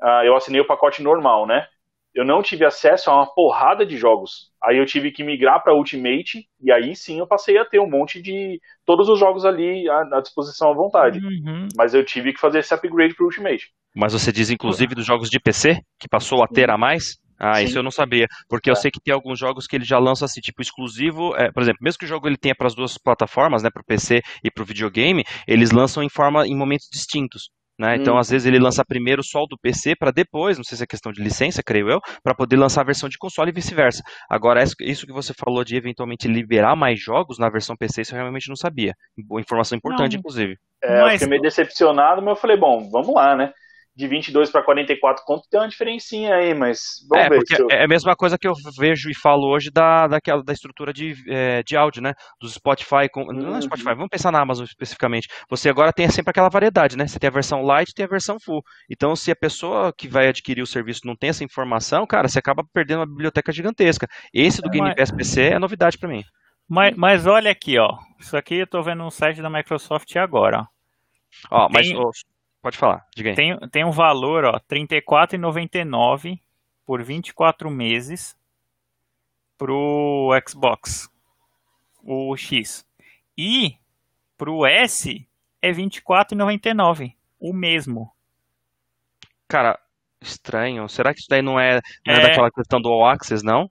uh, 0.00 0.24
eu 0.24 0.36
assinei 0.36 0.60
o 0.60 0.66
pacote 0.66 1.02
normal, 1.02 1.46
né? 1.46 1.66
Eu 2.14 2.24
não 2.24 2.42
tive 2.42 2.64
acesso 2.64 3.10
a 3.10 3.16
uma 3.16 3.34
porrada 3.34 3.86
de 3.86 3.96
jogos. 3.96 4.50
Aí 4.62 4.78
eu 4.78 4.86
tive 4.86 5.10
que 5.10 5.24
migrar 5.24 5.62
para 5.62 5.74
Ultimate 5.74 6.46
e 6.60 6.70
aí 6.70 6.94
sim 6.94 7.18
eu 7.18 7.26
passei 7.26 7.58
a 7.58 7.64
ter 7.64 7.80
um 7.80 7.88
monte 7.88 8.20
de 8.20 8.60
todos 8.84 9.08
os 9.08 9.18
jogos 9.18 9.44
ali 9.44 9.88
à, 9.88 10.18
à 10.18 10.20
disposição 10.20 10.70
à 10.70 10.74
vontade. 10.74 11.18
Uhum. 11.18 11.68
Mas 11.76 11.94
eu 11.94 12.04
tive 12.04 12.32
que 12.32 12.40
fazer 12.40 12.58
esse 12.58 12.74
upgrade 12.74 13.14
para 13.14 13.24
Ultimate. 13.24 13.70
Mas 13.96 14.12
você 14.12 14.30
diz 14.30 14.50
inclusive 14.50 14.94
dos 14.94 15.06
jogos 15.06 15.28
de 15.28 15.40
PC 15.40 15.80
que 15.98 16.08
passou 16.08 16.42
a 16.42 16.48
ter 16.48 16.70
a 16.70 16.78
mais? 16.78 17.20
Ah, 17.38 17.56
Sim. 17.56 17.64
isso 17.64 17.78
eu 17.78 17.82
não 17.82 17.90
sabia, 17.90 18.28
porque 18.48 18.70
é. 18.70 18.72
eu 18.72 18.76
sei 18.76 18.88
que 18.88 19.00
tem 19.00 19.12
alguns 19.12 19.36
jogos 19.36 19.66
que 19.66 19.74
ele 19.74 19.84
já 19.84 19.98
lança 19.98 20.24
assim, 20.24 20.40
tipo 20.40 20.62
exclusivo, 20.62 21.34
é, 21.34 21.50
por 21.50 21.60
exemplo, 21.60 21.80
mesmo 21.82 21.98
que 21.98 22.04
o 22.04 22.08
jogo 22.08 22.28
ele 22.28 22.36
tenha 22.36 22.54
para 22.54 22.68
as 22.68 22.74
duas 22.74 22.96
plataformas, 22.96 23.64
né, 23.64 23.68
para 23.68 23.82
o 23.82 23.84
PC 23.84 24.20
e 24.44 24.50
para 24.50 24.62
o 24.62 24.66
videogame, 24.66 25.24
eles 25.48 25.72
lançam 25.72 26.04
em 26.04 26.08
forma 26.08 26.46
em 26.46 26.56
momentos 26.56 26.86
distintos. 26.92 27.50
Né? 27.78 27.96
Então, 27.96 28.14
hum. 28.14 28.18
às 28.18 28.28
vezes, 28.28 28.46
ele 28.46 28.58
lança 28.58 28.84
primeiro 28.84 29.22
só 29.24 29.42
o 29.42 29.46
do 29.46 29.58
PC 29.58 29.96
para 29.96 30.10
depois, 30.10 30.56
não 30.56 30.64
sei 30.64 30.76
se 30.76 30.84
é 30.84 30.86
questão 30.86 31.10
de 31.10 31.22
licença, 31.22 31.62
creio 31.62 31.90
eu, 31.90 32.00
para 32.22 32.34
poder 32.34 32.56
lançar 32.56 32.82
a 32.82 32.84
versão 32.84 33.08
de 33.08 33.18
console 33.18 33.50
e 33.50 33.54
vice-versa. 33.54 34.02
Agora, 34.28 34.62
isso 34.62 35.06
que 35.06 35.12
você 35.12 35.32
falou 35.34 35.64
de 35.64 35.76
eventualmente 35.76 36.28
liberar 36.28 36.76
mais 36.76 37.00
jogos 37.00 37.38
na 37.38 37.48
versão 37.48 37.76
PC, 37.76 38.02
isso 38.02 38.14
eu 38.14 38.20
realmente 38.20 38.48
não 38.48 38.56
sabia. 38.56 38.94
Boa 39.16 39.40
informação 39.40 39.76
importante, 39.76 40.12
não. 40.12 40.20
inclusive. 40.20 40.56
É, 40.82 41.00
mas... 41.00 41.02
eu 41.02 41.10
fiquei 41.12 41.28
meio 41.28 41.42
decepcionado, 41.42 42.20
mas 42.20 42.36
eu 42.36 42.40
falei, 42.40 42.56
bom, 42.56 42.88
vamos 42.90 43.14
lá, 43.14 43.36
né? 43.36 43.52
De 43.94 44.08
22 44.08 44.50
para 44.50 44.62
44 44.62 45.22
conto 45.24 45.46
tem 45.50 45.60
uma 45.60 45.68
diferencinha 45.68 46.34
aí, 46.34 46.54
mas 46.54 47.06
vamos 47.08 47.26
é, 47.26 47.28
ver. 47.28 47.42
Eu... 47.58 47.66
É 47.70 47.84
a 47.84 47.88
mesma 47.88 48.16
coisa 48.16 48.38
que 48.38 48.48
eu 48.48 48.54
vejo 48.78 49.10
e 49.10 49.14
falo 49.14 49.46
hoje 49.48 49.70
da, 49.70 50.06
daquela, 50.06 50.42
da 50.42 50.52
estrutura 50.52 50.92
de, 50.92 51.14
é, 51.28 51.62
de 51.62 51.76
áudio, 51.76 52.02
né? 52.02 52.14
Do 52.40 52.48
Spotify, 52.48 53.08
com, 53.12 53.22
uhum. 53.22 53.32
não 53.32 53.56
é 53.56 53.60
Spotify, 53.60 53.94
vamos 53.94 54.08
pensar 54.08 54.32
na 54.32 54.40
Amazon 54.40 54.64
especificamente. 54.64 55.28
Você 55.50 55.68
agora 55.68 55.92
tem 55.92 56.08
sempre 56.08 56.30
aquela 56.30 56.48
variedade, 56.48 56.96
né? 56.96 57.06
Você 57.06 57.18
tem 57.18 57.28
a 57.28 57.32
versão 57.32 57.62
light 57.62 57.90
e 57.90 57.94
tem 57.94 58.06
a 58.06 58.08
versão 58.08 58.38
full. 58.40 58.62
Então, 58.90 59.14
se 59.14 59.30
a 59.30 59.36
pessoa 59.36 59.92
que 59.96 60.08
vai 60.08 60.28
adquirir 60.28 60.62
o 60.62 60.66
serviço 60.66 61.02
não 61.04 61.14
tem 61.14 61.30
essa 61.30 61.44
informação, 61.44 62.06
cara, 62.06 62.28
você 62.28 62.38
acaba 62.38 62.64
perdendo 62.72 63.00
uma 63.00 63.06
biblioteca 63.06 63.52
gigantesca. 63.52 64.08
Esse 64.32 64.62
do 64.62 64.68
é, 64.68 64.72
Game 64.72 64.94
Pass 64.94 65.10
PC 65.10 65.42
é 65.42 65.58
novidade 65.58 65.98
para 65.98 66.08
mim. 66.08 66.24
Mas, 66.68 66.96
mas 66.96 67.26
olha 67.26 67.50
aqui, 67.50 67.78
ó. 67.78 67.98
Isso 68.18 68.36
aqui 68.36 68.54
eu 68.54 68.66
tô 68.66 68.82
vendo 68.82 69.04
no 69.04 69.10
site 69.10 69.42
da 69.42 69.50
Microsoft 69.50 70.16
agora, 70.16 70.60
ó. 70.60 70.72
Ó, 71.50 71.68
mas 71.70 71.88
tem... 71.88 71.96
Pode 72.62 72.78
falar, 72.78 73.04
diga 73.14 73.30
aí. 73.30 73.36
Tem, 73.36 73.58
tem 73.70 73.84
um 73.84 73.90
valor, 73.90 74.44
ó, 74.44 74.52
R$ 74.52 74.60
34,99 74.70 76.38
por 76.86 77.02
24 77.02 77.68
meses 77.68 78.36
pro 79.58 80.30
Xbox, 80.48 81.10
o 82.02 82.36
X. 82.36 82.86
E 83.36 83.76
pro 84.38 84.64
S 84.64 85.26
é 85.60 85.72
R$ 85.72 85.82
24,99, 85.82 87.14
o 87.40 87.52
mesmo. 87.52 88.12
Cara, 89.48 89.78
estranho. 90.20 90.88
Será 90.88 91.12
que 91.12 91.20
isso 91.20 91.28
daí 91.28 91.42
não 91.42 91.58
é, 91.58 91.80
não 92.06 92.14
é, 92.14 92.18
é 92.18 92.20
daquela 92.22 92.50
questão 92.50 92.80
do 92.80 92.88
All 92.88 93.06
Access, 93.06 93.44
não? 93.44 93.68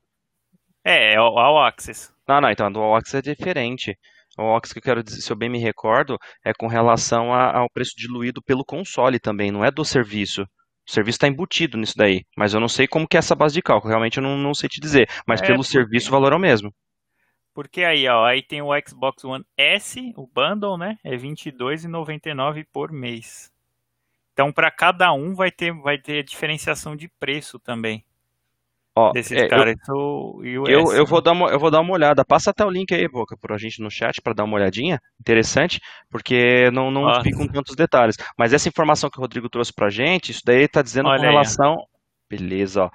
É, 0.84 1.14
é 1.14 1.20
o 1.22 1.40
All 1.40 1.64
Access. 1.64 2.12
Não, 2.28 2.42
não, 2.42 2.52
então 2.52 2.72
do 2.72 2.80
All 2.80 2.96
Access 2.96 3.18
é 3.18 3.36
diferente. 3.36 3.98
O 4.38 4.44
OX 4.44 4.72
que 4.72 4.80
eu 4.80 4.84
quero 4.84 5.04
dizer, 5.04 5.22
se 5.22 5.32
eu 5.32 5.36
bem 5.36 5.50
me 5.50 5.60
recordo, 5.60 6.18
é 6.44 6.54
com 6.54 6.68
relação 6.68 7.34
a, 7.34 7.58
ao 7.58 7.70
preço 7.70 7.92
diluído 7.98 8.42
pelo 8.42 8.66
console 8.66 9.20
também, 9.20 9.52
não 9.52 9.64
é 9.64 9.72
do 9.72 9.84
serviço. 9.84 10.44
O 10.88 10.92
serviço 10.92 11.18
está 11.18 11.28
embutido 11.28 11.78
nisso 11.78 11.94
daí, 11.96 12.24
mas 12.36 12.54
eu 12.54 12.60
não 12.60 12.68
sei 12.68 12.88
como 12.88 13.08
que 13.08 13.18
é 13.18 13.20
essa 13.20 13.36
base 13.36 13.54
de 13.54 13.62
cálculo, 13.62 13.90
realmente 13.90 14.18
eu 14.18 14.24
não, 14.24 14.38
não 14.38 14.54
sei 14.54 14.68
te 14.68 14.80
dizer. 14.80 15.10
Mas 15.28 15.42
é 15.42 15.46
pelo 15.46 15.60
porque... 15.60 15.72
serviço 15.72 16.08
o 16.10 16.12
valor 16.12 16.34
é 16.34 16.36
o 16.36 16.40
mesmo. 16.40 16.74
Porque 17.54 17.84
aí, 17.84 18.08
ó, 18.08 18.26
aí 18.26 18.42
tem 18.42 18.62
o 18.62 18.70
Xbox 18.88 19.24
One 19.26 19.46
S, 19.58 20.14
o 20.16 20.26
bundle, 20.26 20.78
né? 20.78 20.98
É 21.04 21.12
R$22,99 21.12 22.66
por 22.72 22.92
mês. 22.92 23.52
Então, 24.32 24.52
para 24.54 24.72
cada 24.72 25.12
um 25.12 25.36
vai 25.36 25.52
ter, 25.52 25.74
vai 25.74 25.98
ter 25.98 26.24
diferenciação 26.24 26.96
de 26.96 27.10
preço 27.20 27.60
também. 27.60 28.06
Ó, 28.94 29.14
desses 29.14 29.38
é, 29.38 29.48
caras 29.48 29.76
eu, 29.88 30.42
eu, 30.44 30.66
eu, 30.68 30.94
eu, 30.94 31.06
vou 31.06 31.22
dar 31.22 31.32
uma, 31.32 31.50
eu 31.50 31.60
vou 31.60 31.72
dar 31.72 31.80
uma 31.80 31.94
olhada. 31.94 32.26
Passa 32.26 32.50
até 32.50 32.66
o 32.66 32.70
link 32.70 32.94
aí, 32.94 33.08
Boca, 33.08 33.38
pra 33.40 33.58
gente 33.58 33.82
no 33.82 33.90
chat 33.90 34.22
para 34.22 34.34
dar 34.34 34.44
uma 34.44 34.58
olhadinha. 34.58 35.00
Interessante, 35.20 35.80
porque 36.10 36.70
não, 36.72 36.92
não 36.92 37.22
vi 37.22 37.32
com 37.32 37.48
tantos 37.48 37.76
detalhes. 37.76 38.18
Mas 38.38 38.52
essa 38.52 38.68
informação 38.68 39.10
que 39.10 39.18
o 39.18 39.22
Rodrigo 39.22 39.50
trouxe 39.50 39.74
pra 39.74 39.90
gente, 39.90 40.32
isso 40.32 40.42
daí 40.46 40.68
tá 40.68 40.82
dizendo 40.82 41.08
Olha 41.08 41.20
com 41.20 41.26
relação. 41.26 41.74
Aí, 41.80 41.92
Beleza, 42.32 42.86
ó. 42.86 42.90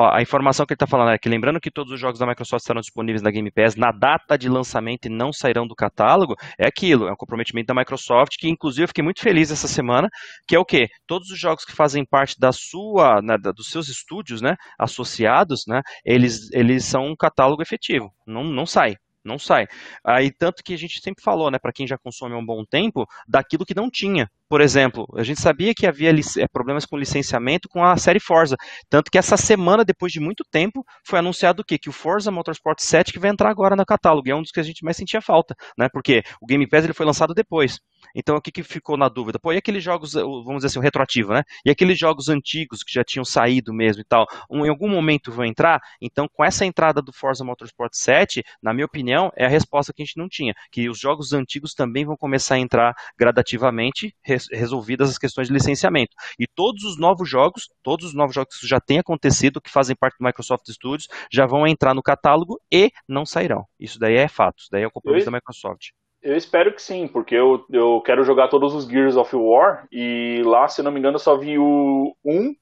Ó. 0.00 0.14
a 0.14 0.22
informação 0.22 0.66
que 0.66 0.72
ele 0.72 0.76
está 0.76 0.86
falando 0.86 1.10
é 1.10 1.18
que 1.18 1.28
lembrando 1.28 1.60
que 1.60 1.70
todos 1.70 1.92
os 1.92 2.00
jogos 2.00 2.18
da 2.18 2.26
Microsoft 2.26 2.62
estarão 2.62 2.80
disponíveis 2.80 3.22
na 3.22 3.30
Game 3.30 3.50
Pass 3.50 3.76
na 3.76 3.92
data 3.92 4.36
de 4.36 4.48
lançamento 4.48 5.06
e 5.06 5.08
não 5.08 5.32
sairão 5.32 5.66
do 5.66 5.74
catálogo, 5.74 6.34
é 6.58 6.66
aquilo, 6.66 7.06
é 7.06 7.12
um 7.12 7.16
comprometimento 7.16 7.66
da 7.66 7.74
Microsoft, 7.74 8.36
que 8.38 8.48
inclusive 8.48 8.84
eu 8.84 8.88
fiquei 8.88 9.04
muito 9.04 9.20
feliz 9.20 9.50
essa 9.50 9.68
semana, 9.68 10.08
que 10.46 10.56
é 10.56 10.58
o 10.58 10.64
quê? 10.64 10.88
Todos 11.06 11.30
os 11.30 11.38
jogos 11.38 11.64
que 11.64 11.72
fazem 11.72 12.04
parte 12.04 12.38
da 12.38 12.52
sua, 12.52 13.20
né, 13.22 13.36
dos 13.38 13.70
seus 13.70 13.88
estúdios, 13.88 14.40
né, 14.40 14.56
associados, 14.78 15.64
né, 15.66 15.80
eles, 16.04 16.50
eles 16.52 16.84
são 16.84 17.06
um 17.06 17.16
catálogo 17.16 17.62
efetivo, 17.62 18.10
não, 18.26 18.44
não 18.44 18.66
sai, 18.66 18.96
não 19.24 19.38
sai. 19.38 19.66
Aí 20.04 20.30
tanto 20.32 20.62
que 20.62 20.74
a 20.74 20.78
gente 20.78 21.00
sempre 21.00 21.22
falou, 21.22 21.50
né, 21.50 21.58
para 21.60 21.72
quem 21.72 21.86
já 21.86 21.98
consome 21.98 22.34
há 22.34 22.38
um 22.38 22.44
bom 22.44 22.64
tempo, 22.64 23.06
daquilo 23.28 23.66
que 23.66 23.74
não 23.74 23.90
tinha. 23.90 24.28
Por 24.50 24.60
exemplo, 24.60 25.06
a 25.16 25.22
gente 25.22 25.40
sabia 25.40 25.72
que 25.72 25.86
havia 25.86 26.10
eh, 26.10 26.48
problemas 26.52 26.84
com 26.84 26.96
licenciamento 26.96 27.68
com 27.68 27.84
a 27.84 27.96
série 27.96 28.18
Forza. 28.18 28.56
Tanto 28.88 29.08
que 29.08 29.16
essa 29.16 29.36
semana, 29.36 29.84
depois 29.84 30.10
de 30.10 30.18
muito 30.18 30.42
tempo, 30.50 30.84
foi 31.06 31.20
anunciado 31.20 31.62
o 31.62 31.64
quê? 31.64 31.78
Que 31.78 31.88
o 31.88 31.92
Forza 31.92 32.32
Motorsport 32.32 32.80
7 32.80 33.12
que 33.12 33.20
vai 33.20 33.30
entrar 33.30 33.48
agora 33.48 33.76
no 33.76 33.86
catálogo. 33.86 34.26
E 34.26 34.32
é 34.32 34.34
um 34.34 34.42
dos 34.42 34.50
que 34.50 34.58
a 34.58 34.64
gente 34.64 34.84
mais 34.84 34.96
sentia 34.96 35.22
falta, 35.22 35.54
né? 35.78 35.88
Porque 35.88 36.24
o 36.42 36.46
Game 36.46 36.66
Pass 36.68 36.82
ele 36.82 36.92
foi 36.92 37.06
lançado 37.06 37.32
depois. 37.32 37.78
Então 38.12 38.34
o 38.34 38.40
que, 38.40 38.50
que 38.50 38.64
ficou 38.64 38.96
na 38.96 39.08
dúvida? 39.08 39.38
Pô, 39.38 39.52
e 39.52 39.56
aqueles 39.56 39.84
jogos, 39.84 40.16
eh, 40.16 40.20
vamos 40.20 40.56
dizer 40.56 40.66
assim, 40.66 40.80
o 40.80 40.82
retroativo, 40.82 41.32
né? 41.32 41.44
E 41.64 41.70
aqueles 41.70 41.96
jogos 41.96 42.28
antigos 42.28 42.82
que 42.82 42.92
já 42.92 43.04
tinham 43.04 43.24
saído 43.24 43.72
mesmo 43.72 44.02
e 44.02 44.04
tal, 44.04 44.26
um, 44.50 44.66
em 44.66 44.68
algum 44.68 44.88
momento 44.88 45.30
vão 45.30 45.44
entrar? 45.44 45.80
Então, 46.00 46.26
com 46.28 46.44
essa 46.44 46.64
entrada 46.64 47.00
do 47.00 47.12
Forza 47.12 47.44
Motorsport 47.44 47.92
7, 47.94 48.42
na 48.60 48.74
minha 48.74 48.86
opinião, 48.86 49.30
é 49.36 49.46
a 49.46 49.48
resposta 49.48 49.92
que 49.92 50.02
a 50.02 50.04
gente 50.04 50.18
não 50.18 50.28
tinha. 50.28 50.52
Que 50.72 50.88
os 50.88 50.98
jogos 50.98 51.32
antigos 51.32 51.72
também 51.72 52.04
vão 52.04 52.16
começar 52.16 52.56
a 52.56 52.58
entrar 52.58 52.94
gradativamente, 53.16 54.12
resolvidas 54.50 55.10
as 55.10 55.18
questões 55.18 55.48
de 55.48 55.54
licenciamento. 55.54 56.14
E 56.38 56.46
todos 56.46 56.84
os 56.84 56.98
novos 56.98 57.28
jogos, 57.28 57.68
todos 57.82 58.06
os 58.06 58.14
novos 58.14 58.34
jogos 58.34 58.58
que 58.58 58.66
já 58.66 58.80
têm 58.80 58.98
acontecido, 58.98 59.60
que 59.60 59.70
fazem 59.70 59.96
parte 59.96 60.18
do 60.18 60.24
Microsoft 60.24 60.66
Studios, 60.68 61.08
já 61.30 61.46
vão 61.46 61.66
entrar 61.66 61.94
no 61.94 62.02
catálogo 62.02 62.60
e 62.72 62.90
não 63.08 63.24
sairão. 63.26 63.64
Isso 63.78 63.98
daí 63.98 64.16
é 64.16 64.28
fato, 64.28 64.58
isso 64.58 64.68
daí 64.70 64.82
é 64.82 64.86
o 64.86 64.90
compromisso 64.90 65.26
da 65.26 65.36
Microsoft. 65.36 65.90
Eu 66.22 66.36
espero 66.36 66.74
que 66.74 66.82
sim, 66.82 67.08
porque 67.08 67.34
eu, 67.34 67.64
eu 67.70 68.00
quero 68.02 68.22
jogar 68.24 68.48
todos 68.48 68.74
os 68.74 68.84
Gears 68.84 69.16
of 69.16 69.34
War 69.34 69.86
e 69.90 70.42
lá, 70.44 70.68
se 70.68 70.82
não 70.82 70.92
me 70.92 70.98
engano, 70.98 71.14
eu 71.14 71.20
só 71.20 71.36
vi 71.36 71.58
o 71.58 72.14
1, 72.22 72.54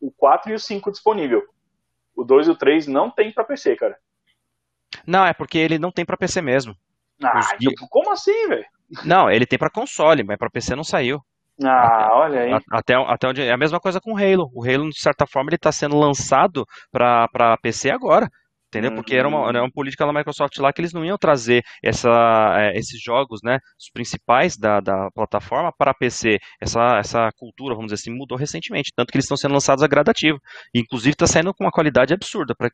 o 0.00 0.10
4 0.10 0.50
e 0.50 0.54
o 0.54 0.58
5 0.58 0.90
disponível. 0.90 1.42
O 2.16 2.24
2 2.24 2.48
e 2.48 2.50
o 2.50 2.56
3 2.56 2.86
não 2.86 3.10
tem 3.10 3.30
para 3.30 3.44
PC, 3.44 3.76
cara. 3.76 3.98
Não, 5.06 5.26
é 5.26 5.34
porque 5.34 5.58
ele 5.58 5.78
não 5.78 5.90
tem 5.90 6.04
para 6.04 6.16
PC 6.16 6.40
mesmo. 6.40 6.74
Ah, 7.22 7.38
Os... 7.38 7.88
como 7.90 8.10
assim, 8.10 8.48
velho? 8.48 8.66
Não, 9.04 9.30
ele 9.30 9.46
tem 9.46 9.58
para 9.58 9.70
console, 9.70 10.22
mas 10.24 10.38
para 10.38 10.50
PC 10.50 10.74
não 10.74 10.84
saiu. 10.84 11.20
Ah, 11.62 12.06
até, 12.06 12.14
olha 12.14 12.40
aí. 12.40 12.60
Até, 12.70 12.94
até 12.94 13.28
onde, 13.28 13.42
é 13.42 13.52
a 13.52 13.58
mesma 13.58 13.78
coisa 13.78 14.00
com 14.00 14.14
o 14.14 14.16
Halo. 14.16 14.50
O 14.54 14.64
Halo, 14.64 14.88
de 14.88 15.00
certa 15.00 15.26
forma, 15.26 15.50
ele 15.50 15.56
está 15.56 15.70
sendo 15.70 15.98
lançado 15.98 16.66
para 16.90 17.56
PC 17.62 17.90
agora. 17.90 18.28
Entendeu? 18.72 18.94
Porque 18.94 19.14
era 19.14 19.28
uma, 19.28 19.46
era 19.50 19.62
uma, 19.62 19.70
política 19.70 20.06
da 20.06 20.14
Microsoft 20.14 20.56
lá 20.56 20.72
que 20.72 20.80
eles 20.80 20.94
não 20.94 21.04
iam 21.04 21.18
trazer 21.18 21.62
essa, 21.84 22.08
é, 22.56 22.78
esses 22.78 22.98
jogos, 23.02 23.40
né, 23.44 23.58
os 23.78 23.90
principais 23.92 24.56
da, 24.56 24.80
da 24.80 25.10
plataforma 25.14 25.70
para 25.76 25.92
PC. 25.92 26.38
Essa, 26.58 26.96
essa 26.96 27.28
cultura, 27.36 27.74
vamos 27.74 27.92
dizer 27.92 28.00
assim, 28.00 28.16
mudou 28.16 28.38
recentemente. 28.38 28.90
Tanto 28.96 29.10
que 29.12 29.18
eles 29.18 29.26
estão 29.26 29.36
sendo 29.36 29.52
lançados 29.52 29.84
a 29.84 29.86
gradativo. 29.86 30.38
Inclusive 30.74 31.10
está 31.10 31.26
saindo 31.26 31.52
com 31.52 31.64
uma 31.64 31.70
qualidade 31.70 32.14
absurda. 32.14 32.54
Pra, 32.54 32.70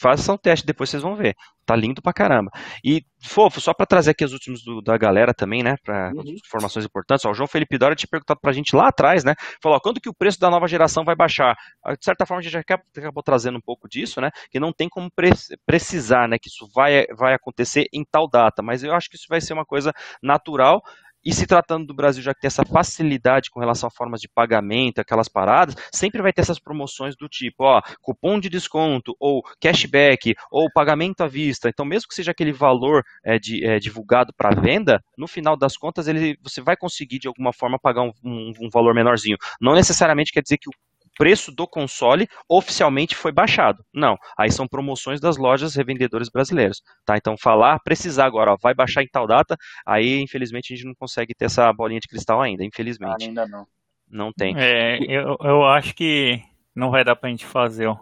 façam 0.00 0.34
um 0.34 0.38
teste, 0.38 0.66
depois 0.66 0.90
vocês 0.90 1.02
vão 1.02 1.14
ver. 1.14 1.34
Tá 1.64 1.74
lindo 1.74 2.00
pra 2.00 2.12
caramba. 2.12 2.50
E, 2.84 3.02
fofo, 3.20 3.60
só 3.60 3.74
para 3.74 3.86
trazer 3.86 4.12
aqui 4.12 4.24
os 4.24 4.32
últimos 4.32 4.62
do, 4.62 4.80
da 4.80 4.96
galera 4.96 5.34
também, 5.34 5.62
né? 5.62 5.74
Para 5.84 6.12
uhum. 6.14 6.22
informações 6.46 6.84
importantes. 6.84 7.24
Ó, 7.24 7.30
o 7.30 7.34
João 7.34 7.48
Felipe 7.48 7.76
Dória 7.76 7.96
tinha 7.96 8.08
perguntado 8.08 8.38
pra 8.40 8.52
gente 8.52 8.76
lá 8.76 8.88
atrás, 8.88 9.24
né? 9.24 9.34
Falou, 9.60 9.76
ó, 9.76 9.80
quando 9.80 10.00
que 10.00 10.08
o 10.08 10.14
preço 10.14 10.38
da 10.38 10.48
nova 10.48 10.68
geração 10.68 11.04
vai 11.04 11.16
baixar? 11.16 11.56
Ah, 11.84 11.94
de 11.94 12.04
certa 12.04 12.24
forma, 12.24 12.40
a 12.40 12.42
gente 12.42 12.52
já 12.52 12.60
acabou 12.60 13.22
trazendo 13.22 13.58
um 13.58 13.60
pouco 13.60 13.88
disso, 13.88 14.20
né? 14.20 14.30
Que 14.50 14.60
não 14.60 14.72
tem 14.72 14.88
como 14.88 15.10
pre 15.10 15.30
precisar, 15.66 16.28
né? 16.28 16.38
Que 16.38 16.48
isso 16.48 16.68
vai, 16.72 17.04
vai 17.18 17.34
acontecer 17.34 17.86
em 17.92 18.04
tal 18.04 18.28
data. 18.28 18.62
Mas 18.62 18.84
eu 18.84 18.94
acho 18.94 19.10
que 19.10 19.16
isso 19.16 19.26
vai 19.28 19.40
ser 19.40 19.52
uma 19.52 19.64
coisa 19.64 19.92
natural. 20.22 20.82
E 21.26 21.34
se 21.34 21.44
tratando 21.44 21.88
do 21.88 21.92
Brasil, 21.92 22.22
já 22.22 22.32
que 22.32 22.40
tem 22.40 22.46
essa 22.46 22.64
facilidade 22.64 23.50
com 23.50 23.58
relação 23.58 23.88
a 23.88 23.90
formas 23.90 24.20
de 24.20 24.28
pagamento, 24.28 25.00
aquelas 25.00 25.28
paradas, 25.28 25.74
sempre 25.92 26.22
vai 26.22 26.32
ter 26.32 26.42
essas 26.42 26.60
promoções 26.60 27.16
do 27.16 27.28
tipo, 27.28 27.64
ó, 27.64 27.82
cupom 28.00 28.38
de 28.38 28.48
desconto, 28.48 29.12
ou 29.18 29.42
cashback, 29.60 30.36
ou 30.52 30.70
pagamento 30.72 31.22
à 31.22 31.26
vista. 31.26 31.68
Então, 31.68 31.84
mesmo 31.84 32.06
que 32.08 32.14
seja 32.14 32.30
aquele 32.30 32.52
valor 32.52 33.02
é, 33.24 33.40
de, 33.40 33.66
é, 33.66 33.80
divulgado 33.80 34.32
para 34.36 34.54
venda, 34.54 35.02
no 35.18 35.26
final 35.26 35.56
das 35.56 35.76
contas, 35.76 36.06
ele, 36.06 36.38
você 36.44 36.60
vai 36.60 36.76
conseguir 36.76 37.18
de 37.18 37.26
alguma 37.26 37.52
forma 37.52 37.76
pagar 37.76 38.02
um, 38.02 38.12
um, 38.22 38.52
um 38.60 38.70
valor 38.70 38.94
menorzinho. 38.94 39.36
Não 39.60 39.74
necessariamente 39.74 40.30
quer 40.30 40.42
dizer 40.42 40.58
que 40.58 40.68
o 40.68 40.72
preço 41.16 41.50
do 41.50 41.66
console 41.66 42.28
oficialmente 42.48 43.16
foi 43.16 43.32
baixado. 43.32 43.84
Não, 43.92 44.16
aí 44.36 44.50
são 44.50 44.68
promoções 44.68 45.20
das 45.20 45.36
lojas 45.36 45.74
revendedores 45.74 46.28
brasileiros, 46.28 46.82
tá? 47.04 47.16
Então 47.16 47.36
falar, 47.36 47.80
precisar 47.80 48.26
agora, 48.26 48.52
ó, 48.52 48.56
vai 48.60 48.74
baixar 48.74 49.02
em 49.02 49.08
tal 49.08 49.26
data, 49.26 49.56
aí 49.84 50.20
infelizmente 50.20 50.72
a 50.72 50.76
gente 50.76 50.86
não 50.86 50.94
consegue 50.94 51.34
ter 51.34 51.46
essa 51.46 51.72
bolinha 51.72 52.00
de 52.00 52.08
cristal 52.08 52.40
ainda, 52.40 52.64
infelizmente. 52.64 53.24
Ainda 53.24 53.46
não. 53.46 53.66
Não 54.08 54.32
tem. 54.32 54.54
É, 54.56 54.98
eu, 55.02 55.36
eu 55.40 55.64
acho 55.64 55.94
que 55.94 56.40
não 56.74 56.90
vai 56.90 57.02
dar 57.04 57.16
pra 57.16 57.28
gente 57.28 57.44
fazer 57.44 57.88
o 57.88 57.98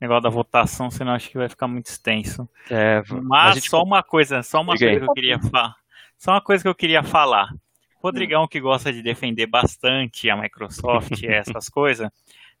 negócio 0.00 0.22
da 0.22 0.30
votação, 0.30 0.90
senão 0.90 1.12
acho 1.12 1.30
que 1.30 1.38
vai 1.38 1.48
ficar 1.48 1.68
muito 1.68 1.86
extenso. 1.86 2.48
É, 2.70 3.02
Mas 3.22 3.56
gente... 3.56 3.70
só 3.70 3.82
uma 3.82 4.02
coisa, 4.02 4.42
só 4.42 4.60
uma 4.60 4.76
coisa 4.76 4.98
que 4.98 5.04
eu 5.04 5.14
queria 5.14 5.38
falar. 5.38 5.74
Só 6.18 6.32
uma 6.32 6.40
coisa 6.40 6.62
que 6.64 6.68
eu 6.68 6.74
queria 6.74 7.02
falar. 7.02 7.48
Rodrigão 8.02 8.46
que 8.46 8.60
gosta 8.60 8.92
de 8.92 9.02
defender 9.02 9.46
bastante 9.46 10.30
a 10.30 10.36
Microsoft 10.36 11.22
e 11.22 11.26
essas 11.26 11.68
coisas, 11.68 12.08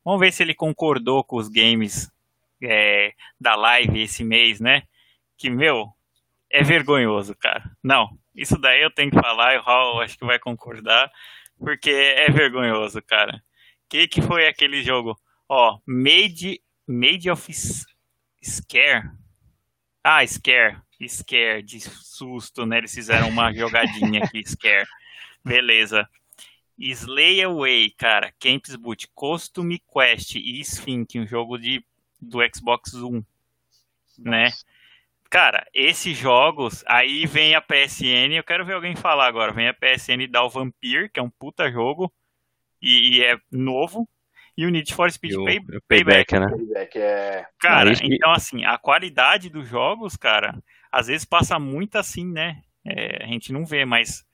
Vamos 0.06 0.20
ver 0.20 0.32
se 0.32 0.40
ele 0.40 0.54
concordou 0.54 1.24
com 1.24 1.34
os 1.34 1.48
games 1.48 2.08
é, 2.62 3.12
da 3.40 3.56
live 3.56 4.02
esse 4.02 4.22
mês, 4.22 4.60
né? 4.60 4.84
Que, 5.36 5.50
meu, 5.50 5.92
é 6.48 6.62
vergonhoso, 6.62 7.34
cara. 7.34 7.68
Não, 7.82 8.16
isso 8.32 8.56
daí 8.56 8.80
eu 8.82 8.90
tenho 8.92 9.10
que 9.10 9.20
falar 9.20 9.56
e 9.56 9.58
o 9.58 9.62
Raul 9.62 10.00
acho 10.00 10.16
que 10.16 10.24
vai 10.24 10.38
concordar, 10.38 11.10
porque 11.58 11.90
é 11.90 12.30
vergonhoso, 12.30 13.02
cara. 13.02 13.42
Que 13.88 14.06
que 14.06 14.22
foi 14.22 14.46
aquele 14.46 14.80
jogo? 14.80 15.18
Ó, 15.48 15.80
Made, 15.84 16.62
Made 16.86 17.28
of 17.28 17.52
Scare. 17.52 19.10
Ah, 20.04 20.24
Scare. 20.24 20.76
Scare, 21.08 21.62
de 21.62 21.80
susto, 21.80 22.64
né? 22.64 22.78
Eles 22.78 22.94
fizeram 22.94 23.28
uma 23.28 23.52
jogadinha 23.52 24.22
aqui, 24.22 24.40
Scare. 24.46 24.86
Beleza. 25.44 26.08
Slay 26.78 27.42
Away, 27.42 27.90
cara, 27.90 28.32
Campus 28.38 28.76
Boot, 28.76 29.08
Costume 29.14 29.80
Quest 29.80 30.34
e 30.36 30.60
Sphinx, 30.60 31.14
um 31.14 31.26
jogo 31.26 31.58
de, 31.58 31.84
do 32.20 32.38
Xbox 32.54 32.94
One, 32.94 33.24
né? 34.18 34.50
Cara, 35.30 35.66
esses 35.74 36.16
jogos, 36.16 36.84
aí 36.86 37.26
vem 37.26 37.54
a 37.54 37.60
PSN, 37.60 38.34
eu 38.34 38.44
quero 38.44 38.64
ver 38.64 38.74
alguém 38.74 38.94
falar 38.94 39.26
agora, 39.26 39.52
vem 39.52 39.68
a 39.68 39.74
PSN 39.74 40.28
dar 40.30 40.44
o 40.44 40.50
Vampire, 40.50 41.08
que 41.08 41.18
é 41.18 41.22
um 41.22 41.30
puta 41.30 41.70
jogo, 41.70 42.12
e, 42.80 43.16
e 43.16 43.24
é 43.24 43.36
novo, 43.50 44.08
e 44.56 44.64
o 44.64 44.70
Need 44.70 44.94
for 44.94 45.10
Speed 45.10 45.34
o, 45.34 45.44
Pay, 45.44 45.58
o 45.58 45.82
Payback, 45.88 46.26
Payback, 46.26 46.38
né? 46.38 46.46
Payback 46.48 46.98
é... 46.98 47.46
Cara, 47.58 47.92
então 48.02 48.32
assim, 48.32 48.64
a 48.64 48.78
qualidade 48.78 49.50
dos 49.50 49.68
jogos, 49.68 50.16
cara, 50.16 50.54
às 50.92 51.08
vezes 51.08 51.24
passa 51.24 51.58
muito 51.58 51.96
assim, 51.96 52.30
né? 52.30 52.62
É, 52.84 53.24
a 53.24 53.26
gente 53.26 53.52
não 53.52 53.66
vê, 53.66 53.84
mas... 53.84 54.24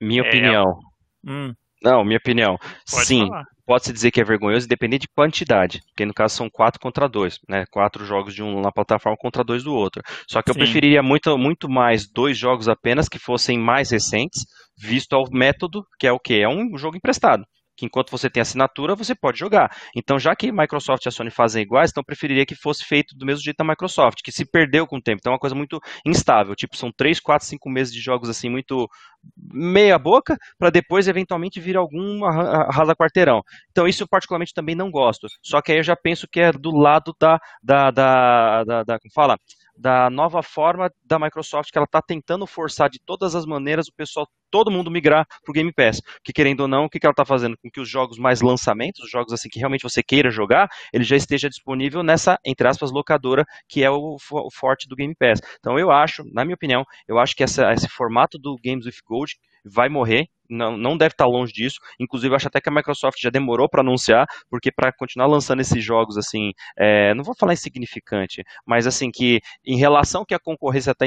Minha 0.00 0.22
é, 0.22 0.28
opinião. 0.28 0.80
Hum. 1.24 1.54
Não, 1.82 2.04
minha 2.04 2.18
opinião. 2.18 2.56
Pode 2.90 3.06
Sim, 3.06 3.28
pode-se 3.66 3.92
dizer 3.92 4.10
que 4.10 4.20
é 4.20 4.24
vergonhoso 4.24 4.66
depender 4.66 4.98
de 4.98 5.06
quantidade, 5.08 5.80
porque 5.88 6.06
no 6.06 6.14
caso 6.14 6.36
são 6.36 6.48
quatro 6.50 6.80
contra 6.80 7.08
dois, 7.08 7.38
né? 7.48 7.64
Quatro 7.70 8.04
jogos 8.04 8.34
de 8.34 8.42
um 8.42 8.60
na 8.60 8.72
plataforma 8.72 9.16
contra 9.16 9.44
dois 9.44 9.62
do 9.62 9.74
outro. 9.74 10.02
Só 10.28 10.42
que 10.42 10.50
eu 10.50 10.54
Sim. 10.54 10.60
preferiria 10.60 11.02
muito, 11.02 11.36
muito 11.36 11.68
mais 11.68 12.10
dois 12.10 12.36
jogos 12.36 12.68
apenas 12.68 13.08
que 13.08 13.18
fossem 13.18 13.58
mais 13.58 13.90
recentes, 13.90 14.46
visto 14.76 15.12
ao 15.14 15.24
método, 15.30 15.84
que 15.98 16.06
é 16.06 16.12
o 16.12 16.18
que? 16.18 16.40
É 16.40 16.48
um 16.48 16.76
jogo 16.76 16.96
emprestado 16.96 17.44
que 17.78 17.86
enquanto 17.86 18.10
você 18.10 18.28
tem 18.28 18.40
assinatura, 18.40 18.96
você 18.96 19.14
pode 19.14 19.38
jogar. 19.38 19.70
Então, 19.96 20.18
já 20.18 20.34
que 20.34 20.50
Microsoft 20.50 21.06
e 21.06 21.08
a 21.08 21.12
Sony 21.12 21.30
fazem 21.30 21.62
iguais, 21.62 21.90
então 21.90 22.02
preferiria 22.02 22.44
que 22.44 22.56
fosse 22.56 22.84
feito 22.84 23.16
do 23.16 23.24
mesmo 23.24 23.42
jeito 23.42 23.56
da 23.56 23.64
Microsoft, 23.64 24.18
que 24.22 24.32
se 24.32 24.44
perdeu 24.44 24.84
com 24.86 24.96
o 24.96 25.00
tempo. 25.00 25.18
Então 25.20 25.30
é 25.30 25.34
uma 25.34 25.38
coisa 25.38 25.54
muito 25.54 25.78
instável. 26.04 26.56
Tipo, 26.56 26.76
são 26.76 26.90
3, 26.90 27.20
4, 27.20 27.46
5 27.46 27.70
meses 27.70 27.94
de 27.94 28.00
jogos 28.00 28.28
assim, 28.28 28.50
muito 28.50 28.88
meia 29.36 29.98
boca, 29.98 30.36
para 30.58 30.70
depois 30.70 31.06
eventualmente 31.06 31.60
vir 31.60 31.76
algum 31.76 32.24
arrasa 32.24 32.96
quarteirão. 32.96 33.42
Então 33.70 33.86
isso 33.86 34.02
eu 34.02 34.08
particularmente 34.08 34.52
também 34.52 34.74
não 34.74 34.90
gosto. 34.90 35.28
Só 35.42 35.62
que 35.62 35.70
aí 35.70 35.78
eu 35.78 35.84
já 35.84 35.94
penso 35.94 36.26
que 36.30 36.40
é 36.40 36.50
do 36.52 36.70
lado 36.76 37.14
da, 37.20 37.38
da, 37.62 37.90
da, 37.92 38.64
da, 38.64 38.82
da 38.82 38.98
como 38.98 39.12
fala? 39.14 39.38
Da 39.78 40.10
nova 40.10 40.42
forma 40.42 40.90
da 41.04 41.18
Microsoft 41.18 41.70
que 41.70 41.78
ela 41.78 41.84
está 41.84 42.02
tentando 42.02 42.46
forçar 42.46 42.90
de 42.90 42.98
todas 42.98 43.34
as 43.34 43.46
maneiras 43.46 43.86
o 43.86 43.94
pessoal, 43.94 44.26
todo 44.50 44.70
mundo 44.70 44.90
migrar 44.90 45.24
para 45.26 45.50
o 45.50 45.52
Game 45.52 45.72
Pass. 45.72 46.02
Que 46.24 46.32
querendo 46.32 46.60
ou 46.60 46.68
não, 46.68 46.84
o 46.84 46.90
que, 46.90 46.98
que 46.98 47.06
ela 47.06 47.12
está 47.12 47.24
fazendo? 47.24 47.56
Com 47.62 47.70
que 47.70 47.80
os 47.80 47.88
jogos 47.88 48.18
mais 48.18 48.40
lançamentos, 48.40 49.04
os 49.04 49.10
jogos 49.10 49.32
assim 49.32 49.48
que 49.48 49.58
realmente 49.58 49.82
você 49.82 50.02
queira 50.02 50.30
jogar, 50.30 50.68
ele 50.92 51.04
já 51.04 51.16
esteja 51.16 51.48
disponível 51.48 52.02
nessa, 52.02 52.38
entre 52.44 52.66
aspas, 52.66 52.90
locadora, 52.90 53.44
que 53.68 53.84
é 53.84 53.90
o, 53.90 54.16
o 54.16 54.50
forte 54.50 54.88
do 54.88 54.96
Game 54.96 55.14
Pass. 55.14 55.40
Então 55.60 55.78
eu 55.78 55.90
acho, 55.90 56.24
na 56.32 56.44
minha 56.44 56.56
opinião, 56.56 56.84
eu 57.06 57.18
acho 57.18 57.36
que 57.36 57.44
essa, 57.44 57.72
esse 57.72 57.88
formato 57.88 58.38
do 58.38 58.56
Games 58.62 58.84
with 58.84 59.00
Gold 59.06 59.32
vai 59.64 59.88
morrer, 59.88 60.28
não, 60.48 60.76
não 60.76 60.96
deve 60.96 61.12
estar 61.12 61.26
longe 61.26 61.52
disso. 61.52 61.78
Inclusive, 61.98 62.34
acho 62.34 62.48
até 62.48 62.60
que 62.60 62.68
a 62.68 62.72
Microsoft 62.72 63.18
já 63.20 63.30
demorou 63.30 63.68
para 63.68 63.82
anunciar, 63.82 64.26
porque 64.50 64.70
para 64.72 64.92
continuar 64.92 65.26
lançando 65.26 65.60
esses 65.60 65.82
jogos, 65.84 66.16
assim, 66.16 66.52
é, 66.76 67.14
não 67.14 67.24
vou 67.24 67.34
falar 67.36 67.52
insignificante, 67.52 68.42
mas 68.66 68.86
assim, 68.86 69.10
que 69.10 69.40
em 69.64 69.76
relação 69.76 70.24
que 70.24 70.34
a 70.34 70.38
concorrência 70.38 70.92
está 70.92 71.06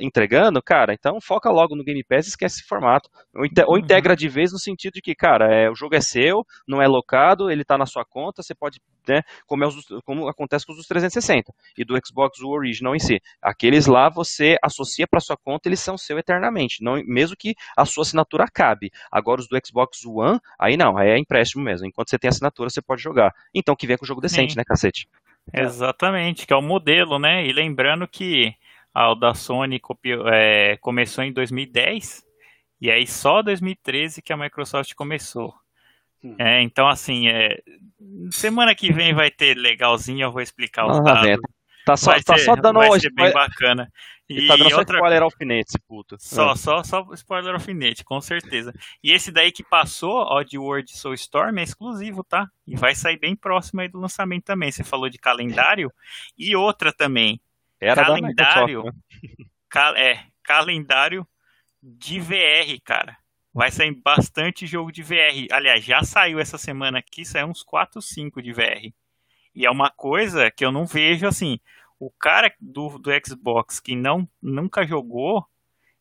entregando, 0.00 0.62
cara, 0.62 0.92
então 0.92 1.20
foca 1.20 1.50
logo 1.50 1.76
no 1.76 1.84
Game 1.84 2.02
Pass 2.04 2.26
e 2.26 2.30
esquece 2.30 2.56
esse 2.56 2.68
formato. 2.68 3.08
Ou, 3.34 3.44
ou 3.66 3.74
uhum. 3.74 3.78
integra 3.78 4.16
de 4.16 4.28
vez 4.28 4.52
no 4.52 4.58
sentido 4.58 4.94
de 4.94 5.02
que, 5.02 5.14
cara, 5.14 5.52
é, 5.52 5.70
o 5.70 5.74
jogo 5.74 5.94
é 5.94 6.00
seu, 6.00 6.44
não 6.66 6.80
é 6.80 6.86
locado, 6.86 7.50
ele 7.50 7.62
está 7.62 7.78
na 7.78 7.86
sua 7.86 8.04
conta, 8.04 8.42
você 8.42 8.54
pode, 8.54 8.80
né, 9.08 9.22
como, 9.46 9.64
é 9.64 9.66
os, 9.66 9.86
como 10.04 10.28
acontece 10.28 10.66
com 10.66 10.72
os 10.72 10.86
360 10.86 11.52
e 11.76 11.84
do 11.84 11.94
Xbox 12.04 12.40
Original 12.42 12.94
em 12.94 12.98
si. 12.98 13.20
Aqueles 13.40 13.86
lá 13.86 14.08
você 14.08 14.56
associa 14.62 15.06
para 15.06 15.20
sua 15.20 15.36
conta, 15.36 15.68
eles 15.68 15.80
são 15.80 15.96
seu 15.96 16.18
eternamente, 16.18 16.82
não, 16.82 17.02
mesmo 17.06 17.36
que 17.36 17.54
a 17.76 17.84
sua 17.84 18.02
assinatura 18.02 18.44
cabe. 18.72 18.90
Agora 19.10 19.40
os 19.40 19.48
do 19.48 19.58
Xbox 19.64 20.04
One, 20.04 20.40
aí 20.58 20.76
não, 20.76 20.96
aí 20.96 21.10
é 21.10 21.18
empréstimo 21.18 21.62
mesmo. 21.62 21.86
Enquanto 21.86 22.10
você 22.10 22.18
tem 22.18 22.28
assinatura, 22.28 22.70
você 22.70 22.82
pode 22.82 23.02
jogar. 23.02 23.34
Então 23.54 23.76
que 23.76 23.86
vier 23.86 23.98
com 23.98 24.04
o 24.04 24.08
jogo 24.08 24.20
decente, 24.20 24.52
Sim. 24.52 24.58
né, 24.58 24.64
cacete? 24.64 25.08
Exatamente, 25.52 26.46
que 26.46 26.52
é 26.52 26.56
o 26.56 26.62
modelo, 26.62 27.18
né? 27.18 27.46
E 27.46 27.52
lembrando 27.52 28.06
que 28.06 28.54
o 28.94 29.14
da 29.14 29.34
Sony 29.34 29.80
copiou, 29.80 30.28
é, 30.28 30.76
começou 30.76 31.24
em 31.24 31.32
2010 31.32 32.24
e 32.80 32.90
aí 32.90 33.06
só 33.06 33.42
2013 33.42 34.22
que 34.22 34.32
a 34.32 34.36
Microsoft 34.36 34.94
começou. 34.94 35.54
Hum. 36.22 36.36
É, 36.38 36.62
então, 36.62 36.88
assim, 36.88 37.26
é, 37.28 37.60
semana 38.30 38.74
que 38.74 38.92
vem 38.92 39.12
vai 39.12 39.30
ter 39.30 39.56
legalzinho, 39.56 40.24
eu 40.24 40.32
vou 40.32 40.40
explicar 40.40 40.86
os 40.86 40.98
ah, 40.98 41.02
dados. 41.02 41.40
Tá 41.84 41.96
só, 41.96 42.12
tá 42.20 42.38
só 42.38 42.54
dando 42.54 42.78
vai 42.78 43.00
ser 43.00 43.12
bem 43.12 43.32
bacana. 43.32 43.90
E, 44.28 44.46
tá 44.46 44.56
dando 44.56 44.70
só 44.70 44.78
outra... 44.78 44.96
spoiler 44.96 45.22
alfinete, 45.22 45.70
esse 45.70 45.78
puto. 45.86 46.16
Só, 46.18 46.52
é. 46.52 46.56
só, 46.56 46.82
só 46.82 47.06
spoiler 47.14 47.54
alfinete, 47.54 48.04
com 48.04 48.20
certeza. 48.20 48.72
E 49.02 49.12
esse 49.12 49.30
daí 49.30 49.52
que 49.52 49.62
passou, 49.62 50.26
de 50.44 50.58
World 50.58 50.90
Soul 50.96 51.14
Storm, 51.14 51.58
é 51.58 51.62
exclusivo, 51.62 52.24
tá? 52.24 52.48
E 52.66 52.76
vai 52.76 52.94
sair 52.94 53.18
bem 53.18 53.36
próximo 53.36 53.80
aí 53.80 53.88
do 53.88 53.98
lançamento 53.98 54.44
também. 54.44 54.70
Você 54.70 54.84
falou 54.84 55.08
de 55.08 55.18
calendário. 55.18 55.92
E 56.38 56.54
outra 56.56 56.92
também. 56.92 57.40
Era 57.80 58.04
calendário. 58.04 58.84
Né? 58.84 58.92
Cal 59.68 59.96
é, 59.96 60.26
calendário 60.42 61.26
de 61.82 62.20
VR, 62.20 62.80
cara. 62.84 63.16
Vai 63.52 63.70
sair 63.70 63.92
bastante 63.92 64.66
jogo 64.66 64.90
de 64.92 65.02
VR. 65.02 65.48
Aliás, 65.50 65.84
já 65.84 66.02
saiu 66.02 66.38
essa 66.38 66.56
semana 66.56 67.00
aqui, 67.00 67.24
saiu 67.24 67.48
uns 67.48 67.62
4, 67.62 68.00
5 68.00 68.40
de 68.40 68.52
VR. 68.52 68.92
E 69.54 69.66
é 69.66 69.70
uma 69.70 69.90
coisa 69.90 70.50
que 70.50 70.64
eu 70.64 70.72
não 70.72 70.86
vejo 70.86 71.26
assim 71.26 71.58
o 72.02 72.10
cara 72.10 72.52
do, 72.60 72.98
do 72.98 73.10
Xbox 73.24 73.78
que 73.78 73.94
não 73.94 74.28
nunca 74.42 74.84
jogou, 74.84 75.46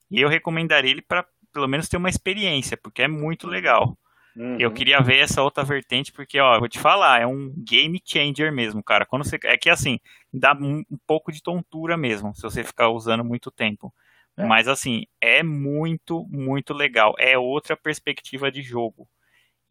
eu 0.10 0.28
recomendaria 0.28 0.90
ele 0.90 1.02
para 1.02 1.24
pelo 1.54 1.68
menos 1.68 1.88
ter 1.88 1.98
uma 1.98 2.10
experiência, 2.10 2.76
porque 2.76 3.04
é 3.04 3.08
muito 3.08 3.46
legal. 3.48 3.96
Uhum. 4.36 4.58
Eu 4.60 4.72
queria 4.72 5.00
ver 5.00 5.20
essa 5.20 5.44
outra 5.44 5.64
vertente, 5.64 6.12
porque, 6.12 6.40
ó, 6.40 6.58
vou 6.58 6.68
te 6.68 6.80
falar, 6.80 7.22
é 7.22 7.28
um 7.28 7.54
game 7.56 8.02
changer 8.04 8.52
mesmo, 8.52 8.82
cara. 8.82 9.06
Quando 9.06 9.26
você. 9.26 9.38
É 9.44 9.58
que 9.58 9.70
assim, 9.70 10.00
dá 10.34 10.54
um, 10.54 10.84
um 10.90 10.98
pouco 11.06 11.32
de 11.32 11.44
tontura 11.44 11.96
mesmo, 11.96 12.34
se 12.34 12.42
você 12.42 12.64
ficar 12.64 12.90
usando 12.90 13.24
muito 13.24 13.52
tempo. 13.52 13.94
É. 14.36 14.44
Mas 14.44 14.68
assim, 14.68 15.06
é 15.20 15.44
muito, 15.44 16.26
muito 16.30 16.74
legal. 16.74 17.14
É 17.20 17.38
outra 17.38 17.78
perspectiva 17.78 18.52
de 18.52 18.64
jogo. 18.64 19.08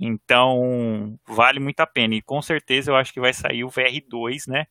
Então, 0.00 1.18
vale 1.26 1.60
muito 1.60 1.80
a 1.80 1.86
pena. 1.86 2.14
E 2.14 2.22
com 2.22 2.40
certeza 2.40 2.90
eu 2.90 2.96
acho 2.96 3.12
que 3.12 3.20
vai 3.20 3.34
sair 3.34 3.64
o 3.64 3.68
VR2, 3.68 4.48
né? 4.48 4.66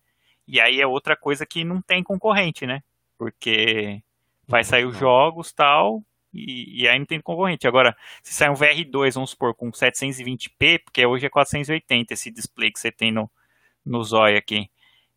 E 0.48 0.60
aí 0.60 0.82
é 0.82 0.88
outra 0.88 1.16
coisa 1.16 1.46
que 1.46 1.64
não 1.64 1.82
tem 1.82 2.04
concorrente, 2.04 2.66
né? 2.66 2.82
Porque 3.18 4.02
vai 4.48 4.64
sair 4.64 4.86
os 4.86 4.98
jogos 4.98 5.54
tal, 5.54 6.04
e, 6.34 6.84
e 6.84 6.88
aí 6.88 6.98
não 6.98 7.06
tem 7.06 7.22
concorrente. 7.22 7.68
Agora, 7.68 7.96
se 8.24 8.34
sair 8.34 8.50
um 8.50 8.56
VR2, 8.56 9.14
vamos 9.14 9.32
supor, 9.32 9.54
com 9.56 9.72
720p, 9.72 10.80
porque 10.84 11.06
hoje 11.06 11.26
é 11.26 11.30
480 11.30 12.14
esse 12.14 12.32
display 12.32 12.72
que 12.72 12.80
você 12.80 12.92
tem 12.92 13.12
no, 13.12 13.30
no 13.86 14.04
Zóio 14.04 14.38
aqui. 14.38 14.70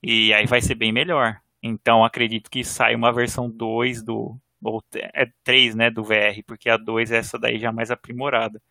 E 0.03 0.35
aí 0.35 0.47
vai 0.47 0.61
ser 0.61 0.75
bem 0.75 0.93
melhor. 0.93 1.41
Então 1.63 2.05
acredito 2.05 2.51
que 2.51 2.65
sai 2.65 2.95
uma 2.95 3.13
versão 3.13 3.51
2 3.51 4.03
do. 4.03 4.39
Ou 4.65 4.83
é 4.95 5.27
3, 5.45 5.75
né, 5.75 5.91
do 5.91 6.05
VR, 6.05 6.43
porque 6.47 6.69
a 6.71 6.77
2 6.77 7.11
é 7.13 7.19
essa 7.19 7.39
daí 7.39 7.59
já 7.59 7.73
mais 7.73 7.91
aprimorada. 7.91 8.63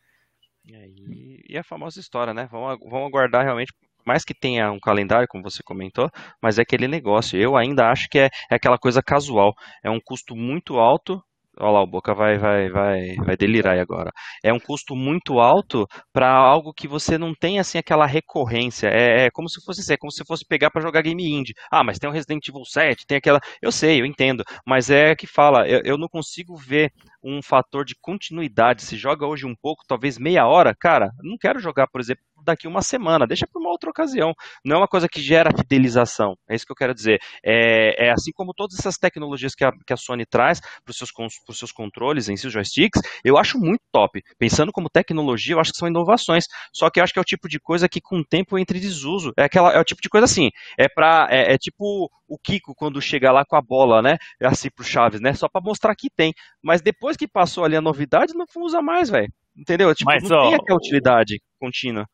E, 0.66 0.76
aí, 0.76 1.40
e 1.50 1.58
a 1.58 1.64
famosa 1.64 2.00
história, 2.00 2.34
né? 2.34 2.48
Vamos, 2.52 2.78
vamos 2.90 3.08
aguardar 3.08 3.44
realmente, 3.44 3.74
mais 4.06 4.24
que 4.24 4.34
tenha 4.34 4.72
um 4.72 4.80
calendário, 4.80 5.28
como 5.28 5.44
você 5.44 5.64
comentou, 5.64 6.10
mas 6.42 6.60
é 6.60 6.62
aquele 6.62 6.88
negócio. 6.88 7.40
Eu 7.40 7.58
ainda 7.58 7.90
acho 7.90 8.08
que 8.10 8.20
é, 8.20 8.30
é 8.50 8.56
aquela 8.56 8.78
coisa 8.78 9.02
casual. 9.02 9.54
É 9.84 9.90
um 9.90 10.00
custo 10.00 10.36
muito 10.36 10.78
alto 10.78 11.22
Olha 11.62 11.72
lá, 11.74 11.82
o 11.84 11.88
Boca 11.88 12.14
vai, 12.14 12.38
vai, 12.38 12.70
vai, 12.70 13.16
vai 13.18 13.38
delirar 13.38 13.78
agora. 13.78 14.12
É 14.44 14.52
um 14.52 14.60
custo 14.60 14.96
muito 14.96 15.40
alto 15.40 15.88
para 16.12 16.28
algo 16.30 16.74
que 16.74 16.88
você 16.88 17.18
não 17.18 17.34
tem 17.36 17.60
assim 17.60 17.78
aquela 17.78 18.06
recorrência. 18.06 18.88
É, 18.88 19.26
é 19.26 19.32
como 19.32 19.48
se 19.48 19.64
fosse, 19.64 19.94
é 19.94 19.98
como 19.98 20.12
se 20.12 20.26
fosse 20.26 20.44
pegar 20.46 20.72
para 20.72 20.82
jogar 20.82 21.02
game 21.04 21.24
indie. 21.24 21.54
Ah, 21.72 21.84
mas 21.84 22.00
tem 22.00 22.10
o 22.10 22.14
Resident 22.14 22.48
Evil 22.48 22.66
7, 22.66 23.06
tem 23.06 23.18
aquela. 23.18 23.40
Eu 23.62 23.72
sei, 23.72 24.02
eu 24.02 24.06
entendo, 24.06 24.44
mas 24.66 24.90
é 24.90 25.16
que 25.16 25.28
fala. 25.28 25.68
Eu, 25.68 25.82
eu 25.86 25.98
não 25.98 26.08
consigo 26.08 26.56
ver 26.56 26.92
um 27.24 27.42
fator 27.42 27.86
de 27.86 27.96
continuidade. 28.02 28.84
Se 28.84 28.98
joga 28.98 29.28
hoje 29.28 29.46
um 29.46 29.56
pouco, 29.56 29.84
talvez 29.88 30.18
meia 30.18 30.48
hora, 30.48 30.76
cara, 30.76 31.12
não 31.22 31.38
quero 31.38 31.60
jogar, 31.60 31.88
por 31.88 32.02
exemplo, 32.02 32.24
daqui 32.44 32.68
uma 32.68 32.82
semana, 32.82 33.28
deixa 33.28 33.46
para 33.48 33.60
uma 33.60 33.70
outra 33.70 33.90
ocasião. 33.90 34.34
Não 34.66 34.78
é 34.78 34.80
uma 34.80 34.88
coisa 34.88 35.08
que 35.08 35.22
gera 35.22 35.56
fidelização, 35.56 36.36
é 36.50 36.56
isso 36.56 36.66
que 36.66 36.72
eu 36.72 36.76
quero 36.76 36.94
dizer. 36.94 37.20
É, 37.44 38.08
é 38.08 38.12
assim 38.12 38.32
como 38.34 38.54
todas 38.54 38.78
essas 38.80 38.98
tecnologias 38.98 39.54
que 39.56 39.64
a, 39.64 39.72
que 39.86 39.94
a 39.94 39.98
Sony 39.98 40.26
traz 40.26 40.60
para 40.60 40.92
os 40.92 40.98
seus, 40.98 41.12
seus 41.54 41.72
controles 41.72 42.30
em 42.30 42.38
seus 42.38 42.54
joysticks, 42.54 43.02
eu 43.24 43.38
acho 43.38 43.58
muito 43.58 43.82
top. 43.92 44.22
Pensando 44.38 44.72
como 44.72 44.90
tecnologia, 44.90 45.56
eu 45.56 45.60
acho 45.60 45.72
que 45.72 45.78
são 45.78 45.88
inovações. 45.88 46.46
Só 46.74 46.90
que 46.90 47.00
eu 47.00 47.04
acho 47.04 47.14
que 47.14 47.20
é 47.20 47.22
o 47.22 47.26
tipo 47.26 47.48
de 47.48 47.60
coisa 47.60 47.88
que 47.90 48.02
com 48.02 48.20
o 48.20 48.26
tempo 48.26 48.58
entra 48.58 48.78
em 48.78 48.82
desuso. 48.82 49.32
É, 49.38 49.44
aquela, 49.44 49.72
é 49.72 49.80
o 49.80 49.84
tipo 49.84 50.02
de 50.02 50.10
coisa 50.10 50.26
assim, 50.26 50.50
é, 50.78 50.88
pra, 50.88 51.28
é, 51.30 51.54
é 51.54 51.58
tipo 51.58 52.10
o 52.28 52.38
Kiko 52.38 52.74
quando 52.74 53.02
chega 53.02 53.32
lá 53.32 53.44
com 53.46 53.56
a 53.56 53.62
bola, 53.62 54.02
né? 54.02 54.18
Assim 54.42 54.70
pro 54.70 54.86
Chaves, 54.86 55.20
né? 55.20 55.34
Só 55.34 55.50
para 55.50 55.62
mostrar 55.62 55.94
que 55.96 56.10
tem. 56.10 56.34
Mas 56.64 56.82
depois 56.82 57.18
que 57.18 57.28
passou 57.28 57.66
ali 57.66 57.76
a 57.76 57.82
novidade, 57.82 58.34
não 58.34 58.46
usa 58.64 58.82
mais, 58.82 59.10
velho. 59.10 59.32
Entendeu? 59.56 59.94
Tipo, 59.94 60.12
Mas, 60.12 60.24
não 60.24 60.38
ó, 60.38 60.50
tem 60.50 60.56
aquela 60.56 60.78
utilidade 60.78 61.42
contínua. 61.60 62.06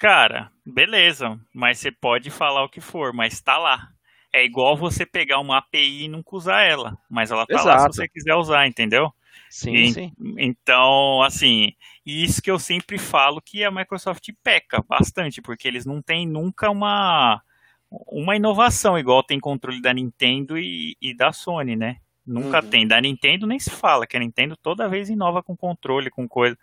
Cara, 0.00 0.50
beleza, 0.64 1.38
mas 1.54 1.78
você 1.78 1.92
pode 1.92 2.30
falar 2.30 2.64
o 2.64 2.68
que 2.70 2.80
for, 2.80 3.12
mas 3.12 3.40
tá 3.40 3.58
lá. 3.58 3.88
É 4.32 4.42
igual 4.44 4.76
você 4.76 5.04
pegar 5.04 5.38
uma 5.40 5.58
API 5.58 6.04
e 6.04 6.08
nunca 6.08 6.36
usar 6.36 6.62
ela, 6.62 6.96
mas 7.10 7.30
ela 7.30 7.46
tá 7.46 7.62
lá 7.62 7.78
se 7.78 7.84
Exato. 7.84 7.92
você 7.92 8.08
quiser 8.08 8.34
usar, 8.34 8.66
entendeu? 8.66 9.12
Sim, 9.48 9.84
E- 9.84 9.84
sim. 9.84 10.16
Então, 10.38 11.22
assim, 11.22 11.72
isso 12.06 12.40
que 12.42 12.50
eu 12.50 12.58
sempre 12.58 12.98
falo 12.98 13.42
que 13.42 13.62
a 13.64 13.70
Microsoft 13.70 14.26
peca 14.42 14.82
bastante, 14.88 15.42
porque 15.42 15.68
eles 15.68 15.84
não 15.86 16.00
têm 16.02 16.26
nunca 16.26 16.70
uma, 16.70 17.42
uma 17.90 18.36
inovação, 18.36 18.98
igual 18.98 19.22
tem 19.22 19.40
controle 19.40 19.82
da 19.82 19.92
Nintendo 19.92 20.58
e, 20.58 20.96
e 21.00 21.14
da 21.14 21.32
Sony, 21.32 21.76
né? 21.76 21.98
Nunca 22.26 22.62
Uhum. 22.62 22.70
tem. 22.70 22.86
Da 22.86 23.00
Nintendo 23.00 23.46
nem 23.46 23.58
se 23.58 23.70
fala, 23.70 24.06
que 24.06 24.16
a 24.16 24.20
Nintendo 24.20 24.56
toda 24.56 24.88
vez 24.88 25.10
inova 25.10 25.42
com 25.42 25.56
controle, 25.56 26.10
com 26.10 26.28
coisa. 26.28 26.56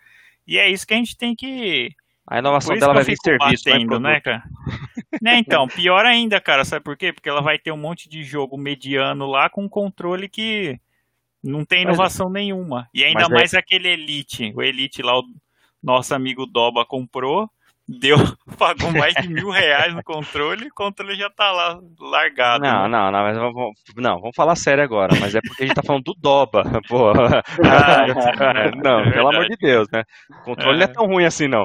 E 0.46 0.58
é 0.58 0.68
isso 0.70 0.86
que 0.86 0.94
a 0.94 0.96
gente 0.96 1.16
tem 1.16 1.34
que. 1.36 1.94
A 2.30 2.38
inovação 2.38 2.76
dela 2.76 2.92
vai 2.92 3.04
vir 3.04 3.16
serviço, 3.16 3.68
é 3.68 3.72
batendo, 3.72 3.98
né, 3.98 4.20
cara? 4.20 4.42
né, 5.22 5.38
então, 5.38 5.66
pior 5.66 6.04
ainda, 6.04 6.40
cara, 6.40 6.64
sabe 6.64 6.84
por 6.84 6.96
quê? 6.96 7.12
Porque 7.12 7.28
ela 7.28 7.40
vai 7.40 7.58
ter 7.58 7.72
um 7.72 7.76
monte 7.76 8.08
de 8.08 8.22
jogo 8.22 8.58
mediano 8.58 9.26
lá 9.26 9.48
com 9.48 9.68
controle 9.68 10.28
que 10.28 10.78
não 11.42 11.64
tem 11.64 11.84
Mas- 11.84 11.94
inovação 11.94 12.28
nenhuma. 12.28 12.88
E 12.92 13.02
ainda 13.02 13.20
mas 13.20 13.30
é- 13.30 13.34
mais 13.34 13.54
aquele 13.54 13.88
Elite. 13.88 14.52
O 14.54 14.62
Elite 14.62 15.00
lá, 15.02 15.18
o 15.18 15.24
nosso 15.82 16.14
amigo 16.14 16.44
Doba 16.44 16.84
comprou, 16.84 17.50
deu, 17.88 18.16
pagou 18.58 18.92
mais 18.92 19.14
de 19.14 19.28
mil 19.28 19.50
reais 19.50 19.94
no 19.94 20.02
controle 20.02 20.66
e 20.66 20.68
o 20.68 20.74
controle 20.74 21.14
já 21.14 21.30
tá 21.30 21.50
lá 21.50 21.80
largado. 21.98 22.62
Não, 22.62 22.82
né? 22.82 22.88
não, 22.88 23.10
não, 23.10 23.22
mas 23.22 23.36
vamos, 23.36 23.72
não, 23.96 24.20
vamos 24.20 24.36
falar 24.36 24.56
sério 24.56 24.84
agora, 24.84 25.16
mas 25.18 25.34
é 25.34 25.40
porque 25.40 25.64
a 25.64 25.66
gente 25.66 25.76
tá 25.76 25.82
falando 25.82 26.04
do 26.04 26.14
Doba, 26.14 26.64
pô. 26.86 27.10
Ah, 27.10 28.06
não, 28.84 29.00
é 29.00 29.10
pelo 29.10 29.28
amor 29.28 29.48
de 29.48 29.56
Deus, 29.56 29.88
né? 29.90 30.04
O 30.42 30.44
controle 30.44 30.78
não 30.78 30.84
é 30.84 30.88
tão 30.88 31.06
ruim 31.06 31.24
assim, 31.24 31.48
não. 31.48 31.64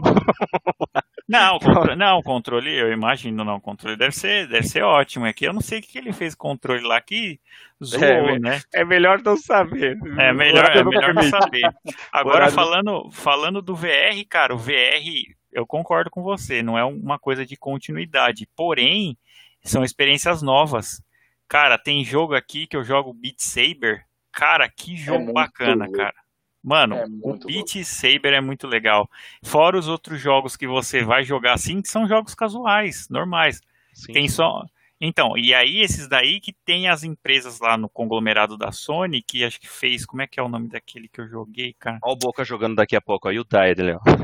Não, 1.27 1.55
o 1.55 1.59
controle, 1.59 1.95
não, 1.95 2.17
o 2.19 2.23
controle, 2.23 2.73
eu 2.73 2.91
imagino, 2.91 3.43
não, 3.43 3.55
o 3.55 3.61
controle 3.61 3.97
deve 3.97 4.13
ser, 4.13 4.47
deve 4.47 4.67
ser 4.67 4.83
ótimo. 4.83 5.25
É 5.25 5.33
que 5.33 5.45
eu 5.45 5.53
não 5.53 5.61
sei 5.61 5.79
o 5.79 5.81
que 5.81 5.97
ele 5.97 6.13
fez 6.13 6.35
com 6.35 6.47
o 6.47 6.51
controle 6.51 6.81
lá 6.81 6.99
que 7.01 7.39
zoou, 7.83 8.03
É, 8.03 8.39
né? 8.39 8.61
É 8.73 8.85
melhor 8.85 9.21
não 9.21 9.37
saber. 9.37 9.97
É 10.17 10.33
melhor, 10.33 10.69
é 10.75 10.83
melhor 10.83 11.13
não 11.13 11.23
saber. 11.23 11.63
Agora, 12.11 12.51
falando, 12.51 13.09
falando 13.11 13.61
do 13.61 13.75
VR, 13.75 14.23
cara, 14.29 14.53
o 14.53 14.57
VR, 14.57 15.33
eu 15.53 15.65
concordo 15.65 16.09
com 16.09 16.21
você, 16.21 16.61
não 16.61 16.77
é 16.77 16.83
uma 16.83 17.17
coisa 17.19 17.45
de 17.45 17.55
continuidade. 17.55 18.47
Porém, 18.55 19.17
são 19.63 19.83
experiências 19.83 20.41
novas. 20.41 21.01
Cara, 21.47 21.77
tem 21.77 22.03
jogo 22.03 22.33
aqui 22.35 22.67
que 22.67 22.75
eu 22.75 22.83
jogo 22.83 23.13
Beat 23.13 23.39
Saber. 23.39 24.05
Cara, 24.31 24.69
que 24.69 24.95
jogo 24.97 25.25
muito 25.25 25.33
bacana, 25.33 25.85
louco. 25.85 25.97
cara. 25.97 26.15
Mano, 26.63 26.95
É 26.95 27.05
o 27.05 27.37
Beat 27.37 27.83
Saber 27.83 28.33
é 28.33 28.41
muito 28.41 28.67
legal. 28.67 29.09
Fora 29.43 29.77
os 29.77 29.87
outros 29.87 30.19
jogos 30.19 30.55
que 30.55 30.65
você 30.65 31.03
vai 31.03 31.23
jogar 31.23 31.53
assim, 31.53 31.81
que 31.81 31.89
são 31.89 32.07
jogos 32.07 32.33
casuais, 32.33 33.07
normais. 33.09 33.59
Sim. 33.93 34.13
Tem 34.13 34.27
só. 34.29 34.63
Então, 35.05 35.37
e 35.37 35.53
aí 35.53 35.81
esses 35.81 36.07
daí 36.07 36.39
que 36.39 36.53
tem 36.53 36.87
as 36.87 37.03
empresas 37.03 37.59
lá 37.59 37.75
no 37.77 37.89
conglomerado 37.89 38.57
da 38.57 38.71
Sony, 38.71 39.21
que 39.21 39.43
acho 39.43 39.59
que 39.59 39.67
fez. 39.67 40.05
Como 40.05 40.21
é 40.21 40.27
que 40.27 40.39
é 40.39 40.43
o 40.43 40.47
nome 40.47 40.69
daquele 40.69 41.09
que 41.09 41.19
eu 41.19 41.27
joguei, 41.27 41.75
cara? 41.77 41.99
Olha 42.01 42.13
o 42.13 42.15
Boca 42.15 42.45
jogando 42.45 42.75
daqui 42.75 42.95
a 42.95 43.01
pouco, 43.01 43.27
aí 43.27 43.37
o 43.37 43.43
Tide, 43.43 43.81
Léo. 43.81 43.99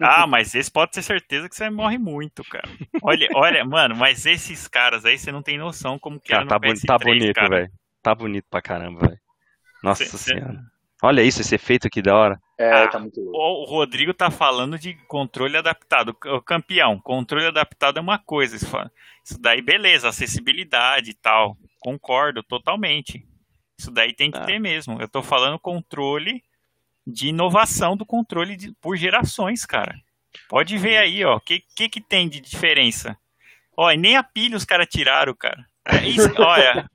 Ah, 0.00 0.26
mas 0.26 0.54
esse 0.54 0.70
pode 0.70 0.92
ter 0.92 1.02
certeza 1.02 1.48
que 1.48 1.54
você 1.56 1.70
morre 1.70 1.98
muito, 1.98 2.42
cara. 2.44 2.68
Olha, 3.02 3.28
olha, 3.34 3.64
mano, 3.64 3.96
mas 3.96 4.26
esses 4.26 4.68
caras 4.68 5.04
aí 5.04 5.16
você 5.18 5.32
não 5.32 5.42
tem 5.42 5.58
noção 5.58 5.98
como 5.98 6.20
que 6.20 6.28
Cara, 6.30 6.42
era 6.42 6.48
tá, 6.48 6.54
no 6.56 6.60
boni- 6.60 6.74
PS3, 6.74 6.86
tá 6.86 6.98
bonito, 6.98 7.34
cara. 7.34 7.48
velho. 7.56 7.72
Tá 8.02 8.14
bonito 8.14 8.46
pra 8.50 8.62
caramba, 8.62 9.00
velho. 9.06 9.20
Nossa 9.82 10.04
Cê- 10.04 10.10
cê- 10.18 10.34
senhora. 10.34 10.60
Olha 11.04 11.22
isso, 11.22 11.40
esse 11.40 11.54
efeito 11.56 11.88
aqui 11.88 12.00
da 12.00 12.14
hora. 12.16 12.40
É, 12.56 12.70
Ah, 12.72 12.88
tá 12.88 12.98
muito 13.00 13.20
louco. 13.20 13.36
O 13.36 13.64
Rodrigo 13.64 14.14
tá 14.14 14.30
falando 14.30 14.78
de 14.78 14.94
controle 15.08 15.56
adaptado. 15.56 16.16
O 16.26 16.40
campeão, 16.40 17.00
controle 17.00 17.46
adaptado 17.46 17.98
é 17.98 18.00
uma 18.00 18.18
coisa. 18.18 18.54
Isso 18.54 19.40
daí, 19.40 19.60
beleza, 19.60 20.08
acessibilidade 20.08 21.10
e 21.10 21.14
tal. 21.14 21.56
Concordo 21.80 22.40
totalmente. 22.44 23.26
Isso 23.76 23.90
daí 23.90 24.12
tem 24.14 24.30
que 24.30 24.38
Ah. 24.38 24.44
ter 24.44 24.60
mesmo. 24.60 25.00
Eu 25.02 25.08
tô 25.08 25.22
falando 25.24 25.58
controle 25.58 26.40
de 27.06 27.28
inovação 27.28 27.96
do 27.96 28.06
controle 28.06 28.56
de- 28.56 28.72
por 28.80 28.96
gerações, 28.96 29.64
cara. 29.66 29.94
Pode 30.48 30.78
ver 30.78 30.98
aí, 30.98 31.24
ó. 31.24 31.36
O 31.36 31.40
que, 31.40 31.62
que 31.74 31.88
que 31.88 32.00
tem 32.00 32.28
de 32.28 32.40
diferença? 32.40 33.16
Ó, 33.76 33.90
e 33.90 33.96
nem 33.96 34.16
a 34.16 34.22
pilha 34.22 34.56
os 34.56 34.64
caras 34.64 34.86
tiraram, 34.88 35.34
cara. 35.34 35.66
É 35.84 36.06
isso, 36.06 36.30
olha, 36.38 36.86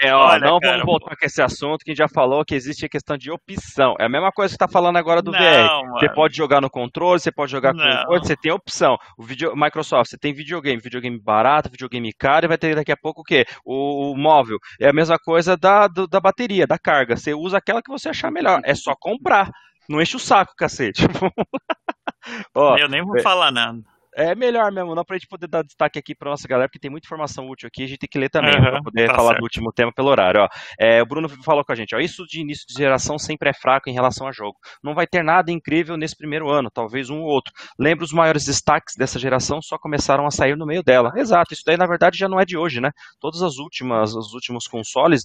É, 0.00 0.14
ó, 0.14 0.26
Olha, 0.28 0.38
não 0.38 0.60
cara, 0.60 0.72
vamos 0.74 0.86
voltar 0.86 1.16
com 1.16 1.26
esse 1.26 1.42
assunto 1.42 1.78
que 1.84 1.90
a 1.90 1.92
gente 1.92 1.98
já 1.98 2.08
falou 2.08 2.44
que 2.44 2.54
existe 2.54 2.86
a 2.86 2.88
questão 2.88 3.16
de 3.16 3.28
opção. 3.30 3.96
É 3.98 4.04
a 4.04 4.08
mesma 4.08 4.30
coisa 4.30 4.50
que 4.50 4.54
você 4.54 4.66
tá 4.66 4.72
falando 4.72 4.96
agora 4.98 5.20
do 5.20 5.32
não, 5.32 5.38
VR. 5.38 5.68
Você 5.98 6.06
mano. 6.06 6.14
pode 6.14 6.36
jogar 6.36 6.60
no 6.60 6.70
controle, 6.70 7.18
você 7.18 7.32
pode 7.32 7.50
jogar 7.50 7.72
com 7.72 7.78
Não. 7.78 8.04
coisa, 8.04 8.24
você 8.24 8.36
tem 8.36 8.52
opção. 8.52 8.96
O 9.18 9.24
vídeo, 9.24 9.52
Microsoft, 9.56 10.10
você 10.10 10.16
tem 10.16 10.32
videogame, 10.32 10.80
videogame 10.80 11.20
barato, 11.20 11.68
videogame 11.68 12.12
caro, 12.12 12.46
e 12.46 12.48
vai 12.48 12.56
ter 12.56 12.76
daqui 12.76 12.92
a 12.92 12.96
pouco 12.96 13.22
o 13.22 13.24
quê? 13.24 13.44
O, 13.64 14.12
o 14.12 14.16
móvel. 14.16 14.58
É 14.80 14.88
a 14.88 14.92
mesma 14.92 15.18
coisa 15.18 15.56
da, 15.56 15.88
do- 15.88 16.06
da 16.06 16.20
bateria, 16.20 16.68
da 16.68 16.78
carga. 16.78 17.16
Você 17.16 17.34
usa 17.34 17.58
aquela 17.58 17.82
que 17.82 17.90
você 17.90 18.08
achar 18.10 18.30
melhor. 18.30 18.60
É 18.64 18.76
só 18.76 18.94
comprar. 18.96 19.50
Não 19.88 20.00
enche 20.00 20.14
o 20.16 20.20
saco, 20.20 20.54
cacete. 20.56 21.02
Ó, 22.54 22.76
Eu 22.78 22.88
nem 22.88 23.02
vou 23.02 23.16
é- 23.16 23.22
falar 23.22 23.50
nada. 23.50 23.80
É 24.16 24.34
melhor 24.34 24.70
mesmo, 24.70 24.94
não 24.94 25.04
pra 25.04 25.16
gente 25.16 25.26
poder 25.26 25.48
dar 25.48 25.62
destaque 25.62 25.98
aqui 25.98 26.14
pra 26.14 26.30
nossa 26.30 26.46
galera, 26.46 26.68
porque 26.68 26.78
tem 26.78 26.90
muita 26.90 27.06
informação 27.06 27.48
útil 27.48 27.66
aqui, 27.66 27.84
a 27.84 27.86
gente 27.86 27.98
tem 27.98 28.08
que 28.08 28.18
ler 28.18 28.30
também, 28.30 28.54
uhum, 28.54 28.62
pra 28.62 28.82
poder 28.82 29.06
tá 29.08 29.14
falar 29.14 29.28
certo. 29.30 29.40
do 29.40 29.44
último 29.44 29.72
tema 29.72 29.92
pelo 29.92 30.08
horário. 30.08 30.42
Ó. 30.42 30.48
É, 30.78 31.02
o 31.02 31.06
Bruno 31.06 31.28
falou 31.42 31.64
com 31.64 31.72
a 31.72 31.74
gente, 31.74 31.94
ó, 31.94 31.98
isso 31.98 32.24
de 32.26 32.40
início 32.40 32.64
de 32.66 32.74
geração 32.74 33.18
sempre 33.18 33.50
é 33.50 33.52
fraco 33.52 33.90
em 33.90 33.92
relação 33.92 34.28
a 34.28 34.32
jogo. 34.32 34.56
Não 34.82 34.94
vai 34.94 35.06
ter 35.06 35.22
nada 35.22 35.50
incrível 35.50 35.96
nesse 35.96 36.16
primeiro 36.16 36.48
ano, 36.48 36.70
talvez 36.70 37.10
um 37.10 37.20
ou 37.20 37.26
outro. 37.26 37.52
Lembra 37.78 38.04
os 38.04 38.12
maiores 38.12 38.44
destaques 38.44 38.94
dessa 38.96 39.18
geração 39.18 39.60
só 39.60 39.76
começaram 39.78 40.26
a 40.26 40.30
sair 40.30 40.56
no 40.56 40.66
meio 40.66 40.82
dela. 40.82 41.12
Exato, 41.16 41.52
isso 41.52 41.62
daí 41.66 41.76
na 41.76 41.86
verdade 41.86 42.16
já 42.16 42.28
não 42.28 42.38
é 42.38 42.44
de 42.44 42.56
hoje, 42.56 42.80
né? 42.80 42.90
Todas 43.20 43.42
as 43.42 43.58
últimas, 43.58 44.14
os 44.14 44.32
últimos 44.32 44.68
consoles, 44.68 45.24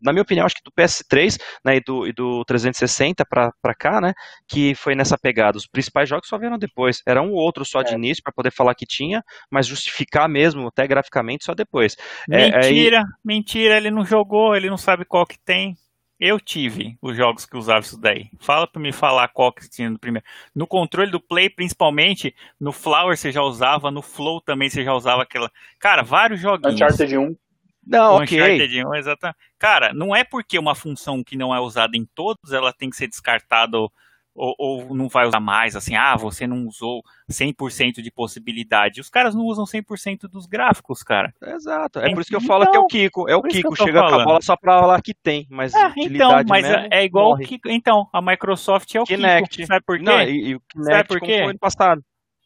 na 0.00 0.12
minha 0.12 0.22
opinião, 0.22 0.46
acho 0.46 0.54
que 0.54 0.64
do 0.64 0.72
PS3 0.72 1.38
né, 1.64 1.76
e, 1.76 1.80
do, 1.80 2.06
e 2.06 2.12
do 2.12 2.44
360 2.44 3.24
pra, 3.26 3.52
pra 3.60 3.74
cá, 3.74 4.00
né? 4.00 4.12
Que 4.48 4.74
foi 4.74 4.94
nessa 4.94 5.18
pegada. 5.18 5.58
Os 5.58 5.66
principais 5.66 6.08
jogos 6.08 6.28
só 6.28 6.38
vieram 6.38 6.58
depois. 6.58 7.02
Era 7.06 7.20
um 7.20 7.32
ou 7.32 7.38
outro 7.38 7.64
só 7.64 7.82
de 7.82 7.92
é. 7.92 7.96
início 7.96 8.22
para 8.30 8.36
poder 8.36 8.52
falar 8.52 8.74
que 8.74 8.86
tinha, 8.86 9.22
mas 9.50 9.66
justificar 9.66 10.28
mesmo, 10.28 10.68
até 10.68 10.86
graficamente, 10.86 11.44
só 11.44 11.54
depois. 11.54 11.96
Mentira, 12.28 12.96
é, 12.96 13.00
é, 13.00 13.04
mentira, 13.24 13.76
ele 13.76 13.90
não 13.90 14.04
jogou, 14.04 14.56
ele 14.56 14.70
não 14.70 14.78
sabe 14.78 15.04
qual 15.04 15.26
que 15.26 15.38
tem. 15.38 15.76
Eu 16.18 16.38
tive 16.38 16.98
os 17.00 17.16
jogos 17.16 17.46
que 17.46 17.56
usavam 17.56 17.80
isso 17.80 17.98
daí. 17.98 18.28
Fala 18.38 18.66
para 18.66 18.82
me 18.82 18.92
falar 18.92 19.28
qual 19.28 19.50
que 19.50 19.68
tinha 19.70 19.88
no 19.88 19.98
primeiro. 19.98 20.26
No 20.54 20.66
controle 20.66 21.10
do 21.10 21.18
Play, 21.18 21.48
principalmente, 21.48 22.34
no 22.60 22.72
Flower 22.72 23.16
você 23.16 23.32
já 23.32 23.40
usava, 23.40 23.90
no 23.90 24.02
Flow 24.02 24.38
também 24.38 24.68
você 24.68 24.84
já 24.84 24.92
usava 24.92 25.22
aquela. 25.22 25.50
Cara, 25.78 26.02
vários 26.02 26.38
joguinhos. 26.38 26.74
Uncharted 26.74 27.16
1. 27.16 27.36
Não, 27.86 28.16
ok. 28.16 28.38
Uncharted 28.38 28.84
1, 28.84 28.94
exatamente. 28.96 29.38
Cara, 29.58 29.94
não 29.94 30.14
é 30.14 30.22
porque 30.22 30.58
uma 30.58 30.74
função 30.74 31.24
que 31.24 31.38
não 31.38 31.54
é 31.54 31.60
usada 31.60 31.96
em 31.96 32.04
todos, 32.14 32.52
ela 32.52 32.70
tem 32.70 32.90
que 32.90 32.96
ser 32.96 33.08
descartada 33.08 33.78
ou, 33.78 33.90
ou, 34.34 34.94
não 34.94 35.08
vai 35.08 35.26
usar 35.26 35.40
mais, 35.40 35.74
assim, 35.76 35.94
ah, 35.96 36.16
você 36.16 36.46
não 36.46 36.66
usou 36.66 37.02
100% 37.30 38.00
de 38.00 38.10
possibilidade. 38.10 39.00
Os 39.00 39.10
caras 39.10 39.34
não 39.34 39.44
usam 39.44 39.64
100% 39.64 40.28
dos 40.30 40.46
gráficos, 40.46 41.02
cara. 41.02 41.32
Exato, 41.42 41.98
é 41.98 42.12
por 42.12 42.20
isso 42.20 42.30
que 42.30 42.36
eu 42.36 42.40
falo 42.40 42.70
que 42.70 42.76
é 42.76 42.80
o 42.80 42.84
então, 42.84 42.86
Kiko, 42.86 43.28
é 43.28 43.36
o 43.36 43.42
Kiko, 43.42 43.76
chega 43.76 44.00
falando. 44.00 44.14
com 44.14 44.20
a 44.20 44.24
bola 44.24 44.40
só 44.40 44.56
pra 44.56 44.80
falar 44.80 45.02
que 45.02 45.14
tem, 45.14 45.46
mas 45.50 45.74
é, 45.74 45.92
então, 45.96 46.42
mas 46.46 46.64
é, 46.64 46.88
é 46.90 47.04
igual 47.04 47.34
o 47.34 47.38
Kiko, 47.38 47.68
então, 47.68 48.08
a 48.12 48.22
Microsoft 48.22 48.94
é 48.94 49.00
o 49.00 49.04
Kinect. 49.04 49.56
Kiko, 49.56 49.66
sabe 49.66 49.84
por 49.84 49.98
quê? 49.98 50.04
Não, 50.04 50.20
e, 50.22 50.48
e 50.48 50.54
o 50.54 50.60
Kinect 50.60 50.92
sabe 50.92 51.08
por 51.08 51.20
quê? 51.20 51.38
foi 51.38 51.50
ano 51.50 51.58
passado. 51.58 52.02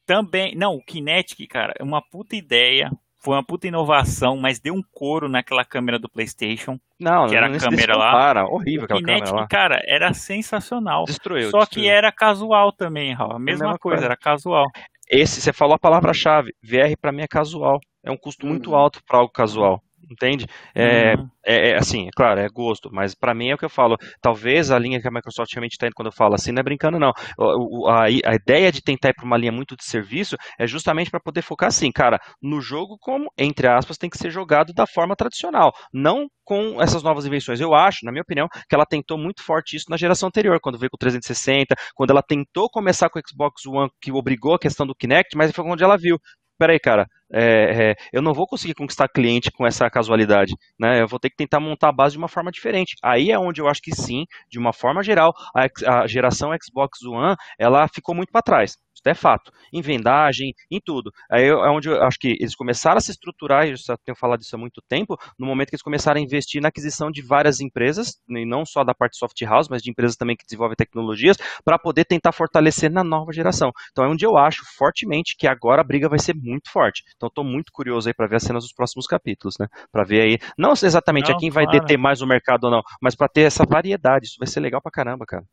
Também, 0.07 0.55
não, 0.55 0.75
o 0.75 0.85
Kinetic, 0.85 1.49
cara, 1.49 1.73
é 1.79 1.83
uma 1.83 2.03
puta 2.03 2.37
ideia, 2.37 2.91
foi 3.25 3.35
uma 3.35 3.43
puta 3.43 3.67
inovação, 3.67 4.37
mas 4.37 4.61
deu 4.61 4.75
um 4.75 4.83
couro 4.83 5.29
naquela 5.29 5.65
câmera 5.65 5.99
do 5.99 6.11
PlayStation. 6.11 6.79
Não, 7.01 7.27
que 7.27 7.35
era 7.35 7.49
não, 7.49 7.57
a 7.57 7.59
câmera 7.59 7.97
lá. 7.97 8.13
Para, 8.13 8.45
horrível 8.47 8.85
aquela 8.85 9.01
Kinetic, 9.01 9.25
câmera 9.25 9.41
lá. 9.41 9.49
cara, 9.49 9.83
era 9.87 10.13
sensacional. 10.13 11.05
Destruiu. 11.05 11.51
Só 11.51 11.61
destruiu. 11.61 11.85
que 11.85 11.91
era 11.91 12.13
casual 12.13 12.71
também, 12.71 13.15
Raul. 13.15 13.33
A 13.33 13.39
mesma, 13.39 13.65
a 13.65 13.69
mesma 13.69 13.79
coisa, 13.79 13.97
coisa, 13.97 14.05
era 14.05 14.17
casual. 14.17 14.67
Esse, 15.11 15.41
você 15.41 15.53
falou 15.53 15.75
a 15.75 15.79
palavra-chave. 15.79 16.55
VR 16.63 16.97
para 17.01 17.13
mim 17.13 17.23
é 17.23 17.27
casual. 17.27 17.81
É 18.03 18.11
um 18.11 18.17
custo 18.17 18.47
muito 18.47 18.71
uhum. 18.71 18.77
alto 18.77 19.03
para 19.07 19.19
algo 19.19 19.33
casual 19.33 19.83
entende? 20.11 20.47
É, 20.75 21.15
uhum. 21.15 21.29
é, 21.45 21.71
é, 21.71 21.77
assim, 21.77 22.07
é 22.07 22.11
claro, 22.15 22.41
é 22.41 22.49
gosto, 22.49 22.91
mas 22.93 23.15
para 23.15 23.35
mim 23.35 23.49
é 23.49 23.55
o 23.55 23.59
que 23.59 23.65
eu 23.65 23.71
falo. 23.71 23.97
Talvez 24.21 24.71
a 24.71 24.79
linha 24.79 25.01
que 25.01 25.09
a 25.09 25.11
Microsoft 25.11 25.53
realmente 25.53 25.73
está 25.73 25.87
indo 25.87 25.95
quando 25.95 26.07
eu 26.07 26.13
falo 26.13 26.35
assim, 26.35 26.53
não 26.53 26.61
é 26.61 26.63
brincando, 26.63 26.99
não. 26.99 27.13
O, 27.39 27.89
a, 27.89 28.05
a, 28.05 28.35
ideia 28.35 28.71
de 28.71 28.83
tentar 28.83 29.11
ir 29.11 29.15
para 29.15 29.25
uma 29.25 29.37
linha 29.37 29.53
muito 29.53 29.77
de 29.77 29.85
serviço 29.85 30.37
é 30.59 30.67
justamente 30.67 31.11
para 31.11 31.21
poder 31.21 31.43
focar 31.43 31.69
assim, 31.69 31.91
cara, 31.91 32.19
no 32.43 32.61
jogo 32.61 32.97
como, 33.01 33.31
entre 33.39 33.67
aspas, 33.67 33.99
tem 33.99 34.11
que 34.11 34.19
ser 34.19 34.31
jogado 34.31 34.73
da 34.73 34.87
forma 34.87 35.17
tradicional, 35.17 35.73
não 35.93 36.29
com 36.45 36.81
essas 36.81 37.03
novas 37.03 37.25
invenções. 37.27 37.61
Eu 37.61 37.75
acho, 37.75 38.05
na 38.05 38.13
minha 38.13 38.23
opinião, 38.23 38.49
que 38.69 38.75
ela 38.75 38.85
tentou 38.87 39.17
muito 39.19 39.43
forte 39.43 39.77
isso 39.77 39.87
na 39.89 39.97
geração 39.97 40.29
anterior, 40.29 40.59
quando 40.61 40.79
veio 40.79 40.91
com 40.91 40.97
o 40.97 40.99
360, 40.99 41.75
quando 41.95 42.11
ela 42.11 42.23
tentou 42.23 42.69
começar 42.69 43.09
com 43.09 43.19
o 43.19 43.23
Xbox 43.27 43.67
One, 43.67 43.91
que 44.01 44.13
obrigou 44.13 44.55
a 44.55 44.59
questão 44.59 44.87
do 44.87 44.95
Kinect, 44.95 45.37
mas 45.37 45.53
foi 45.53 45.65
onde 45.65 45.83
ela 45.83 45.97
viu 45.97 46.19
peraí, 46.59 46.79
cara, 46.79 47.07
é, 47.33 47.91
é, 47.91 47.95
eu 48.13 48.23
não 48.23 48.35
vou 48.35 48.47
conseguir 48.47 48.75
conquistar 48.75 49.09
cliente 49.09 49.51
com 49.51 49.67
essa 49.67 49.89
casualidade, 49.91 50.55
né? 50.79 51.03
Eu 51.03 51.09
vou 51.09 51.19
ter 51.19 51.31
que 51.31 51.37
tentar 51.37 51.61
montar 51.61 51.89
a 51.89 51.93
base 51.93 52.13
de 52.13 52.19
uma 52.19 52.29
forma 52.29 52.51
diferente. 52.51 52.95
Aí 53.03 53.31
é 53.31 53.39
onde 53.39 53.61
eu 53.61 53.69
acho 53.69 53.81
que 53.83 53.95
sim, 53.95 54.25
de 54.51 54.59
uma 54.59 54.73
forma 54.73 55.03
geral, 55.03 55.33
a, 55.55 56.03
a 56.03 56.07
geração 56.07 56.51
Xbox 56.63 57.03
One, 57.05 57.37
ela 57.59 57.89
ficou 57.89 58.15
muito 58.15 58.31
para 58.31 58.43
trás 58.43 58.77
é 59.11 59.15
fato. 59.15 59.53
Em 59.73 59.81
vendagem, 59.81 60.55
em 60.71 60.81
tudo. 60.81 61.11
Aí 61.31 61.47
é 61.47 61.55
onde 61.55 61.89
eu 61.89 62.03
acho 62.03 62.19
que 62.19 62.37
eles 62.41 62.55
começaram 62.55 62.99
a 62.99 63.01
se 63.01 63.11
estruturar, 63.11 63.67
eu 63.67 63.77
já 63.77 63.97
tenho 63.97 64.17
falado 64.17 64.41
isso 64.41 64.55
há 64.55 64.59
muito 64.59 64.81
tempo, 64.89 65.17
no 65.39 65.47
momento 65.47 65.69
que 65.69 65.75
eles 65.75 65.83
começaram 65.83 66.21
a 66.21 66.23
investir 66.23 66.61
na 66.61 66.69
aquisição 66.69 67.11
de 67.11 67.23
várias 67.23 67.61
empresas, 67.61 68.19
e 68.29 68.47
não 68.47 68.65
só 68.65 68.85
da 68.85 68.95
parte 68.95 69.17
soft 69.17 69.41
house, 69.43 69.69
mas 69.69 69.83
de 69.83 69.91
empresas 69.91 70.17
também 70.17 70.37
que 70.37 70.45
desenvolvem 70.45 70.77
tecnologias, 70.77 71.37
para 71.65 71.79
poder 71.79 72.05
tentar 72.05 72.33
fortalecer 72.33 72.91
na 72.91 73.05
nova 73.05 73.33
geração. 73.33 73.71
Então 73.93 74.05
é 74.05 74.09
onde 74.09 74.25
eu 74.25 74.37
acho 74.37 74.63
fortemente 74.77 75.37
que 75.37 75.47
agora 75.47 75.81
a 75.81 75.85
briga 75.85 76.09
vai 76.09 76.19
ser 76.19 76.35
muito 76.35 76.71
forte. 76.71 77.03
Então 77.17 77.24
estou 77.29 77.45
muito 77.45 77.73
curioso 77.73 78.09
aí 78.09 78.15
para 78.15 78.27
ver 78.27 78.37
as 78.37 78.43
cenas 78.43 78.65
dos 78.65 78.73
próximos 78.73 79.07
capítulos, 79.07 79.57
né? 79.59 79.69
Para 79.91 80.05
ver 80.05 80.23
aí, 80.23 80.39
não 80.57 80.73
exatamente 80.73 81.31
não, 81.31 81.37
a 81.37 81.39
quem 81.39 81.51
vai 81.51 81.67
deter 81.67 81.99
mais 81.99 82.21
o 82.21 82.27
mercado 82.27 82.65
ou 82.65 82.71
não, 82.71 82.83
mas 83.01 83.15
para 83.15 83.29
ter 83.29 83.43
essa 83.43 83.65
variedade. 83.65 84.27
Isso 84.27 84.39
vai 84.39 84.49
ser 84.49 84.61
legal 84.61 84.81
pra 84.81 84.91
caramba, 84.91 85.25
cara. 85.27 85.45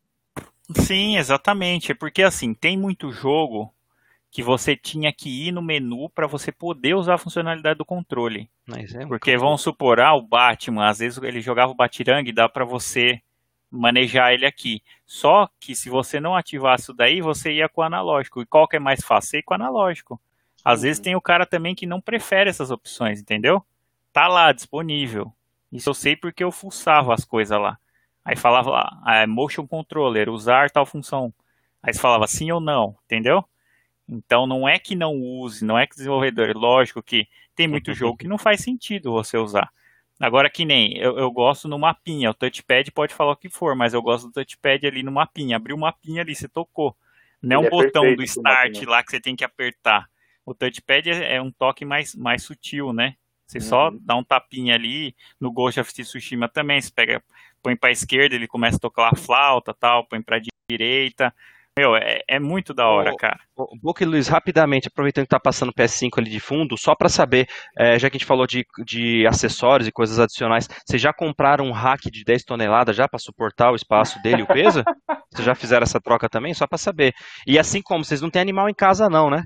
Sim, 0.76 1.16
exatamente. 1.16 1.92
É 1.92 1.94
porque 1.94 2.22
assim, 2.22 2.54
tem 2.54 2.76
muito 2.76 3.10
jogo 3.10 3.72
que 4.30 4.42
você 4.42 4.74
tinha 4.74 5.12
que 5.12 5.48
ir 5.48 5.52
no 5.52 5.60
menu 5.60 6.08
para 6.08 6.26
você 6.26 6.50
poder 6.50 6.94
usar 6.94 7.14
a 7.14 7.18
funcionalidade 7.18 7.76
do 7.76 7.84
controle. 7.84 8.48
É 8.94 9.06
porque 9.06 9.36
vamos 9.36 9.60
supor, 9.60 10.00
ah, 10.00 10.14
o 10.14 10.22
Batman, 10.22 10.88
às 10.88 11.00
vezes 11.00 11.22
ele 11.22 11.42
jogava 11.42 11.70
o 11.70 11.74
Batirangue, 11.74 12.32
dá 12.32 12.48
para 12.48 12.64
você 12.64 13.20
manejar 13.70 14.32
ele 14.32 14.46
aqui. 14.46 14.82
Só 15.06 15.48
que 15.60 15.74
se 15.74 15.90
você 15.90 16.18
não 16.18 16.34
ativasse 16.34 16.84
isso 16.84 16.94
daí, 16.94 17.20
você 17.20 17.52
ia 17.52 17.68
com 17.68 17.82
o 17.82 17.84
analógico. 17.84 18.40
E 18.40 18.46
qual 18.46 18.66
que 18.66 18.76
é 18.76 18.80
mais 18.80 19.04
fácil? 19.04 19.38
Ir 19.38 19.42
com 19.42 19.52
o 19.52 19.56
analógico. 19.56 20.20
Às 20.64 20.78
uhum. 20.78 20.82
vezes 20.82 21.00
tem 21.00 21.16
o 21.16 21.20
cara 21.20 21.46
também 21.46 21.74
que 21.74 21.86
não 21.86 22.00
prefere 22.00 22.50
essas 22.50 22.70
opções, 22.70 23.20
entendeu? 23.20 23.64
Tá 24.12 24.28
lá 24.28 24.52
disponível. 24.52 25.32
Isso 25.72 25.88
eu 25.88 25.94
sei 25.94 26.14
porque 26.14 26.44
eu 26.44 26.52
fuçava 26.52 27.14
as 27.14 27.24
coisas 27.24 27.58
lá. 27.58 27.78
Aí 28.24 28.36
falava 28.36 28.70
lá, 28.70 29.00
ah, 29.04 29.16
é 29.16 29.26
motion 29.26 29.66
controller, 29.66 30.28
usar 30.28 30.70
tal 30.70 30.86
função. 30.86 31.32
Aí 31.82 31.92
você 31.92 32.00
falava 32.00 32.26
sim 32.28 32.52
ou 32.52 32.60
não, 32.60 32.96
entendeu? 33.04 33.44
Então 34.08 34.46
não 34.46 34.68
é 34.68 34.78
que 34.78 34.94
não 34.94 35.14
use, 35.16 35.64
não 35.64 35.78
é 35.78 35.86
que 35.86 35.96
desenvolvedor, 35.96 36.56
lógico 36.56 37.02
que 37.02 37.26
tem 37.56 37.66
muito 37.66 37.92
jogo 37.94 38.16
que 38.16 38.28
não 38.28 38.38
faz 38.38 38.60
sentido 38.60 39.12
você 39.12 39.36
usar. 39.36 39.72
Agora 40.20 40.48
que 40.48 40.64
nem, 40.64 40.96
eu, 40.98 41.18
eu 41.18 41.30
gosto 41.32 41.66
no 41.66 41.78
mapinha, 41.78 42.30
o 42.30 42.34
touchpad 42.34 42.92
pode 42.92 43.12
falar 43.12 43.32
o 43.32 43.36
que 43.36 43.48
for, 43.48 43.74
mas 43.74 43.92
eu 43.92 44.00
gosto 44.00 44.28
do 44.28 44.32
touchpad 44.32 44.86
ali 44.86 45.02
no 45.02 45.10
mapinha, 45.10 45.56
abriu 45.56 45.74
o 45.74 45.80
mapinha 45.80 46.22
ali, 46.22 46.34
você 46.34 46.46
tocou. 46.46 46.96
Não 47.42 47.56
é 47.56 47.58
um 47.58 47.64
é 47.64 47.70
botão 47.70 48.14
do 48.14 48.22
start 48.22 48.82
lá 48.82 49.02
que 49.02 49.10
você 49.10 49.20
tem 49.20 49.34
que 49.34 49.42
apertar. 49.42 50.08
O 50.44 50.54
touchpad 50.54 51.10
é, 51.10 51.36
é 51.36 51.42
um 51.42 51.50
toque 51.50 51.84
mais, 51.84 52.14
mais 52.14 52.42
sutil, 52.42 52.92
né? 52.92 53.14
Você 53.46 53.58
uhum. 53.58 53.64
só 53.64 53.90
dá 54.00 54.16
um 54.16 54.24
tapinha 54.24 54.74
ali, 54.74 55.14
no 55.40 55.52
Ghost 55.52 55.78
of 55.78 55.92
Tsushima 55.92 56.48
também, 56.48 56.80
você 56.80 56.90
pega 56.90 57.22
põe 57.62 57.76
para 57.76 57.90
a 57.90 57.92
esquerda, 57.92 58.34
ele 58.34 58.48
começa 58.48 58.76
a 58.76 58.80
tocar 58.80 59.10
a 59.12 59.16
flauta, 59.16 59.72
tal, 59.72 60.06
põe 60.06 60.20
para 60.20 60.36
a 60.36 60.40
direita. 60.68 61.32
Meu, 61.78 61.96
é, 61.96 62.20
é, 62.28 62.38
muito 62.38 62.74
da 62.74 62.86
hora, 62.86 63.16
cara. 63.16 63.38
O 63.56 63.74
Boca 63.80 64.02
e 64.04 64.06
Luiz, 64.06 64.28
rapidamente, 64.28 64.88
aproveitando 64.88 65.24
que 65.24 65.30
tá 65.30 65.40
passando 65.40 65.70
o 65.70 65.74
PS5 65.74 66.18
ali 66.18 66.30
de 66.30 66.38
fundo, 66.38 66.76
só 66.76 66.94
para 66.94 67.08
saber, 67.08 67.48
é, 67.78 67.98
já 67.98 68.10
que 68.10 68.16
a 68.16 68.18
gente 68.18 68.26
falou 68.26 68.46
de, 68.46 68.66
de 68.84 69.26
acessórios 69.26 69.88
e 69.88 69.92
coisas 69.92 70.18
adicionais, 70.18 70.68
vocês 70.86 71.00
já 71.00 71.14
compraram 71.14 71.64
um 71.64 71.72
rack 71.72 72.10
de 72.10 72.24
10 72.24 72.44
toneladas 72.44 72.94
já 72.94 73.08
para 73.08 73.18
suportar 73.18 73.72
o 73.72 73.76
espaço 73.76 74.20
dele 74.22 74.40
e 74.40 74.42
o 74.42 74.46
peso? 74.46 74.82
vocês 75.32 75.46
já 75.46 75.54
fizeram 75.54 75.84
essa 75.84 75.98
troca 75.98 76.28
também? 76.28 76.52
Só 76.52 76.66
para 76.66 76.76
saber. 76.76 77.14
E 77.46 77.58
assim 77.58 77.80
como, 77.80 78.04
vocês 78.04 78.20
não 78.20 78.28
têm 78.28 78.42
animal 78.42 78.68
em 78.68 78.74
casa 78.74 79.08
não, 79.08 79.30
né? 79.30 79.44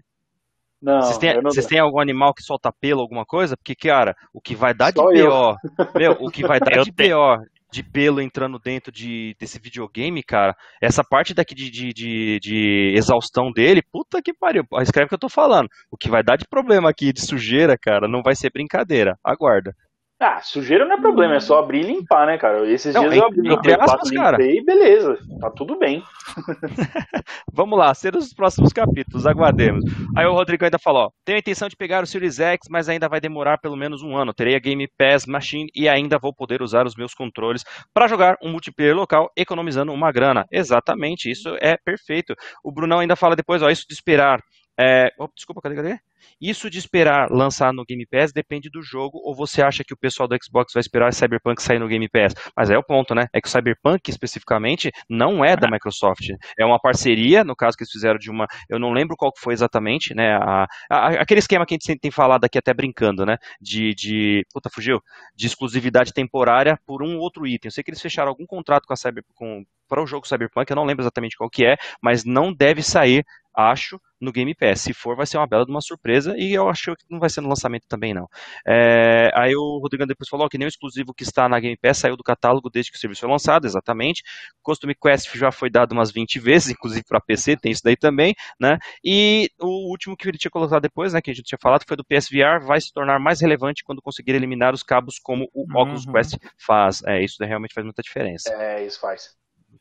Não, 0.81 1.01
vocês 1.01 1.19
têm, 1.19 1.35
não... 1.35 1.43
vocês 1.51 1.66
têm 1.66 1.81
algum 1.81 2.01
animal 2.01 2.35
que 2.35 2.43
solta 2.43 2.70
pelo, 2.81 3.01
alguma 3.01 3.24
coisa? 3.24 3.57
Porque, 3.57 3.74
cara, 3.74 4.15
o 4.32 4.40
que 4.40 4.55
vai 4.55 4.74
dar 4.74 4.93
Só 4.93 5.11
de 5.11 5.23
BO, 5.23 5.57
meu, 5.98 6.12
o 6.20 6.31
que 6.31 6.47
vai 6.47 6.59
dar 6.61 6.82
de 6.82 6.93
BO 6.93 7.44
de 7.70 7.82
pelo 7.82 8.20
entrando 8.20 8.59
dentro 8.59 8.90
de, 8.93 9.35
desse 9.39 9.59
videogame, 9.59 10.23
cara, 10.23 10.55
essa 10.81 11.03
parte 11.03 11.35
daqui 11.35 11.55
de, 11.55 11.70
de, 11.70 11.93
de, 11.93 12.39
de, 12.40 12.94
exaustão 12.97 13.51
dele, 13.53 13.82
puta 13.82 14.23
que 14.23 14.32
pariu, 14.32 14.65
escreve 14.81 15.07
o 15.07 15.09
que 15.09 15.15
eu 15.15 15.19
tô 15.19 15.28
falando. 15.28 15.69
O 15.90 15.97
que 15.97 16.09
vai 16.09 16.23
dar 16.23 16.36
de 16.36 16.47
problema 16.48 16.89
aqui 16.89 17.12
de 17.12 17.20
sujeira, 17.20 17.77
cara, 17.77 18.09
não 18.09 18.23
vai 18.23 18.35
ser 18.35 18.51
brincadeira. 18.51 19.19
Aguarda. 19.23 19.74
Ah, 20.18 20.40
sujeira 20.40 20.86
não 20.86 20.97
é 20.97 21.01
problema, 21.01 21.34
é 21.34 21.40
só 21.40 21.59
abrir 21.59 21.80
e 21.80 21.93
limpar, 21.93 22.26
né, 22.26 22.38
cara? 22.38 22.66
Esses 22.70 22.94
não, 22.94 23.02
dias 23.02 23.16
eu 23.16 23.26
abri 23.26 23.76
4, 23.76 24.14
cara. 24.14 24.38
limpei, 24.38 24.64
beleza, 24.64 25.18
tá 25.38 25.51
tudo 25.51 25.78
bem. 25.78 26.02
Vamos 27.52 27.78
lá, 27.78 27.93
ser 27.93 28.16
os 28.16 28.32
próximos 28.32 28.72
capítulos, 28.72 29.26
aguardemos. 29.26 29.84
Aí 30.16 30.24
o 30.24 30.32
Rodrigo 30.32 30.64
ainda 30.64 30.78
falou, 30.78 31.05
ó, 31.05 31.10
tenho 31.22 31.36
a 31.36 31.40
intenção 31.40 31.68
de 31.68 31.76
pegar 31.76 32.02
o 32.02 32.06
Series 32.06 32.40
X, 32.40 32.66
mas 32.70 32.88
ainda 32.88 33.10
vai 33.10 33.20
demorar 33.20 33.59
pelo 33.59 33.76
menos 33.76 34.02
um 34.02 34.16
ano. 34.16 34.32
Terei 34.32 34.56
a 34.56 34.59
Game 34.59 34.88
Pass 34.97 35.26
Machine 35.26 35.68
e 35.74 35.86
ainda 35.86 36.18
vou 36.18 36.32
poder 36.34 36.62
usar 36.62 36.86
os 36.86 36.97
meus 36.97 37.12
controles 37.12 37.62
para 37.93 38.09
jogar 38.09 38.38
um 38.43 38.51
multiplayer 38.51 38.97
local, 38.97 39.30
economizando 39.36 39.93
uma 39.93 40.10
grana. 40.10 40.47
Exatamente, 40.51 41.30
isso 41.30 41.55
é 41.60 41.76
perfeito. 41.76 42.34
O 42.64 42.72
Brunão 42.72 43.01
ainda 43.01 43.16
fala 43.16 43.36
depois, 43.36 43.62
ó, 43.62 43.68
isso 43.68 43.84
de 43.86 43.93
esperar 43.93 44.40
É, 44.78 45.10
oh, 45.18 45.28
desculpa, 45.34 45.60
cadê, 45.60 45.74
cadê? 45.74 45.98
Isso 46.40 46.69
de 46.69 46.78
esperar 46.78 47.31
lançar 47.31 47.73
no 47.73 47.85
Game 47.85 48.07
Pass 48.07 48.32
depende 48.32 48.69
do 48.69 48.82
jogo, 48.82 49.20
ou 49.24 49.35
você 49.35 49.62
acha 49.62 49.82
que 49.85 49.94
o 49.94 49.97
pessoal 49.97 50.28
do 50.28 50.36
Xbox 50.43 50.73
vai 50.73 50.81
esperar 50.81 51.12
Cyberpunk 51.12 51.62
sair 51.62 51.78
no 51.78 51.89
Game 51.89 52.09
Pass? 52.09 52.35
Mas 52.57 52.70
é 52.70 52.77
o 52.77 52.82
ponto, 52.82 53.15
né? 53.15 53.27
É 53.32 53.40
que 53.40 53.48
o 53.48 53.51
Cyberpunk, 53.51 54.11
especificamente, 54.11 54.90
não 55.09 55.44
é 55.44 55.57
da 55.57 55.70
Microsoft. 55.70 56.28
É 56.59 56.65
uma 56.65 56.78
parceria, 56.78 57.44
no 57.44 57.57
caso 57.57 57.77
que 57.77 57.85
eles 57.85 57.93
fizeram 57.93 58.19
de 58.19 58.31
uma. 58.31 58.47
Eu 58.69 58.78
não 58.78 58.93
lembro 58.93 59.16
qual 59.16 59.32
foi 59.36 59.55
exatamente, 59.55 60.15
né? 60.15 60.36
A, 60.36 60.66
a, 60.90 61.09
aquele 61.20 61.40
esquema 61.40 61.65
que 61.66 61.74
a 61.74 61.78
gente 61.78 61.98
tem 61.98 62.11
falado 62.11 62.44
aqui 62.44 62.59
até 62.59 62.73
brincando, 62.74 63.24
né? 63.24 63.36
De. 63.61 63.94
de 63.94 64.44
puta, 64.53 64.70
fugiu? 64.70 65.01
De 65.35 65.47
exclusividade 65.47 66.12
temporária 66.12 66.78
por 66.86 67.03
um 67.03 67.19
outro 67.19 67.47
item. 67.47 67.69
Eu 67.69 67.73
sei 67.73 67.82
que 67.82 67.90
eles 67.90 68.03
fecharam 68.03 68.28
algum 68.28 68.47
contrato 68.47 68.86
com 68.86 68.93
a 68.93 68.97
Cyber, 68.97 69.24
com, 69.35 69.65
para 69.89 70.03
o 70.03 70.07
jogo 70.07 70.27
Cyberpunk, 70.27 70.70
eu 70.70 70.77
não 70.77 70.85
lembro 70.85 71.03
exatamente 71.03 71.36
qual 71.36 71.48
que 71.48 71.65
é, 71.65 71.77
mas 72.03 72.24
não 72.24 72.53
deve 72.53 72.82
sair 72.82 73.24
acho, 73.56 73.98
no 74.20 74.32
Game 74.32 74.54
Pass. 74.54 74.82
Se 74.82 74.92
for, 74.92 75.16
vai 75.16 75.26
ser 75.26 75.38
uma 75.38 75.46
bela 75.46 75.64
de 75.64 75.70
uma 75.70 75.80
surpresa 75.80 76.34
e 76.36 76.52
eu 76.52 76.68
acho 76.68 76.94
que 76.96 77.04
não 77.10 77.18
vai 77.18 77.30
ser 77.30 77.40
no 77.40 77.48
lançamento 77.48 77.86
também, 77.88 78.12
não. 78.12 78.28
É, 78.66 79.30
aí 79.34 79.54
o 79.56 79.78
Rodrigo 79.78 80.06
depois 80.06 80.28
falou 80.28 80.48
que 80.48 80.58
nem 80.58 80.66
o 80.66 80.68
exclusivo 80.68 81.14
que 81.14 81.22
está 81.22 81.48
na 81.48 81.58
Game 81.58 81.76
Pass 81.76 81.98
saiu 81.98 82.16
do 82.16 82.22
catálogo 82.22 82.70
desde 82.70 82.90
que 82.90 82.96
o 82.96 83.00
serviço 83.00 83.20
foi 83.20 83.30
lançado, 83.30 83.66
exatamente. 83.66 84.22
Costume 84.62 84.94
Quest 84.94 85.34
já 85.36 85.50
foi 85.50 85.70
dado 85.70 85.92
umas 85.92 86.10
20 86.10 86.38
vezes, 86.38 86.70
inclusive 86.76 87.04
para 87.08 87.20
PC, 87.20 87.56
tem 87.56 87.72
isso 87.72 87.82
daí 87.84 87.96
também, 87.96 88.34
né? 88.60 88.78
E 89.04 89.48
o 89.60 89.90
último 89.90 90.16
que 90.16 90.28
ele 90.28 90.38
tinha 90.38 90.50
colocado 90.50 90.82
depois, 90.82 91.12
né, 91.12 91.20
que 91.20 91.30
a 91.30 91.34
gente 91.34 91.46
tinha 91.46 91.58
falado, 91.60 91.84
foi 91.86 91.96
do 91.96 92.04
PSVR, 92.04 92.64
vai 92.64 92.80
se 92.80 92.92
tornar 92.92 93.18
mais 93.18 93.40
relevante 93.40 93.84
quando 93.84 94.02
conseguir 94.02 94.32
eliminar 94.32 94.74
os 94.74 94.82
cabos 94.82 95.18
como 95.18 95.48
o 95.52 95.62
uhum. 95.62 95.80
Oculus 95.80 96.04
Quest 96.06 96.36
faz. 96.58 97.02
É, 97.04 97.22
isso 97.22 97.42
realmente 97.44 97.74
faz 97.74 97.84
muita 97.84 98.02
diferença. 98.02 98.50
É, 98.52 98.84
isso 98.84 99.00
faz. 99.00 99.36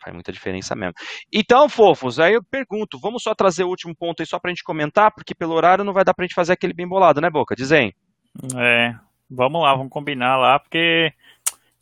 Faz 0.06 0.14
muita 0.14 0.32
diferença 0.32 0.76
mesmo. 0.76 0.94
Então, 1.34 1.68
fofos, 1.68 2.20
aí 2.20 2.36
eu 2.36 2.44
pergunto, 2.44 3.00
vamos 3.00 3.24
só 3.24 3.34
trazer 3.34 3.64
o 3.64 3.70
último 3.70 3.96
ponto 3.96 4.22
aí 4.22 4.28
só 4.28 4.38
pra 4.38 4.52
gente 4.52 4.64
comentar, 4.64 5.12
porque 5.12 5.34
pelo 5.34 5.56
horário 5.56 5.84
não 5.84 5.94
vai 5.94 6.04
dar 6.04 6.14
pra 6.14 6.24
gente 6.24 6.36
fazer 6.36 6.54
aquele 6.54 6.74
bem 6.74 6.88
bolado, 6.88 7.20
né, 7.20 7.28
Boca? 7.28 7.56
Dizem. 7.56 7.92
É, 8.56 8.94
vamos 9.28 9.64
lá, 9.64 9.74
vamos 9.74 9.90
combinar 9.90 10.38
lá, 10.38 10.60
porque 10.60 11.12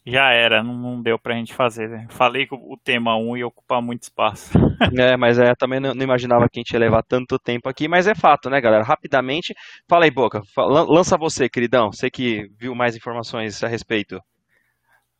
já 0.05 0.31
era, 0.31 0.63
não, 0.63 0.73
não 0.73 1.01
deu 1.01 1.19
pra 1.19 1.35
gente 1.35 1.53
fazer. 1.53 1.89
Né? 1.89 2.07
Falei 2.09 2.47
que 2.47 2.55
o 2.55 2.77
tema 2.81 3.17
1 3.17 3.37
ia 3.37 3.47
ocupar 3.47 3.81
muito 3.81 4.03
espaço. 4.03 4.51
É, 4.97 5.15
mas 5.15 5.39
é, 5.39 5.55
também 5.55 5.79
não, 5.79 5.93
não, 5.93 6.03
imaginava 6.03 6.47
que 6.49 6.59
a 6.59 6.61
gente 6.61 6.71
ia 6.71 6.79
levar 6.79 7.03
tanto 7.03 7.39
tempo 7.39 7.69
aqui, 7.69 7.87
mas 7.87 8.05
é 8.05 8.13
fato, 8.13 8.49
né, 8.49 8.59
galera? 8.59 8.83
Rapidamente, 8.83 9.53
fala 9.87 10.03
aí, 10.03 10.11
Boca, 10.11 10.41
lança 10.57 11.17
você, 11.17 11.47
queridão, 11.47 11.91
você 11.91 12.11
que 12.11 12.47
viu 12.59 12.75
mais 12.75 12.95
informações 12.95 13.63
a 13.63 13.67
respeito. 13.67 14.19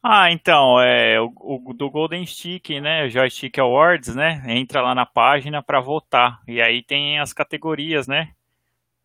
Ah, 0.06 0.30
então, 0.32 0.82
é 0.82 1.20
o, 1.22 1.32
o, 1.38 1.74
do 1.74 1.90
Golden 1.90 2.26
Stick, 2.26 2.70
né, 2.82 3.06
o 3.06 3.10
Joystick 3.10 3.58
Awards, 3.58 4.14
né, 4.14 4.44
entra 4.48 4.82
lá 4.82 4.94
na 4.94 5.06
página 5.06 5.64
para 5.64 5.80
votar. 5.80 6.42
E 6.46 6.62
aí 6.62 6.84
tem 6.84 7.20
as 7.20 7.32
categorias, 7.32 8.06
né, 8.06 8.34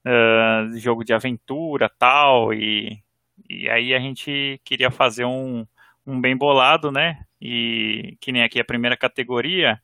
uh, 0.04 0.76
jogo 0.78 1.04
de 1.04 1.14
aventura, 1.14 1.88
tal, 1.88 2.52
e, 2.52 3.00
e 3.48 3.68
aí 3.70 3.94
a 3.94 4.00
gente 4.00 4.60
queria 4.64 4.90
fazer 4.90 5.24
um, 5.24 5.64
um 6.06 6.20
bem 6.20 6.36
bolado, 6.36 6.90
né, 6.90 7.24
e 7.40 8.16
que 8.20 8.32
nem 8.32 8.42
aqui 8.42 8.60
a 8.60 8.64
primeira 8.64 8.96
categoria 8.96 9.80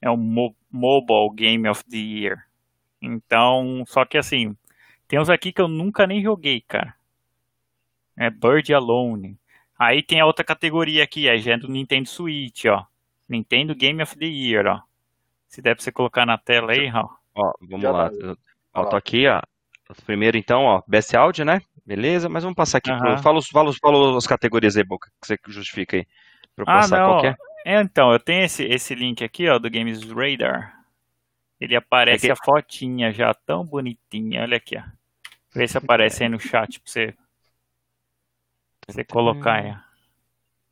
é 0.00 0.10
o 0.10 0.16
Mo 0.16 0.54
Mobile 0.72 1.34
Game 1.36 1.68
of 1.68 1.84
the 1.84 1.96
Year. 1.98 2.46
Então, 3.02 3.84
só 3.86 4.04
que 4.06 4.18
assim, 4.18 4.56
tem 5.08 5.20
uns 5.20 5.30
aqui 5.30 5.52
que 5.52 5.60
eu 5.60 5.68
nunca 5.68 6.06
nem 6.06 6.22
joguei, 6.22 6.62
cara. 6.62 6.94
É 8.16 8.30
Bird 8.30 8.72
Alone, 8.72 9.38
Aí 9.78 10.02
tem 10.02 10.20
a 10.20 10.26
outra 10.26 10.44
categoria 10.44 11.02
aqui, 11.02 11.28
é 11.28 11.36
já 11.36 11.56
do 11.56 11.68
Nintendo 11.68 12.08
Switch, 12.08 12.64
ó. 12.66 12.84
Nintendo 13.28 13.74
Game 13.74 14.02
of 14.02 14.16
the 14.16 14.26
Year, 14.26 14.66
ó. 14.66 14.80
Se 15.48 15.60
der 15.60 15.74
pra 15.74 15.82
você 15.82 15.90
colocar 15.90 16.24
na 16.26 16.38
tela 16.38 16.72
aí, 16.72 16.90
ó. 16.92 17.08
Ó, 17.34 17.52
vamos 17.60 17.82
já 17.82 17.90
lá. 17.90 18.10
Tá. 18.10 18.36
Ó, 18.74 18.84
tô 18.86 18.96
aqui, 18.96 19.26
ó. 19.26 19.40
Primeiro, 20.06 20.36
então, 20.36 20.64
ó, 20.64 20.82
Best 20.86 21.14
Audio, 21.16 21.44
né? 21.44 21.60
Beleza, 21.84 22.28
mas 22.28 22.42
vamos 22.42 22.56
passar 22.56 22.78
aqui. 22.78 22.90
Uhum. 22.90 22.98
Pro... 22.98 23.18
Fala, 23.22 23.40
fala, 23.42 23.72
fala 23.74 24.16
as 24.16 24.26
categorias 24.26 24.76
aí, 24.76 24.84
Boca, 24.84 25.10
que 25.20 25.26
você 25.26 25.38
justifica 25.48 25.96
aí. 25.96 26.06
Pra 26.54 26.64
eu 26.64 26.68
ah, 26.68 26.80
passar 26.80 27.00
não. 27.00 27.10
qualquer. 27.10 27.36
É, 27.66 27.80
então, 27.80 28.12
eu 28.12 28.20
tenho 28.20 28.44
esse, 28.44 28.64
esse 28.64 28.94
link 28.94 29.22
aqui, 29.24 29.48
ó, 29.48 29.58
do 29.58 29.70
Games 29.70 30.02
Radar. 30.04 30.74
Ele 31.60 31.76
aparece 31.76 32.26
é 32.26 32.28
que... 32.28 32.32
a 32.32 32.44
fotinha 32.44 33.12
já, 33.12 33.32
tão 33.34 33.64
bonitinha. 33.64 34.42
Olha 34.42 34.56
aqui, 34.56 34.76
ó. 34.76 34.82
Vê 35.54 35.68
se 35.68 35.78
aparece 35.78 36.22
aí 36.22 36.28
no 36.28 36.40
chat 36.40 36.80
pra 36.80 36.90
você 36.90 37.14
você 38.88 39.04
colocar 39.04 39.54
aí. 39.54 39.74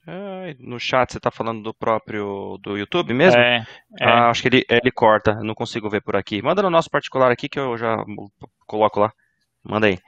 É, 0.04 0.56
no 0.58 0.80
chat 0.80 1.12
você 1.12 1.18
está 1.18 1.30
falando 1.30 1.62
do 1.62 1.72
próprio 1.72 2.58
do 2.60 2.76
YouTube 2.76 3.14
mesmo? 3.14 3.40
É, 3.40 3.64
é. 4.00 4.04
Ah, 4.04 4.30
acho 4.30 4.42
que 4.42 4.48
ele, 4.48 4.66
ele 4.68 4.90
corta, 4.90 5.36
não 5.36 5.54
consigo 5.54 5.88
ver 5.88 6.02
por 6.02 6.16
aqui. 6.16 6.42
Manda 6.42 6.60
no 6.60 6.70
nosso 6.70 6.90
particular 6.90 7.30
aqui 7.30 7.48
que 7.48 7.60
eu 7.60 7.78
já 7.78 8.04
coloco 8.66 8.98
lá. 8.98 9.12
Manda 9.62 9.86
aí. 9.86 10.00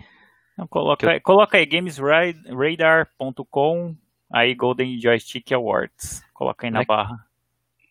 Não, 0.58 0.66
coloca, 0.66 1.14
eu... 1.14 1.20
coloca 1.20 1.58
aí 1.58 1.66
gamesradar.com, 1.66 3.94
aí 4.32 4.52
Golden 4.54 5.00
Joystick 5.00 5.52
Awards. 5.52 6.24
Coloca 6.32 6.66
aí 6.66 6.72
na 6.72 6.82
é, 6.82 6.84
barra. 6.84 7.24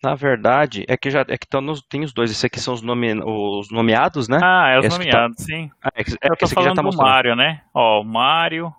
Na 0.03 0.15
verdade, 0.15 0.83
é 0.89 0.97
que 0.97 1.09
já 1.09 1.21
é 1.21 1.37
que 1.37 1.47
nos, 1.61 1.81
tem 1.81 2.03
os 2.03 2.11
dois. 2.11 2.29
Esse 2.29 2.47
aqui 2.47 2.59
são 2.59 2.73
os, 2.73 2.81
nome, 2.81 3.13
os 3.23 3.71
nomeados, 3.71 4.27
né? 4.27 4.37
Ah, 4.43 4.71
é 4.71 4.79
os 4.79 4.85
esse 4.85 4.97
tá 4.97 5.03
nomeados, 5.03 5.37
tá... 5.37 5.43
sim. 5.43 5.71
Ah, 5.81 5.89
é, 5.95 6.01
é, 6.01 6.29
eu 6.29 6.35
tô 6.35 6.47
falando 6.49 6.75
tá 6.75 6.81
do 6.81 6.97
Mario, 6.97 7.37
né? 7.37 7.61
Ó, 7.73 8.01
o 8.01 8.03
Mario, 8.03 8.75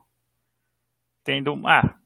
tendo. 1.25 1.61
Ah. 1.67 1.97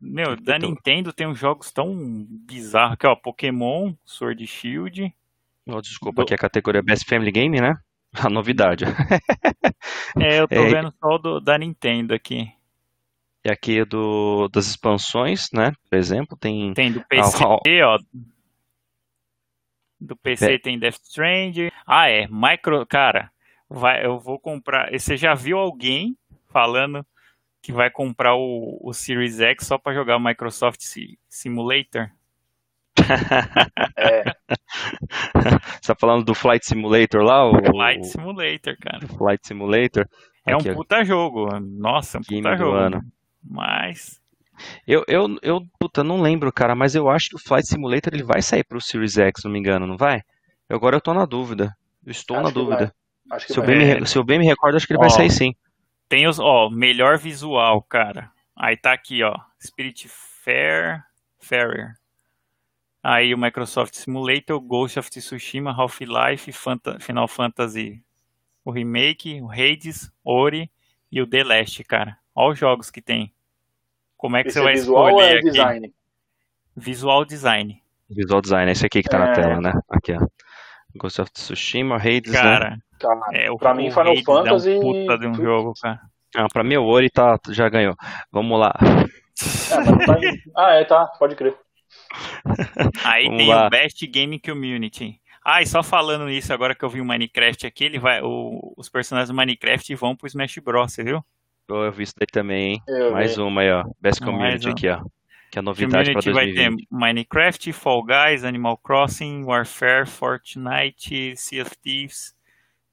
Meu, 0.00 0.36
da 0.36 0.58
Nintendo 0.58 1.12
tem 1.12 1.26
uns 1.26 1.38
jogos 1.38 1.72
tão 1.72 2.26
bizarros 2.28 2.96
que, 2.98 3.06
ó, 3.06 3.16
Pokémon, 3.16 3.94
Sword 4.04 4.46
Shield. 4.46 5.12
Oh, 5.66 5.80
desculpa, 5.80 6.16
do... 6.16 6.22
aqui 6.24 6.34
é 6.34 6.36
a 6.36 6.38
categoria 6.38 6.82
Best 6.82 7.08
Family 7.08 7.32
Game, 7.32 7.58
né? 7.60 7.74
A 8.22 8.28
novidade. 8.28 8.84
é, 10.20 10.38
eu 10.38 10.46
tô 10.46 10.54
é... 10.54 10.68
vendo 10.68 10.94
só 11.00 11.08
o 11.08 11.18
do, 11.18 11.40
da 11.40 11.58
Nintendo 11.58 12.14
aqui. 12.14 12.48
E 13.44 13.50
aqui 13.50 13.80
é 13.80 13.84
do, 13.84 14.48
das 14.48 14.66
expansões, 14.66 15.50
né? 15.52 15.72
Por 15.90 15.96
exemplo, 15.96 16.36
tem. 16.36 16.72
Tem 16.74 16.92
do 16.92 17.04
PC, 17.04 17.42
ah, 17.42 17.48
ó. 17.88 17.98
Do 20.00 20.16
PC 20.16 20.54
é. 20.54 20.58
tem 20.58 20.78
Death 20.78 21.00
Stranding. 21.02 21.70
Ah, 21.86 22.08
é. 22.08 22.26
Micro. 22.28 22.86
Cara, 22.86 23.32
vai, 23.68 24.06
eu 24.06 24.18
vou 24.18 24.38
comprar. 24.38 24.92
Você 24.92 25.16
já 25.16 25.34
viu 25.34 25.58
alguém 25.58 26.16
falando 26.50 27.04
que 27.64 27.72
vai 27.72 27.90
comprar 27.90 28.34
o, 28.36 28.78
o 28.82 28.92
Series 28.92 29.40
X 29.40 29.66
só 29.66 29.78
para 29.78 29.94
jogar 29.94 30.18
o 30.18 30.22
Microsoft 30.22 30.80
Simulator. 31.30 32.10
é. 33.96 34.22
Você 35.80 35.86
tá 35.86 35.94
falando 35.98 36.26
do 36.26 36.34
Flight 36.34 36.66
Simulator 36.66 37.22
lá? 37.22 37.48
O... 37.48 37.64
Flight 37.64 38.06
Simulator, 38.06 38.76
cara. 38.78 39.08
Flight 39.08 39.48
Simulator. 39.48 40.06
É 40.46 40.52
Aqui, 40.52 40.72
um 40.72 40.74
puta 40.74 40.98
ó. 40.98 41.04
jogo. 41.04 41.58
Nossa, 41.58 42.18
um 42.18 42.20
puta 42.20 42.54
jogo. 42.54 42.76
Ano. 42.76 43.00
Mas. 43.42 44.20
Eu, 44.86 45.02
eu, 45.08 45.34
eu, 45.40 45.62
puta, 45.80 46.04
não 46.04 46.20
lembro, 46.20 46.52
cara, 46.52 46.74
mas 46.74 46.94
eu 46.94 47.08
acho 47.08 47.30
que 47.30 47.36
o 47.36 47.42
Flight 47.42 47.66
Simulator 47.66 48.12
ele 48.12 48.22
vai 48.22 48.42
sair 48.42 48.62
pro 48.62 48.78
Series 48.78 49.16
X, 49.16 49.40
se 49.40 49.46
não 49.46 49.52
me 49.52 49.58
engano, 49.58 49.86
não 49.86 49.96
vai? 49.96 50.20
Eu, 50.68 50.76
agora 50.76 50.96
eu 50.96 51.00
tô 51.00 51.14
na 51.14 51.24
dúvida. 51.24 51.74
Eu 52.04 52.10
estou 52.10 52.36
acho 52.36 52.44
na 52.44 52.50
dúvida. 52.50 52.94
Se 53.38 53.58
eu, 53.58 53.64
me, 53.64 54.06
se, 54.06 54.18
eu 54.18 54.22
bem 54.22 54.38
me, 54.38 54.44
recordo, 54.44 54.76
acho 54.76 54.86
que 54.86 54.92
ele 54.92 54.98
Ó, 54.98 55.00
vai 55.00 55.10
sair 55.10 55.30
sim. 55.30 55.54
Tem 56.14 56.28
os, 56.28 56.38
ó, 56.38 56.70
melhor 56.70 57.18
visual, 57.18 57.82
cara. 57.82 58.30
Aí 58.54 58.76
tá 58.76 58.92
aqui, 58.92 59.24
ó, 59.24 59.36
Spirit 59.60 60.06
Fair, 60.08 61.02
Fairer. 61.40 61.98
Aí 63.02 63.34
o 63.34 63.36
Microsoft 63.36 63.94
Simulator, 63.96 64.60
Ghost 64.60 64.96
of 64.96 65.10
Tsushima, 65.10 65.72
Half-Life, 65.72 66.52
Fanta 66.52 67.00
Final 67.00 67.26
Fantasy, 67.26 68.00
o 68.64 68.70
remake, 68.70 69.42
o 69.42 69.50
Hades, 69.50 70.08
Ori 70.22 70.70
e 71.10 71.20
o 71.20 71.26
The 71.26 71.42
Last, 71.42 71.82
cara. 71.82 72.16
Olha 72.32 72.52
os 72.52 72.58
jogos 72.60 72.92
que 72.92 73.02
tem. 73.02 73.34
Como 74.16 74.36
é 74.36 74.44
que 74.44 74.50
esse 74.50 74.60
você 74.60 74.60
é 74.60 74.62
vai 74.66 74.74
visual 74.74 75.08
escolher 75.08 75.34
é 75.34 75.38
aqui? 75.38 75.50
Design? 75.50 75.94
Visual 76.76 77.24
design. 77.24 77.82
Visual 78.08 78.40
design, 78.40 78.70
esse 78.70 78.86
aqui 78.86 79.02
que 79.02 79.08
tá 79.08 79.16
é... 79.16 79.20
na 79.20 79.32
tela, 79.32 79.60
né? 79.60 79.72
Aqui, 79.88 80.12
ó. 80.12 80.24
Ghost 80.96 81.20
of 81.20 81.30
Tsushima, 81.32 81.96
Hades, 81.96 82.32
né? 82.32 82.40
cara, 82.40 82.70
né? 82.70 82.78
Cara, 82.98 83.20
é, 83.32 83.50
o, 83.50 83.56
pra 83.56 83.74
mim, 83.74 83.90
Final 83.90 84.12
Hades 84.12 84.24
Fantasy. 84.24 84.72
É 84.72 84.76
um 84.76 84.80
puta 84.80 85.18
de 85.18 85.26
um 85.26 85.34
jogo, 85.34 85.72
cara. 85.80 86.00
Ah, 86.36 86.48
pra 86.52 86.64
mim, 86.64 86.76
o 86.76 86.84
Ori 86.84 87.10
tá, 87.10 87.38
já 87.50 87.68
ganhou. 87.68 87.94
Vamos 88.32 88.58
lá. 88.58 88.74
É, 89.70 90.06
tá... 90.06 90.18
ah, 90.56 90.70
é, 90.72 90.84
tá, 90.84 91.06
pode 91.18 91.36
crer. 91.36 91.56
Aí 93.04 93.24
Vamos 93.24 93.38
tem 93.38 93.48
lá. 93.48 93.66
o 93.66 93.70
Best 93.70 94.06
Game 94.06 94.38
Community. 94.40 95.20
Ah, 95.44 95.60
e 95.60 95.66
só 95.66 95.82
falando 95.82 96.30
isso, 96.30 96.52
agora 96.52 96.74
que 96.74 96.84
eu 96.84 96.88
vi 96.88 97.00
o 97.00 97.04
Minecraft 97.04 97.66
aqui, 97.66 97.84
ele 97.84 97.98
vai, 97.98 98.22
o, 98.22 98.72
os 98.76 98.88
personagens 98.88 99.28
do 99.28 99.34
Minecraft 99.34 99.94
vão 99.94 100.16
pro 100.16 100.26
Smash 100.26 100.58
Bros, 100.58 100.92
você 100.92 101.04
viu? 101.04 101.22
Eu 101.68 101.92
vi 101.92 102.04
isso 102.04 102.14
daí 102.18 102.26
também, 102.26 102.72
hein? 102.72 102.82
Eu 102.88 103.12
Mais 103.12 103.36
vi. 103.36 103.42
uma 103.42 103.60
aí, 103.60 103.70
ó. 103.70 103.84
Best 104.00 104.24
Community 104.24 104.68
aqui, 104.68 104.88
ó. 104.88 105.00
Que 105.54 105.58
é 105.58 105.60
a 105.60 105.62
novidade 105.62 106.10
para 106.10 106.20
2020. 106.20 106.34
vai 106.34 106.52
ter 106.52 106.86
Minecraft, 106.90 107.72
Fall 107.72 108.02
Guys, 108.02 108.42
Animal 108.42 108.76
Crossing, 108.76 109.44
Warfare, 109.44 110.04
Fortnite, 110.04 111.36
Sea 111.36 111.62
of 111.62 111.78
Thieves, 111.78 112.34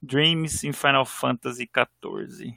Dreams 0.00 0.62
e 0.62 0.72
Final 0.72 1.04
Fantasy 1.04 1.68
XIV. 1.68 2.54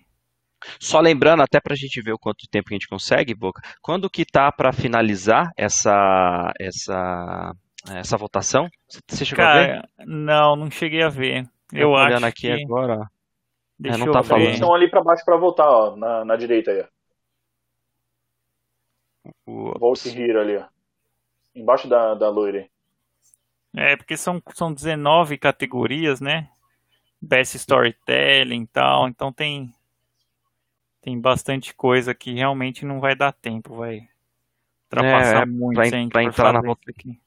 Só 0.79 0.99
lembrando, 0.99 1.41
até 1.41 1.59
para 1.59 1.73
a 1.73 1.75
gente 1.75 1.99
ver 2.03 2.13
o 2.13 2.19
quanto 2.19 2.47
tempo 2.47 2.67
a 2.69 2.73
gente 2.75 2.87
consegue, 2.87 3.33
Boca, 3.33 3.63
quando 3.81 4.07
que 4.07 4.23
tá 4.23 4.51
para 4.51 4.71
finalizar 4.71 5.49
essa, 5.57 6.53
essa, 6.59 7.55
essa 7.89 8.15
votação? 8.15 8.69
Você 9.07 9.25
chegou 9.25 9.43
Cara, 9.43 9.59
a 9.59 9.65
ver? 9.65 10.05
Não, 10.05 10.55
não 10.55 10.69
cheguei 10.69 11.01
a 11.01 11.09
ver. 11.09 11.49
Eu, 11.73 11.81
eu 11.81 11.89
olhando 11.89 12.27
aqui 12.27 12.55
que... 12.55 12.63
agora, 12.63 12.99
ó. 12.99 13.05
Deixa 13.79 13.97
é, 13.97 14.05
não 14.05 14.13
tá 14.13 14.21
falando. 14.21 14.43
Eles 14.43 14.53
estão 14.53 14.71
ali 14.71 14.87
para 14.87 15.03
baixo 15.03 15.25
para 15.25 15.35
voltar, 15.35 15.67
ó, 15.67 15.95
na, 15.95 16.23
na 16.23 16.35
direita 16.35 16.69
aí. 16.69 16.85
Volte 19.45 20.09
Hero 20.09 20.41
ali, 20.41 20.57
ó. 20.57 20.65
Embaixo 21.53 21.87
da, 21.87 22.13
da 22.15 22.29
loira. 22.29 22.67
É, 23.75 23.95
porque 23.95 24.17
são, 24.17 24.41
são 24.53 24.73
19 24.73 25.37
categorias, 25.37 26.21
né? 26.21 26.49
Best 27.21 27.55
Storytelling 27.55 28.63
e 28.63 28.67
tal, 28.67 29.07
então 29.07 29.31
tem 29.31 29.73
tem 31.01 31.19
bastante 31.19 31.73
coisa 31.75 32.15
que 32.15 32.33
realmente 32.33 32.83
não 32.83 32.99
vai 32.99 33.15
dar 33.15 33.31
tempo, 33.31 33.75
vai 33.75 34.09
ultrapassar 34.85 35.43
é, 35.43 35.45
muito 35.45 35.75
pra, 35.75 35.89
pra 36.09 36.23
entrar 36.23 36.53
na 36.53 36.61
volta 36.61 36.89
aqui. 36.89 37.19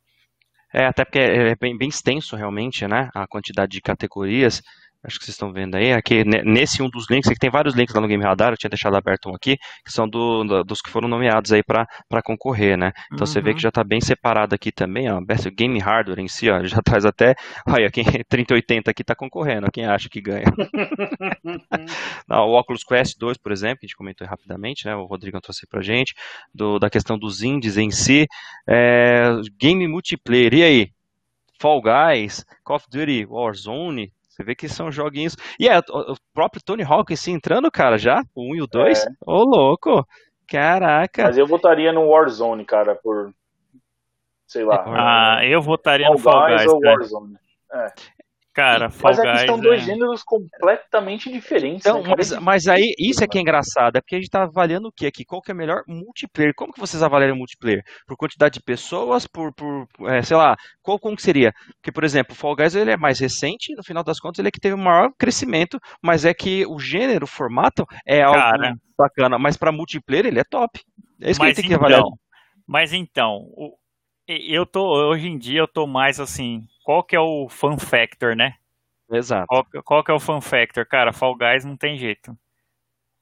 É, 0.73 0.85
até 0.85 1.05
porque 1.05 1.19
é 1.19 1.55
bem, 1.55 1.79
bem 1.79 1.89
extenso 1.89 2.35
realmente, 2.35 2.87
né? 2.89 3.09
A 3.15 3.27
quantidade 3.27 3.73
de 3.73 3.81
categorias. 3.81 4.63
Acho 5.05 5.19
que 5.19 5.25
vocês 5.25 5.35
estão 5.35 5.53
vendo 5.53 5.77
aí. 5.77 5.93
Aqui, 5.93 6.25
nesse 6.25 6.83
um 6.83 6.89
dos 6.91 7.09
links, 7.09 7.31
que 7.31 7.39
tem 7.39 7.51
vários 7.51 7.75
links 7.75 7.95
lá 7.95 8.01
no 8.01 8.09
Game 8.09 8.23
Radar, 8.23 8.53
eu 8.53 8.57
tinha 8.57 8.69
deixado 8.69 8.97
aberto 8.97 9.31
um 9.31 9.35
aqui, 9.35 9.57
que 9.85 9.93
são 9.93 10.09
do, 10.09 10.43
do, 10.43 10.65
dos 10.65 10.81
que 10.81 10.91
foram 10.91 11.07
nomeados 11.09 11.53
aí 11.53 11.63
para 11.63 11.87
concorrer, 12.25 12.77
né? 12.77 12.93
Então 13.07 13.21
uhum. 13.21 13.27
você 13.27 13.41
vê 13.41 13.51
que 13.51 13.59
uhum. 13.59 13.61
já 13.61 13.69
está 13.69 13.85
bem 13.85 14.01
separado 14.01 14.57
aqui 14.57 14.73
também, 14.73 15.09
ó. 15.09 15.21
Best 15.21 15.49
Game 15.51 15.79
Hardware 15.79 16.19
em 16.19 16.27
si, 16.27 16.51
ó, 16.51 16.65
já 16.65 16.79
traz 16.83 17.05
até. 17.05 17.37
Olha, 17.67 17.89
quem 17.91 18.05
3080 18.05 18.91
aqui 18.91 19.03
está 19.03 19.15
concorrendo, 19.15 19.71
quem 19.71 19.87
acha 19.87 20.09
que 20.09 20.21
ganha. 20.21 20.47
Não, 22.29 22.49
o 22.49 22.59
Oculus 22.59 22.83
Quest 22.83 23.17
2, 23.19 23.39
por 23.39 23.53
exemplo, 23.53 23.79
que 23.79 23.87
a 23.87 23.89
gente 23.89 23.97
comentou 23.97 24.27
rapidamente, 24.27 24.85
né? 24.85 24.97
O 24.97 25.07
Rodrigo 25.07 25.41
trouxe 25.41 25.65
pra 25.67 25.81
gente, 25.81 26.13
do, 26.53 26.79
da 26.79 26.91
questão 26.91 27.17
dos 27.17 27.43
indies 27.43 27.77
em 27.77 27.91
si. 27.91 28.27
É, 28.69 29.31
game 29.61 29.87
multiplayer, 29.87 30.55
e 30.55 30.63
aí? 30.65 30.91
Fall 31.61 31.83
Guys, 31.83 32.45
Call 32.65 32.77
of 32.77 32.87
Duty 32.89 33.27
Warzone, 33.27 34.13
você 34.39 34.45
vê 34.45 34.55
que 34.55 34.69
são 34.69 34.93
joguinhos. 34.93 35.37
E 35.59 35.69
é 35.69 35.77
o 35.79 36.15
próprio 36.33 36.63
Tony 36.63 36.85
Hawk 36.85 37.17
se 37.17 37.33
entrando, 37.33 37.69
cara, 37.73 37.99
já? 37.99 38.23
O 38.33 38.53
1 38.53 38.57
e 38.57 38.63
o 38.63 38.67
2? 38.69 39.05
É. 39.05 39.09
Ô, 39.27 39.43
louco! 39.43 40.07
Caraca! 40.47 41.25
Mas 41.25 41.37
eu 41.37 41.47
votaria 41.47 41.93
no 41.93 42.09
Warzone, 42.09 42.65
cara, 42.65 42.95
por. 42.95 43.35
Sei 44.47 44.65
lá. 44.65 44.85
Ah, 44.87 45.45
eu 45.45 45.61
votaria 45.61 46.09
no 46.09 46.19
Fall 46.19 46.47
Guys. 46.47 46.67
Ou 46.67 46.81
Warzone. 46.81 47.37
É. 47.73 47.93
Cara, 48.59 48.91
Fall 48.91 49.13
Mas 49.13 49.21
aqui 49.21 49.37
estão 49.37 49.61
dois 49.61 49.83
é... 49.83 49.85
gêneros 49.85 50.25
completamente 50.25 51.31
diferentes. 51.31 51.87
Então, 51.87 52.03
né? 52.03 52.13
mas, 52.17 52.33
mas, 52.41 52.67
aí, 52.67 52.93
isso 52.99 53.23
é 53.23 53.27
que 53.29 53.39
é 53.39 53.41
engraçado, 53.41 53.95
é 53.95 54.01
porque 54.01 54.17
a 54.17 54.19
gente 54.19 54.27
está 54.27 54.43
avaliando 54.43 54.89
o 54.89 54.93
que 54.93 55.07
aqui? 55.07 55.25
Qual 55.25 55.41
que 55.41 55.53
é 55.53 55.55
o 55.55 55.57
melhor 55.57 55.85
multiplayer? 55.87 56.53
Como 56.57 56.73
que 56.73 56.81
vocês 56.81 57.01
avaliam 57.01 57.37
o 57.37 57.39
multiplayer? 57.39 57.85
Por 58.05 58.17
quantidade 58.17 58.55
de 58.55 58.61
pessoas, 58.61 59.29
por, 59.29 59.55
por 59.55 59.87
é, 60.09 60.23
sei 60.23 60.37
lá, 60.37 60.57
qual 60.83 60.99
como 60.99 61.15
que 61.15 61.23
seria? 61.23 61.53
Porque, 61.77 61.93
por 61.93 62.03
exemplo, 62.03 62.33
o 62.33 62.37
Fall 62.37 62.57
Guys 62.57 62.75
ele 62.75 62.91
é 62.91 62.97
mais 62.97 63.21
recente, 63.21 63.77
no 63.77 63.85
final 63.85 64.03
das 64.03 64.19
contas 64.19 64.41
ele 64.41 64.49
é 64.49 64.51
que 64.51 64.59
teve 64.59 64.75
o 64.75 64.79
maior 64.79 65.13
crescimento, 65.17 65.79
mas 66.03 66.25
é 66.25 66.35
que 66.35 66.67
o 66.67 66.81
gênero, 66.81 67.27
o 67.27 67.29
formato 67.29 67.87
é 68.05 68.23
algo 68.23 68.41
Cara, 68.41 68.75
bacana, 68.99 69.39
mas 69.39 69.57
para 69.57 69.71
multiplayer 69.71 70.27
ele 70.27 70.41
é 70.41 70.45
top. 70.45 70.81
É 71.23 71.31
isso 71.31 71.39
que 71.39 71.47
a 71.47 71.49
gente 71.51 71.61
tem 71.61 71.69
que 71.69 71.75
avaliar. 71.75 72.01
Então, 72.01 72.19
mas 72.67 72.93
então, 72.93 73.47
eu 74.29 74.67
tô, 74.67 75.09
hoje 75.09 75.27
em 75.27 75.39
dia 75.39 75.61
eu 75.61 75.69
tô 75.69 75.87
mais 75.87 76.21
assim, 76.21 76.67
qual 76.85 77.03
que 77.03 77.17
é 77.17 77.21
o 77.21 77.49
fun 77.49 77.79
factor, 77.79 78.37
né? 78.37 78.55
Exato. 79.11 79.47
Qual, 79.47 79.67
qual 79.83 80.05
que 80.05 80.11
é 80.11 80.15
o 80.15 80.21
fun 80.21 80.41
factor? 80.41 80.85
Cara, 80.87 81.13
Fall 81.13 81.35
Guys 81.35 81.65
não 81.65 81.77
tem 81.77 81.97
jeito. 81.97 82.37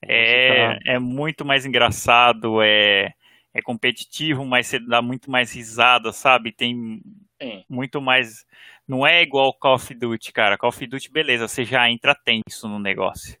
É, 0.01 0.73
tá... 0.73 0.79
é 0.85 0.99
muito 0.99 1.45
mais 1.45 1.65
engraçado, 1.65 2.61
é, 2.61 3.13
é 3.53 3.61
competitivo, 3.61 4.45
mas 4.45 4.67
você 4.67 4.79
dá 4.79 5.01
muito 5.01 5.31
mais 5.31 5.53
risada, 5.53 6.11
sabe? 6.11 6.51
Tem 6.51 7.01
Sim. 7.41 7.63
muito 7.69 8.01
mais. 8.01 8.45
Não 8.87 9.07
é 9.07 9.21
igual 9.21 9.53
Call 9.53 9.75
of 9.75 9.93
Duty, 9.93 10.31
cara. 10.33 10.57
Call 10.57 10.69
of 10.69 10.85
Duty, 10.85 11.11
beleza, 11.11 11.47
você 11.47 11.63
já 11.63 11.89
entra 11.89 12.13
tenso 12.13 12.67
no 12.67 12.79
negócio. 12.79 13.37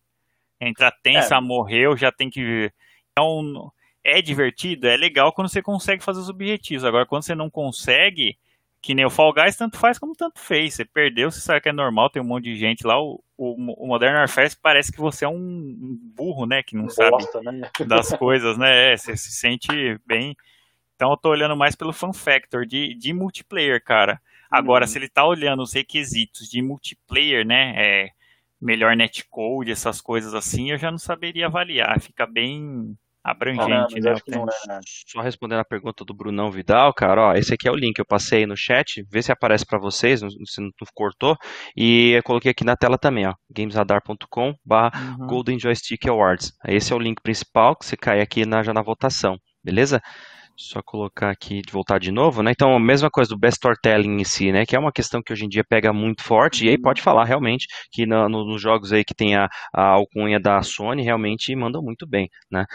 Entra 0.59 0.91
tenso, 0.91 1.33
é. 1.33 1.41
morreu, 1.41 1.95
já 1.97 2.11
tem 2.11 2.29
que. 2.29 2.71
Então, 3.11 3.71
é 4.07 4.21
divertido, 4.21 4.87
é 4.87 4.95
legal 4.95 5.33
quando 5.33 5.49
você 5.49 5.61
consegue 5.61 6.01
fazer 6.01 6.21
os 6.21 6.29
objetivos. 6.29 6.85
Agora, 6.85 7.05
quando 7.05 7.23
você 7.23 7.35
não 7.35 7.49
consegue, 7.49 8.37
que 8.81 8.95
nem 8.95 9.05
o 9.05 9.09
Fall 9.09 9.33
Guys, 9.33 9.57
tanto 9.57 9.77
faz 9.77 9.99
como 9.99 10.15
tanto 10.15 10.39
fez. 10.39 10.75
Você 10.75 10.85
perdeu, 10.85 11.29
você 11.29 11.41
sabe 11.41 11.59
que 11.59 11.67
é 11.67 11.73
normal, 11.73 12.09
tem 12.09 12.21
um 12.21 12.25
monte 12.25 12.45
de 12.45 12.55
gente 12.55 12.87
lá. 12.87 12.97
O, 12.97 13.21
o, 13.37 13.83
o 13.83 13.87
Modern 13.87 14.15
Warfare 14.15 14.49
parece 14.61 14.93
que 14.93 15.01
você 15.01 15.25
é 15.25 15.27
um 15.27 15.99
burro, 16.15 16.45
né? 16.45 16.63
Que 16.63 16.73
não 16.73 16.85
Bosta, 16.85 17.03
sabe 17.03 17.51
né? 17.51 17.69
das 17.85 18.13
coisas, 18.15 18.57
né? 18.57 18.93
É, 18.93 18.97
você 18.97 19.17
se 19.17 19.31
sente 19.33 19.67
bem. 20.05 20.37
Então 20.95 21.11
eu 21.11 21.17
tô 21.17 21.29
olhando 21.29 21.57
mais 21.57 21.75
pelo 21.75 21.91
fan 21.91 22.13
factor 22.13 22.65
de, 22.65 22.93
de 22.95 23.11
multiplayer, 23.11 23.83
cara. 23.83 24.21
Agora, 24.49 24.85
uhum. 24.85 24.87
se 24.87 24.97
ele 24.97 25.09
tá 25.09 25.25
olhando 25.25 25.61
os 25.61 25.73
requisitos 25.73 26.49
de 26.49 26.61
multiplayer, 26.61 27.45
né? 27.45 27.73
É, 27.75 28.09
melhor 28.59 28.95
netcode, 28.95 29.69
essas 29.69 29.99
coisas 29.99 30.33
assim, 30.33 30.71
eu 30.71 30.77
já 30.77 30.89
não 30.89 30.97
saberia 30.97 31.47
avaliar. 31.47 31.99
Fica 31.99 32.25
bem 32.25 32.97
abrangente, 33.23 33.99
né? 33.99 34.13
É, 34.13 34.79
Só 35.07 35.21
respondendo 35.21 35.59
a 35.59 35.65
pergunta 35.65 36.05
do 36.05 36.13
Brunão 36.13 36.51
Vidal, 36.51 36.93
cara, 36.93 37.29
ó, 37.29 37.33
esse 37.33 37.53
aqui 37.53 37.67
é 37.67 37.71
o 37.71 37.75
link, 37.75 37.97
eu 37.99 38.05
passei 38.05 38.45
no 38.45 38.55
chat, 38.55 39.03
vê 39.09 39.21
se 39.21 39.31
aparece 39.31 39.65
para 39.65 39.79
vocês, 39.79 40.19
se 40.19 40.61
não 40.61 40.69
cortou, 40.93 41.35
e 41.75 42.11
eu 42.11 42.23
coloquei 42.23 42.51
aqui 42.51 42.63
na 42.63 42.75
tela 42.75 42.97
também, 42.97 43.27
ó, 43.27 43.33
gamesradar.com 43.53 44.53
barra 44.65 45.17
uhum. 45.19 45.27
Golden 45.27 45.59
Joystick 45.59 46.07
Awards. 46.07 46.53
Esse 46.67 46.93
é 46.93 46.95
o 46.95 46.99
link 46.99 47.21
principal, 47.21 47.75
que 47.75 47.85
você 47.85 47.97
cai 47.97 48.21
aqui 48.21 48.45
na, 48.45 48.63
já 48.63 48.73
na 48.73 48.81
votação, 48.81 49.37
beleza? 49.63 50.01
Só 50.59 50.81
colocar 50.81 51.29
aqui, 51.29 51.61
de 51.61 51.71
voltar 51.71 51.99
de 51.99 52.11
novo, 52.11 52.41
né? 52.41 52.49
Então, 52.49 52.75
a 52.75 52.79
mesma 52.79 53.11
coisa 53.11 53.29
do 53.29 53.37
best 53.37 53.57
storytelling 53.57 54.19
em 54.19 54.23
si, 54.23 54.51
né? 54.51 54.65
Que 54.65 54.75
é 54.75 54.79
uma 54.79 54.91
questão 54.91 55.21
que 55.21 55.31
hoje 55.31 55.45
em 55.45 55.47
dia 55.47 55.63
pega 55.63 55.93
muito 55.93 56.23
forte, 56.23 56.65
e 56.65 56.69
aí 56.69 56.81
pode 56.81 56.99
falar 56.99 57.25
realmente 57.25 57.67
que 57.91 58.07
no, 58.07 58.27
no, 58.27 58.43
nos 58.43 58.59
jogos 58.59 58.91
aí 58.91 59.05
que 59.05 59.13
tem 59.13 59.35
a, 59.35 59.47
a 59.71 59.83
alcunha 59.83 60.39
da 60.39 60.63
Sony, 60.63 61.03
realmente 61.03 61.55
mandam 61.55 61.83
muito 61.83 62.07
bem, 62.07 62.27
né? 62.49 62.65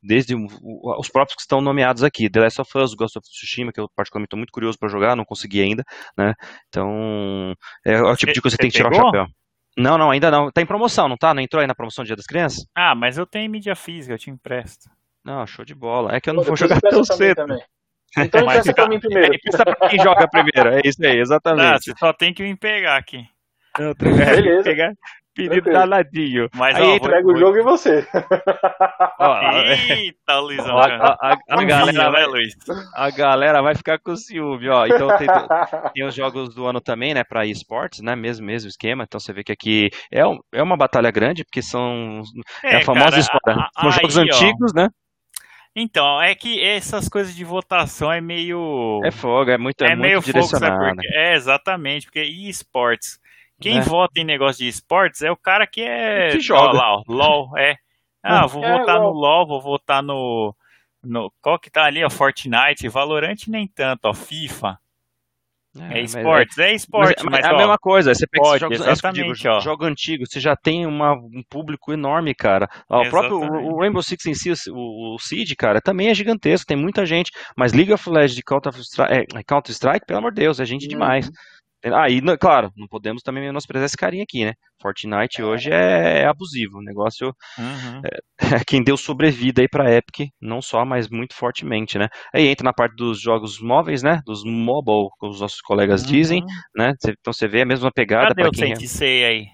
Desde 0.00 0.36
os 0.36 1.08
próprios 1.08 1.34
que 1.34 1.42
estão 1.42 1.60
nomeados 1.60 2.04
aqui, 2.04 2.30
The 2.30 2.40
Last 2.40 2.60
of 2.60 2.78
Us, 2.78 2.94
Ghost 2.94 3.18
of 3.18 3.28
Tsushima, 3.28 3.72
que 3.72 3.80
eu 3.80 3.90
particularmente 3.96 4.28
estou 4.28 4.38
muito 4.38 4.52
curioso 4.52 4.78
para 4.78 4.88
jogar, 4.88 5.16
não 5.16 5.24
consegui 5.24 5.60
ainda, 5.60 5.82
né? 6.16 6.32
Então, 6.68 7.54
é 7.84 8.00
o 8.00 8.14
tipo 8.14 8.32
de 8.32 8.40
coisa 8.40 8.56
que 8.56 8.62
você 8.62 8.68
tem 8.68 8.70
que 8.70 8.76
tirar 8.76 8.92
o 8.92 8.94
chapéu. 8.94 9.26
Não, 9.76 9.98
não, 9.98 10.10
ainda 10.10 10.30
não. 10.30 10.50
Tá 10.50 10.62
em 10.62 10.66
promoção, 10.66 11.08
não 11.08 11.16
tá? 11.16 11.34
Não 11.34 11.42
entrou 11.42 11.60
aí 11.60 11.66
na 11.66 11.74
promoção 11.74 12.04
do 12.04 12.06
Dia 12.06 12.16
das 12.16 12.24
Crianças? 12.24 12.64
Ah, 12.74 12.94
mas 12.94 13.18
eu 13.18 13.26
tenho 13.26 13.50
mídia 13.50 13.74
física, 13.74 14.14
eu 14.14 14.18
te 14.18 14.30
empresto. 14.30 14.88
Não, 15.26 15.44
show 15.44 15.64
de 15.64 15.74
bola. 15.74 16.14
É 16.14 16.20
que 16.20 16.30
eu 16.30 16.34
não 16.34 16.42
Pô, 16.42 16.50
vou 16.50 16.56
jogar 16.56 16.80
tão 16.80 17.02
cedo. 17.04 17.36
Também. 17.36 17.58
Então 18.18 18.40
empresta 18.40 18.72
pra 18.72 18.88
mim 18.88 18.98
primeiro. 18.98 19.34
Empresta 19.34 19.64
pra 19.64 19.88
quem 19.90 19.98
joga 19.98 20.26
primeiro. 20.28 20.70
É 20.70 20.80
isso 20.84 21.04
aí, 21.04 21.18
exatamente. 21.18 21.66
Ah, 21.66 21.78
você 21.78 21.92
só 21.98 22.12
tem 22.14 22.32
que 22.32 22.42
me 22.42 22.56
pegar 22.56 22.96
aqui. 22.96 23.18
Não, 23.78 23.92
Beleza. 23.94 24.62
Pegar, 24.62 24.92
pedido 25.34 25.70
danadinho. 25.70 26.48
Mas, 26.54 26.76
aí 26.76 26.82
ó, 26.82 27.00
pega 27.00 27.26
o 27.26 27.36
jogo 27.36 27.58
e 27.58 27.62
você. 27.62 28.06
Eita, 29.90 30.38
Luizão. 30.38 30.78
A, 30.78 30.86
a, 30.86 31.32
a, 31.32 31.38
a 31.48 31.64
galera 31.64 32.10
vai, 32.10 32.26
Luiz? 32.26 32.54
a 32.94 33.10
galera 33.10 33.60
vai 33.60 33.74
ficar 33.74 33.98
com 33.98 34.16
ciúme, 34.16 34.68
ó. 34.70 34.86
Então 34.86 35.08
tem, 35.18 35.26
tem, 35.92 36.06
os 36.06 36.14
jogos 36.14 36.54
do 36.54 36.64
ano 36.64 36.80
também, 36.80 37.12
né, 37.12 37.22
pra 37.22 37.44
esportes, 37.44 38.00
né, 38.00 38.16
mesmo, 38.16 38.46
mesmo 38.46 38.68
esquema. 38.68 39.04
Então 39.04 39.20
você 39.20 39.32
vê 39.32 39.44
que 39.44 39.52
aqui 39.52 39.90
é, 40.10 40.24
um, 40.24 40.38
é 40.54 40.62
uma 40.62 40.76
batalha 40.76 41.10
grande, 41.10 41.44
porque 41.44 41.60
são 41.60 42.22
é, 42.64 42.76
é 42.76 42.76
a 42.78 42.82
famosa 42.82 43.10
cara, 43.10 43.20
história. 43.20 43.68
São 43.78 43.90
jogos 43.90 44.16
aí, 44.16 44.24
antigos, 44.24 44.72
ó. 44.74 44.80
né? 44.80 44.88
Então, 45.78 46.22
é 46.22 46.34
que 46.34 46.58
essas 46.64 47.06
coisas 47.06 47.36
de 47.36 47.44
votação 47.44 48.10
é 48.10 48.18
meio. 48.18 49.02
É 49.04 49.10
fogo, 49.10 49.50
é 49.50 49.58
muito, 49.58 49.84
é, 49.84 49.88
é 49.88 49.90
muito 49.90 50.00
meio 50.00 50.20
direcionado. 50.22 50.74
Fogo, 50.74 51.00
é, 51.12 51.34
exatamente, 51.34 52.06
porque 52.06 52.24
e 52.24 52.48
esportes? 52.48 53.20
Quem 53.60 53.78
é. 53.78 53.80
vota 53.82 54.18
em 54.18 54.24
negócio 54.24 54.64
de 54.64 54.68
esportes 54.70 55.20
é 55.20 55.30
o 55.30 55.36
cara 55.36 55.66
que 55.66 55.82
é. 55.82 56.30
Que 56.30 56.40
joga. 56.40 56.70
Ó, 56.70 56.72
lá, 56.72 56.96
ó, 56.96 57.02
LOL, 57.06 57.58
é. 57.58 57.76
Ah, 58.28 58.44
vou 58.44 58.64
é, 58.64 58.76
votar 58.76 58.98
LOL. 58.98 59.14
no 59.14 59.20
LOL, 59.20 59.46
vou 59.46 59.60
votar 59.60 60.02
no. 60.02 60.56
no 61.04 61.32
qual 61.40 61.60
que 61.60 61.70
tá 61.70 61.84
ali, 61.84 62.02
ó? 62.02 62.10
Fortnite, 62.10 62.88
Valorant 62.88 63.46
nem 63.46 63.68
tanto, 63.68 64.06
ó, 64.06 64.14
FIFA. 64.14 64.80
É, 65.80 65.98
é 65.98 66.02
esportes, 66.02 66.58
é, 66.58 66.70
é 66.70 66.74
esporte, 66.74 67.24
mas, 67.24 67.32
mas, 67.32 67.44
é 67.44 67.48
a 67.48 67.54
ó, 67.54 67.58
mesma 67.58 67.78
coisa. 67.78 68.14
Você 68.14 68.26
pega 68.26 68.44
pode, 68.44 68.60
jogos, 68.60 68.80
exatamente, 68.80 69.42
digo, 69.42 69.60
jogo 69.60 69.84
antigo, 69.84 70.24
você 70.26 70.40
já 70.40 70.56
tem 70.56 70.86
uma, 70.86 71.12
um 71.12 71.42
público 71.48 71.92
enorme, 71.92 72.34
cara. 72.34 72.68
Ó, 72.88 73.02
o 73.02 73.10
próprio 73.10 73.38
o 73.38 73.78
Rainbow 73.78 74.02
Six 74.02 74.26
em 74.26 74.34
si, 74.34 74.52
o, 74.70 75.14
o 75.14 75.18
Seed, 75.18 75.52
cara, 75.56 75.80
também 75.80 76.08
é 76.08 76.14
gigantesco, 76.14 76.66
tem 76.66 76.76
muita 76.76 77.04
gente. 77.04 77.30
Mas 77.56 77.72
League 77.72 77.92
of 77.92 78.08
Legends 78.08 78.34
de 78.34 78.42
Counter-Strike, 78.42 79.12
é, 79.12 79.42
Counter 79.42 79.74
pelo 80.06 80.18
amor 80.18 80.32
de 80.32 80.40
Deus, 80.40 80.60
é 80.60 80.64
gente 80.64 80.84
uhum. 80.84 80.88
demais. 80.88 81.30
Ah, 81.94 82.08
e 82.08 82.20
claro, 82.38 82.70
não 82.76 82.86
podemos 82.88 83.22
também 83.22 83.44
menosprezar 83.44 83.86
esse 83.86 83.96
carinha 83.96 84.24
aqui, 84.24 84.44
né? 84.44 84.52
Fortnite 84.80 85.42
hoje 85.42 85.70
é, 85.70 86.22
é 86.22 86.26
abusivo. 86.26 86.78
O 86.78 86.82
negócio. 86.82 87.32
Uhum. 87.58 88.02
É, 88.04 88.56
é, 88.56 88.60
quem 88.66 88.82
deu 88.82 88.96
sobrevida 88.96 89.60
aí 89.62 89.68
pra 89.68 89.92
Epic, 89.92 90.30
não 90.40 90.60
só, 90.60 90.84
mas 90.84 91.08
muito 91.08 91.34
fortemente, 91.34 91.98
né? 91.98 92.08
Aí 92.34 92.46
entra 92.46 92.64
na 92.64 92.72
parte 92.72 92.96
dos 92.96 93.20
jogos 93.20 93.60
móveis, 93.60 94.02
né? 94.02 94.20
Dos 94.26 94.42
mobile, 94.44 95.08
como 95.18 95.32
os 95.32 95.40
nossos 95.40 95.60
colegas 95.60 96.02
uhum. 96.02 96.08
dizem, 96.08 96.44
né? 96.76 96.92
Então 97.04 97.32
você 97.32 97.46
vê 97.46 97.62
a 97.62 97.66
mesma 97.66 97.90
pegada. 97.92 98.34
Cadê 98.34 98.48
o 98.48 98.50
quem... 98.50 98.76
Sensei 98.76 99.24
aí? 99.24 99.46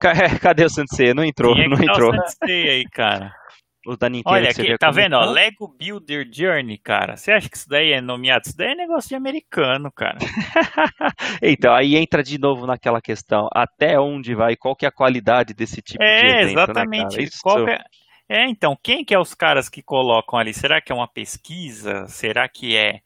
Cadê 0.42 0.64
o 0.64 0.70
Sensei? 0.70 1.14
Não 1.14 1.24
entrou, 1.24 1.54
não 1.56 1.80
entrou. 1.80 2.12
o 2.12 2.28
Sensei 2.28 2.68
aí, 2.68 2.84
cara. 2.90 3.32
os 3.86 3.96
da 3.98 4.08
Nintendo. 4.08 4.34
Olha, 4.36 4.50
aqui, 4.50 4.78
tá 4.78 4.90
vendo? 4.90 5.14
Ó, 5.14 5.24
são. 5.24 5.32
Lego 5.32 5.68
Builder 5.68 6.28
Journey, 6.32 6.78
cara. 6.78 7.16
Você 7.16 7.32
acha 7.32 7.48
que 7.48 7.56
isso 7.56 7.68
daí 7.68 7.92
é 7.92 8.00
nomeado? 8.00 8.46
Isso 8.46 8.56
daí 8.56 8.72
é 8.72 8.74
negócio 8.74 9.08
de 9.08 9.14
americano, 9.14 9.90
cara. 9.92 10.18
Então, 11.42 11.74
aí 11.74 11.96
entra 11.96 12.22
de 12.22 12.38
novo 12.38 12.66
naquela 12.66 13.00
questão, 13.00 13.48
até 13.52 13.98
onde 13.98 14.34
vai, 14.34 14.56
qual 14.56 14.76
que 14.76 14.84
é 14.84 14.88
a 14.88 14.92
qualidade 14.92 15.54
desse 15.54 15.82
tipo 15.82 15.98
de 15.98 16.04
É, 16.04 16.20
evento, 16.42 16.44
né, 16.44 16.52
exatamente. 16.52 17.22
Isso, 17.22 17.38
Qual 17.42 17.68
é... 17.68 17.82
é, 18.28 18.46
então, 18.48 18.76
quem 18.82 19.04
que 19.04 19.14
é 19.14 19.18
os 19.18 19.34
caras 19.34 19.68
que 19.68 19.82
colocam 19.82 20.38
ali? 20.38 20.54
Será 20.54 20.80
que 20.80 20.92
é 20.92 20.94
uma 20.94 21.08
pesquisa? 21.08 22.06
Será 22.08 22.48
que 22.48 22.76
é... 22.76 23.00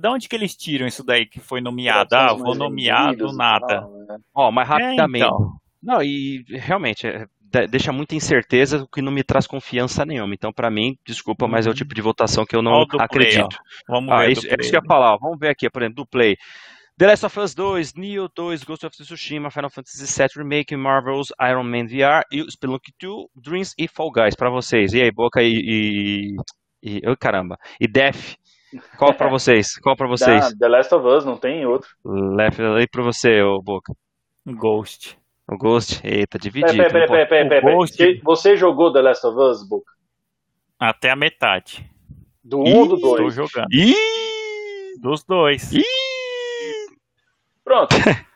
Da 0.00 0.10
onde 0.12 0.28
que 0.28 0.36
eles 0.36 0.56
tiram 0.56 0.86
isso 0.86 1.04
daí 1.04 1.26
que 1.26 1.40
foi 1.40 1.60
nomeado? 1.60 2.14
Ah, 2.14 2.32
vou 2.34 2.54
nomear 2.54 3.16
do 3.16 3.32
nada. 3.32 3.84
ó, 4.32 4.50
mas 4.52 4.68
É, 4.68 4.72
rapidamente. 4.72 5.24
então. 5.24 5.52
Não, 5.82 6.00
e 6.00 6.44
realmente, 6.48 7.04
é, 7.06 7.26
de- 7.26 7.28
deixa 7.70 7.92
muita 7.92 8.14
incerteza, 8.14 8.82
o 8.82 8.88
que 8.88 9.02
não 9.02 9.12
me 9.12 9.22
traz 9.22 9.46
confiança 9.46 10.04
nenhuma. 10.04 10.34
Então, 10.34 10.52
pra 10.52 10.70
mim, 10.70 10.96
desculpa, 11.06 11.46
mas 11.46 11.66
é 11.66 11.70
o 11.70 11.74
tipo 11.74 11.94
de 11.94 12.00
votação 12.00 12.44
que 12.46 12.56
eu 12.56 12.62
não 12.62 12.72
o 12.72 12.84
do 12.84 12.96
Play, 12.96 13.04
acredito. 13.04 13.56
Vamos 13.88 14.10
Ah, 14.12 14.18
ver 14.20 14.32
isso, 14.32 14.46
é 14.46 14.56
isso 14.58 14.70
que 14.70 14.76
eu 14.76 14.80
ia 14.80 14.86
falar. 14.86 15.14
ó. 15.14 15.18
Vamos 15.18 15.38
ver 15.38 15.48
aqui, 15.50 15.68
por 15.70 15.82
exemplo, 15.82 15.96
do 16.04 16.06
Play. 16.06 16.36
The 16.98 17.06
Last 17.06 17.26
of 17.26 17.40
Us 17.40 17.54
2, 17.54 17.94
Neo 17.94 18.28
2, 18.34 18.64
Ghost 18.64 18.84
of 18.86 18.94
Tsushima, 18.96 19.50
Final 19.50 19.70
Fantasy 19.70 20.04
VII 20.06 20.28
Remake, 20.36 20.76
Marvel's 20.76 21.28
Iron 21.40 21.64
Man 21.64 21.86
VR, 21.86 22.22
e 22.30 22.42
o 22.42 22.50
Spelunky 22.50 22.92
2, 23.00 23.26
Dreams 23.34 23.74
e 23.78 23.88
Fall 23.88 24.12
Guys 24.12 24.36
pra 24.36 24.50
vocês. 24.50 24.92
E 24.92 25.02
aí, 25.02 25.10
Boca 25.10 25.42
e... 25.42 25.48
e, 25.52 26.36
e 26.82 27.00
oh, 27.08 27.16
caramba. 27.16 27.56
E 27.80 27.88
Def, 27.88 28.34
qual 28.98 29.14
pra 29.14 29.28
vocês? 29.30 29.78
Qual 29.80 29.96
pra 29.96 30.06
vocês? 30.06 30.52
Da, 30.52 30.56
The 30.58 30.68
Last 30.68 30.94
of 30.94 31.06
Us, 31.06 31.24
não 31.24 31.36
tem 31.38 31.64
outro. 31.66 31.88
Left 32.04 32.60
aí 32.62 32.86
pra 32.86 33.02
você, 33.02 33.40
ô 33.42 33.60
Boca. 33.62 33.92
Ghost. 34.46 35.16
O 35.52 35.58
Ghost, 35.58 36.00
eita, 36.04 36.38
dividido. 36.38 36.72
peraí, 36.76 36.90
peraí, 36.90 37.00
não 37.02 37.08
peraí, 37.08 37.26
peraí, 37.28 37.46
o 37.46 37.48
peraí. 37.48 37.74
Ghost- 37.76 38.20
Você- 38.24 38.56
jogou 38.56 38.92
The 38.92 39.02
Last 39.02 39.26
of 39.26 39.38
Us, 39.38 39.68
Book? 39.68 39.84
Até 40.78 41.10
a 41.10 41.16
metade. 41.16 41.88
Do 42.42 42.60
1 42.60 42.76
ou 42.78 42.88
do 42.88 42.96
Ih, 42.96 43.00
2? 43.00 43.12
Estou 43.12 43.30
jogando. 43.30 43.72
Ih! 43.72 44.98
Dos 45.00 45.22
dois. 45.24 45.72
Ih! 45.72 45.82
Pronto. 47.64 47.90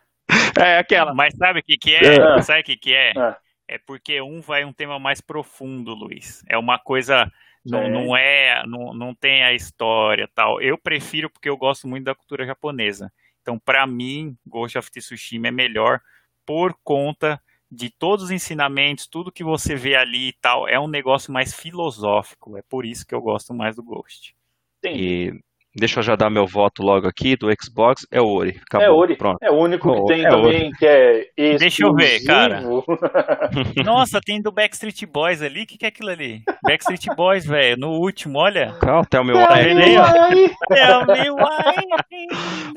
É 0.59 0.79
aquela. 0.79 1.13
Mas 1.13 1.35
sabe 1.37 1.61
o 1.61 1.63
que 1.63 1.77
que 1.77 1.95
é? 1.95 2.17
É. 2.17 2.43
Sabe 2.43 2.61
o 2.61 2.65
que 2.65 2.77
que 2.79 2.95
é? 2.95 3.11
É. 3.11 3.37
É 3.69 3.79
porque 3.79 4.23
um 4.23 4.41
vai 4.41 4.65
um 4.65 4.73
tema 4.73 4.99
mais 4.99 5.21
profundo, 5.21 5.93
Luiz. 5.93 6.43
É 6.49 6.57
uma 6.57 6.79
coisa 6.79 7.31
não, 7.65 7.89
não 7.91 8.17
é, 8.17 8.63
não, 8.67 8.95
não 8.95 9.15
tem 9.15 9.45
a 9.45 9.53
história 9.53 10.27
tal. 10.35 10.59
Eu 10.63 10.79
prefiro 10.79 11.29
porque 11.29 11.49
eu 11.49 11.57
gosto 11.59 11.87
muito 11.87 12.05
da 12.05 12.15
cultura 12.15 12.47
japonesa. 12.47 13.13
Então, 13.43 13.59
pra 13.59 13.87
mim, 13.87 14.35
Ghost 14.47 14.79
of 14.79 14.91
Tsushima 14.91 15.49
é 15.49 15.51
melhor 15.51 16.01
por 16.47 16.75
conta 16.83 17.41
de 17.71 17.91
todos 17.91 18.27
os 18.27 18.31
ensinamentos, 18.31 19.07
tudo 19.07 19.33
que 19.33 19.43
você 19.43 19.75
vê 19.75 19.97
ali 19.97 20.29
e 20.29 20.33
tal. 20.33 20.69
É 20.69 20.79
um 20.79 20.89
negócio 20.89 21.33
mais 21.33 21.53
filosófico. 21.53 22.57
É 22.57 22.63
por 22.63 22.87
isso 22.87 23.05
que 23.05 23.15
eu 23.15 23.21
gosto 23.21 23.53
mais 23.53 23.77
do 23.77 23.83
Ghost. 23.83 24.35
Entendi. 24.79 25.03
E 25.03 25.45
deixa 25.77 26.01
eu 26.01 26.03
já 26.03 26.17
dar 26.17 26.31
meu 26.31 26.47
voto 26.47 26.83
logo 26.83 27.07
aqui 27.07 27.37
do 27.37 27.49
Xbox. 27.63 28.07
É 28.11 28.21
o 28.21 28.27
Ori. 28.27 28.61
Acabou. 28.69 28.87
É 28.87 28.91
Ori. 28.91 29.17
Pronto. 29.17 29.39
É 29.43 29.51
o 29.51 29.55
único 29.57 29.93
que 29.93 30.01
Oh, 30.01 30.05
tem 30.07 30.25
é 30.25 30.29
também 30.29 30.71
que 30.73 30.87
é 30.87 31.21
exclusivo. 31.37 31.59
Deixa 31.59 31.85
eu 31.87 31.95
ver, 31.95 32.25
cara. 32.25 32.61
Nossa, 33.85 34.21
tem 34.21 34.41
do 34.41 34.53
Backstreet 34.53 35.05
Boys 35.07 35.43
ali. 35.43 35.63
O 35.63 35.67
que, 35.67 35.79
que 35.79 35.85
é 35.85 35.89
aquilo 35.89 36.11
ali? 36.11 36.43
Backstreet 36.63 37.07
Boys, 37.17 37.47
velho. 37.47 37.77
No 37.79 37.91
último, 37.93 38.39
olha. 38.39 38.75
Qual 38.81 39.01
até 39.01 39.21
o 39.21 39.25
meu 39.25 39.37
Tá 39.37 39.53
Ori. 39.53 39.65
vendo 39.65 39.81
aí, 39.83 39.97
ó? 39.99 40.75
É 40.75 40.97
o 40.99 41.07
meu 41.07 41.37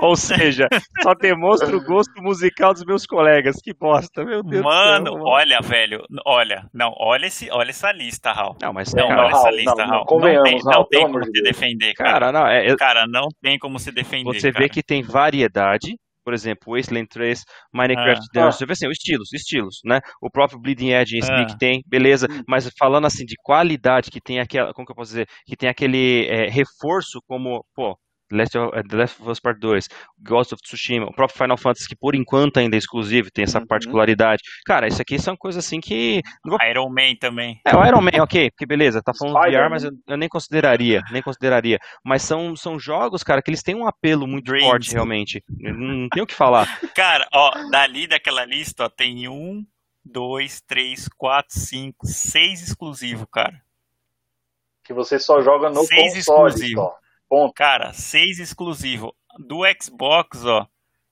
Ou 0.02 0.16
seja, 0.16 0.68
só 1.02 1.14
demonstra 1.14 1.76
o 1.76 1.84
gosto 1.84 2.22
musical 2.22 2.74
dos 2.74 2.86
meus 2.86 3.06
colegas. 3.06 3.56
Que 3.62 3.74
bosta, 3.74 4.24
meu 4.24 4.44
Deus 4.44 4.64
Mano, 4.64 5.12
do 5.12 5.18
céu. 5.18 5.24
olha, 5.26 5.60
velho. 5.62 6.04
Olha, 6.26 6.64
não, 6.74 6.94
olha, 6.98 7.26
esse, 7.28 7.50
olha 7.52 7.70
essa 7.70 7.92
lista, 7.92 8.32
Raul. 8.32 8.56
Não, 8.62 8.74
mas 8.74 8.94
Não, 8.94 9.08
cara, 9.08 9.22
olha 9.24 9.32
essa 9.32 9.44
Raul, 9.44 9.56
lista, 9.56 9.72
não, 9.76 9.78
não, 9.78 9.88
Raul. 9.88 10.00
Não 10.00 10.06
convenhamos, 10.06 10.50
tem, 10.50 10.60
não 10.64 10.86
tem 10.86 11.02
como 11.02 11.10
amor 11.18 11.22
de 11.22 11.28
se 11.28 11.32
Deus. 11.44 11.48
defender, 11.48 11.94
cara. 11.94 12.12
cara, 12.12 12.32
não, 12.32 12.48
é, 12.48 12.66
é- 12.68 12.76
Cara, 12.94 13.06
não 13.08 13.28
tem 13.42 13.60
como 13.60 13.78
se 13.80 13.92
defender. 13.92 14.24
você 14.24 14.52
cara. 14.52 14.64
vê 14.64 14.70
que 14.70 14.82
tem 14.82 15.04
variedade. 15.04 15.96
Por 16.22 16.34
exemplo, 16.34 16.76
Wasteland 16.76 17.08
3, 17.08 17.44
Minecraft 17.74 18.22
Ah. 18.22 18.32
Dungeons, 18.34 18.56
você 18.58 18.66
vê 18.66 18.74
assim, 18.74 18.88
os 18.88 18.98
estilos, 18.98 19.34
estilos, 19.34 19.80
né? 19.86 20.00
O 20.22 20.30
próprio 20.30 20.60
Bleeding 20.60 20.92
Edge 20.92 21.18
em 21.18 21.22
Ah. 21.24 21.58
tem, 21.58 21.82
beleza, 21.88 22.28
mas 22.48 22.70
falando 22.78 23.08
assim 23.08 23.26
de 23.26 23.36
qualidade, 23.42 24.12
que 24.12 24.22
tem 24.22 24.40
aquela, 24.40 24.72
como 24.74 24.86
que 24.86 24.92
eu 24.92 24.96
posso 24.96 25.12
dizer, 25.12 25.28
que 25.46 25.56
tem 25.56 25.70
aquele 25.70 26.28
é, 26.28 26.50
reforço 26.50 27.20
como, 27.28 27.66
pô, 27.74 27.98
Last 28.38 28.58
of, 28.58 28.78
eh, 28.78 28.84
The 28.88 28.96
Last 28.96 29.22
of 29.22 29.32
Us 29.32 29.40
Part 29.40 29.60
2, 29.60 29.88
Ghost 30.20 30.54
of 30.54 30.62
Tsushima, 30.64 31.06
o 31.06 31.14
próprio 31.14 31.38
Final 31.38 31.58
Fantasy, 31.58 31.88
que 31.88 31.96
por 31.96 32.16
enquanto 32.16 32.58
ainda 32.58 32.76
é 32.76 32.80
exclusivo, 32.80 33.32
tem 33.32 33.44
essa 33.44 33.60
Uhum. 33.60 33.68
particularidade. 33.68 34.42
Cara, 34.66 34.88
isso 34.88 35.02
aqui 35.02 35.18
são 35.20 35.36
coisas 35.36 35.66
assim 35.66 35.80
que. 35.80 36.22
vou- 36.46 36.58
Iron 36.70 36.90
Man 36.90 37.16
também. 37.20 37.60
É, 37.66 37.76
o 37.76 37.86
Iron 37.86 38.02
Man, 38.02 38.22
ok, 38.24 38.52
porque 38.52 38.66
beleza, 38.66 39.02
tá 39.02 39.12
falando 39.18 39.40
de 39.44 39.52
VR, 39.58 39.70
mas 39.70 39.84
eu, 39.84 39.92
eu 40.08 40.18
nem 40.18 40.30
consideraria, 40.30 41.02
nem 41.12 41.22
consideraria. 41.22 41.80
Mas 42.04 42.22
são, 42.22 42.56
são 42.56 42.80
jogos, 42.80 43.24
cara, 43.24 43.42
que 43.42 43.50
eles 43.50 43.64
têm 43.64 43.76
um 43.76 43.88
apelo 43.88 44.28
muito 44.28 44.46
Dreams. 44.46 44.66
forte, 44.68 44.92
realmente. 44.92 45.44
Não, 45.50 45.74
não 45.74 46.10
tem 46.10 46.22
o 46.24 46.28
que 46.28 46.36
falar. 46.36 46.68
Cara, 46.96 47.28
ó, 47.34 47.52
dali 47.72 48.08
daquela 48.08 48.46
lista, 48.46 48.86
ó, 48.86 48.90
tem 48.90 49.28
um, 49.28 49.66
dois, 50.04 50.62
três, 50.62 51.08
quatro, 51.08 51.58
cinco, 51.60 52.06
seis 52.06 52.62
exclusivos, 52.62 53.26
cara. 53.32 53.62
Que 54.84 54.94
você 54.94 55.20
só 55.20 55.42
joga 55.42 55.70
no 55.70 55.84
Seis 55.84 56.16
console 56.26 56.50
exclusivo. 56.50 56.82
só. 56.82 56.98
Ponto. 57.30 57.54
Cara, 57.54 57.94
seis 57.94 58.40
exclusivo. 58.40 59.14
Do 59.38 59.60
Xbox, 59.80 60.44
ó, 60.44 60.68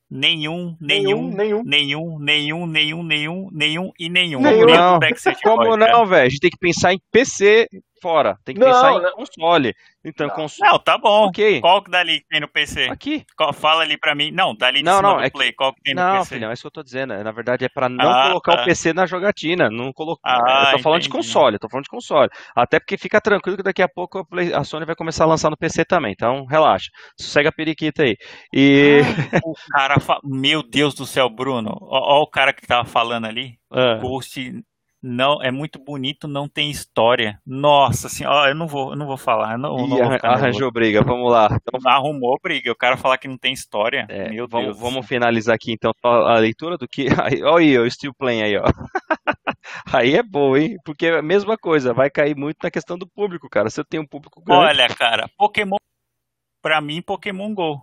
nenhum, 0.09 0.75
nenhum, 0.81 1.29
Nenhum, 1.29 1.63
nenhum. 1.63 2.19
nenhum, 2.19 2.65
nenhum, 2.67 3.03
nenhum, 3.03 3.49
nenhum, 3.51 3.91
e 3.99 4.09
nenhum. 4.09 4.41
Nenhum. 4.41 4.99
Como 5.43 5.77
não, 5.77 6.05
velho? 6.05 6.25
A 6.25 6.29
gente 6.29 6.39
tem 6.39 6.49
que 6.49 6.57
pensar 6.57 6.93
em 6.93 7.01
PC 7.11 7.69
fora. 8.01 8.37
Tem 8.45 8.55
que 8.55 8.61
Não, 8.61 8.67
pensar 8.67 8.93
em 8.93 9.01
não. 9.01 9.11
console. 9.13 9.73
Então, 10.05 10.27
Não. 10.27 10.35
console. 10.35 10.71
Não, 10.71 10.79
tá 10.79 10.97
bom. 10.97 11.27
Ok. 11.27 11.59
Qual 11.59 11.83
que 11.83 11.91
dali 11.91 12.21
que 12.21 12.27
tem 12.29 12.39
no 12.39 12.47
PC? 12.47 12.83
Aqui. 12.85 13.25
Qual- 13.35 13.51
Fala 13.53 13.81
ali 13.81 13.97
pra 13.97 14.15
mim. 14.15 14.31
Não, 14.31 14.55
dali 14.55 14.79
de 14.79 14.85
Não, 14.85 14.97
cima 14.97 15.09
não, 15.09 15.17
do 15.17 15.23
é 15.23 15.29
que- 15.29 15.37
Play. 15.37 15.51
Qual 15.53 15.73
que 15.73 15.81
tem 15.81 15.93
no 15.95 16.01
Não, 16.01 16.17
PC? 16.19 16.35
filhão, 16.35 16.49
é 16.49 16.53
isso 16.53 16.61
que 16.61 16.67
eu 16.67 16.71
tô 16.71 16.83
dizendo. 16.83 17.13
Na 17.23 17.31
verdade, 17.31 17.65
é 17.65 17.69
pra 17.69 17.89
não 17.89 18.09
Ah, 18.09 18.27
colocar 18.29 18.55
tá. 18.57 18.61
o 18.61 18.65
PC 18.65 18.93
na 18.93 19.05
jogatina. 19.05 19.69
Não 19.69 19.91
colo... 19.91 20.17
Ah, 20.23 20.69
eu 20.71 20.77
tô 20.77 20.83
falando 20.83 21.01
de 21.01 21.07
entendi. 21.07 21.23
console, 21.25 21.55
eu 21.55 21.59
tô 21.59 21.69
falando 21.69 21.83
de 21.83 21.89
console. 21.89 22.29
Até 22.55 22.79
porque 22.79 22.97
fica 22.97 23.19
tranquilo 23.19 23.57
que 23.57 23.63
daqui 23.63 23.81
a 23.81 23.89
pouco 23.89 24.19
a, 24.19 24.25
Play- 24.25 24.53
a 24.53 24.63
Sony 24.63 24.85
vai 24.85 24.95
começar 24.95 25.25
a 25.25 25.27
lançar 25.27 25.49
no 25.49 25.57
PC 25.57 25.83
também. 25.83 26.11
Então, 26.13 26.45
relaxa. 26.45 26.89
Sossega 27.19 27.49
a 27.49 27.51
periquita 27.51 28.03
aí. 28.03 28.15
E. 28.53 29.01
O 29.45 29.53
cara 29.71 29.99
fa... 29.99 30.19
Meu 30.23 30.63
Deus 30.63 30.93
do 30.93 31.05
céu, 31.05 31.29
Bruno. 31.29 31.71
Ó, 31.81 32.19
ó 32.19 32.21
o 32.21 32.29
cara 32.29 32.53
que 32.53 32.65
tava 32.65 32.85
falando 32.85 33.25
ali. 33.25 33.57
Ah, 33.71 33.95
Ghost 33.95 34.39
não 35.01 35.41
é 35.41 35.51
muito 35.51 35.79
bonito, 35.79 36.27
não 36.27 36.47
tem 36.47 36.71
história. 36.71 37.39
Nossa 37.45 38.09
senhora, 38.09 38.35
ó, 38.35 38.47
eu 38.47 38.55
não 38.55 38.67
vou, 38.67 38.91
eu 38.91 38.95
não 38.95 39.05
vou 39.05 39.17
falar. 39.17 39.57
Não, 39.57 39.77
não 39.77 39.87
vou 39.87 40.01
arranjou 40.23 40.71
briga, 40.71 41.01
vamos 41.03 41.31
lá. 41.31 41.47
Então, 41.51 41.79
Arrumou 41.89 42.37
briga. 42.41 42.71
O 42.71 42.75
cara 42.75 42.97
falar 42.97 43.17
que 43.17 43.27
não 43.27 43.37
tem 43.37 43.53
história. 43.53 44.05
é, 44.09 44.29
Meu 44.29 44.47
vamos, 44.47 44.67
Deus. 44.67 44.79
vamos 44.79 45.07
finalizar 45.07 45.55
aqui 45.55 45.71
então 45.71 45.91
a 46.03 46.35
a 46.35 46.39
leitura 46.39 46.77
do 46.77 46.87
que. 46.87 47.07
Olha 47.43 47.57
aí, 47.57 47.77
o 47.77 47.89
Steel 47.89 48.13
Plane 48.13 48.43
aí, 48.43 48.57
ó. 48.57 48.63
Aí 49.91 50.15
é 50.15 50.23
bom, 50.23 50.55
hein? 50.55 50.77
Porque 50.85 51.07
é 51.07 51.17
a 51.19 51.21
mesma 51.21 51.57
coisa, 51.57 51.93
vai 51.93 52.09
cair 52.09 52.35
muito 52.35 52.57
na 52.63 52.71
questão 52.71 52.97
do 52.97 53.07
público, 53.07 53.49
cara. 53.49 53.69
Se 53.69 53.79
eu 53.79 53.85
tenho 53.85 54.03
um 54.03 54.07
público 54.07 54.41
grande, 54.41 54.61
Olha, 54.65 54.87
cara, 54.95 55.29
Pokémon. 55.37 55.77
Pra 56.61 56.79
mim, 56.81 57.01
Pokémon 57.01 57.53
Go. 57.53 57.81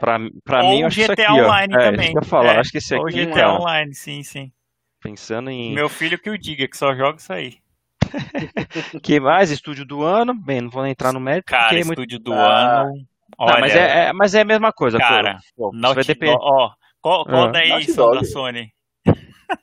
pra, 0.00 0.18
pra 0.44 0.64
Ou 0.64 0.70
mim, 0.70 0.80
eu 0.80 0.86
acho 0.88 1.00
isso 1.00 1.12
GTA 1.12 1.30
aqui, 1.30 1.40
ó. 1.40 1.44
Online 1.44 1.74
é, 1.74 1.78
também. 1.78 2.12
Ia 2.14 2.22
falar, 2.22 2.54
É, 2.54 2.58
acho 2.58 2.70
que 2.70 2.78
esse 2.78 2.94
Ou 2.94 3.06
aqui, 3.06 3.26
GTA 3.26 3.34
cara, 3.34 3.52
Online, 3.60 3.94
sim, 3.94 4.22
sim. 4.22 4.52
Pensando 5.00 5.50
em. 5.50 5.74
Meu 5.74 5.88
filho 5.88 6.18
que 6.18 6.30
o 6.30 6.38
diga, 6.38 6.66
que 6.68 6.76
só 6.76 6.94
joga 6.94 7.18
isso 7.18 7.32
aí. 7.32 7.58
que 9.02 9.20
mais? 9.20 9.50
Estúdio 9.50 9.84
do 9.84 10.02
ano? 10.02 10.34
Bem, 10.34 10.60
não 10.62 10.70
vou 10.70 10.86
entrar 10.86 11.12
no 11.12 11.20
mérito, 11.20 11.46
Cara, 11.50 11.72
é 11.74 11.84
muito. 11.84 11.90
estúdio 12.00 12.18
do 12.18 12.32
Ah. 12.32 12.80
ano. 12.82 12.92
Não, 12.94 13.06
Olha, 13.46 13.60
mas, 13.60 13.74
é, 13.74 14.06
é- 14.08 14.12
mas 14.12 14.34
é 14.34 14.40
a 14.40 14.44
mesma 14.44 14.72
coisa, 14.72 14.98
Cara, 14.98 15.38
pô. 15.56 15.70
Pô, 15.70 15.76
Naughty 15.76 15.94
vai 15.96 16.04
depender. 16.04 16.36
Ó, 16.40 16.70
qual, 17.00 17.24
qual 17.26 17.44
Ah. 17.44 17.50
daí 17.52 17.68
Naughty 17.68 17.92
são 17.92 18.06
Dog. 18.06 18.18
da 18.20 18.24
Sony? 18.24 18.72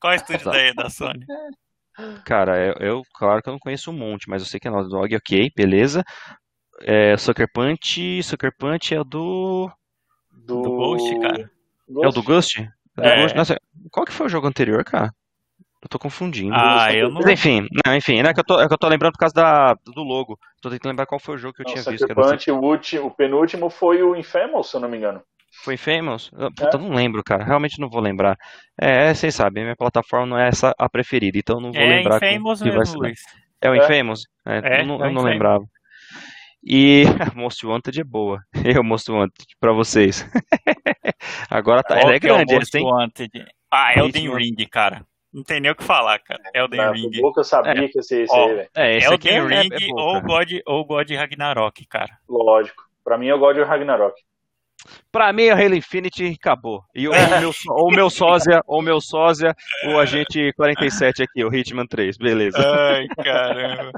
qual 0.00 0.12
é 0.12 0.16
o 0.16 0.18
estúdio 0.18 0.50
daí 0.50 0.74
da 0.74 0.88
Sony? 0.90 1.24
Cara, 2.24 2.58
eu, 2.58 2.74
eu, 2.80 3.02
claro 3.14 3.42
que 3.42 3.48
eu 3.48 3.52
não 3.52 3.58
conheço 3.58 3.90
um 3.90 3.94
monte, 3.96 4.28
mas 4.28 4.42
eu 4.42 4.48
sei 4.48 4.58
que 4.58 4.66
é 4.66 4.70
Naughty 4.70 4.88
Dog, 4.90 5.14
ok, 5.16 5.52
beleza. 5.54 6.02
É, 6.80 7.16
Sucker 7.16 7.46
Punch, 7.52 8.22
Sucker 8.22 8.52
Punch 8.58 8.94
é 8.94 9.00
o 9.00 9.04
do. 9.04 9.70
Do, 10.32 10.62
Do 10.62 10.70
Ghost, 10.70 11.20
cara. 11.20 11.50
É 12.02 12.08
o 12.08 12.10
do 12.10 12.22
Ghost? 12.22 12.68
É 13.00 13.22
É. 13.24 13.34
Nossa, 13.34 13.56
qual 13.90 14.06
que 14.06 14.12
foi 14.12 14.26
o 14.26 14.28
jogo 14.28 14.46
anterior, 14.46 14.84
cara? 14.84 15.10
Eu 15.82 15.88
tô 15.88 15.98
confundindo. 15.98 16.54
Ah, 16.56 16.90
eu 16.94 17.10
não. 17.10 17.20
Mas 17.20 17.26
enfim, 17.32 17.66
não, 17.84 17.94
enfim, 17.94 18.18
é 18.20 18.32
que 18.32 18.40
eu 18.40 18.44
tô, 18.44 18.58
é 18.58 18.66
que 18.66 18.72
eu 18.72 18.78
tô 18.78 18.88
lembrando 18.88 19.12
por 19.12 19.18
causa 19.18 19.34
da, 19.34 19.74
do 19.74 20.02
logo. 20.02 20.38
Tô 20.62 20.70
tentando 20.70 20.92
lembrar 20.92 21.04
qual 21.04 21.20
foi 21.20 21.34
o 21.34 21.38
jogo 21.38 21.52
que 21.52 21.60
eu 21.60 21.66
Não, 21.66 21.72
tinha 21.74 21.84
visto. 21.84 22.06
Punch, 22.14 22.50
o, 22.50 22.58
último, 22.58 23.06
o 23.06 23.10
penúltimo 23.10 23.68
foi 23.68 24.02
o 24.02 24.16
Infamous, 24.16 24.70
se 24.70 24.76
eu 24.76 24.80
não 24.80 24.88
me 24.88 24.96
engano. 24.96 25.20
Foi 25.62 25.74
Infamous? 25.74 26.30
Eu- 26.36 26.50
Puta, 26.54 26.78
não 26.78 26.94
lembro, 26.94 27.22
cara. 27.22 27.44
Realmente 27.44 27.78
não 27.78 27.90
vou 27.90 28.00
lembrar. 28.00 28.36
É, 28.80 29.10
é, 29.10 29.14
vocês 29.14 29.34
sabem, 29.34 29.62
minha 29.62 29.76
plataforma 29.76 30.26
não 30.26 30.38
é 30.38 30.48
essa 30.48 30.74
a 30.78 30.88
preferida, 30.88 31.36
então 31.38 31.60
não 31.60 31.70
vou 31.70 31.82
É 31.82 31.86
lembrar. 31.86 32.18
qual 32.18 32.30
Infamous 32.30 32.62
mesmo, 32.62 32.86
ser. 32.86 32.96
Luiz. 32.96 33.20
É 33.60 33.70
o 33.70 33.74
É. 33.74 33.78
Infamous? 33.84 34.22
É, 34.46 34.78
É, 34.78 34.80
eu 34.80 34.86
não, 34.86 35.04
é 35.04 35.08
eu 35.08 35.12
não 35.12 35.22
lembrava. 35.22 35.64
E 36.66 37.04
Most 37.34 37.66
Wanted 37.66 38.00
é 38.00 38.04
boa. 38.04 38.40
Eu 38.64 38.82
Most 38.82 39.10
Wanted 39.10 39.46
pra 39.60 39.72
vocês. 39.72 40.26
Agora 41.50 41.82
tá. 41.82 41.98
Ela 41.98 42.14
é 42.14 42.20
que 42.20 42.26
é 42.28 42.32
o 42.32 42.36
grande, 42.36 42.54
Most 42.54 42.76
hein? 42.78 42.84
Wanted? 42.84 43.46
Ah, 43.70 43.92
Most 43.98 44.18
Elden. 44.18 44.34
Ring, 44.36 44.56
cara. 44.70 45.04
não 45.32 45.42
tem 45.42 45.60
nem 45.60 45.70
o 45.70 45.74
que 45.74 45.84
falar, 45.84 46.18
cara. 46.20 46.40
Elden 46.54 46.80
Na 46.80 46.90
Ring. 46.92 47.20
boca 47.20 47.40
eu 47.40 47.44
sabia 47.44 47.72
É. 47.84 47.88
que 47.88 47.98
ia 47.98 48.02
ser 48.02 48.22
esse 48.22 48.34
Ó, 48.34 48.46
aí, 48.48 48.54
velho. 48.54 48.68
É, 48.74 48.96
esse 48.96 49.12
aqui 49.12 49.28
Elden 49.28 49.56
é, 49.58 49.60
Ring 49.62 49.68
é, 49.72 49.76
é 49.76 49.88
bom, 49.88 50.00
ou. 50.00 50.20
God, 50.22 50.50
ou 50.66 50.84
God 50.84 51.10
Ragnarok, 51.10 51.86
cara. 51.86 52.18
Lógico. 52.28 52.82
Pra 53.02 53.18
mim, 53.18 53.26
eu 53.26 53.38
gosto 53.38 53.56
de 53.56 53.64
Ragnarok. 53.64 54.14
Pra 55.10 55.32
mim, 55.32 55.48
o 55.48 55.52
Halo 55.54 55.74
Infinity 55.74 56.36
acabou. 56.40 56.82
E 56.94 57.08
o, 57.08 57.12
o 57.12 57.14
meu, 57.40 57.52
ou 57.70 57.88
o 57.88 57.94
meu 57.94 58.10
sósia, 58.10 58.62
ou 58.66 58.80
o 58.80 58.82
meu 58.82 59.00
sósia, 59.00 59.54
o 59.86 59.98
agente 59.98 60.52
47 60.54 61.22
aqui, 61.22 61.44
o 61.44 61.54
Hitman 61.54 61.86
3, 61.86 62.16
beleza. 62.16 62.58
Ai, 62.58 63.06
caramba. 63.22 63.92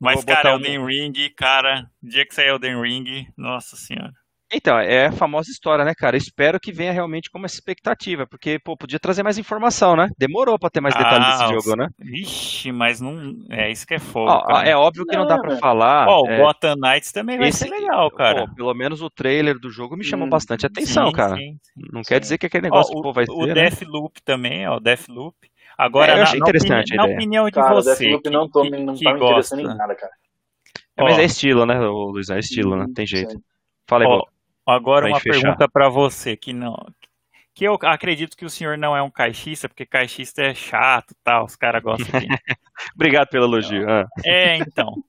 Mas, 0.00 0.24
Vou 0.24 0.34
cara, 0.34 0.50
um- 0.50 0.54
Elden 0.56 0.84
Ring, 0.86 1.30
cara, 1.36 1.86
dia 2.02 2.26
que 2.26 2.34
sair 2.34 2.48
Elden 2.48 2.80
Ring, 2.80 3.26
nossa 3.36 3.76
senhora. 3.76 4.12
Então, 4.52 4.78
é 4.78 5.06
a 5.06 5.12
famosa 5.12 5.50
história, 5.50 5.84
né, 5.84 5.92
cara? 5.94 6.16
Espero 6.16 6.60
que 6.60 6.72
venha 6.72 6.92
realmente 6.92 7.30
como 7.30 7.46
essa 7.46 7.56
expectativa, 7.56 8.26
porque, 8.26 8.58
pô, 8.60 8.76
podia 8.76 8.98
trazer 9.00 9.22
mais 9.22 9.38
informação, 9.38 9.96
né? 9.96 10.08
Demorou 10.16 10.58
pra 10.58 10.70
ter 10.70 10.80
mais 10.80 10.94
detalhes 10.94 11.26
Ah, 11.26 11.36
desse 11.38 11.46
jogo, 11.46 11.74
né? 11.76 11.88
Vixe, 11.98 12.70
mas 12.72 13.00
não. 13.00 13.34
É 13.50 13.70
isso 13.70 13.86
que 13.86 13.94
é 13.94 13.98
fogo. 13.98 14.30
Ó, 14.30 14.40
cara. 14.46 14.68
é 14.68 14.76
óbvio 14.76 15.04
que 15.06 15.16
não 15.16 15.26
dá 15.26 15.38
pra 15.38 15.50
falar. 15.50 16.08
Ó, 16.08 16.20
o 16.22 16.28
é, 16.28 16.42
Gotham 16.42 16.76
Knights 16.76 17.12
também 17.12 17.38
vai 17.38 17.48
esse- 17.48 17.64
ser 17.64 17.68
legal, 17.70 18.10
cara. 18.10 18.44
pô, 18.44 18.48
pelo 18.54 18.74
menos 18.74 19.02
o 19.02 19.10
trailer 19.10 19.58
do 19.58 19.70
jogo 19.70 19.96
me 19.96 20.04
chamou 20.04 20.26
Hum, 20.26 20.28
bastante 20.28 20.66
atenção, 20.66 21.06
Sim, 21.06 21.12
cara. 21.12 21.36
sim, 21.36 21.58
sim. 21.62 21.82
Não 21.92 22.02
sim. 22.02 22.08
quer 22.08 22.20
dizer 22.20 22.38
que 22.38 22.46
aquele 22.46 22.62
Ó, 22.68 22.68
negócio 22.70 22.90
que 22.92 23.00
o, 23.00 23.02
pô, 23.02 23.12
vai 23.12 23.26
o 23.28 23.46
ser, 23.46 23.56
né? 23.56 23.64
Deathloop 23.64 24.22
também, 24.22 24.66
ó, 24.68 24.78
Deathloop. 24.78 25.36
Agora, 25.76 26.12
É, 26.12 26.16
eu 26.16 26.18
na, 26.18 26.22
achei 26.22 26.38
na 26.38 26.46
interessante 26.46 26.92
opini- 26.92 26.96
a 26.96 26.96
na 26.96 27.04
opinião 27.04 27.50
de 27.50 27.54
Cara, 27.54 27.74
você, 27.74 28.04
Deathloop 28.04 28.22
que, 28.22 28.30
não, 28.30 28.48
tô, 28.48 28.62
que, 28.62 28.70
não 28.70 28.94
que 28.94 29.04
tá 29.04 29.12
me 29.12 29.18
gosta. 29.18 29.24
interessando 29.24 29.60
em 29.62 29.76
nada, 29.76 29.94
cara. 29.94 30.12
É, 30.96 31.02
mas 31.02 31.18
Ó, 31.18 31.18
é 31.18 31.24
estilo, 31.24 31.66
né, 31.66 31.78
Luiz? 31.78 32.28
É 32.30 32.38
estilo, 32.38 32.76
né? 32.76 32.86
Hum, 32.86 32.94
Tem 32.94 33.06
jeito. 33.06 33.38
Fala 33.88 34.04
aí, 34.04 34.08
ó. 34.10 34.26
Agora 34.66 35.06
uma 35.06 35.20
fechar. 35.20 35.40
pergunta 35.40 35.68
pra 35.68 35.88
você, 35.88 36.36
que 36.36 36.52
não... 36.52 36.76
Que 37.54 37.64
eu 37.64 37.78
acredito 37.82 38.36
que 38.36 38.44
o 38.44 38.50
senhor 38.50 38.76
não 38.76 38.94
é 38.94 39.00
um 39.02 39.10
caixista, 39.10 39.66
porque 39.66 39.86
caixista 39.86 40.42
é 40.42 40.54
chato 40.54 41.12
e 41.12 41.16
tal, 41.24 41.46
os 41.46 41.56
caras 41.56 41.82
gostam 41.82 42.20
de... 42.20 42.26
Obrigado 42.94 43.28
pelo 43.28 43.46
elogio. 43.46 43.88
Ah. 43.88 44.06
É, 44.24 44.58
então. 44.58 45.02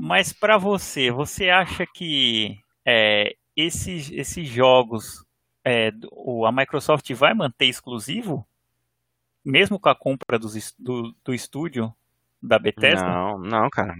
Mas 0.00 0.32
pra 0.32 0.56
você, 0.56 1.10
você 1.10 1.50
acha 1.50 1.84
que 1.86 2.58
é, 2.86 3.34
esses, 3.54 4.10
esses 4.10 4.48
jogos, 4.48 5.24
é, 5.64 5.92
a 6.46 6.52
Microsoft 6.52 7.10
vai 7.12 7.34
manter 7.34 7.66
exclusivo? 7.66 8.46
Mesmo 9.44 9.78
com 9.78 9.88
a 9.88 9.94
compra 9.94 10.38
dos 10.38 10.74
do, 10.78 11.14
do 11.24 11.34
estúdio 11.34 11.94
da 12.42 12.58
Bethesda? 12.58 13.14
Não, 13.14 13.38
não, 13.38 13.68
cara. 13.70 13.92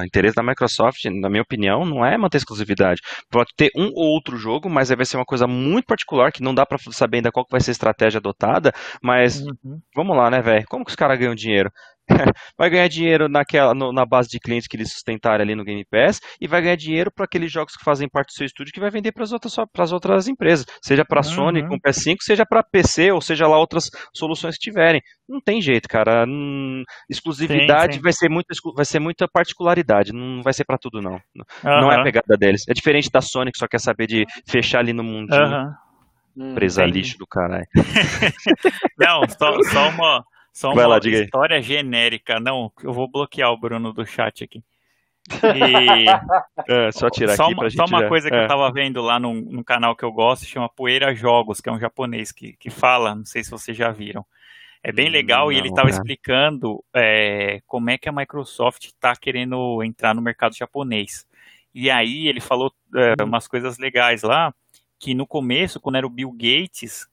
O 0.00 0.04
interesse 0.04 0.36
da 0.36 0.44
Microsoft, 0.44 1.04
na 1.06 1.28
minha 1.28 1.42
opinião, 1.42 1.84
não 1.84 2.06
é 2.06 2.16
manter 2.16 2.36
exclusividade. 2.38 3.00
Pode 3.28 3.50
ter 3.56 3.70
um 3.76 3.86
ou 3.94 4.14
outro 4.14 4.36
jogo, 4.36 4.70
mas 4.70 4.90
vai 4.90 5.04
ser 5.04 5.16
uma 5.16 5.24
coisa 5.24 5.44
muito 5.48 5.86
particular 5.86 6.30
que 6.30 6.40
não 6.42 6.54
dá 6.54 6.64
pra 6.64 6.78
saber 6.92 7.16
ainda 7.16 7.32
qual 7.32 7.44
vai 7.50 7.60
ser 7.60 7.70
a 7.70 7.72
estratégia 7.72 8.18
adotada. 8.18 8.72
Mas 9.02 9.42
Uhum. 9.64 9.80
vamos 9.94 10.16
lá, 10.16 10.30
né, 10.30 10.40
velho? 10.40 10.64
Como 10.68 10.84
que 10.84 10.90
os 10.90 10.96
caras 10.96 11.18
ganham 11.18 11.34
dinheiro? 11.34 11.70
vai 12.58 12.68
ganhar 12.70 12.88
dinheiro 12.88 13.28
naquela, 13.28 13.74
no- 13.74 13.92
na 13.92 14.04
base 14.04 14.28
de 14.28 14.38
clientes 14.40 14.66
que 14.68 14.76
eles 14.76 14.92
sustentarem 14.92 15.44
ali 15.44 15.54
no 15.54 15.64
Game 15.64 15.84
Pass 15.90 16.20
e 16.40 16.46
vai 16.48 16.60
ganhar 16.62 16.76
dinheiro 16.76 17.10
para 17.10 17.24
aqueles 17.24 17.50
jogos 17.50 17.76
que 17.76 17.84
fazem 17.84 18.08
parte 18.08 18.28
do 18.28 18.36
seu 18.36 18.46
estúdio 18.46 18.72
que 18.72 18.80
vai 18.80 18.90
vender 18.90 19.12
para 19.12 19.22
as 19.24 19.32
outras, 19.32 19.54
pras 19.72 19.92
outras 19.92 20.28
empresas, 20.28 20.66
seja 20.82 21.04
para 21.04 21.18
Uhum. 21.18 21.22
Sony 21.24 21.66
com 21.68 21.78
PS5, 21.78 22.16
seja 22.20 22.44
para 22.44 22.62
PC 22.62 23.12
ou 23.12 23.20
seja 23.20 23.46
lá 23.46 23.58
outras 23.58 23.88
soluções 24.14 24.56
que 24.56 24.70
tiverem. 24.70 25.00
Não 25.28 25.40
tem 25.40 25.60
jeito, 25.62 25.88
cara. 25.88 26.24
Hum, 26.28 26.82
exclusividade 27.08 27.94
Sim, 27.94 27.98
sim. 27.98 28.02
vai 28.02 28.12
ser 28.12 28.28
muita 28.28 28.52
exclu- 28.52 28.74
vai 28.74 28.84
ser 28.84 28.98
muita 28.98 29.26
particularidade, 29.28 30.12
não 30.12 30.42
vai 30.42 30.52
ser 30.52 30.64
para 30.64 30.78
tudo 30.78 31.00
não. 31.00 31.20
Não 31.62 31.90
é 31.92 32.00
a 32.00 32.02
pegada 32.02 32.36
deles. 32.36 32.64
É 32.68 32.74
diferente 32.74 33.10
da 33.10 33.20
Sony 33.20 33.50
que 33.52 33.58
só 33.58 33.66
quer 33.68 33.80
saber 33.80 34.06
de 34.06 34.26
fechar 34.46 34.80
ali 34.80 34.92
no 34.92 35.02
mundinho. 35.04 35.40
aham. 35.40 35.74
Hum, 36.36 36.54
Presa 36.54 36.82
entendi. 36.84 37.00
lixo 37.00 37.18
do 37.18 37.26
caralho. 37.26 37.66
Não, 38.98 39.20
só, 39.28 39.62
só 39.70 39.88
uma, 39.90 40.24
só 40.52 40.72
uma 40.72 40.86
lá, 40.86 40.98
história 40.98 41.62
genérica. 41.62 42.38
Não, 42.38 42.70
eu 42.82 42.92
vou 42.92 43.08
bloquear 43.08 43.50
o 43.50 43.56
Bruno 43.56 43.92
do 43.92 44.04
chat 44.06 44.44
aqui. 44.44 44.62
E 45.56 46.06
É, 46.68 46.92
só 46.92 47.08
tirar 47.08 47.36
só 47.36 47.44
aqui 47.44 47.54
uma, 47.54 47.70
só 47.70 47.84
uma 47.86 48.00
já- 48.00 48.08
coisa 48.08 48.28
que 48.28 48.34
é. 48.36 48.44
eu 48.44 48.48
tava 48.48 48.70
vendo 48.72 49.00
lá 49.00 49.18
num, 49.18 49.34
num 49.40 49.62
canal 49.62 49.96
que 49.96 50.04
eu 50.04 50.12
gosto, 50.12 50.44
chama 50.44 50.68
Poeira 50.68 51.14
Jogos, 51.14 51.60
que 51.60 51.68
é 51.68 51.72
um 51.72 51.78
japonês 51.80 52.30
que, 52.32 52.52
que 52.54 52.70
fala, 52.70 53.14
não 53.14 53.24
sei 53.24 53.42
se 53.44 53.50
vocês 53.50 53.76
já 53.76 53.90
viram. 53.90 54.24
É 54.82 54.90
bem 54.92 55.08
Hum, 55.08 55.12
legal 55.12 55.52
e 55.52 55.56
ele 55.56 55.68
não, 55.68 55.74
estava 55.74 55.88
cara. 55.88 56.00
explicando 56.00 56.84
é, 56.94 57.60
como 57.66 57.88
é 57.90 57.96
que 57.96 58.08
a 58.08 58.12
Microsoft 58.12 58.84
está 58.86 59.14
querendo 59.16 59.82
entrar 59.82 60.12
no 60.14 60.20
mercado 60.20 60.56
japonês. 60.56 61.24
E 61.74 61.88
aí 61.90 62.26
ele 62.28 62.40
falou 62.40 62.72
é, 62.94 63.14
Hum. 63.22 63.26
umas 63.26 63.46
coisas 63.48 63.78
legais 63.78 64.22
lá, 64.22 64.52
que 64.98 65.14
no 65.14 65.26
começo, 65.26 65.80
quando 65.80 65.96
era 65.96 66.06
o 66.06 66.10
Bill 66.10 66.32
Gates, 66.32 67.06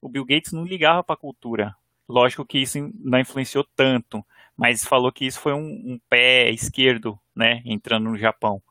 o 0.00 0.08
Bill 0.08 0.24
Gates 0.24 0.52
não 0.52 0.64
ligava 0.64 1.02
para 1.02 1.14
a 1.14 1.18
cultura. 1.18 1.74
Lógico 2.08 2.44
que 2.44 2.58
isso 2.58 2.90
não 2.98 3.18
influenciou 3.18 3.64
tanto, 3.74 4.24
mas 4.56 4.84
falou 4.84 5.12
que 5.12 5.26
isso 5.26 5.40
foi 5.40 5.52
um, 5.52 5.58
um 5.94 6.00
pé 6.08 6.50
esquerdo, 6.50 7.18
né, 7.34 7.62
entrando 7.64 8.10
no 8.10 8.16
Japão. 8.16 8.62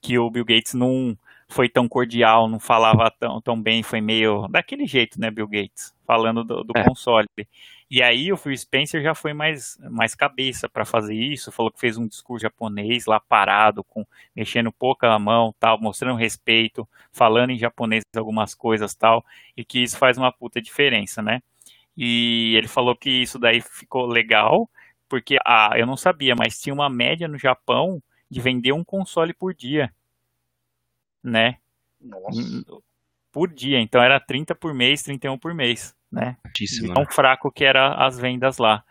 Que 0.00 0.18
o 0.18 0.30
Bill 0.30 0.44
Gates 0.44 0.74
não 0.74 1.16
foi 1.48 1.68
tão 1.68 1.88
cordial, 1.88 2.48
não 2.48 2.60
falava 2.60 3.10
tão, 3.10 3.40
tão 3.40 3.60
bem, 3.60 3.82
foi 3.82 4.00
meio 4.00 4.46
daquele 4.48 4.86
jeito, 4.86 5.20
né, 5.20 5.30
Bill 5.30 5.48
Gates, 5.48 5.94
falando 6.06 6.44
do, 6.44 6.62
do 6.64 6.72
É. 6.76 6.84
console. 6.84 7.26
E 7.90 8.02
aí 8.02 8.30
o 8.30 8.36
Phil 8.36 8.56
Spencer 8.56 9.02
já 9.02 9.14
foi 9.14 9.32
mais, 9.32 9.78
mais 9.90 10.14
cabeça 10.14 10.68
para 10.68 10.84
fazer 10.84 11.14
isso, 11.14 11.50
falou 11.50 11.72
que 11.72 11.80
fez 11.80 11.96
um 11.96 12.06
discurso 12.06 12.42
japonês 12.42 13.06
lá 13.06 13.18
parado, 13.18 13.82
com 13.82 14.04
mexendo 14.36 14.70
pouco 14.70 15.06
a 15.06 15.18
mão, 15.18 15.54
tal, 15.58 15.80
mostrando 15.80 16.16
respeito, 16.18 16.86
falando 17.10 17.50
em 17.50 17.58
japonês 17.58 18.02
algumas 18.14 18.54
coisas, 18.54 18.94
tal, 18.94 19.24
e 19.56 19.64
que 19.64 19.82
isso 19.82 19.96
faz 19.96 20.18
uma 20.18 20.30
puta 20.30 20.60
diferença, 20.60 21.22
né? 21.22 21.40
E 22.00 22.54
ele 22.54 22.68
falou 22.68 22.94
que 22.94 23.10
isso 23.10 23.40
daí 23.40 23.60
ficou 23.60 24.06
legal, 24.06 24.70
porque 25.08 25.36
ah, 25.44 25.72
eu 25.76 25.84
não 25.84 25.96
sabia, 25.96 26.36
mas 26.36 26.60
tinha 26.60 26.72
uma 26.72 26.88
média 26.88 27.26
no 27.26 27.36
Japão 27.36 28.00
de 28.30 28.40
vender 28.40 28.70
um 28.70 28.84
console 28.84 29.34
por 29.34 29.52
dia, 29.52 29.92
né? 31.20 31.58
Nossa. 32.00 32.40
Por 33.32 33.52
dia, 33.52 33.80
então 33.80 34.00
era 34.00 34.20
30 34.20 34.54
por 34.54 34.72
mês, 34.72 35.02
31 35.02 35.36
por 35.38 35.52
mês, 35.52 35.92
né? 36.10 36.36
Altíssimo, 36.44 36.82
de 36.82 36.88
né? 36.90 36.94
tão 36.94 37.04
fraco 37.12 37.50
que 37.50 37.64
era 37.64 37.94
as 37.94 38.16
vendas 38.16 38.58
lá. 38.58 38.84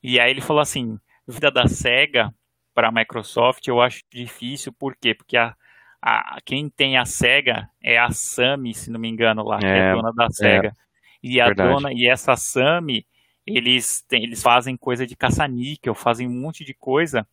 E 0.00 0.20
aí 0.20 0.30
ele 0.30 0.40
falou 0.40 0.62
assim, 0.62 1.00
vida 1.26 1.50
da 1.50 1.66
Sega 1.66 2.32
para 2.72 2.88
a 2.88 2.92
Microsoft 2.92 3.66
eu 3.66 3.80
acho 3.80 4.04
difícil, 4.08 4.72
por 4.72 4.94
quê? 4.94 5.14
Porque 5.14 5.36
a, 5.36 5.56
a, 6.00 6.38
quem 6.44 6.70
tem 6.70 6.96
a 6.96 7.04
Sega 7.04 7.68
é 7.82 7.98
a 7.98 8.12
Sami, 8.12 8.72
se 8.72 8.88
não 8.88 9.00
me 9.00 9.08
engano 9.08 9.42
lá, 9.42 9.58
que 9.58 9.66
é, 9.66 9.78
É, 9.78 9.94
dona 9.96 10.12
da 10.12 10.30
Sega. 10.30 10.76
E 11.22 11.40
a 11.40 11.46
verdade. 11.46 11.74
dona 11.74 11.92
e 11.92 12.08
essa 12.08 12.36
Sami, 12.36 13.06
eles 13.46 14.02
têm, 14.02 14.24
eles 14.24 14.42
fazem 14.42 14.76
coisa 14.76 15.06
de 15.06 15.16
caça-níquel, 15.16 15.94
fazem 15.94 16.26
um 16.28 16.40
monte 16.40 16.64
de 16.64 16.74
coisa. 16.74 17.26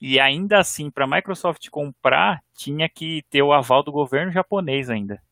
E 0.00 0.18
ainda 0.18 0.58
assim, 0.58 0.90
para 0.90 1.04
a 1.04 1.08
Microsoft 1.08 1.68
comprar, 1.70 2.42
tinha 2.54 2.88
que 2.88 3.22
ter 3.30 3.42
o 3.42 3.52
aval 3.52 3.82
do 3.82 3.92
governo 3.92 4.32
japonês 4.32 4.90
ainda 4.90 5.22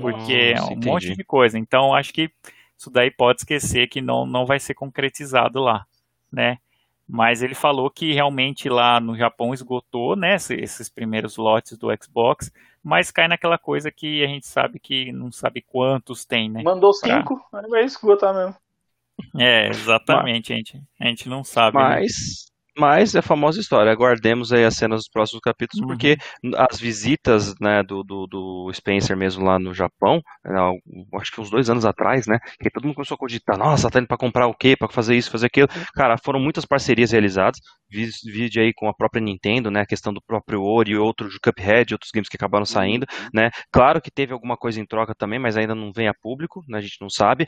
porque 0.00 0.32
é 0.32 0.54
Nossa, 0.54 0.64
um 0.64 0.72
entendi. 0.72 0.88
monte 0.88 1.14
de 1.14 1.24
coisa. 1.24 1.58
Então, 1.58 1.94
acho 1.94 2.12
que 2.12 2.30
isso 2.76 2.90
daí 2.90 3.10
pode 3.10 3.40
esquecer 3.40 3.88
que 3.88 4.00
não, 4.00 4.26
não 4.26 4.46
vai 4.46 4.58
ser 4.58 4.74
concretizado 4.74 5.60
lá, 5.60 5.86
né? 6.30 6.58
Mas 7.06 7.42
ele 7.42 7.54
falou 7.54 7.90
que 7.90 8.12
realmente 8.12 8.68
lá 8.68 9.00
no 9.00 9.16
Japão 9.16 9.52
esgotou, 9.52 10.14
né, 10.14 10.36
esses 10.36 10.88
primeiros 10.88 11.36
lotes 11.36 11.76
do 11.76 11.88
Xbox, 12.00 12.52
mas 12.82 13.10
cai 13.10 13.28
naquela 13.28 13.58
coisa 13.58 13.90
que 13.90 14.24
a 14.24 14.26
gente 14.26 14.46
sabe 14.46 14.78
que 14.78 15.12
não 15.12 15.30
sabe 15.30 15.62
quantos 15.62 16.24
tem, 16.24 16.50
né? 16.50 16.62
Mandou 16.62 16.92
cinco, 16.92 17.40
aí 17.52 17.68
vai 17.68 17.84
esgotar 17.84 18.34
mesmo. 18.34 18.56
É, 19.38 19.68
exatamente, 19.68 20.52
a 20.52 20.56
gente, 20.56 20.82
a 20.98 21.06
gente 21.06 21.28
não 21.28 21.44
sabe. 21.44 21.76
né? 21.76 21.84
Mas, 21.84 22.49
mas 22.80 23.14
é 23.14 23.18
a 23.20 23.22
famosa 23.22 23.60
história. 23.60 23.92
Aguardemos 23.92 24.52
aí 24.52 24.64
as 24.64 24.74
cenas 24.74 25.00
dos 25.00 25.08
próximos 25.08 25.40
capítulos, 25.40 25.82
Uhum. 25.82 25.88
porque 25.88 26.16
as 26.56 26.80
visitas 26.80 27.54
né, 27.60 27.82
do, 27.82 28.02
do, 28.02 28.26
do 28.26 28.70
Spencer 28.72 29.16
mesmo 29.16 29.44
lá 29.44 29.58
no 29.58 29.72
Japão, 29.74 30.20
né, 30.44 30.58
acho 31.20 31.30
que 31.32 31.40
uns 31.40 31.50
dois 31.50 31.68
anos 31.70 31.84
atrás, 31.84 32.26
né? 32.26 32.38
Que 32.60 32.70
todo 32.70 32.84
mundo 32.84 32.94
começou 32.96 33.14
a 33.14 33.18
cogitar, 33.18 33.56
nossa, 33.58 33.90
tá 33.90 33.98
indo 33.98 34.08
pra 34.08 34.16
comprar 34.16 34.46
o 34.46 34.54
quê? 34.54 34.76
Pra 34.76 34.88
fazer 34.88 35.16
isso, 35.16 35.30
fazer 35.30 35.46
aquilo. 35.46 35.68
Cara, 35.94 36.16
foram 36.18 36.40
muitas 36.40 36.64
parcerias 36.64 37.12
realizadas. 37.12 37.60
Vídeo 37.92 38.62
aí 38.62 38.72
com 38.72 38.88
a 38.88 38.94
própria 38.94 39.20
Nintendo, 39.20 39.70
né? 39.70 39.80
A 39.80 39.86
questão 39.86 40.12
do 40.12 40.22
próprio 40.22 40.62
Ori, 40.62 40.96
outros 40.96 41.36
Cuphead, 41.38 41.92
outros 41.94 42.10
games 42.12 42.28
que 42.28 42.36
acabaram 42.36 42.64
saindo, 42.64 43.04
né? 43.34 43.50
Claro 43.72 44.00
que 44.00 44.10
teve 44.12 44.32
alguma 44.32 44.56
coisa 44.56 44.80
em 44.80 44.86
troca 44.86 45.12
também, 45.14 45.38
mas 45.40 45.56
ainda 45.56 45.74
não 45.74 45.90
vem 45.92 46.06
a 46.08 46.14
público, 46.14 46.62
né? 46.68 46.78
A 46.78 46.80
gente 46.80 46.98
não 47.00 47.10
sabe. 47.10 47.46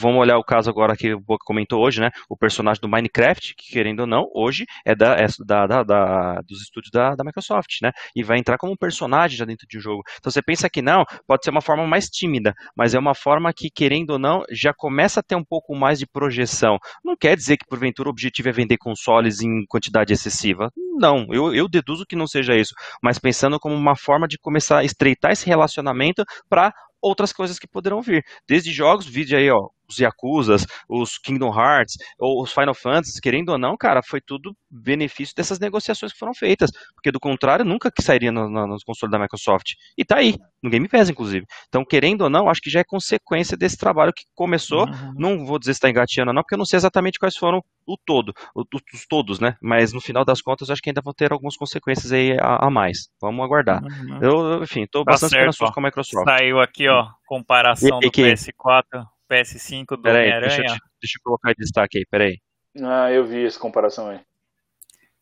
Vamos 0.00 0.20
olhar 0.20 0.38
o 0.38 0.44
caso 0.44 0.70
agora 0.70 0.96
que 0.96 1.12
o 1.14 1.20
Boca 1.20 1.44
comentou 1.44 1.80
hoje, 1.84 2.00
né? 2.00 2.10
O 2.28 2.36
personagem 2.36 2.80
do 2.80 2.88
Minecraft, 2.88 3.54
que 3.56 3.72
querendo 3.72 4.00
ou 4.00 4.06
não, 4.06 4.28
hoje 4.34 4.61
é, 4.84 4.94
da, 4.94 5.14
é 5.16 5.26
da, 5.44 5.66
da- 5.66 5.82
da- 5.82 6.40
dos 6.46 6.62
estúdios 6.62 6.90
da, 6.92 7.14
da 7.14 7.24
Microsoft, 7.24 7.80
né? 7.82 7.90
E 8.14 8.22
vai 8.22 8.38
entrar 8.38 8.58
como 8.58 8.72
um 8.72 8.76
personagem 8.76 9.36
já 9.36 9.44
dentro 9.44 9.66
de 9.68 9.78
um 9.78 9.80
jogo. 9.80 10.02
Então 10.18 10.30
você 10.30 10.42
pensa 10.42 10.68
que 10.70 10.82
não, 10.82 11.04
pode 11.26 11.44
ser 11.44 11.50
uma 11.50 11.60
forma 11.60 11.86
mais 11.86 12.06
tímida, 12.06 12.54
mas 12.76 12.94
é 12.94 12.98
uma 12.98 13.14
forma 13.14 13.52
que, 13.52 13.70
querendo 13.70 14.10
ou 14.10 14.18
não, 14.18 14.42
já 14.50 14.72
começa 14.74 15.20
a 15.20 15.22
ter 15.22 15.34
um 15.36 15.44
pouco 15.44 15.74
mais 15.74 15.98
de 15.98 16.06
projeção. 16.06 16.78
Não 17.04 17.16
quer 17.16 17.36
dizer 17.36 17.56
que, 17.56 17.66
porventura, 17.66 18.08
o 18.08 18.12
objetivo 18.12 18.48
é 18.48 18.52
vender 18.52 18.76
consoles 18.78 19.40
em 19.40 19.64
quantidade 19.66 20.12
excessiva. 20.12 20.70
Não, 20.98 21.26
eu, 21.30 21.54
eu 21.54 21.68
deduzo 21.68 22.04
que 22.06 22.16
não 22.16 22.26
seja 22.26 22.54
isso. 22.56 22.74
Mas 23.02 23.18
pensando 23.18 23.58
como 23.58 23.74
uma 23.74 23.96
forma 23.96 24.26
de 24.28 24.38
começar 24.38 24.78
a 24.78 24.84
estreitar 24.84 25.32
esse 25.32 25.46
relacionamento 25.46 26.24
para 26.48 26.72
outras 27.00 27.32
coisas 27.32 27.58
que 27.58 27.66
poderão 27.66 28.00
vir. 28.00 28.24
Desde 28.48 28.72
jogos, 28.72 29.06
vídeo 29.06 29.36
aí, 29.36 29.50
ó, 29.50 29.68
os 29.92 29.98
Yakuzas, 29.98 30.66
os 30.88 31.18
Kingdom 31.18 31.52
Hearts, 31.54 31.96
ou 32.18 32.42
os 32.42 32.52
Final 32.52 32.74
Fantasy, 32.74 33.20
querendo 33.20 33.50
ou 33.50 33.58
não, 33.58 33.76
cara, 33.76 34.02
foi 34.02 34.20
tudo 34.20 34.56
benefício 34.70 35.34
dessas 35.36 35.58
negociações 35.58 36.12
que 36.12 36.18
foram 36.18 36.34
feitas, 36.34 36.70
porque 36.94 37.12
do 37.12 37.20
contrário, 37.20 37.64
nunca 37.64 37.90
que 37.90 38.02
sairia 38.02 38.32
no, 38.32 38.48
no, 38.48 38.66
nos 38.66 38.82
consoles 38.82 39.10
da 39.10 39.18
Microsoft. 39.18 39.72
E 39.96 40.04
tá 40.04 40.16
aí, 40.16 40.36
no 40.62 40.70
Game 40.70 40.88
Pass, 40.88 41.10
inclusive. 41.10 41.44
Então, 41.68 41.84
querendo 41.84 42.22
ou 42.22 42.30
não, 42.30 42.48
acho 42.48 42.60
que 42.60 42.70
já 42.70 42.80
é 42.80 42.84
consequência 42.84 43.56
desse 43.56 43.76
trabalho 43.76 44.12
que 44.14 44.24
começou, 44.34 44.86
uhum. 44.86 45.12
não 45.16 45.44
vou 45.44 45.58
dizer 45.58 45.74
se 45.74 45.78
está 45.78 45.90
engateando 45.90 46.32
não, 46.32 46.42
porque 46.42 46.54
eu 46.54 46.58
não 46.58 46.64
sei 46.64 46.76
exatamente 46.76 47.18
quais 47.18 47.36
foram 47.36 47.62
o 47.86 47.96
todo, 47.96 48.32
os 48.54 49.06
todos, 49.08 49.40
né? 49.40 49.56
Mas 49.60 49.92
no 49.92 50.00
final 50.00 50.24
das 50.24 50.40
contas, 50.40 50.70
acho 50.70 50.80
que 50.80 50.90
ainda 50.90 51.02
vão 51.02 51.12
ter 51.12 51.32
algumas 51.32 51.56
consequências 51.56 52.12
aí 52.12 52.38
a, 52.38 52.66
a 52.66 52.70
mais. 52.70 53.08
Vamos 53.20 53.44
aguardar. 53.44 53.82
Uhum. 53.82 54.18
Eu, 54.22 54.62
enfim, 54.62 54.82
estou 54.82 55.04
tá 55.04 55.12
bastante 55.12 55.32
esperançoso 55.32 55.72
com 55.72 55.80
a 55.80 55.82
Microsoft. 55.84 56.24
Saiu 56.24 56.60
aqui, 56.60 56.88
ó, 56.88 57.08
comparação 57.26 57.98
e, 58.00 58.04
e 58.04 58.06
do 58.06 58.10
que... 58.10 58.22
PS4, 58.22 59.04
PS5 59.32 59.96
do 59.96 60.08
Homem-Aranha. 60.08 60.40
Deixa, 60.40 60.62
deixa, 61.00 61.18
eu 61.18 61.22
colocar 61.22 61.52
em 61.52 61.54
destaque 61.58 61.98
aí, 61.98 62.06
peraí. 62.06 62.40
Ah, 62.82 63.10
eu 63.10 63.24
vi 63.24 63.46
essa 63.46 63.58
comparação 63.58 64.10
aí. 64.10 64.20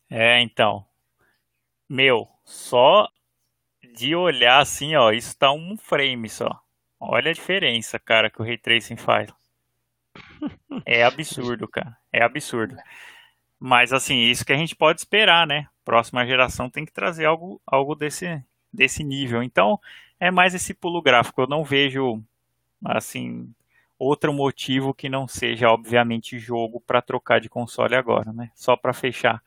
É, 0.09 0.41
então. 0.41 0.85
Meu, 1.89 2.27
só 2.43 3.07
de 3.93 4.15
olhar 4.15 4.59
assim, 4.59 4.95
ó, 4.95 5.11
isso 5.11 5.37
tá 5.37 5.51
um 5.51 5.77
frame 5.77 6.29
só. 6.29 6.61
Olha 6.99 7.31
a 7.31 7.33
diferença, 7.33 7.99
cara, 7.99 8.29
que 8.29 8.41
o 8.41 8.45
Ray 8.45 8.57
Tracing 8.57 8.97
faz. 8.97 9.29
É 10.85 11.03
absurdo, 11.03 11.67
cara. 11.67 11.97
É 12.11 12.23
absurdo. 12.23 12.75
Mas 13.59 13.93
assim, 13.93 14.23
isso 14.23 14.45
que 14.45 14.53
a 14.53 14.57
gente 14.57 14.75
pode 14.75 14.99
esperar, 14.99 15.45
né? 15.45 15.67
Próxima 15.85 16.25
geração 16.25 16.69
tem 16.69 16.85
que 16.85 16.91
trazer 16.91 17.25
algo, 17.25 17.61
algo 17.65 17.95
desse, 17.95 18.43
desse 18.73 19.03
nível. 19.03 19.43
Então, 19.43 19.79
é 20.19 20.31
mais 20.31 20.53
esse 20.53 20.73
pulo 20.73 21.01
gráfico. 21.01 21.41
Eu 21.41 21.47
não 21.47 21.63
vejo, 21.63 22.23
assim, 22.83 23.53
outro 24.03 24.33
motivo 24.33 24.93
que 24.93 25.07
não 25.07 25.27
seja, 25.27 25.69
obviamente, 25.69 26.39
jogo 26.39 26.81
para 26.81 27.01
trocar 27.01 27.39
de 27.39 27.49
console 27.49 27.95
agora, 27.95 28.33
né? 28.33 28.49
Só 28.55 28.75
para 28.75 28.93
fechar 28.93 29.41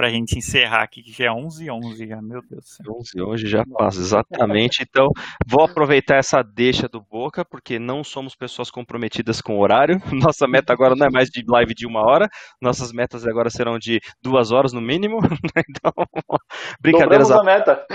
pra 0.00 0.08
gente 0.08 0.38
encerrar 0.38 0.82
aqui, 0.82 1.02
que 1.02 1.12
já 1.12 1.26
é 1.26 1.30
11 1.30 1.68
h 1.68 1.74
11 1.74 2.08
já, 2.08 2.22
meu 2.22 2.40
Deus 2.40 2.64
do 2.64 2.68
céu. 2.68 2.96
11 3.00 3.20
hoje 3.20 3.46
já 3.46 3.62
passa, 3.66 4.00
exatamente. 4.00 4.82
Então, 4.82 5.10
vou 5.46 5.62
aproveitar 5.62 6.16
essa 6.16 6.42
deixa 6.42 6.88
do 6.88 7.02
Boca, 7.02 7.44
porque 7.44 7.78
não 7.78 8.02
somos 8.02 8.34
pessoas 8.34 8.70
comprometidas 8.70 9.42
com 9.42 9.58
o 9.58 9.60
horário. 9.60 10.00
Nossa 10.32 10.48
meta 10.48 10.72
agora 10.72 10.96
não 10.96 11.06
é 11.06 11.10
mais 11.10 11.28
de 11.28 11.44
live 11.46 11.74
de 11.74 11.86
uma 11.86 12.00
hora, 12.00 12.30
nossas 12.62 12.92
metas 12.92 13.26
agora 13.26 13.50
serão 13.50 13.78
de 13.78 14.00
duas 14.22 14.50
horas 14.50 14.72
no 14.72 14.80
mínimo. 14.80 15.18
Então, 15.70 15.92
brincadeiras. 16.80 17.28
Dobramos 17.28 17.48
a 17.48 17.58
meta. 17.58 17.86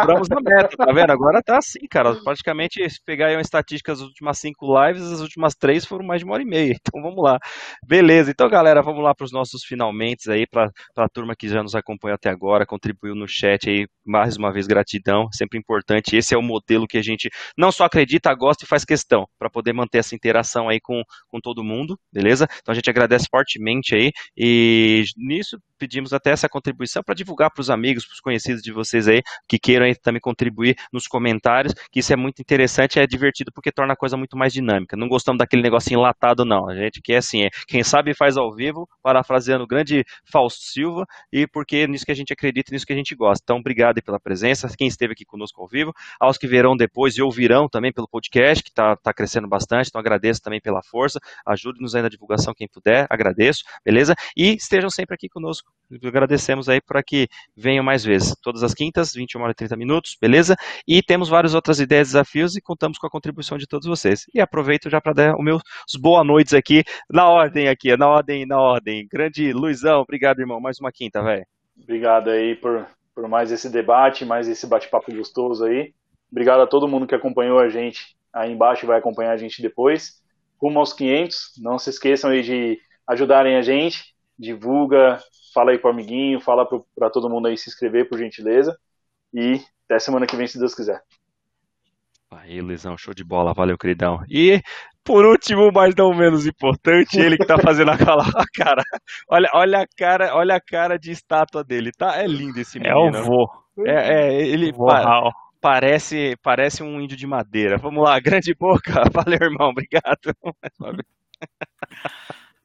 Dobramos 0.00 0.30
a 0.30 0.40
meta, 0.40 0.76
tá 0.76 0.92
vendo? 0.92 1.10
Agora 1.10 1.42
tá 1.42 1.58
assim, 1.58 1.80
cara. 1.90 2.14
Praticamente, 2.22 2.88
se 2.88 3.02
pegar 3.04 3.26
aí 3.26 3.34
uma 3.34 3.42
estatística 3.42 3.92
das 3.92 4.00
últimas 4.00 4.38
cinco 4.38 4.66
lives, 4.80 5.02
as 5.02 5.20
últimas 5.20 5.54
três 5.54 5.84
foram 5.84 6.06
mais 6.06 6.20
de 6.20 6.24
uma 6.24 6.34
hora 6.34 6.42
e 6.42 6.46
meia. 6.46 6.76
Então, 6.80 7.02
vamos 7.02 7.22
lá. 7.22 7.38
Beleza, 7.86 8.30
então, 8.30 8.48
galera, 8.48 8.82
vamos 8.82 9.02
lá 9.02 9.14
para 9.14 9.24
os 9.24 9.32
nossos 9.32 9.64
finalmente 9.64 10.30
aí, 10.30 10.46
para 10.46 10.70
a 10.96 11.08
turma 11.08 11.34
que 11.36 11.47
já 11.50 11.62
nos 11.62 11.74
acompanhou 11.74 12.14
até 12.14 12.30
agora, 12.30 12.66
contribuiu 12.66 13.14
no 13.14 13.26
chat 13.28 13.68
aí, 13.68 13.86
mais 14.04 14.36
uma 14.36 14.52
vez 14.52 14.66
gratidão, 14.66 15.28
sempre 15.32 15.58
importante. 15.58 16.16
Esse 16.16 16.34
é 16.34 16.38
o 16.38 16.42
modelo 16.42 16.86
que 16.86 16.98
a 16.98 17.02
gente 17.02 17.28
não 17.56 17.72
só 17.72 17.84
acredita, 17.84 18.32
gosta 18.34 18.64
e 18.64 18.68
faz 18.68 18.84
questão, 18.84 19.26
para 19.38 19.50
poder 19.50 19.72
manter 19.72 19.98
essa 19.98 20.14
interação 20.14 20.68
aí 20.68 20.80
com, 20.80 21.02
com 21.28 21.40
todo 21.40 21.64
mundo, 21.64 21.98
beleza? 22.12 22.46
Então 22.60 22.72
a 22.72 22.74
gente 22.74 22.90
agradece 22.90 23.26
fortemente 23.30 23.94
aí 23.94 24.12
e 24.36 25.04
nisso 25.16 25.58
pedimos 25.78 26.12
até 26.12 26.30
essa 26.30 26.48
contribuição 26.48 27.02
para 27.02 27.14
divulgar 27.14 27.50
para 27.50 27.60
os 27.60 27.70
amigos, 27.70 28.04
para 28.04 28.14
os 28.14 28.20
conhecidos 28.20 28.62
de 28.62 28.72
vocês 28.72 29.08
aí, 29.08 29.22
que 29.48 29.58
queiram 29.58 29.86
também 30.02 30.20
contribuir 30.20 30.76
nos 30.92 31.06
comentários, 31.06 31.74
que 31.90 32.00
isso 32.00 32.12
é 32.12 32.16
muito 32.16 32.40
interessante, 32.40 32.98
é 32.98 33.06
divertido 33.06 33.52
porque 33.52 33.70
torna 33.72 33.94
a 33.94 33.96
coisa 33.96 34.16
muito 34.16 34.36
mais 34.36 34.52
dinâmica. 34.52 34.96
Não 34.96 35.08
gostamos 35.08 35.38
daquele 35.38 35.62
negocinho 35.62 36.00
enlatado, 36.00 36.44
não. 36.44 36.68
A 36.68 36.74
gente 36.74 37.00
quer 37.00 37.18
assim, 37.18 37.44
é, 37.44 37.50
quem 37.66 37.82
sabe 37.82 38.14
faz 38.14 38.36
ao 38.36 38.52
vivo, 38.54 38.88
parafraseando 39.02 39.64
o 39.64 39.66
grande 39.66 40.04
Fausto 40.24 40.62
Silva, 40.62 41.06
e 41.32 41.46
porque 41.46 41.76
é 41.76 41.86
nisso 41.86 42.04
que 42.04 42.12
a 42.12 42.14
gente 42.14 42.32
acredita, 42.32 42.72
nisso 42.72 42.86
que 42.86 42.92
a 42.92 42.96
gente 42.96 43.14
gosta. 43.14 43.42
Então, 43.42 43.58
obrigado 43.58 44.02
pela 44.02 44.20
presença, 44.20 44.68
quem 44.76 44.88
esteve 44.88 45.12
aqui 45.12 45.24
conosco 45.24 45.60
ao 45.60 45.68
vivo, 45.68 45.92
aos 46.20 46.36
que 46.36 46.46
verão 46.46 46.76
depois 46.76 47.16
e 47.16 47.22
ouvirão 47.22 47.68
também 47.68 47.92
pelo 47.92 48.08
podcast, 48.08 48.62
que 48.62 48.70
está 48.70 48.96
tá 48.96 49.12
crescendo 49.12 49.48
bastante, 49.48 49.88
então 49.88 50.00
agradeço 50.00 50.42
também 50.42 50.60
pela 50.60 50.82
força, 50.82 51.18
ajude-nos 51.46 51.94
aí 51.94 52.02
na 52.02 52.08
divulgação 52.08 52.54
quem 52.54 52.68
puder, 52.68 53.06
agradeço, 53.10 53.62
beleza? 53.84 54.14
E 54.36 54.54
estejam 54.54 54.90
sempre 54.90 55.14
aqui 55.14 55.28
conosco 55.28 55.67
Agradecemos 56.04 56.68
aí 56.68 56.80
para 56.82 57.02
que 57.02 57.28
venham 57.56 57.82
mais 57.82 58.04
vezes. 58.04 58.34
Todas 58.42 58.62
as 58.62 58.74
quintas, 58.74 59.14
21 59.14 59.40
horas 59.40 59.52
e 59.52 59.56
30 59.56 59.76
minutos, 59.76 60.16
beleza? 60.20 60.54
E 60.86 61.02
temos 61.02 61.28
várias 61.28 61.54
outras 61.54 61.80
ideias 61.80 62.08
desafios 62.08 62.56
e 62.56 62.60
contamos 62.60 62.98
com 62.98 63.06
a 63.06 63.10
contribuição 63.10 63.56
de 63.56 63.66
todos 63.66 63.88
vocês. 63.88 64.26
E 64.34 64.40
aproveito 64.40 64.90
já 64.90 65.00
para 65.00 65.14
dar 65.14 65.34
os 65.34 65.42
meus 65.42 65.62
boa 65.98 66.22
noites 66.22 66.52
aqui, 66.52 66.84
na 67.10 67.26
ordem 67.28 67.68
aqui, 67.68 67.96
na 67.96 68.06
ordem, 68.06 68.44
na 68.44 68.60
ordem. 68.60 69.08
Grande 69.10 69.52
Luizão, 69.52 70.02
obrigado, 70.02 70.40
irmão. 70.40 70.60
Mais 70.60 70.78
uma 70.78 70.92
quinta, 70.92 71.22
velho. 71.22 71.46
Obrigado 71.82 72.28
aí 72.28 72.54
por, 72.54 72.86
por 73.14 73.26
mais 73.26 73.50
esse 73.50 73.70
debate, 73.70 74.26
mais 74.26 74.46
esse 74.46 74.66
bate-papo 74.66 75.14
gostoso 75.14 75.64
aí. 75.64 75.94
Obrigado 76.30 76.60
a 76.60 76.66
todo 76.66 76.88
mundo 76.88 77.06
que 77.06 77.14
acompanhou 77.14 77.58
a 77.58 77.70
gente 77.70 78.14
aí 78.32 78.52
embaixo 78.52 78.84
e 78.84 78.86
vai 78.86 78.98
acompanhar 78.98 79.32
a 79.32 79.36
gente 79.38 79.62
depois. 79.62 80.22
Rumo 80.60 80.80
aos 80.80 80.92
500. 80.92 81.52
Não 81.58 81.78
se 81.78 81.88
esqueçam 81.88 82.30
aí 82.30 82.42
de 82.42 82.78
ajudarem 83.06 83.56
a 83.56 83.62
gente. 83.62 84.14
Divulga, 84.38 85.18
fala 85.52 85.72
aí 85.72 85.78
pro 85.78 85.90
amiguinho, 85.90 86.40
fala 86.40 86.66
para 86.94 87.10
todo 87.10 87.28
mundo 87.28 87.48
aí 87.48 87.56
se 87.56 87.68
inscrever, 87.68 88.08
por 88.08 88.18
gentileza. 88.18 88.78
E 89.34 89.60
até 89.84 89.98
semana 89.98 90.26
que 90.26 90.36
vem, 90.36 90.46
se 90.46 90.58
Deus 90.58 90.74
quiser. 90.74 91.02
Aí, 92.30 92.60
Luizão, 92.60 92.96
show 92.96 93.14
de 93.14 93.24
bola, 93.24 93.54
valeu, 93.54 93.78
queridão. 93.78 94.22
E, 94.28 94.60
por 95.02 95.24
último, 95.24 95.72
mas 95.72 95.94
não 95.94 96.12
menos 96.12 96.46
importante, 96.46 97.18
ele 97.18 97.38
que 97.38 97.46
tá 97.46 97.56
fazendo 97.58 97.90
aquela 97.90 98.22
cara. 98.54 98.82
Olha, 99.28 99.48
olha 99.54 99.80
a 99.80 99.86
cara, 99.96 100.34
olha 100.34 100.54
a 100.56 100.60
cara 100.60 100.98
de 100.98 101.10
estátua 101.10 101.64
dele, 101.64 101.90
tá? 101.90 102.18
É 102.18 102.26
lindo 102.26 102.60
esse 102.60 102.78
menino. 102.78 103.16
É 103.16 103.20
o 103.20 103.24
vô. 103.24 103.48
É, 103.86 104.14
é 104.14 104.46
ele 104.46 104.72
pa 104.72 105.32
parece, 105.60 106.36
parece 106.42 106.82
um 106.82 107.00
índio 107.00 107.16
de 107.16 107.26
madeira. 107.26 107.78
Vamos 107.78 108.04
lá, 108.04 108.20
grande 108.20 108.54
boca. 108.54 109.02
Valeu, 109.12 109.38
irmão, 109.40 109.70
obrigado. 109.70 110.34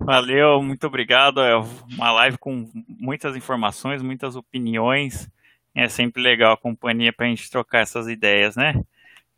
Valeu, 0.05 0.61
muito 0.61 0.85
obrigado. 0.85 1.41
É 1.41 1.55
uma 1.55 2.11
live 2.11 2.37
com 2.37 2.69
muitas 2.87 3.35
informações, 3.37 4.01
muitas 4.01 4.35
opiniões. 4.35 5.29
É 5.73 5.87
sempre 5.87 6.21
legal 6.21 6.53
a 6.53 6.57
companhia 6.57 7.13
para 7.13 7.25
a 7.25 7.29
gente 7.29 7.49
trocar 7.49 7.79
essas 7.79 8.07
ideias, 8.07 8.55
né? 8.55 8.83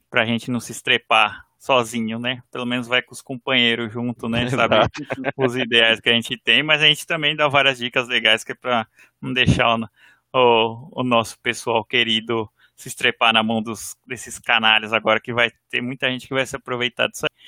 Para 0.10 0.24
a 0.24 0.26
gente 0.26 0.50
não 0.50 0.60
se 0.60 0.72
estrepar 0.72 1.46
sozinho, 1.60 2.18
né? 2.18 2.42
Pelo 2.52 2.66
menos 2.66 2.88
vai 2.88 3.02
com 3.02 3.14
os 3.14 3.22
companheiros 3.22 3.94
junto, 3.94 4.28
né? 4.28 4.50
Sabe 4.50 4.76
os 5.38 5.56
ideais 5.56 6.00
que 6.00 6.10
a 6.10 6.14
gente 6.14 6.36
tem, 6.38 6.64
mas 6.64 6.82
a 6.82 6.88
gente 6.88 7.06
também 7.06 7.36
dá 7.36 7.48
várias 7.48 7.78
dicas 7.78 8.08
legais 8.08 8.44
que 8.44 8.52
é 8.52 8.56
para 8.56 8.88
não 9.22 9.34
deixar 9.34 9.76
o, 9.76 9.88
o, 10.34 11.02
o, 11.02 11.04
nosso 11.04 11.40
pessoal 11.40 11.86
querido 11.86 12.50
se 12.76 12.88
estrepar 12.88 13.32
na 13.32 13.44
mão 13.44 13.62
dos, 13.62 13.96
desses 14.06 14.40
canalhas 14.40 14.94
agora, 14.94 15.22
que 15.22 15.32
vai 15.32 15.52
ter 15.70 15.82
muita 15.82 16.10
gente 16.10 16.28
que 16.28 16.34
vai 16.34 16.46
se 16.46 16.56
aproveitar 16.56 17.08
disso 17.08 17.26
aí. 17.26 17.46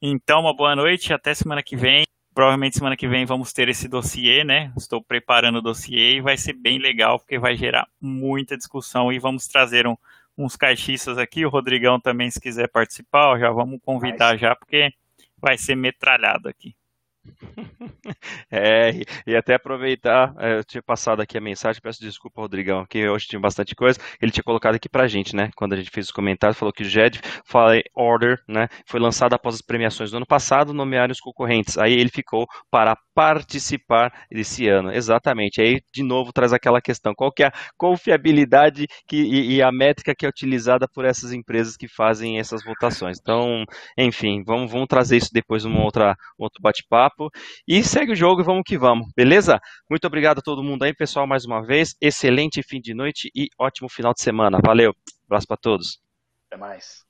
Então, 0.00 0.40
uma 0.40 0.54
boa 0.54 0.76
noite, 0.76 1.12
até 1.12 1.34
semana 1.34 1.62
que 1.62 1.76
vem. 1.76 2.04
Provavelmente 2.38 2.76
semana 2.78 2.96
que 2.96 3.08
vem 3.08 3.26
vamos 3.26 3.52
ter 3.52 3.68
esse 3.68 3.88
dossiê, 3.88 4.44
né? 4.44 4.72
Estou 4.76 5.02
preparando 5.02 5.58
o 5.58 5.60
dossiê 5.60 6.18
e 6.18 6.20
vai 6.20 6.36
ser 6.36 6.52
bem 6.52 6.78
legal, 6.78 7.18
porque 7.18 7.36
vai 7.36 7.56
gerar 7.56 7.88
muita 8.00 8.56
discussão 8.56 9.12
e 9.12 9.18
vamos 9.18 9.48
trazer 9.48 9.88
um, 9.88 9.96
uns 10.38 10.54
caixistas 10.54 11.18
aqui. 11.18 11.44
O 11.44 11.48
Rodrigão 11.48 11.98
também, 11.98 12.30
se 12.30 12.40
quiser 12.40 12.68
participar, 12.68 13.40
já 13.40 13.50
vamos 13.50 13.80
convidar 13.84 14.36
já, 14.36 14.54
porque 14.54 14.94
vai 15.36 15.58
ser 15.58 15.74
metralhado 15.74 16.48
aqui. 16.48 16.76
É, 18.50 18.90
e 19.26 19.36
até 19.36 19.54
aproveitar, 19.54 20.34
é, 20.38 20.58
eu 20.58 20.64
tinha 20.64 20.82
passado 20.82 21.20
aqui 21.20 21.36
a 21.36 21.40
mensagem, 21.40 21.80
peço 21.82 22.00
desculpa, 22.00 22.40
Rodrigão, 22.40 22.86
que 22.86 23.06
hoje 23.08 23.26
tinha 23.26 23.40
bastante 23.40 23.74
coisa. 23.74 23.98
Ele 24.20 24.32
tinha 24.32 24.42
colocado 24.42 24.74
aqui 24.74 24.88
pra 24.88 25.06
gente, 25.06 25.36
né? 25.36 25.50
Quando 25.54 25.74
a 25.74 25.76
gente 25.76 25.90
fez 25.90 26.06
os 26.06 26.12
comentários, 26.12 26.58
falou 26.58 26.72
que 26.72 26.82
o 26.82 26.88
JED 26.88 27.20
File 27.44 27.84
Order, 27.94 28.38
né? 28.48 28.68
Foi 28.86 28.98
lançado 28.98 29.34
após 29.34 29.56
as 29.56 29.62
premiações 29.62 30.10
do 30.10 30.16
ano 30.16 30.26
passado, 30.26 30.72
nomearam 30.72 31.12
os 31.12 31.20
concorrentes. 31.20 31.76
Aí 31.76 31.92
ele 31.92 32.10
ficou 32.10 32.46
para 32.70 32.96
participar 33.18 34.12
desse 34.30 34.68
ano. 34.68 34.92
Exatamente. 34.92 35.60
Aí, 35.60 35.82
de 35.92 36.04
novo, 36.04 36.32
traz 36.32 36.52
aquela 36.52 36.80
questão: 36.80 37.12
qual 37.16 37.32
que 37.32 37.42
é 37.42 37.46
a 37.46 37.52
confiabilidade 37.76 38.86
que, 39.08 39.16
e, 39.16 39.56
e 39.56 39.62
a 39.62 39.72
métrica 39.72 40.14
que 40.14 40.24
é 40.24 40.28
utilizada 40.28 40.86
por 40.86 41.04
essas 41.04 41.32
empresas 41.32 41.76
que 41.76 41.88
fazem 41.88 42.38
essas 42.38 42.62
votações? 42.62 43.18
Então, 43.20 43.64
enfim, 43.98 44.44
vamos, 44.46 44.70
vamos 44.70 44.86
trazer 44.86 45.16
isso 45.16 45.30
depois 45.32 45.64
num 45.64 45.82
outra, 45.82 46.16
outro 46.38 46.62
bate-papo. 46.62 47.28
E 47.66 47.82
segue 47.82 48.12
o 48.12 48.16
jogo 48.16 48.40
e 48.40 48.44
vamos 48.44 48.62
que 48.64 48.78
vamos, 48.78 49.08
beleza? 49.16 49.58
Muito 49.90 50.06
obrigado 50.06 50.38
a 50.38 50.42
todo 50.42 50.62
mundo 50.62 50.84
aí, 50.84 50.94
pessoal, 50.94 51.26
mais 51.26 51.44
uma 51.44 51.60
vez. 51.60 51.96
Excelente 52.00 52.62
fim 52.62 52.80
de 52.80 52.94
noite 52.94 53.32
e 53.34 53.48
ótimo 53.58 53.88
final 53.88 54.14
de 54.14 54.22
semana. 54.22 54.60
Valeu. 54.64 54.94
Abraço 55.26 55.48
para 55.48 55.56
todos. 55.56 55.98
Até 56.46 56.56
mais. 56.56 57.07